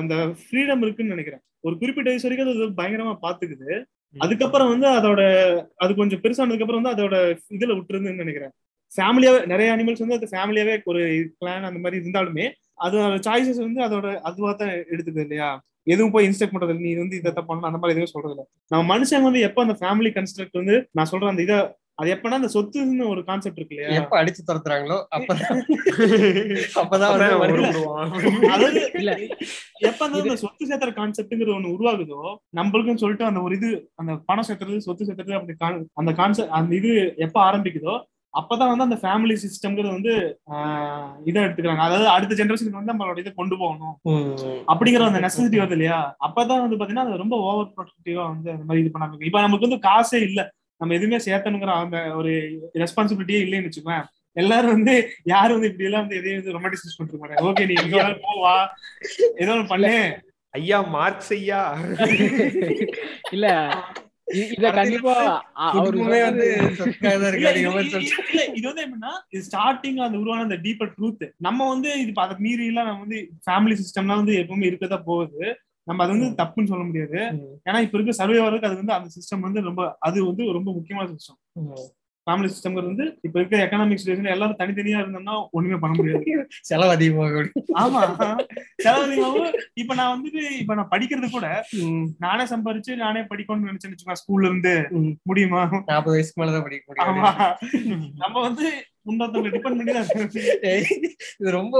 அந்த 0.00 0.14
ஃப்ரீடம் 0.40 0.82
இருக்குன்னு 0.84 1.14
நினைக்கிறேன். 1.14 1.42
ஒரு 1.66 1.74
குறிப்பிட்ட 1.80 2.08
வயசு 2.10 2.26
வரைக்கும் 2.26 2.50
அது 2.52 2.66
பயங்கரமா 2.80 3.14
பாத்துக்குது 3.26 3.70
அதுக்கப்புறம் 4.16 4.70
வந்து 4.72 4.86
அதோட 4.98 5.20
அது 5.76 5.92
கொஞ்சம் 5.94 6.20
பெருசானதுக்கு 6.22 6.64
அப்புறம் 6.64 6.80
வந்து 6.82 6.94
அதோட 6.96 7.16
இதுல 7.56 7.72
விட்டுருந்துன்னு 7.78 8.22
நினைக்கிறேன். 8.24 8.52
ஃபேமிலியாவே 8.92 9.40
நிறைய 9.46 9.68
அனிமல்ஸ் 9.74 10.02
வந்து 10.04 10.18
அது 10.18 10.26
ஃபேமிலியாவே 10.26 10.74
ஒரு 10.86 11.00
பிளான் 11.40 11.68
அந்த 11.70 11.78
மாதிரி 11.78 11.96
இருந்தாலுமே 12.02 12.46
அதோட 12.78 13.16
சாய்ஸஸ் 13.26 13.64
வந்து 13.66 13.80
அதோட 13.86 14.06
அதுவா 14.28 14.50
தான் 14.52 14.72
எடுத்துக்குது 14.92 15.26
இல்லையா? 15.26 15.48
எதுவும் 15.86 16.12
போய் 16.14 16.26
இன்ஸ்ட்ரக்ட் 16.28 16.54
பண்றது 16.54 16.84
நீ 16.86 16.90
வந்து 16.96 17.18
இதை 17.20 17.30
பண்ணணும் 17.40 17.68
அந்த 17.68 17.78
மாதிரி 17.78 17.94
எதுவும் 17.94 18.14
சொல்றது 18.14 18.34
இல்லை 18.34 18.44
நம்ம 18.70 18.82
மனுஷங்க 18.92 19.28
வந்து 19.28 19.42
எப்ப 19.48 19.62
அந்த 19.62 19.76
ஃபேமிலி 19.80 20.10
கன்ஸ்ட்ரக்ட் 20.16 20.58
வந்து 20.60 20.76
நான் 20.94 21.10
சொல்றேன் 21.12 21.32
அந்த 21.32 21.42
இதை 21.46 21.58
அது 21.98 22.08
எப்பனா 22.14 22.38
அந்த 22.38 22.48
சொத்துன்னு 22.52 23.04
ஒரு 23.12 23.20
கான்செப்ட் 23.28 23.58
இருக்கு 23.58 23.74
இல்லையா? 23.76 23.94
எப்ப 24.00 24.14
அடிச்சு 24.18 24.42
துரத்துறாங்களோ 24.44 24.98
அப்பதான் 25.12 25.62
அப்பதான். 26.80 27.14
அதாவது 28.52 28.80
இல்ல. 29.00 29.12
எப்ப 29.88 30.00
அந்த 30.08 30.36
சொத்து 30.42 30.68
சேர்த்துற 30.68 30.92
கான்செப்ட்ங்கிற 30.96 31.50
ஒண்ணு 31.56 31.74
உருவாகுதோ 31.74 32.20
நம்மளுக்கும் 32.58 33.00
சொல்லிட்டு 33.02 33.28
அந்த 33.28 33.40
ஒரு 33.46 33.56
இது 33.58 33.70
அந்த 34.00 34.14
பணம் 34.28 34.46
சேர்த்துறது 34.48 34.86
சொத்து 34.86 35.08
சேர்த்துறது 35.08 35.38
அப்படி 35.38 35.56
அந்த 35.96 36.12
கான்செப்ட் 36.20 36.54
அந்த 36.58 36.72
இது 36.80 36.92
எப்ப 37.26 37.36
ஆரம்பிக்குதோ 37.48 37.96
அப்பதான் 38.34 38.70
வந்து 38.70 38.86
அந்த 38.86 38.96
ஃபேமிலி 39.00 39.34
சிஸ்டம்ங்கிறது 39.42 39.94
வந்து 39.94 40.12
ஆஹ் 40.52 41.12
இதை 41.28 41.38
எடுத்துக்கிறாங்க. 41.44 41.84
அதாவது 41.86 42.08
அடுத்த 42.14 42.36
ஜெனரேஷனுக்கு 42.38 42.78
வந்து 42.78 42.92
நம்மளோட 42.92 43.18
இதை 43.18 43.32
கொண்டு 43.34 43.54
போகணும். 43.56 43.94
அப்படிங்கிற 44.68 45.06
அந்த 45.06 45.22
நெசசிட்டி 45.24 45.58
வருது 45.60 45.76
இல்லையா? 45.76 45.96
அப்பதான் 46.26 46.62
வந்து 46.64 46.78
பாத்தீங்கன்னா 46.78 47.06
அது 47.06 47.22
ரொம்ப 47.22 47.36
ஓவர் 47.46 47.72
ப்ரொடக்டிவா 47.76 48.24
வந்து 48.28 48.48
அந்த 48.52 48.66
மாதிரி 48.66 48.82
இது 48.82 48.92
பண்ணாங்க 48.94 49.26
இப்ப 49.28 49.42
நமக்கு 49.46 49.66
வந்து 49.68 49.80
காசே 49.86 50.20
இல்ல. 50.28 50.40
நம்ம 50.78 50.94
எதுவுமே 50.94 51.24
சேர்த்தணுங்கிற 51.24 51.64
அந்த 51.64 52.14
ஒரு 52.14 52.60
ரெஸ்பான்சிபிலிட்டியே 52.74 53.26
இல்லைன்னு 53.26 53.68
வச்சுக்கோங்க 53.68 54.04
எல்லாரும் 54.32 54.70
வந்து 54.70 55.10
யாரும் 55.24 55.52
வந்து 55.52 55.66
இப்படி 55.66 55.84
எல்லாம் 55.84 56.00
வந்து 56.00 56.16
எதையும் 56.16 56.42
வந்து 56.42 56.58
ரொமாட்டிசைஸ் 56.58 56.96
பண்ணிட்டு 56.96 57.26
மாட்டாங்க. 57.26 57.46
ஓகே 57.46 57.66
நீ 57.66 57.74
எங்க 57.82 58.02
வேணாலும் 58.02 58.22
போ 58.22 58.40
வா. 58.40 58.76
ஏதோ 59.36 59.52
ஒண்ணு 59.52 59.66
பண்ணு. 59.66 60.22
ஐயா 60.50 60.80
மார்க்ஸ் 60.80 61.32
ஐயா. 61.32 61.78
இல்ல 63.30 63.76
இத 64.24 64.70
கண்டிப்பா 64.70 65.36
அ- 65.36 65.52
அவரு 65.52 65.84
குடும்பமே 65.84 66.22
வந்து 66.22 66.56
இது- 66.60 66.98
வந்து 68.62 68.86
எப்படின்னா 68.86 69.12
இது 69.28 69.44
ஸ்டார்டிங் 69.52 70.00
அந்த 70.00 70.18
உருவான 70.18 70.42
அந்த 70.42 70.56
டீப்பர் 70.56 70.92
ட்ரூத் 70.98 71.30
நம்ம 71.36 71.68
வந்து 71.68 71.98
இது 71.98 72.06
இப்ப 72.06 72.22
அதை 72.22 72.36
மீறி 72.38 72.66
எல்லாம் 72.66 72.86
நம்ம 72.86 73.00
வந்து 73.00 73.30
ஃபேமிலி 73.50 73.74
சிஸ்டம்லாம் 73.74 74.06
வந்து 74.06 74.32
எப்பவுமே 74.32 74.42
இருக்கதான் 74.42 75.04
போகுது. 75.04 75.60
நம்ம 75.88 76.02
அது 76.04 76.12
வந்து 76.14 76.30
தப்புன்னு 76.38 76.70
சொல்ல 76.70 76.84
முடியாது. 76.86 77.20
ஏன்னா 77.66 77.78
இப்ப 77.84 77.96
இருக்க 77.96 78.14
சர்வே 78.18 78.40
வரதுக்கு 78.40 78.68
அது 78.68 78.80
வந்து 78.80 78.96
அந்த 78.96 79.08
சிஸ்டம் 79.14 79.46
வந்து 79.46 79.68
ரொம்ப 79.68 79.80
அது 80.06 80.18
வந்து 80.26 80.44
ரொம்ப 80.56 80.70
முக்கியமான 80.74 81.08
சிஸ்டம். 81.14 81.40
ஃபேமிலி 82.26 82.48
சிஸ்டம்ங்கிறது 82.52 82.90
வந்து 82.90 83.04
இப்ப 83.26 83.36
இருக்க 83.38 83.62
எக்கனாமிக் 83.64 84.00
சுச்சுவேஷன் 84.00 84.32
எல்லாரும் 84.32 84.58
தனித்தனியா 84.58 84.98
இருந்தோம்னா 84.98 85.34
ஒண்ணுமே 85.52 85.76
பண்ண 85.76 85.94
முடியாது. 85.98 86.24
செலவு 86.68 86.92
அதிகமாக 86.94 87.44
ஆமா. 87.82 88.02
செலவதிகமாவும் 88.82 89.48
இப்ப 89.76 89.94
நான் 89.94 90.12
வந்துட்டு 90.14 90.42
இப்ப 90.58 90.74
நான் 90.74 90.90
படிக்கிறது 90.92 91.28
கூட 91.30 91.46
நானே 92.24 92.44
சம்பாரிச்சு 92.52 92.94
நானே 92.98 93.22
படிக்கணும்னு 93.30 93.70
நினைச்சேன்னு 93.70 93.94
வச்சுக்கோங்க 93.94 94.22
ஸ்கூல்ல 94.22 94.50
இருந்து. 94.50 94.74
முடியுமா? 95.26 95.62
நாற்பது 95.88 96.14
வயசுக்கு 96.14 96.42
மேலதான் 96.42 96.66
படிக்க 96.66 97.06
ஆமா. 97.06 97.30
முடியும் 97.30 98.04
நம்ம 98.22 98.36
வந்து 98.40 98.66
இன்னொருத்தவங்க 99.06 99.50
டிபெண்ட் 99.50 99.80
பண்ணி 99.80 99.92
தான் 99.92 100.08
இது 101.36 101.50
ரொம்ப 101.52 101.76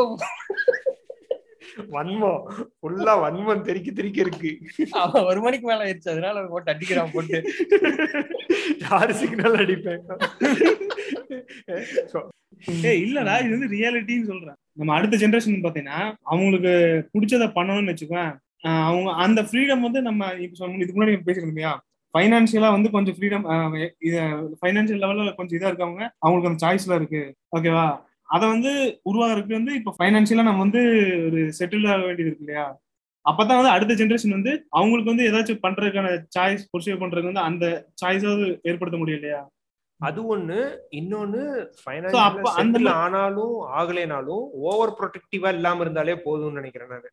வன்மம். 1.94 2.42
ஃபுல்லா 2.78 3.14
வன்மம் 3.24 3.64
தெறிக்க 3.68 3.90
தெறிக்க 3.98 4.18
இருக்கு. 4.24 4.50
அவன் 5.02 5.28
ஒரு 5.30 5.40
மணிக்கு 5.46 5.66
மேல 5.70 5.84
ஆயிடுச்சு. 5.86 6.12
அதனால 6.14 6.44
போட்டு 6.54 6.72
அடிக்கிறான் 6.74 7.14
போட்டு. 7.14 7.38
யாரு 8.86 9.14
சிக்னல் 9.20 9.60
அடிப்பேன்? 9.62 10.04
இல்லடா 13.04 13.34
இது 13.44 13.54
வந்து 13.56 13.72
ரியாலிட்டின்னு 13.76 14.30
சொல்றேன். 14.32 14.58
நம்ம 14.80 14.94
அடுத்த 14.98 15.18
ஜெனரேஷன் 15.22 15.64
பாத்தீங்கன்னா 15.66 16.00
அவங்களுக்கு 16.32 16.72
பிடிச்சத 17.14 17.46
பண்ணணும்னு 17.58 17.92
வச்சுக்கோங்க 17.92 18.24
அவங்க 18.88 19.10
அந்த 19.24 19.40
ஃப்ரீடம் 19.48 19.84
வந்து 19.86 20.00
நம்ம 20.06 20.30
இப்ப 20.44 20.56
சொன்ன 20.60 20.82
இதுக்கு 20.82 20.98
முன்னாடி 20.98 21.20
பேசிருந்தோம் 21.26 21.54
இல்லையா? 21.54 21.72
ஃபைனான்சியலா 22.14 22.68
வந்து 22.74 22.88
கொஞ்சம் 22.94 23.16
ஃப்ரீடம் 23.16 23.44
ஃபைனான்சியல் 24.60 25.02
லெவல்ல 25.02 25.32
கொஞ்சம் 25.38 25.56
இதா 25.58 25.70
இருக்கவங்க 25.70 26.04
அவங்களுக்கு 26.24 26.50
அந்த 26.50 26.62
சாய்ஸ்ல 26.64 26.98
இருக்கு. 27.00 27.22
ஓகேவா 27.56 27.86
அதை 28.28 28.44
வந்து 28.48 28.72
உருவாகிறதுக்கு 29.04 29.58
வந்து 29.58 29.74
இப்போ 29.74 29.92
ஃபைனான்சியலா 29.96 30.42
நம்ம 30.42 30.64
வந்து 30.64 30.82
ஒரு 31.26 31.40
செட்டில் 31.58 31.86
ஆக 31.86 32.02
வேண்டியது 32.06 32.30
இருக்கு 32.30 32.44
இல்லையா? 32.44 32.66
அப்பதான் 33.24 33.58
வந்து 33.60 33.74
அடுத்த 33.74 33.92
ஜெனரேஷன் 33.94 34.36
வந்து 34.36 34.52
அவங்களுக்கு 34.70 35.12
வந்து 35.12 35.28
ஏதாச்சும் 35.28 35.62
பண்றதுக்கான 35.62 36.10
சாய்ஸ் 36.36 36.68
புர்சிவ் 36.72 37.00
பண்றதுக்கு 37.00 37.32
வந்து 37.32 37.46
அந்த 37.48 37.64
சாய்ஸாவது 38.02 38.46
ஏற்படுத்த 38.64 38.98
முடியும் 38.98 39.20
இல்லையா? 39.20 39.40
அது 40.00 40.20
ஒண்ணு. 40.34 40.58
இன்னொன்னு 40.90 41.40
ஃபைனான்சியல் 41.78 42.90
ஆனாலும் 42.98 43.56
ஆகலைனாலும் 43.78 44.44
ஓவர் 44.64 44.96
ப்ரொடெக்டிவா 44.98 45.50
இல்லாம 45.54 45.82
இருந்தாலே 45.82 46.14
போதும்னு 46.26 46.60
நினைக்கிறேன் 46.60 46.92
நான். 46.94 47.08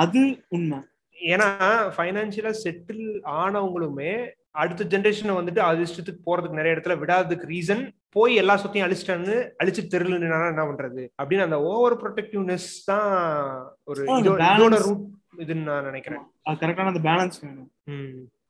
அது 0.00 0.22
உண்மை. 0.48 0.78
ஏன்னா 1.16 1.48
ஃபைனான்சியலா 1.96 2.52
செட்டில் 2.62 3.04
ஆனவங்களுமே 3.40 4.12
அடுத்த 4.60 4.84
ஜென்ரேஷனை 4.84 5.34
வந்துட்டு 5.38 5.58
அது 5.58 5.82
இஷ்டத்துக்கு 5.82 6.20
போறதுக்கு 6.26 6.58
நிறைய 6.58 6.76
இடத்துல 6.76 6.96
விடாததுக்கு 7.02 7.46
ரீசன் 7.52 7.82
போய் 8.08 8.34
எல்லா 8.34 8.56
சொத்தையும் 8.56 8.88
அழிச்சிட்டான்னு 8.88 9.36
அழிச்சு 9.64 9.82
தெருல 9.92 10.14
என்ன 10.20 10.64
பண்றது? 10.64 11.02
அப்படின்னு 11.22 11.46
அந்த 11.48 11.58
ஓவர் 11.62 11.96
ப்ரொடெக்டிவ்னஸ் 12.02 12.68
தான் 12.84 13.08
ஒரு 13.84 14.04
இதோட. 14.04 14.78
ரூட் 14.86 15.06
இதுன்னு 15.36 15.66
நான் 15.70 15.84
நினைக்கிறேன். 15.84 16.22
கரெக்டான 16.50 16.92
அந்த 16.92 17.02
பேலன்ஸ் 17.10 17.38
வேணும். 17.42 17.70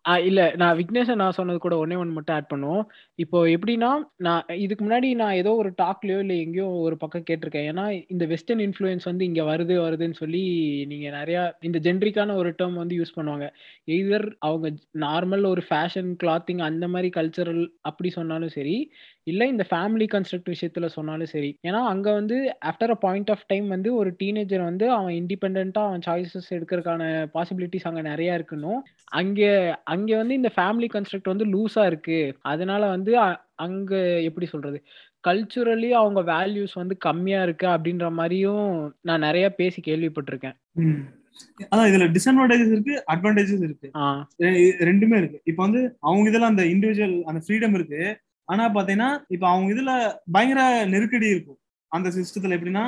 இல்ல 0.04 0.40
நான் 0.56 0.76
விக்னேஷன் 0.76 1.20
நான் 1.22 1.36
சொன்னது 1.36 1.58
கூட 1.58 1.74
ஒன்னே 1.76 1.96
ஒன்று 1.96 2.14
மட்டும் 2.14 2.36
ஆட் 2.36 2.48
பண்ணுவோம். 2.52 2.84
இப்போ 3.18 3.38
எப்படின்னா 3.46 3.90
நான் 4.18 4.48
இதுக்கு 4.56 4.82
முன்னாடி 4.84 5.08
நான் 5.14 5.34
ஏதோ 5.34 5.50
ஒரு 5.54 5.70
டாக்லயோ 5.82 6.18
இல்லை 6.18 6.36
எங்கேயோ 6.40 6.66
ஒரு 6.86 6.96
பக்கம் 6.96 7.26
கேட்டிருக்கேன். 7.30 7.68
ஏன்னா 7.70 7.84
இந்த 8.08 8.26
வெஸ்டர்ன் 8.26 8.62
இன்ஃப்ளூயன்ஸ் 8.66 9.06
வந்து 9.10 9.24
இங்க 9.24 9.42
வருது 9.44 9.76
வருதுன்னு 9.84 10.18
சொல்லி 10.18 10.42
நீங்க 10.92 11.10
நிறைய 11.10 11.38
இந்த 11.60 11.80
ஜென்ரிக்கான 11.86 12.36
ஒரு 12.36 12.52
டேர்ம் 12.58 12.80
வந்து 12.82 12.98
யூஸ் 13.00 13.16
பண்ணுவாங்க. 13.18 13.48
எய்தர் 13.88 14.26
அவங்க 14.40 14.70
நார்மல் 15.06 15.46
ஒரு 15.52 15.64
ஃபேஷன் 15.68 16.10
கிளாத்திங் 16.24 16.62
அந்த 16.62 16.88
மாதிரி 16.88 17.10
கல்ச்சரல் 17.18 17.62
அப்படி 17.82 18.10
சொன்னாலும் 18.10 18.54
சரி 18.58 18.76
இல்லை 19.26 19.46
இந்த 19.48 19.64
ஃபேமிலி 19.70 20.06
கன்ஸ்ட்ரக்ட் 20.14 20.50
விஷயத்துல 20.52 20.86
சொன்னாலும் 20.88 21.26
சரி. 21.26 21.50
ஏன்னா 21.68 21.80
அங்க 21.86 22.08
வந்து 22.12 22.36
after 22.70 22.90
a 22.90 22.98
point 23.00 23.30
of 23.30 23.44
time 23.46 23.68
வந்து 23.68 23.90
ஒரு 23.94 24.10
டீனேஜர் 24.16 24.62
வந்து 24.62 24.86
அவன் 24.90 25.14
இண்டிபெண்டா 25.20 25.82
அவன் 25.88 26.04
சாய்ஸஸ் 26.06 26.48
எடுக்கிறதுக்கான 26.50 27.04
பாசிபிலிட்டிஸ் 27.34 27.88
அங்க 27.90 28.02
நிறைய 28.02 28.38
இருக்கணும் 28.38 28.80
அங்கே 29.12 29.50
அங்க 29.94 30.10
வந்து 30.16 30.34
இந்த 30.34 30.52
ஃபேமிலி 30.56 30.88
கன்ஸ்ட்ரக்ட் 30.94 31.32
வந்து 31.32 31.46
லூஸா 31.46 31.84
இருக்கு. 31.86 32.18
அதனால 32.52 32.82
வந்து 32.88 33.14
அங்க 33.66 33.92
எப்படி 34.22 34.46
சொல்றது? 34.46 34.78
கல்ச்சுரலி 35.24 35.90
அவங்க 35.92 36.20
வேல்யூஸ் 36.30 36.74
வந்து 36.74 36.94
கம்மியா 36.98 37.42
இருக்கு 37.42 37.66
அப்படின்ற 37.68 38.06
மாதிரியும் 38.12 38.68
நான் 39.00 39.20
நிறைய 39.20 39.46
பேசி 39.52 39.80
கேள்விப்பட்டிருக்கேன். 39.80 40.56
அதான் 41.72 41.88
இதுல 41.90 42.06
டிஸ்அட்வான்டேஜஸ் 42.16 42.72
இருக்கு 42.72 42.94
அட்வான்டேஜஸ் 43.12 43.64
இருக்கு. 43.68 43.88
ரெண்டுமே 44.88 45.16
இருக்கு. 45.16 45.38
இப்போ 45.44 45.62
வந்து 45.62 45.80
அவங்க 46.00 46.26
இதுல 46.30 46.50
அந்த 46.52 46.64
இண்டிவிஜுவல் 46.72 47.16
அந்த 47.22 47.40
ஃப்ரீடம் 47.44 47.76
இருக்கு. 47.78 48.02
ஆனா 48.48 48.64
பாத்தீங்கன்னா 48.74 49.10
இப்ப 49.28 49.44
அவங்க 49.48 49.69
இதுல 49.74 49.93
பயங்கர 50.32 50.60
நெருக்கடி 50.86 51.27
இருக்கும். 51.27 51.59
அந்த 51.93 52.09
சிஸ்டத்துல 52.10 52.56
எப்படின்னா 52.56 52.85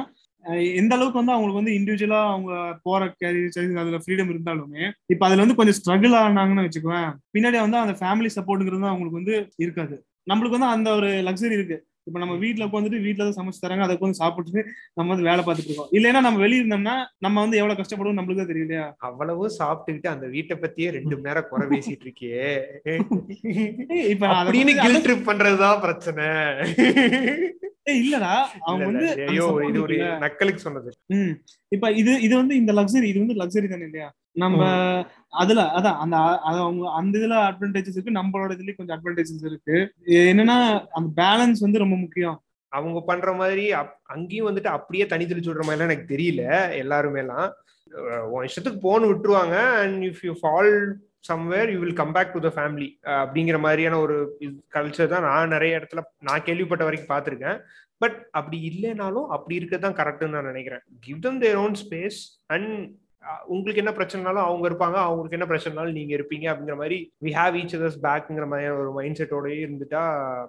எந்த 0.74 0.92
அளவுக்கு 0.94 1.20
வந்து 1.20 1.32
அவங்களுக்கு 1.32 1.60
வந்து 1.60 1.74
இண்டிவிஜுவலா 1.74 2.20
அவங்க 2.30 2.52
போற 2.82 3.02
கேரியர் 3.20 3.52
அதுல 3.78 3.98
ஃப்ரீடம் 3.98 4.30
இருந்தாலுமே 4.30 4.82
இப்ப 5.08 5.22
அதுல 5.26 5.44
வந்து 5.44 5.54
கொஞ்சம் 5.54 5.78
ஸ்ட்ரகிள் 5.78 6.16
ஆனாங்கன்னு 6.20 6.66
வச்சுக்குவேன் 6.66 7.10
பின்னாடி 7.34 7.58
வந்து 7.60 7.78
அந்த 7.78 7.94
ஃபேமிலி 8.00 8.30
சப்போர்ட்ங்கிறது 8.36 8.92
அவங்களுக்கு 8.92 9.20
வந்து 9.20 9.36
இருக்காது. 9.58 9.96
நம்மளுக்கு 10.26 10.58
வந்து 10.58 10.72
அந்த 10.74 10.88
ஒரு 10.94 11.08
லக்ஸரி 11.28 11.52
இருக்கு. 11.52 11.76
இப்ப 12.06 12.18
நம்ம 12.20 12.34
வீட்ல 12.40 12.66
உட்காந்துட்டு 12.66 12.98
வீட்ல 13.00 13.26
தான் 13.26 13.36
சமைச்சு 13.36 13.60
தராங்க 13.60 13.84
அதை 13.84 13.94
உட்காந்து 13.96 14.18
சாப்பிட்டுட்டு 14.18 14.62
நம்ம 14.94 15.08
வந்து 15.12 15.28
வேலை 15.28 15.42
பார்த்துட்டு 15.42 15.70
இருக்கோம். 15.70 15.92
இல்லைன்னா 15.94 16.20
நம்ம 16.20 16.40
வெளிய 16.42 16.62
இருந்தோம்னா 16.62 16.94
நம்ம 17.18 17.40
வந்து 17.40 17.58
எவ்வளவு 17.60 17.78
கஷ்டப்படுவோம் 17.80 18.18
நம்மளுக்கு 18.18 18.42
தான் 18.42 18.50
தெரியலையா 18.50 18.84
அவ்வளவு 19.06 19.44
சாப்பிட்டுக்கிட்டு 19.56 20.12
அந்த 20.12 20.26
வீட்டை 20.34 20.56
பத்தியே 20.58 20.88
ரெண்டு 20.96 21.14
மணி 21.14 21.28
நேரம் 21.28 21.48
குறை 21.50 21.66
பேசிட்டு 21.70 22.04
இருக்கியே 22.06 22.44
இப்ப 24.10 24.24
அப்படின்னு 24.34 24.72
வந்து- 24.72 24.84
கில் 24.84 25.04
ட்ரிப் 25.06 25.28
பண்றதுதான் 25.28 25.80
பிரச்சனை. 25.80 26.26
இல்லடா 27.96 28.34
அவங்க 28.62 28.84
வந்து 28.90 29.06
ஐயோ 29.24 29.46
இது 29.62 29.80
ஒரு. 29.82 29.96
நக்கலுக்கு 30.22 30.60
சொன்னது. 30.62 30.90
இப்ப 31.72 31.90
இது 32.00 32.12
இது 32.22 32.34
வந்து 32.36 32.54
இந்த 32.56 32.72
லக்ஸரி 32.74 33.08
இது 33.10 33.22
வந்து 33.22 33.40
லக்ஸரி 33.40 33.68
தானே 33.68 33.84
இல்லையா? 33.84 34.08
நம்ம 34.36 34.60
அதுல 35.34 35.62
அதான் 35.76 35.96
அந்த 35.96 36.16
அது 36.16 36.58
அவங்க 36.58 36.90
அந்த 36.90 37.18
இதுல 37.18 37.36
அட்வான்டேஜஸ் 37.48 37.96
இருக்கு 37.96 38.18
நம்மளோட 38.20 38.50
இதுலயும் 38.52 38.76
கொஞ்சம் 38.76 38.98
அட்வான்டேஜஸ் 38.98 39.46
இருக்கு. 39.46 39.76
என்னன்னா 40.04 40.56
அந்த 40.90 41.22
பேலன்ஸ் 41.22 41.60
வந்து 41.60 41.78
ரொம்ப 41.78 41.96
முக்கியம். 41.96 42.38
அவங்க 42.72 43.02
பண்ற 43.06 43.32
மாதிரி 43.32 43.72
அப்- 43.72 43.96
அங்கேயும் 44.02 44.48
வந்துட்டு 44.48 44.72
அப்படியே 44.76 45.06
தனி 45.06 45.24
தெளிச்சு 45.24 45.50
விடுற 45.50 45.64
மாதிரிலாம் 45.66 45.88
எனக்கு 45.88 46.14
தெரியல 46.14 46.72
எல்லாருமே 46.76 47.18
எல்லாம் 47.18 47.52
உன் 48.30 48.46
இஷ்டத்துக்கு 48.46 48.78
போன் 48.80 49.02
விட்டுருவாங்க 49.02 49.56
and 49.80 50.04
if 50.04 50.22
you 50.22 50.32
fall 50.42 50.72
somewhere 51.32 51.72
you 51.72 51.78
will 51.78 51.92
come 51.92 52.12
back 52.12 52.32
to 52.32 52.50
the 52.50 52.52
family 52.56 52.88
அப்படிங்கிற 53.04 53.58
மாதிரியான 53.58 53.98
ஒரு 53.98 54.16
கல்ச்சர் 54.74 55.06
தான் 55.06 55.22
நான் 55.22 55.48
நிறைய 55.48 55.78
இடத்துல 55.78 56.00
நான் 56.18 56.42
கேள்விப்பட்ட 56.42 56.84
வரைக்கும் 56.84 57.16
பார்த்துருக்கேன். 57.16 57.60
பட் 57.96 58.28
அப்படி 58.30 58.58
இல்லைனாலும் 58.70 59.26
அப்படி 59.26 59.54
இருக்கிறது 59.54 59.94
தான் 59.94 60.06
கரெக்டுன்னு 60.06 60.28
நான் 60.28 60.44
நினைக்கிறேன். 60.44 60.80
Give 61.00 61.20
them 61.20 61.38
their 61.38 61.56
own 61.56 61.74
space 61.82 62.18
and 62.46 62.72
உங்களுக்கு 63.46 63.82
என்ன 63.82 63.92
பிரச்சனைனாலும் 63.96 64.46
அவங்க 64.46 64.64
இருப்பாங்க 64.70 64.96
அவங்களுக்கு 65.04 65.36
என்ன 65.38 65.46
பிரச்சனைனாலும் 65.50 65.96
நீங்க 65.98 66.12
இருப்பீங்க 66.16 66.46
அப்படிங்கிற 66.50 66.76
மாதிரி 66.80 66.98
வி 67.24 67.30
ஹாவ் 67.38 67.54
ஈச் 67.60 67.74
அதர்ஸ் 67.78 67.98
பேக்குங்கிற 68.06 68.46
மாதிரி 68.46 68.70
ஒரு 68.80 68.92
மைண்ட் 68.92 69.20
செட்டோடய 69.20 69.64
இருந்துட்டா 69.64 70.02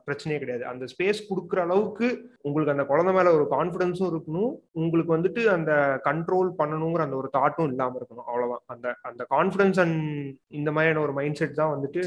பிரச்சனையே 0.08 0.40
கிடையாது. 0.40 0.66
அந்த 0.66 0.86
ஸ்பேஸ் 0.94 1.22
கொடுக்குற 1.30 1.62
அளவுக்கு 1.68 2.08
உங்களுக்கு 2.42 2.76
அந்த 2.76 2.86
குழந்தை 2.86 3.14
மேல 3.14 3.34
ஒரு 3.34 3.46
கான்ஃபிடன்ஸும் 3.56 4.10
இருக்கணும். 4.12 4.52
உங்களுக்கு 4.72 5.16
வந்துட்டு 5.18 5.44
அந்த 5.56 5.72
கண்ட்ரோல் 6.10 6.52
பண்ணணுங்கிற 6.62 7.08
அந்த 7.08 7.16
ஒரு 7.16 7.30
தாட்டும் 7.38 7.70
இல்லாம 7.74 7.98
இருக்கணும். 8.02 8.28
அவ்வளவுதான். 8.28 8.64
அந்த 8.68 8.96
அந்த 9.02 9.26
கான்ஃபிடன்ஸ் 9.36 9.80
அண்ட் 9.86 10.00
இந்த 10.48 10.72
மாதிரியான 10.72 11.04
ஒரு 11.06 11.14
மைண்ட் 11.14 11.36
செட் 11.36 11.60
தான் 11.62 11.74
வந்துட்டு 11.76 12.04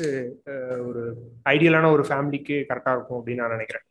ஒரு 0.89 1.03
ஐடியலான 1.49 1.91
ஒரு 1.93 2.05
ஃபேமிலிக்கு 2.09 2.59
கரெக்டா 2.71 2.95
இருக்கும் 2.97 3.19
அப்படின்னு 3.21 3.43
நான் 3.43 3.57
நினைக்கிறேன். 3.59 3.85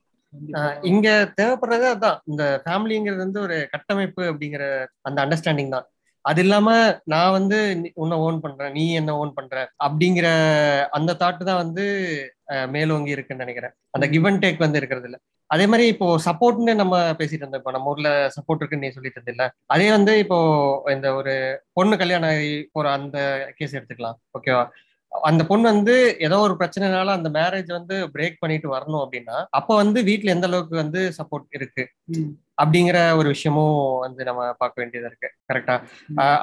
இங்க 0.81 1.33
தேவைப்படுறது 1.41 1.85
அதான். 1.95 2.17
இந்த 2.25 2.63
ஃபேமிலிங்கிறது 2.65 3.23
வந்து 3.25 3.41
ஒரு 3.41 3.67
கட்டமைப்பு 3.71 4.23
அப்படிங்கிற 4.31 4.63
அந்த 5.01 5.25
அண்டர்ஸ்டாண்டிங் 5.25 5.69
தான். 5.69 5.87
அது 6.29 6.41
இல்லாம 6.45 6.69
நான் 7.13 7.35
வந்து 7.37 7.57
உன்னை 8.03 8.15
ஓன் 8.25 8.37
பண்றேன் 8.45 8.73
நீ 8.77 8.83
என்ன 8.99 9.11
ஓன் 9.21 9.31
பண்ற 9.37 9.55
அப்படிங்கிற 9.85 10.27
அந்த 10.97 11.15
தாட்டு 11.21 11.43
தான் 11.49 11.61
வந்து 11.63 11.83
மேலோங்கி 12.75 13.15
இருக்குன்னு 13.15 13.43
நினைக்கிறேன். 13.45 13.73
அந்த 13.95 14.05
கிவ் 14.13 14.27
அண்ட் 14.29 14.41
டேக் 14.43 14.65
வந்து 14.65 14.79
இருக்கிறது 14.81 15.07
இல்ல. 15.09 15.17
அதே 15.49 15.65
மாதிரி 15.71 15.85
இப்போ 15.93 16.07
சப்போர்ட்னு 16.25 16.73
நம்ம 16.81 16.95
பேசிட்டு 17.19 17.43
இருந்தோம். 17.43 17.61
இப்போ 17.63 17.73
நம்ம 17.75 17.91
ஊர்ல 17.93 18.09
சப்போர்ட் 18.37 18.61
இருக்குன்னு 18.61 18.87
நீ 18.87 18.95
சொல்லிட்டு 18.95 19.19
இருந்தில்ல. 19.19 19.45
அதே 19.73 19.87
வந்து 19.95 20.13
இப்போ 20.23 20.39
இந்த 20.95 21.07
ஒரு 21.19 21.33
பொண்ணு 21.79 21.97
கல்யாணம் 22.01 22.31
ஆகி 22.33 22.51
போற 22.75 22.87
அந்த 22.97 23.17
கேஸ் 23.59 23.77
எடுத்துக்கலாம். 23.77 24.17
ஓகேவா 24.37 24.65
அந்த 25.11 25.41
பொண்ணு 25.49 25.65
வந்து 25.73 25.93
ஏதோ 26.25 26.37
ஒரு 26.47 26.55
பிரச்சனைனால 26.61 27.13
அந்த 27.17 27.29
மேரேஜ் 27.37 27.69
வந்து 27.77 27.95
பிரேக் 28.15 28.41
பண்ணிட்டு 28.41 28.67
வரணும் 28.75 29.03
அப்படின்னா 29.03 29.37
அப்ப 29.59 29.69
வந்து 29.81 29.99
வீட்டுல 30.09 30.33
எந்த 30.35 30.47
அளவுக்கு 30.49 30.75
வந்து 30.83 31.01
சப்போர்ட் 31.19 31.47
இருக்கு? 31.59 31.85
அப்படிங்கிற 32.61 32.97
ஒரு 33.19 33.27
விஷயமும் 33.35 33.75
வந்து 34.05 34.21
நம்ம 34.29 34.41
பார்க்க 34.61 34.81
வேண்டியதா 34.81 35.09
இருக்கு. 35.11 35.29
கரெக்டா 35.51 35.75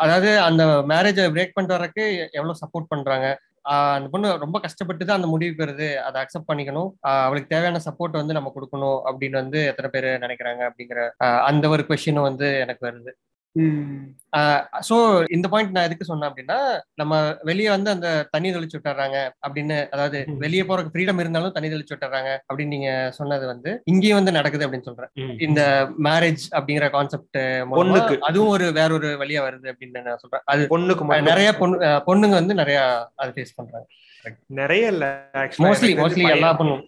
அதாவது 0.05 0.31
அந்த 0.49 0.65
மேரேஜை 0.93 1.25
பிரேக் 1.35 1.55
பண்ணிட்டு 1.57 1.77
வர்றதுக்கு 1.77 2.07
எவ்வளவு 2.39 2.61
சப்போர்ட் 2.63 2.93
பண்றாங்க? 2.93 3.29
அந்த 3.97 4.09
பொண்ணு 4.13 4.29
ரொம்ப 4.45 4.57
கஷ்டப்பட்டு 4.65 5.03
தான் 5.05 5.19
அந்த 5.21 5.29
முடிவுக்கு 5.33 5.65
வருது. 5.65 5.87
அதை 6.07 6.17
அக்செப்ட் 6.23 6.49
பண்ணிக்கணும். 6.51 6.91
அவளுக்கு 7.27 7.53
தேவையான 7.53 7.81
சப்போர்ட் 7.87 8.21
வந்து 8.21 8.37
நம்ம 8.39 8.51
கொடுக்கணும் 8.57 8.99
அப்படின்னு 9.11 9.41
வந்து 9.43 9.61
எத்தனை 9.71 9.91
பேர் 9.95 10.09
நினைக்கிறாங்க 10.25 10.63
அப்படிங்கிற 10.71 11.07
அந்த 11.51 11.69
ஒரு 11.75 11.85
கொஸ்டினும் 11.91 12.29
வந்து 12.31 12.49
எனக்கு 12.65 12.83
வருது. 12.89 13.13
சோ 14.89 14.97
இந்த 15.35 15.47
பாயிண்ட் 15.51 15.75
நான் 15.75 15.87
எதுக்கு 15.89 16.09
சொன்னேன் 16.09 16.29
அப்படின்னா 16.31 16.57
நம்ம 17.01 17.13
வெளியே 17.49 17.69
வந்து 17.75 17.91
அந்த 17.95 18.09
தண்ணி 18.35 18.49
தெளிச்சு 18.55 18.77
விட்டுறாங்க 18.77 19.19
அப்படின்னு 19.47 19.77
அதாவது 19.95 20.21
வெளியே 20.45 20.65
போறதுக்கு 20.69 20.95
ஃப்ரீடம் 20.95 21.21
இருந்தாலும் 21.23 21.55
தண்ணி 21.57 21.73
தெளிச்சு 21.73 21.95
விட்டுறாங்க 21.95 22.31
அப்படின்னு 22.49 22.77
நீங்க 22.77 22.91
சொன்னது 23.19 23.47
வந்து 23.53 23.73
இங்கேயும் 23.93 24.21
வந்து 24.21 24.37
நடக்குது 24.39 24.67
அப்படின்னு 24.67 24.89
சொல்றேன். 24.91 25.13
இந்த 25.49 25.63
மேரேஜ் 26.09 26.45
அப்படிங்கிற 26.57 26.89
கான்செப்ட் 26.97 27.41
அதுவும் 28.31 28.55
ஒரு 28.57 28.69
வேற 28.81 28.91
ஒரு 29.01 29.11
வழியா 29.23 29.43
வருது 29.49 29.69
அப்படின்னு 29.73 30.07
நான் 30.09 30.23
சொல்றேன். 30.25 30.47
அது 30.55 30.71
பொண்ணுக்கு 30.75 31.27
நிறைய 31.33 31.51
பொண்ணு 31.61 31.93
பொண்ணுங்க 32.09 32.37
வந்து 32.43 32.57
நிறைய 32.63 32.81
அதை 33.21 33.31
ஃபேஸ் 33.37 33.59
பண்றாங்க. 33.61 33.87
நிறைய 34.59 34.85
இல்ல 34.93 35.07
மோஸ்ட்லி 35.65 35.91
மோஸ்ட்லி 35.99 36.25
எல்லா 36.35 36.51
பொண்ணும். 36.61 36.85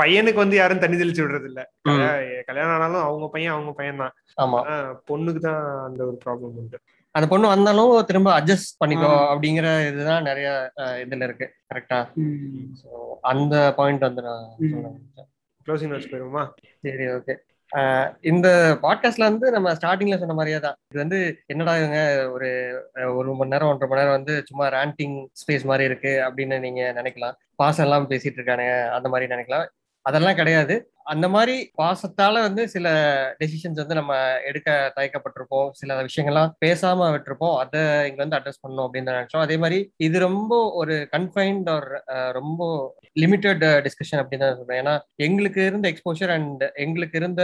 பையனுக்கு 0.00 0.40
வந்து 0.42 0.56
யாரும் 0.58 0.80
தண்ணி 0.84 0.96
தெளிச்சு 1.00 1.22
விடுறது 1.22 1.48
இல்ல 1.50 1.60
கல்யாணம் 2.48 2.74
ஆனாலும் 2.76 3.04
அவங்க 3.08 3.26
பையன் 3.34 3.54
அவங்க 3.54 3.72
பையன் 3.80 4.00
தான் 4.02 4.14
ஆமா. 4.44 4.60
பொண்ணுக்கு 5.10 5.40
தான் 5.48 5.60
அந்த 5.88 6.02
ஒரு 6.10 6.18
ப்ராப்ளம் 6.24 6.54
உண்டு. 6.62 6.78
அந்த 7.14 7.26
பொண்ணு 7.32 7.52
வந்தாலும் 7.52 7.92
திரும்ப 8.08 8.30
அட்ஜஸ்ட் 8.38 8.78
பண்ணிக்கோ 8.82 9.12
அப்படிங்கிற 9.32 9.66
இதுதான் 9.90 10.26
நிறைய 10.28 10.48
இதுல 11.04 11.28
இருக்கு. 11.28 11.46
கரெக்டா 11.70 11.98
அந்த 13.32 13.56
பாயிண்ட் 13.78 14.08
வந்து 14.08 14.24
நான் 14.28 14.48
க்ளோசிங் 15.66 15.92
நோட்ஸ் 15.92 16.10
போயிருமா 16.12 16.42
சரி 16.86 17.06
ஓகே 17.18 17.34
இந்த 18.30 18.48
பாட்காஸ்ட்ல 18.82 19.28
வந்து 19.30 19.46
நம்ம 19.54 19.72
ஸ்டார்டிங்ல 19.78 20.18
சொன்ன 20.20 20.36
மாதிரியே 20.38 20.58
தான். 20.66 20.76
இது 20.90 20.98
வந்து 21.02 21.18
என்னடா 21.52 21.72
இவங்க 21.80 21.98
ஒரு 22.34 22.48
ஒரு 23.18 23.34
மணி 23.38 23.52
நேரம் 23.54 23.70
ஒன்றரை 23.70 23.88
மணி 23.90 24.00
நேரம் 24.00 24.16
வந்து 24.18 24.34
சும்மா 24.48 24.66
ரேண்டிங் 24.76 25.18
ஸ்பேஸ் 25.40 25.66
மாதிரி 25.70 25.88
இருக்கு 25.90 26.12
அப்படின்னு 26.26 26.58
நீங்க 26.64 26.82
நினைக்கலாம். 27.00 27.36
பாசம் 27.60 27.86
எல்லாம் 27.86 28.08
பேசிட்டு 28.12 28.40
இருக்கானுங்க 28.40 28.76
அந்த 28.98 29.10
மாதிரி 29.14 29.32
நினைக்கலாம். 29.34 29.66
அதெல்லாம் 30.06 30.38
கிடையாது. 30.40 30.76
அந்த 31.08 31.26
மாதிரி 31.34 31.54
பாசத்தால 31.82 32.40
வந்து 32.46 32.62
சில 32.68 32.88
டெசிஷன்ஸ் 33.38 33.80
வந்து 33.82 33.94
நம்ம 33.94 34.14
எடுக்க 34.46 34.92
தயக்கப்பட்டிருப்போம். 34.96 35.68
சில 35.70 35.96
விஷயங்கள்லாம் 36.02 36.50
பேசாம 36.64 37.06
விட்டுருப்போம். 37.14 37.56
அதை 37.62 37.80
இங்க 38.10 38.24
வந்து 38.24 38.36
அட்ரஸ் 38.36 38.62
பண்ணணும் 38.64 38.86
அப்படின்னு 38.86 39.12
நினைச்சோம். 39.12 39.44
அதே 39.46 39.56
மாதிரி 39.56 39.78
இது 39.96 40.18
ரொம்ப 40.18 40.70
ஒரு 40.72 40.96
கன்ஃபைன்ட் 41.16 41.68
ஒரு 41.76 42.02
ரொம்ப 42.32 42.60
லிமிட்டட் 43.20 43.64
டிஸ்கஷன் 43.86 44.20
அப்படின்னு 44.20 44.44
தான் 44.44 44.56
சொல்றேன். 44.56 44.80
ஏன்னா 44.84 44.94
எங்களுக்கு 45.16 45.60
இருந்த 45.66 45.92
எக்ஸ்போஷர் 45.92 46.28
அண்ட் 46.28 46.64
எங்களுக்கு 46.74 47.18
இருந்த 47.18 47.42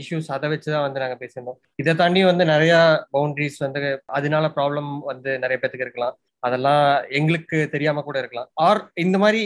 இஷ்யூஸ் 0.00 0.30
அதை 0.36 0.50
வச்சுதான் 0.50 0.86
வந்து 0.86 1.00
நாங்க 1.00 1.18
பேசியிருந்தோம். 1.20 1.60
இதை 1.76 1.94
தாண்டி 1.94 2.24
வந்து 2.24 2.44
நிறைய 2.44 2.74
பவுண்டரிஸ் 3.12 3.58
வந்து 3.58 4.02
அதனால 4.06 4.46
ப்ராப்ளம் 4.56 4.92
வந்து 5.12 5.32
நிறைய 5.38 5.58
பேத்துக்கு 5.62 5.86
இருக்கலாம். 5.88 6.16
அதெல்லாம் 6.42 6.82
எங்களுக்கு 7.18 7.58
தெரியாம 7.74 8.02
கூட 8.06 8.16
இருக்கலாம். 8.22 8.48
ஆர் 8.66 8.80
இந்த 9.04 9.16
மாதிரி 9.22 9.40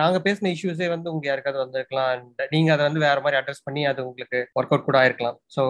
நாங்க 0.00 0.18
பேசின 0.26 0.52
இஷ்யூஸே 0.54 0.88
வந்து 0.92 1.10
உங்க 1.12 1.26
யாருக்காவது 1.28 1.62
வந்திருக்கலாம் 1.64 2.10
அண்ட் 2.14 2.42
நீங்க 2.54 2.70
அதை 2.74 2.82
வந்து 2.88 3.04
வேற 3.06 3.18
மாதிரி 3.24 3.38
அட்ரஸ் 3.40 3.64
பண்ணி 3.66 3.82
அது 3.90 4.00
உங்களுக்கு 4.08 4.40
ஒர்க் 4.58 4.72
அவுட் 4.72 4.86
கூட 4.88 4.98
ஆயிருக்கலாம். 5.00 5.38
ஸோ 5.56 5.64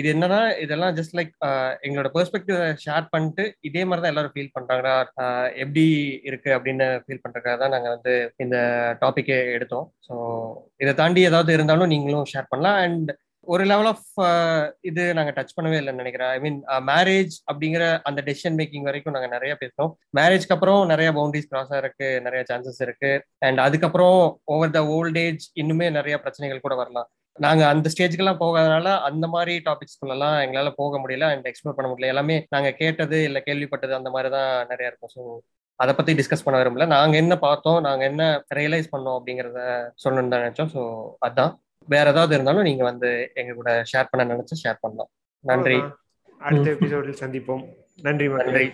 இது 0.00 0.08
என்னன்னா 0.14 0.40
இதெல்லாம் 0.64 0.96
ஜஸ்ட் 0.98 1.16
லைக் 1.18 1.32
எங்களோட 1.88 2.10
பெர்ஸ்பெக்டிவ் 2.16 2.60
ஷேர் 2.84 3.10
பண்ணிட்டு 3.14 3.46
இதே 3.70 3.84
மாதிரி 3.88 4.04
தான் 4.04 4.14
எல்லாரும் 4.14 4.34
ஃபீல் 4.36 4.54
பண்றாங்களா 4.56 4.94
எப்படி 5.64 5.86
இருக்கு 6.30 6.52
அப்படின்னு 6.58 6.88
ஃபீல் 7.04 7.24
பண்றதுக்காக 7.24 7.58
தான் 7.64 7.74
நாங்க 7.76 7.90
வந்து 7.96 8.14
இந்த 8.44 8.56
டாபிக்கே 9.04 9.38
எடுத்தோம். 9.58 9.86
ஸோ 10.08 10.14
இதை 10.84 10.94
தாண்டி 11.02 11.20
ஏதாவது 11.30 11.52
இருந்தாலும் 11.58 11.92
நீங்களும் 11.94 12.30
ஷேர் 12.32 12.50
பண்ணலாம். 12.52 12.80
அண்ட் 12.86 13.10
ஒரு 13.52 13.64
லெவல் 13.70 13.88
ஆஃப் 13.90 14.06
uh, 14.26 14.62
இது 14.88 15.02
நாங்க 15.18 15.32
டச் 15.36 15.54
பண்ணவே 15.56 15.78
இல்லைன்னு 15.80 16.02
நினைக்கிறேன். 16.02 16.30
ஐ 16.36 16.38
மீன் 16.44 16.58
மேரேஜ் 16.90 17.34
அப்படிங்கிற 17.50 17.84
அந்த 18.08 18.20
டெசிஷன் 18.28 18.56
மேக்கிங் 18.60 18.86
வரைக்கும் 18.88 19.14
நாங்க 19.16 19.28
நிறைய 19.36 19.52
பேசுறோம் 19.62 19.90
மேரேஜ்க்கு 20.18 20.54
அப்புறம் 20.56 20.80
நிறைய 20.92 21.10
பவுண்டரிஸ் 21.18 21.50
கிராஸ் 21.52 21.72
ஆகிறதுக்கு 21.74 22.08
நிறைய 22.26 22.42
சான்சஸ் 22.50 22.80
இருக்கு. 22.86 23.12
அண்ட் 23.48 23.60
அதுக்கப்புறம் 23.66 24.18
ஓவர் 24.54 24.74
த 24.78 24.82
ஓல்ட் 24.96 25.20
ஏஜ் 25.26 25.46
இன்னுமே 25.62 25.88
நிறைய 25.98 26.16
பிரச்சனைகள் 26.24 26.64
கூட 26.66 26.76
வரலாம். 26.82 27.08
நாங்க 27.36 27.62
அந்த 27.72 27.86
ஸ்டேஜ்க்கெல்லாம் 27.94 28.42
போகாதனால 28.42 28.88
அந்த 29.08 29.26
மாதிரி 29.34 29.54
டாபிக்ஸ்குள்ளெல்லாம் 29.68 30.36
எங்களால 30.44 30.70
போக 30.80 30.98
முடியல 31.04 31.28
அண்ட் 31.34 31.48
எக்ஸ்ப்ளோர் 31.50 31.76
பண்ண 31.78 31.88
முடியல. 31.92 32.12
எல்லாமே 32.14 32.36
நாங்க 32.54 32.70
கேட்டது 32.82 33.18
இல்ல 33.28 33.40
கேள்விப்பட்டது 33.48 33.94
அந்த 34.00 34.10
மாதிரி 34.16 34.30
தான் 34.36 34.50
நிறைய 34.72 34.90
இருக்கும். 34.90 35.12
ஸோ 35.16 35.22
அதை 35.80 35.92
பத்தி 35.98 36.12
டிஸ்கஸ் 36.18 36.44
பண்ண 36.46 36.56
விரும்பல. 36.60 36.86
நாங்க 36.96 37.14
என்ன 37.22 37.34
பார்த்தோம் 37.46 37.80
நாங்க 37.88 38.02
என்ன 38.10 38.24
ரியலைஸ் 38.58 38.92
பண்ணோம் 38.94 39.16
அப்படிங்கறத 39.18 39.60
சொல்லணும்னு 40.04 40.32
தான் 40.34 40.44
நினைச்சோம். 40.44 40.72
ஸோ 40.76 40.82
அதான். 41.28 41.52
வேற 41.86 42.10
ஏதாவது 42.10 42.34
இருந்தாலும் 42.34 42.62
நீங்க 42.62 42.84
வந்து 42.84 43.30
எங்க 43.34 43.52
கூட 43.52 43.84
ஷேர் 43.92 44.06
பண்ண 44.10 44.34
நினைச்சு 44.34 44.66
ஷேர் 44.66 44.76
பண்ணலாம். 44.80 45.10
நன்றி. 45.40 45.82
அடுத்த 46.38 46.70
எபிசோடில் 46.70 47.20
சந்திப்போம். 47.20 47.68
நன்றி 48.02 48.28
நன்றி. 48.28 48.72